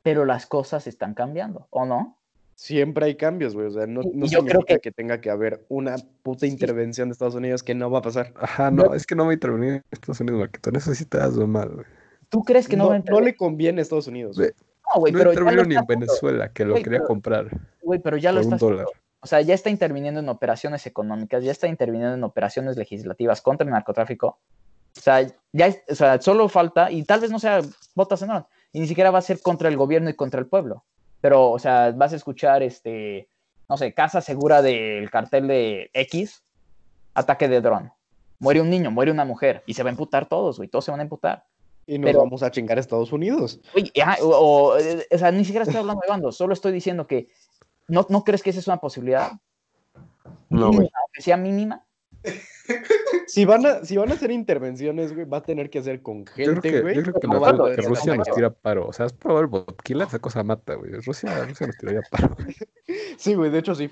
pero 0.02 0.24
las 0.24 0.46
cosas 0.46 0.86
están 0.86 1.14
cambiando, 1.14 1.66
¿o 1.70 1.86
no? 1.86 2.18
Siempre 2.58 3.04
hay 3.04 3.14
cambios, 3.16 3.54
güey. 3.54 3.66
O 3.66 3.70
sea, 3.70 3.86
no, 3.86 4.00
no 4.02 4.26
yo 4.26 4.38
creo 4.40 4.50
significa 4.62 4.74
que- 4.76 4.80
que... 4.80 4.90
tenga 4.92 5.20
que 5.20 5.30
haber 5.30 5.64
una 5.68 5.96
puta 6.22 6.46
intervención 6.46 7.08
de 7.08 7.12
Estados 7.12 7.34
Unidos 7.34 7.62
que 7.62 7.74
no 7.74 7.90
va 7.90 7.98
a 7.98 8.02
pasar. 8.02 8.32
Ajá, 8.40 8.70
no, 8.70 8.94
es 8.94 9.06
que 9.06 9.14
no 9.14 9.24
va 9.26 9.30
a 9.32 9.34
intervenir 9.34 9.72
en 9.74 9.84
Estados 9.90 10.20
Unidos, 10.20 10.40
Marquito. 10.40 10.70
En 10.70 10.76
eso 10.76 10.94
sí 10.94 11.04
te 11.04 11.18
das 11.18 11.34
lo 11.34 11.46
mal, 11.46 11.68
güey. 11.70 11.86
¿Tú 12.30 12.42
crees 12.42 12.66
que 12.66 12.76
no, 12.76 12.84
no, 12.84 12.90
va 12.90 12.96
a 12.96 12.98
no 12.98 13.20
le 13.20 13.36
conviene 13.36 13.80
a 13.80 13.82
Estados 13.82 14.06
Unidos. 14.08 14.38
No, 14.38 15.00
güey, 15.00 15.12
no 15.12 15.18
pero 15.18 15.32
intervino 15.32 15.64
ni 15.64 15.74
en 15.76 15.84
Venezuela, 15.86 16.48
que 16.50 16.64
lo 16.64 16.72
Güey, 16.72 16.82
quería 16.82 16.98
pero- 17.00 17.08
comprar 17.08 17.50
Güey, 17.82 18.00
pero 18.00 18.16
ya 18.16 18.32
lo 18.32 18.40
está 18.40 18.48
un 18.48 18.54
haciendo. 18.54 18.76
dólar. 18.78 18.86
O 19.20 19.26
sea, 19.26 19.40
ya 19.42 19.54
está 19.54 19.70
interviniendo 19.70 20.20
en 20.20 20.28
operaciones 20.28 20.86
económicas, 20.86 21.44
ya 21.44 21.52
está 21.52 21.68
interviniendo 21.68 22.14
en 22.14 22.24
operaciones 22.24 22.76
legislativas 22.76 23.42
contra 23.42 23.64
el 23.66 23.72
narcotráfico. 23.72 24.38
O 24.96 25.00
sea, 25.00 25.26
ya 25.52 25.74
o 25.90 25.94
sea, 25.94 26.20
solo 26.22 26.48
falta, 26.48 26.90
y 26.90 27.02
tal 27.02 27.20
vez 27.20 27.30
no 27.30 27.38
sea 27.38 27.60
votas 27.94 28.22
en 28.22 28.30
orden, 28.30 28.46
y 28.72 28.80
ni 28.80 28.86
siquiera 28.86 29.10
va 29.10 29.18
a 29.18 29.22
ser 29.22 29.40
contra 29.42 29.68
el 29.68 29.76
gobierno 29.76 30.08
y 30.08 30.14
contra 30.14 30.40
el 30.40 30.46
pueblo. 30.46 30.84
Pero, 31.20 31.50
o 31.50 31.58
sea, 31.58 31.92
vas 31.92 32.12
a 32.12 32.16
escuchar, 32.16 32.62
este, 32.62 33.28
no 33.68 33.76
sé, 33.76 33.92
casa 33.94 34.20
segura 34.20 34.62
del 34.62 35.10
cartel 35.10 35.48
de 35.48 35.90
X, 35.94 36.44
ataque 37.14 37.48
de 37.48 37.60
dron. 37.60 37.92
Muere 38.38 38.60
un 38.60 38.68
niño, 38.70 38.90
muere 38.90 39.10
una 39.10 39.24
mujer, 39.24 39.62
y 39.66 39.74
se 39.74 39.82
va 39.82 39.88
a 39.88 39.92
emputar 39.92 40.28
todos, 40.28 40.58
güey, 40.58 40.68
todos 40.68 40.84
se 40.84 40.90
van 40.90 41.00
a 41.00 41.04
emputar. 41.04 41.44
Y 41.86 41.98
nos 41.98 42.08
pero- 42.08 42.18
vamos 42.20 42.42
a 42.42 42.50
chingar 42.50 42.76
a 42.76 42.80
Estados 42.80 43.12
Unidos. 43.12 43.60
Oye, 43.74 43.90
ajá, 44.02 44.16
o, 44.22 44.28
o, 44.28 44.78
eh, 44.78 45.06
o 45.10 45.18
sea, 45.18 45.30
ni 45.32 45.44
siquiera 45.44 45.62
estoy 45.62 45.78
hablando 45.80 46.02
de 46.04 46.10
bandos, 46.10 46.36
solo 46.36 46.52
estoy 46.52 46.72
diciendo 46.72 47.06
que 47.06 47.28
no, 47.88 48.04
¿no 48.10 48.24
crees 48.24 48.42
que 48.42 48.50
esa 48.50 48.58
es 48.60 48.66
una 48.66 48.78
posibilidad? 48.78 49.32
No, 50.50 50.66
Mínima, 50.66 50.76
güey. 50.76 50.90
aunque 51.04 51.22
sea 51.22 51.36
mínima. 51.36 51.85
Si 53.26 53.44
van 53.44 53.64
a, 53.66 53.84
si 53.84 53.96
van 53.96 54.10
a 54.10 54.14
hacer 54.14 54.30
intervenciones, 54.30 55.14
güey, 55.14 55.24
va 55.26 55.38
a 55.38 55.42
tener 55.42 55.70
que 55.70 55.78
hacer 55.78 56.02
con 56.02 56.24
Yo 56.24 56.32
creo 56.34 56.52
gente, 56.54 56.70
que, 56.70 56.80
güey. 56.80 56.94
yo 56.96 57.02
creo 57.02 57.14
que, 57.14 57.70
de 57.76 57.82
Rusia 57.88 58.16
nos 58.16 58.28
tira 58.30 58.50
paro. 58.50 58.86
O 58.88 58.92
sea, 58.92 59.06
has 59.06 59.12
probado 59.12 59.42
el 59.42 59.46
vodka, 59.48 60.04
esa 60.04 60.18
cosa 60.18 60.42
mata, 60.42 60.74
güey. 60.74 60.92
Rusia, 60.92 61.44
Rusia 61.44 61.66
nos 61.66 61.76
tiraría 61.78 62.02
paro. 62.10 62.36
Sí, 63.18 63.34
güey, 63.34 63.50
de 63.50 63.58
hecho 63.58 63.74
sí. 63.74 63.90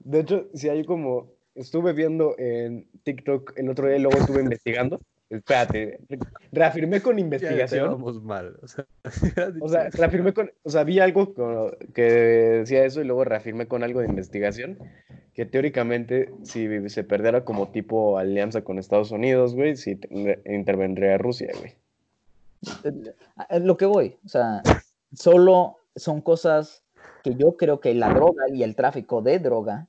De 0.00 0.20
hecho, 0.20 0.48
si 0.54 0.68
hay 0.68 0.84
como. 0.84 1.34
Estuve 1.54 1.94
viendo 1.94 2.34
en 2.38 2.86
TikTok 3.02 3.54
el 3.56 3.70
otro 3.70 3.86
día 3.88 3.96
y 3.96 4.00
luego 4.00 4.18
estuve 4.18 4.42
investigando. 4.42 5.00
Espérate, 5.30 5.98
re- 6.08 6.18
reafirmé 6.52 7.00
con 7.00 7.18
investigación. 7.18 7.88
vamos 7.90 8.22
mal. 8.22 8.58
O 8.62 8.68
sea, 8.68 8.86
O 9.60 9.68
sea, 9.68 9.88
reafirmé 9.90 10.32
con. 10.34 10.50
O 10.62 10.70
sea, 10.70 10.84
vi 10.84 11.00
algo 11.00 11.32
que 11.94 12.02
decía 12.02 12.84
eso 12.84 13.00
y 13.00 13.04
luego 13.04 13.24
reafirmé 13.24 13.66
con 13.66 13.82
algo 13.82 14.00
de 14.00 14.06
investigación. 14.08 14.78
Que 15.36 15.44
teóricamente, 15.44 16.32
si 16.44 16.88
se 16.88 17.04
perdiera 17.04 17.44
como 17.44 17.68
tipo 17.68 18.16
alianza 18.16 18.64
con 18.64 18.78
Estados 18.78 19.10
Unidos, 19.10 19.54
güey, 19.54 19.76
sí 19.76 19.94
te- 19.96 20.08
intervendría 20.46 21.18
Rusia, 21.18 21.52
güey. 21.58 21.74
A 23.36 23.58
lo 23.58 23.76
que 23.76 23.84
voy, 23.84 24.16
o 24.24 24.28
sea, 24.28 24.62
solo 25.12 25.76
son 25.94 26.22
cosas 26.22 26.82
que 27.22 27.34
yo 27.34 27.56
creo 27.58 27.80
que 27.80 27.94
la 27.94 28.08
droga 28.14 28.44
y 28.48 28.62
el 28.62 28.74
tráfico 28.74 29.20
de 29.20 29.38
droga 29.38 29.88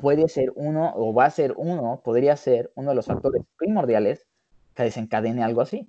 puede 0.00 0.26
ser 0.28 0.52
uno, 0.54 0.90
o 0.96 1.12
va 1.12 1.26
a 1.26 1.30
ser 1.30 1.52
uno, 1.58 2.00
podría 2.02 2.34
ser 2.36 2.72
uno 2.76 2.90
de 2.90 2.94
los 2.96 3.06
factores 3.06 3.42
primordiales 3.58 4.26
que 4.74 4.84
desencadene 4.84 5.42
algo 5.42 5.60
así. 5.60 5.80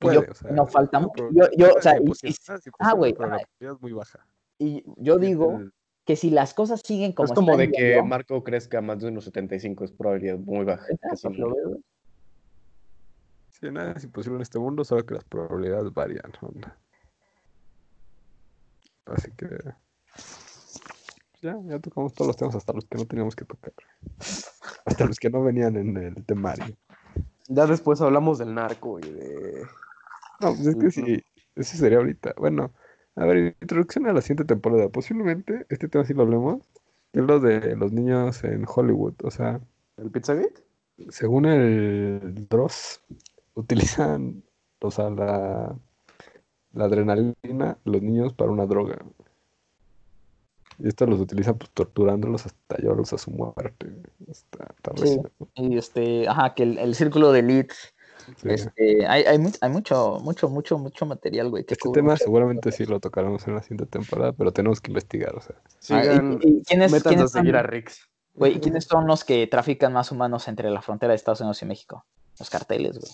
Y 0.00 0.06
yo- 0.06 0.20
Puede, 0.20 0.30
o 0.30 0.34
sea, 0.34 0.50
no 0.52 0.66
falta 0.66 1.00
mucho. 1.00 1.28
Yo- 1.32 1.50
yo, 1.56 1.74
o 1.74 1.82
sea, 1.82 1.98
y- 1.98 2.12
ah, 2.48 2.58
ah, 2.78 2.92
güey, 2.92 3.14
es 3.58 3.80
muy 3.80 3.92
baja. 3.92 4.24
Y 4.60 4.84
yo 4.96 5.18
digo 5.18 5.56
El- 5.58 5.72
que 6.04 6.16
si 6.16 6.30
las 6.30 6.54
cosas 6.54 6.80
siguen 6.84 7.12
como 7.12 7.26
es 7.26 7.32
como 7.32 7.52
están 7.52 7.70
de 7.70 7.72
que 7.72 8.02
Marco 8.02 8.44
crezca 8.44 8.80
más 8.80 9.00
de 9.00 9.08
unos 9.08 9.24
75, 9.24 9.84
es 9.84 9.92
probabilidad 9.92 10.38
muy 10.38 10.64
baja. 10.64 10.86
Exacto, 10.90 11.30
lo 11.30 11.54
veo. 11.54 11.78
Sí, 13.48 13.70
nada 13.70 13.92
es 13.92 14.04
imposible 14.04 14.36
en 14.36 14.42
este 14.42 14.58
mundo, 14.58 14.84
solo 14.84 15.06
que 15.06 15.14
las 15.14 15.24
probabilidades 15.24 15.92
varían. 15.92 16.32
Así 19.06 19.30
que. 19.36 19.48
Ya, 21.40 21.58
ya 21.64 21.78
tocamos 21.78 22.14
todos 22.14 22.28
los 22.28 22.36
temas, 22.36 22.54
hasta 22.54 22.72
los 22.72 22.86
que 22.86 22.98
no 22.98 23.06
teníamos 23.06 23.36
que 23.36 23.44
tocar. 23.44 23.72
Hasta 24.84 25.06
los 25.06 25.18
que 25.18 25.30
no 25.30 25.42
venían 25.42 25.76
en 25.76 25.96
el 25.96 26.24
temario. 26.26 26.76
Ya 27.48 27.66
después 27.66 28.00
hablamos 28.00 28.38
del 28.38 28.54
narco 28.54 28.98
y 28.98 29.10
de. 29.10 29.62
No, 30.40 30.54
pues 30.54 30.66
es 30.66 30.76
que 30.76 30.90
sí, 30.90 31.24
eso 31.54 31.76
sería 31.76 31.98
ahorita. 31.98 32.34
Bueno, 32.36 32.72
a 33.16 33.24
ver, 33.26 33.56
introducción 33.60 34.06
a 34.06 34.12
la 34.12 34.20
siguiente 34.20 34.44
temporada. 34.44 34.88
Posiblemente 34.88 35.66
este 35.68 35.88
tema 35.88 36.04
sí 36.04 36.14
lo 36.14 36.22
hablemos. 36.22 36.62
Es 37.12 37.22
lo 37.22 37.38
de 37.38 37.76
los 37.76 37.92
niños 37.92 38.42
en 38.44 38.64
Hollywood. 38.66 39.14
O 39.22 39.30
sea, 39.30 39.60
¿El 39.96 40.10
Pizzagate? 40.10 40.64
según 41.10 41.46
el 41.46 42.48
Dross, 42.48 43.00
utilizan, 43.54 44.42
o 44.80 44.90
sea, 44.90 45.10
la, 45.10 45.76
la 46.72 46.84
adrenalina 46.84 47.78
los 47.84 48.02
niños 48.02 48.32
para 48.32 48.50
una 48.50 48.66
droga. 48.66 48.98
Y 50.78 50.88
esto 50.88 51.06
los 51.06 51.20
utilizan 51.20 51.56
pues 51.56 51.70
torturándolos 51.70 52.46
hasta 52.46 52.76
llevarlos 52.78 53.12
a 53.12 53.18
su 53.18 53.30
muerte. 53.30 53.94
Está, 54.26 54.74
está 54.76 55.06
Sí. 55.06 55.20
Y 55.54 55.78
este, 55.78 56.28
ajá, 56.28 56.54
que 56.54 56.64
el, 56.64 56.78
el 56.78 56.96
círculo 56.96 57.30
de 57.30 57.40
elites, 57.40 57.93
Sí. 58.36 58.48
este, 58.50 59.06
hay, 59.06 59.22
hay, 59.24 59.38
mu- 59.38 59.52
hay 59.60 59.70
mucho, 59.70 60.18
mucho, 60.22 60.48
mucho, 60.48 60.78
mucho 60.78 61.06
material, 61.06 61.50
güey. 61.50 61.64
que 61.64 61.74
Este 61.74 61.88
cubre. 61.88 62.00
tema 62.02 62.16
seguramente 62.16 62.72
sí 62.72 62.86
lo 62.86 63.00
tocaremos 63.00 63.46
en 63.46 63.54
la 63.54 63.62
siguiente 63.62 63.86
temporada, 63.86 64.32
pero 64.32 64.52
tenemos 64.52 64.80
que 64.80 64.90
investigar, 64.90 65.34
o 65.36 65.40
sea. 65.40 65.56
Ah, 65.58 65.68
y- 65.70 66.02
Sigan, 66.02 66.38
y- 66.42 66.48
y 66.48 66.62
¿quiénes- 66.62 67.02
quiénes 67.02 67.24
a 67.24 67.28
seguir 67.28 67.52
son? 67.54 67.60
a 67.60 67.62
Rix. 67.62 68.08
Güey, 68.34 68.56
¿y 68.56 68.60
¿quiénes 68.60 68.84
son 68.84 69.06
los 69.06 69.22
que 69.24 69.46
trafican 69.46 69.92
más 69.92 70.10
humanos 70.10 70.48
entre 70.48 70.70
la 70.70 70.82
frontera 70.82 71.12
de 71.12 71.16
Estados 71.16 71.40
Unidos 71.40 71.62
y 71.62 71.66
México? 71.66 72.04
Los 72.38 72.50
carteles, 72.50 72.98
güey. 72.98 73.12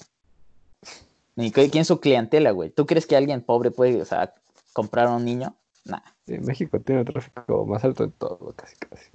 ¿Y 1.37 1.51
qué- 1.53 1.71
quién 1.71 1.83
es 1.83 1.89
su 1.89 2.01
clientela, 2.01 2.51
güey? 2.53 2.71
¿Tú 2.71 2.87
crees 2.87 3.07
que 3.07 3.17
alguien 3.17 3.43
pobre 3.43 3.71
puede, 3.71 4.01
o 4.01 4.05
sea, 4.05 4.35
comprar 4.73 5.09
a 5.09 5.17
un 5.17 5.25
niño? 5.25 5.55
Nah. 5.85 6.01
Sí, 6.27 6.39
México 6.39 6.79
tiene 6.81 7.01
el 7.03 7.07
tráfico 7.07 7.65
más 7.67 7.83
alto 7.85 8.07
de 8.07 8.13
todo, 8.13 8.53
casi, 8.57 8.77
casi. 8.77 9.09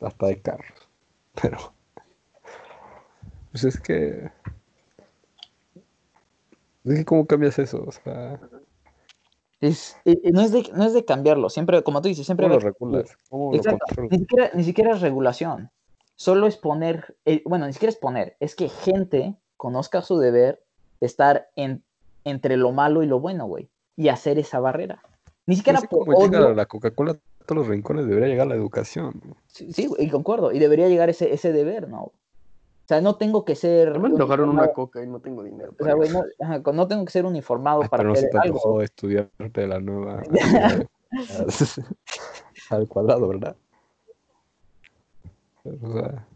Hasta 0.00 0.26
de 0.26 0.40
carros. 0.40 0.66
Pero. 1.42 1.58
Pues 3.50 3.64
es 3.64 3.80
que. 3.80 4.30
¿Cómo 7.04 7.26
cambias 7.26 7.58
eso? 7.58 7.84
O 7.86 7.92
sea, 7.92 8.38
Es, 9.60 9.96
eh, 10.04 10.18
eh, 10.22 10.30
no, 10.32 10.42
es 10.42 10.52
de, 10.52 10.68
no 10.74 10.84
es 10.84 10.92
de 10.92 11.04
cambiarlo, 11.04 11.48
siempre, 11.48 11.82
como 11.82 12.02
tú 12.02 12.08
dices, 12.08 12.26
siempre 12.26 12.44
¿cómo 12.46 12.56
lo 12.56 12.60
va 12.60 12.68
a- 12.68 12.72
regulas? 12.72 13.16
¿Cómo 13.30 13.50
lo 13.52 13.56
Exacto. 13.56 13.78
controlas? 13.86 14.12
Ni 14.12 14.18
siquiera, 14.18 14.50
ni 14.54 14.64
siquiera 14.64 14.92
es 14.94 15.00
regulación. 15.00 15.70
Solo 16.16 16.46
es 16.46 16.56
poner, 16.56 17.16
eh, 17.24 17.42
bueno, 17.46 17.66
ni 17.66 17.72
siquiera 17.72 17.90
es 17.90 17.98
poner, 17.98 18.36
es 18.40 18.54
que 18.54 18.68
gente 18.68 19.36
conozca 19.56 20.02
su 20.02 20.18
deber 20.18 20.62
de 21.00 21.06
estar 21.06 21.48
en, 21.56 21.82
entre 22.24 22.56
lo 22.56 22.72
malo 22.72 23.02
y 23.02 23.06
lo 23.06 23.20
bueno, 23.20 23.46
güey. 23.46 23.70
Y 23.96 24.08
hacer 24.08 24.38
esa 24.38 24.60
barrera. 24.60 25.02
Ni 25.46 25.56
siquiera 25.56 25.80
por 25.80 26.06
llega 26.18 26.40
odio. 26.46 26.54
la 26.54 26.66
Coca-Cola 26.66 27.12
a 27.12 27.44
todos 27.46 27.58
los 27.60 27.68
rincones, 27.68 28.06
debería 28.06 28.28
llegar 28.28 28.46
la 28.46 28.54
educación. 28.54 29.20
Sí, 29.46 29.72
sí, 29.72 29.88
y 29.98 30.08
concuerdo. 30.10 30.52
Y 30.52 30.58
debería 30.58 30.88
llegar 30.88 31.10
ese, 31.10 31.32
ese 31.34 31.52
deber, 31.52 31.88
¿no? 31.88 32.12
O 32.84 32.86
sea, 32.86 33.00
no 33.00 33.16
tengo 33.16 33.44
que 33.46 33.54
ser. 33.54 33.98
Me 33.98 34.08
antojaron 34.08 34.50
una 34.50 34.68
coca 34.68 35.02
y 35.02 35.06
no 35.06 35.18
tengo 35.20 35.42
dinero. 35.42 35.74
O 35.80 35.84
sea, 35.84 35.94
güey, 35.94 36.10
no, 36.10 36.22
ajá, 36.40 36.60
no 36.72 36.86
tengo 36.86 37.04
que 37.06 37.12
ser 37.12 37.24
uniformado 37.24 37.82
Ay, 37.82 37.88
para 37.88 38.02
pero 38.02 38.10
no 38.10 38.16
se 38.16 38.26
hacer 38.26 38.30
te 38.30 38.38
algo. 38.38 38.82
estudiarte 38.82 39.66
la 39.66 39.80
nueva. 39.80 40.22
al 42.70 42.88
cuadrado, 42.88 43.28
¿verdad? 43.28 43.56
O 45.64 45.92
sea, 45.92 46.26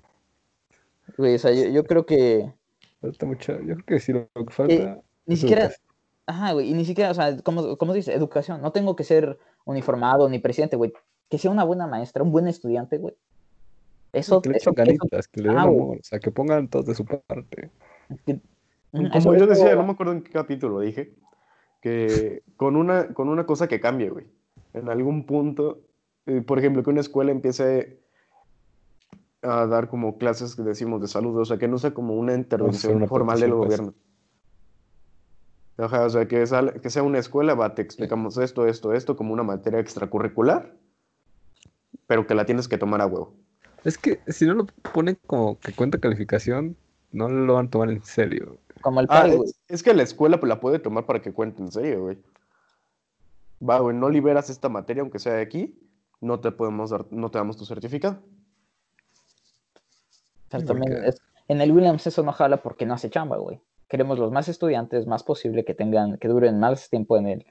Güey, 1.19 1.35
o 1.35 1.39
sea, 1.39 1.53
yo, 1.53 1.69
yo 1.69 1.85
creo 1.85 2.07
que 2.07 2.53
falta 3.01 3.27
mucho. 3.27 3.61
Yo 3.61 3.75
creo 3.75 3.85
que 3.87 4.01
sí, 4.01 4.13
lo 4.13 4.29
que 4.47 4.53
falta. 4.53 5.03
ni 5.27 5.35
es 5.35 5.41
siquiera, 5.41 5.65
educación. 5.65 5.87
ajá, 6.27 6.53
güey, 6.53 6.71
y 6.71 6.75
ni 6.75 6.85
siquiera, 6.85 7.11
o 7.11 7.15
sea, 7.15 7.37
como, 7.43 7.77
como 7.77 7.93
se 7.93 7.99
dice, 7.99 8.15
educación. 8.15 8.63
No 8.63 8.73
tengo 8.73 8.97
que 8.97 9.05
ser 9.05 9.39
uniformado 9.65 10.29
ni 10.29 10.39
presidente, 10.39 10.77
güey. 10.77 10.93
Que 11.29 11.39
sea 11.39 11.51
una 11.51 11.65
buena 11.65 11.87
maestra, 11.87 12.23
un 12.23 12.33
buen 12.33 12.47
estudiante, 12.49 12.99
güey. 12.99 13.17
Eso, 14.19 14.43
que 14.43 14.51
le 14.51 14.57
eso, 14.59 14.71
echen 14.71 14.83
eso- 14.95 14.99
ganitas, 15.01 15.29
que 15.29 15.41
le 15.43 15.49
den 15.49 15.59
ah, 15.59 15.63
amor, 15.63 15.99
o 15.99 16.03
sea, 16.03 16.19
que 16.21 16.31
pongan 16.31 16.69
todo 16.69 16.83
de 16.83 16.95
su 16.95 17.05
parte. 17.05 17.71
que- 18.27 18.41
Como 18.93 19.07
eso- 19.15 19.31
yo 19.33 19.45
eso- 19.45 19.47
decía, 19.47 19.75
no 19.75 19.85
me 19.85 19.93
acuerdo 19.93 20.13
en 20.13 20.23
qué 20.23 20.31
capítulo 20.33 20.81
dije, 20.81 21.15
que 21.83 22.43
con 22.57 22.77
una, 22.77 23.13
con 23.15 23.29
una 23.29 23.47
cosa 23.47 23.69
que 23.69 23.81
cambie, 23.81 24.11
güey. 24.11 24.27
En 24.75 24.89
algún 24.89 25.25
punto, 25.27 25.81
eh, 26.27 26.41
por 26.43 26.59
ejemplo, 26.59 26.83
que 26.83 26.91
una 26.91 27.01
escuela 27.01 27.31
empiece 27.31 28.01
a 29.43 29.67
dar 29.67 29.89
como 29.89 30.19
clases 30.19 30.57
que 30.57 30.63
decimos 30.63 31.01
de 31.01 31.07
salud, 31.09 31.39
o 31.39 31.45
sea, 31.45 31.59
que 31.59 31.69
no 31.69 31.79
sea 31.79 31.93
como 31.95 32.15
una 32.15 32.35
intervención 32.35 32.97
una 32.97 33.07
formal 33.07 33.39
del 33.39 33.53
gobierno. 33.55 33.95
O 35.77 36.09
sea, 36.11 36.27
que, 36.27 36.45
sal- 36.47 36.81
que 36.81 36.91
sea 36.91 37.05
una 37.05 37.19
escuela, 37.21 37.55
va, 37.55 37.75
te 37.75 37.83
explicamos 37.83 38.37
esto, 38.39 38.67
esto, 38.67 38.93
esto, 38.95 39.17
como 39.17 39.33
una 39.33 39.45
materia 39.45 39.79
extracurricular, 39.79 40.75
pero 42.09 42.27
que 42.27 42.35
la 42.35 42.45
tienes 42.47 42.67
que 42.67 42.79
tomar 42.79 43.01
a 43.01 43.07
huevo. 43.07 43.35
Es 43.89 43.97
que 43.97 44.21
si 44.27 44.45
no 44.45 44.53
lo 44.53 44.67
ponen 44.93 45.19
como 45.27 45.59
que 45.59 45.73
cuenta 45.73 45.97
calificación, 45.99 46.77
no 47.11 47.27
lo 47.31 47.55
van 47.55 47.67
a 47.67 47.71
tomar 47.71 47.89
en 47.89 48.03
serio. 48.05 48.59
como 48.83 49.01
el 49.01 49.07
Ah, 49.09 49.27
güey. 49.27 49.45
es, 49.49 49.59
es 49.69 49.83
que 49.83 49.95
la 49.95 50.03
escuela 50.03 50.39
pues, 50.39 50.49
la 50.49 50.61
puede 50.61 50.79
tomar 50.79 51.07
para 51.07 51.23
que 51.23 51.33
cuente 51.33 51.63
en 51.63 51.73
serio, 51.73 52.03
güey. 52.03 52.19
Va, 53.67 53.81
güey, 53.81 53.97
no 53.97 54.11
liberas 54.11 54.51
esta 54.51 54.69
materia, 54.69 55.01
aunque 55.01 55.19
sea 55.19 55.33
de 55.33 55.41
aquí, 55.43 55.75
no 56.21 56.39
te 56.39 56.51
podemos 56.53 56.91
dar, 56.91 57.07
no 57.11 57.31
te 57.31 57.39
damos 57.39 57.57
tu 57.57 57.65
certificado. 57.65 58.19
O 60.47 60.51
sea, 60.51 60.61
Sí, 60.61 60.67
también 60.67 60.93
es- 61.05 61.21
en 61.49 61.61
el 61.63 61.73
Williams 61.73 62.07
eso 62.07 62.23
no 62.23 62.33
jala 62.33 62.59
porque 62.63 62.85
no 62.85 62.93
hace 62.93 63.09
chamba, 63.09 63.39
güey. 63.39 63.59
Queremos 63.89 64.19
los 64.19 64.31
más 64.31 64.49
estudiantes, 64.51 65.07
más 65.07 65.23
posible 65.25 65.65
que 65.65 65.73
tengan, 65.75 66.19
que 66.19 66.29
duren 66.29 66.61
más 66.61 66.91
tiempo 66.91 67.17
en 67.17 67.27
el, 67.27 67.47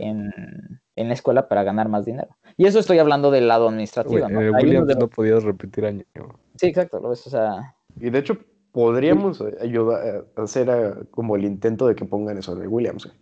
en, 0.00 0.32
en 0.96 1.08
la 1.08 1.14
escuela 1.14 1.48
para 1.48 1.62
ganar 1.62 1.88
más 1.88 2.04
dinero. 2.04 2.36
Y 2.56 2.66
eso 2.66 2.78
estoy 2.78 2.98
hablando 2.98 3.30
del 3.30 3.48
lado 3.48 3.68
administrativo, 3.68 4.28
¿no? 4.28 4.38
unos 4.40 4.62
Williams 4.62 4.88
de- 4.88 4.94
no 4.96 5.08
podías 5.08 5.42
repetir 5.44 5.84
año. 5.86 6.04
Sí, 6.56 6.66
exacto, 6.66 7.00
lo 7.00 7.10
ves, 7.10 7.26
o 7.26 7.30
sea, 7.30 7.74
Y 7.98 8.10
de 8.10 8.18
hecho, 8.18 8.38
podríamos 8.72 9.40
eh, 9.40 9.56
ayudar 9.60 10.26
a 10.36 10.42
hacer 10.42 10.68
eh, 10.68 11.04
como 11.10 11.36
el 11.36 11.44
intento 11.44 11.86
de 11.86 11.94
que 11.94 12.04
pongan 12.04 12.38
eso 12.38 12.54
de 12.54 12.66
Williams. 12.66 13.06
güey. 13.06 13.16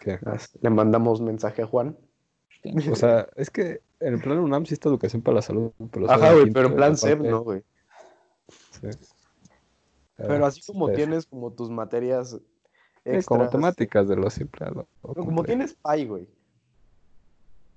¿Qué? 0.00 0.18
Le 0.60 0.70
mandamos 0.70 1.20
mensaje 1.20 1.62
a 1.62 1.66
Juan. 1.66 1.96
O 2.90 2.94
sea, 2.96 3.28
es 3.36 3.50
que 3.50 3.80
en 4.00 4.14
el 4.14 4.20
plan 4.20 4.38
UNAM 4.38 4.66
sí 4.66 4.74
está 4.74 4.88
educación 4.88 5.22
para 5.22 5.36
la 5.36 5.42
salud. 5.42 5.72
Pero, 5.90 6.10
Ajá, 6.10 6.30
en 6.30 6.34
güey, 6.34 6.50
pero 6.52 6.68
en 6.68 6.74
plan 6.76 6.96
SEP, 6.96 7.20
no, 7.20 7.42
güey. 7.42 7.62
sí. 8.48 8.88
Pero 10.16 10.44
Ah, 10.44 10.48
así 10.48 10.60
como 10.66 10.88
sí. 10.88 10.94
tienes 10.94 11.26
como 11.26 11.52
tus 11.52 11.70
materias 11.70 12.38
extras. 13.06 13.26
como 13.26 13.48
temáticas 13.48 14.08
de 14.08 14.16
lo 14.16 14.28
simple 14.30 14.66
a 14.66 14.70
lo, 14.70 14.86
lo 15.02 15.14
No, 15.14 15.24
como 15.24 15.44
tienes 15.44 15.74
Pi, 15.74 16.04
güey. 16.06 16.28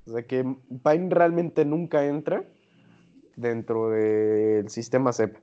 O 0.06 0.12
sea 0.12 0.24
que 0.24 0.44
Pi 0.44 1.10
realmente 1.10 1.66
nunca 1.66 2.06
entra 2.06 2.44
dentro 3.36 3.90
del 3.90 4.70
sistema 4.70 5.14
SEP, 5.14 5.38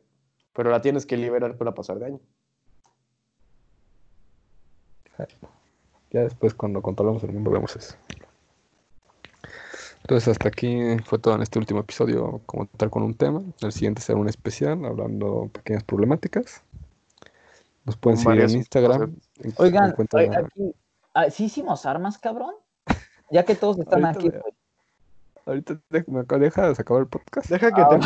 pero 0.53 0.71
la 0.71 0.81
tienes 0.81 1.07
que 1.07 1.17
liberar 1.17 1.57
para 1.57 1.75
pasar 1.75 1.99
de 1.99 2.07
año. 2.07 2.21
Ya 6.11 6.21
después 6.21 6.55
cuando 6.55 6.83
controlamos 6.83 7.23
el 7.25 7.33
mundo 7.33 7.51
vemos 7.51 7.75
eso. 7.77 7.97
Entonces 10.03 10.29
hasta 10.29 10.49
aquí 10.49 10.79
fue 11.05 11.19
todo 11.19 11.35
en 11.35 11.43
este 11.43 11.59
último 11.59 11.81
episodio 11.81 12.41
como 12.47 12.67
tal 12.67 12.91
con 12.91 13.03
un 13.03 13.15
tema. 13.15 13.43
El 13.61 13.73
siguiente 13.73 14.03
será 14.03 14.19
un 14.19 14.29
especial 14.29 14.85
hablando 14.85 15.51
pequeñas 15.53 15.83
problemáticas. 15.83 16.63
Nos 17.85 17.97
pueden 17.97 18.19
seguir 18.19 18.43
en 18.43 18.51
Instagram. 18.51 19.17
En- 19.43 19.55
Oigan, 19.59 19.95
oye, 20.13 20.31
aquí, 20.37 20.75
ah, 21.15 21.31
¿sí 21.31 21.45
hicimos 21.45 21.87
armas, 21.87 22.19
cabrón? 22.19 22.55
Ya 23.31 23.45
que 23.45 23.55
todos 23.55 23.79
están 23.79 24.05
Ahorita 24.05 24.19
aquí, 24.21 24.31
me-. 24.31 24.43
Ahorita 25.47 25.81
de- 25.91 26.05
me 26.09 26.21
acabo- 26.21 26.41
deja 26.41 26.67
de 26.67 26.73
acabar 26.79 27.03
el 27.03 27.09
podcast. 27.09 27.49
Deja 27.51 27.73
que 27.73 27.81
Ah, 27.83 27.89
te 27.89 27.97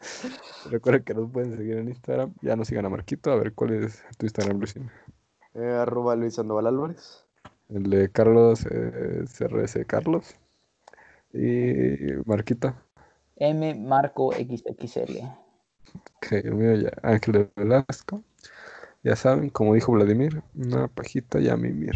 Recuerden 0.70 1.02
que 1.04 1.14
nos 1.14 1.30
pueden 1.30 1.56
seguir 1.56 1.76
en 1.78 1.88
Instagram. 1.88 2.32
Ya 2.42 2.56
nos 2.56 2.68
sigan 2.68 2.86
a 2.86 2.88
Marquito. 2.88 3.30
A 3.32 3.36
ver 3.36 3.52
cuál 3.54 3.84
es 3.84 4.02
tu 4.18 4.26
Instagram, 4.26 4.58
Luisín. 4.58 4.90
eh, 5.54 5.76
arroba 5.80 6.14
Luis 6.16 6.34
Sandoval 6.34 6.66
Álvarez. 6.66 7.24
El 7.68 7.84
de 7.90 8.10
Carlos 8.10 8.64
es 8.66 9.40
RS 9.40 9.84
Carlos. 9.86 10.34
Y 11.32 12.12
Marquito. 12.24 12.74
M 13.36 13.74
Marco 13.74 14.32
XXL. 14.32 15.20
Que 16.20 16.38
el 16.38 16.54
mío 16.54 16.74
ya, 16.74 16.90
Ángel 17.02 17.50
Velasco. 17.56 18.22
Ya 19.02 19.16
saben, 19.16 19.50
como 19.50 19.74
dijo 19.74 19.92
Vladimir, 19.92 20.42
una 20.54 20.88
pajita 20.88 21.38
ya 21.40 21.56
mimir. 21.56 21.94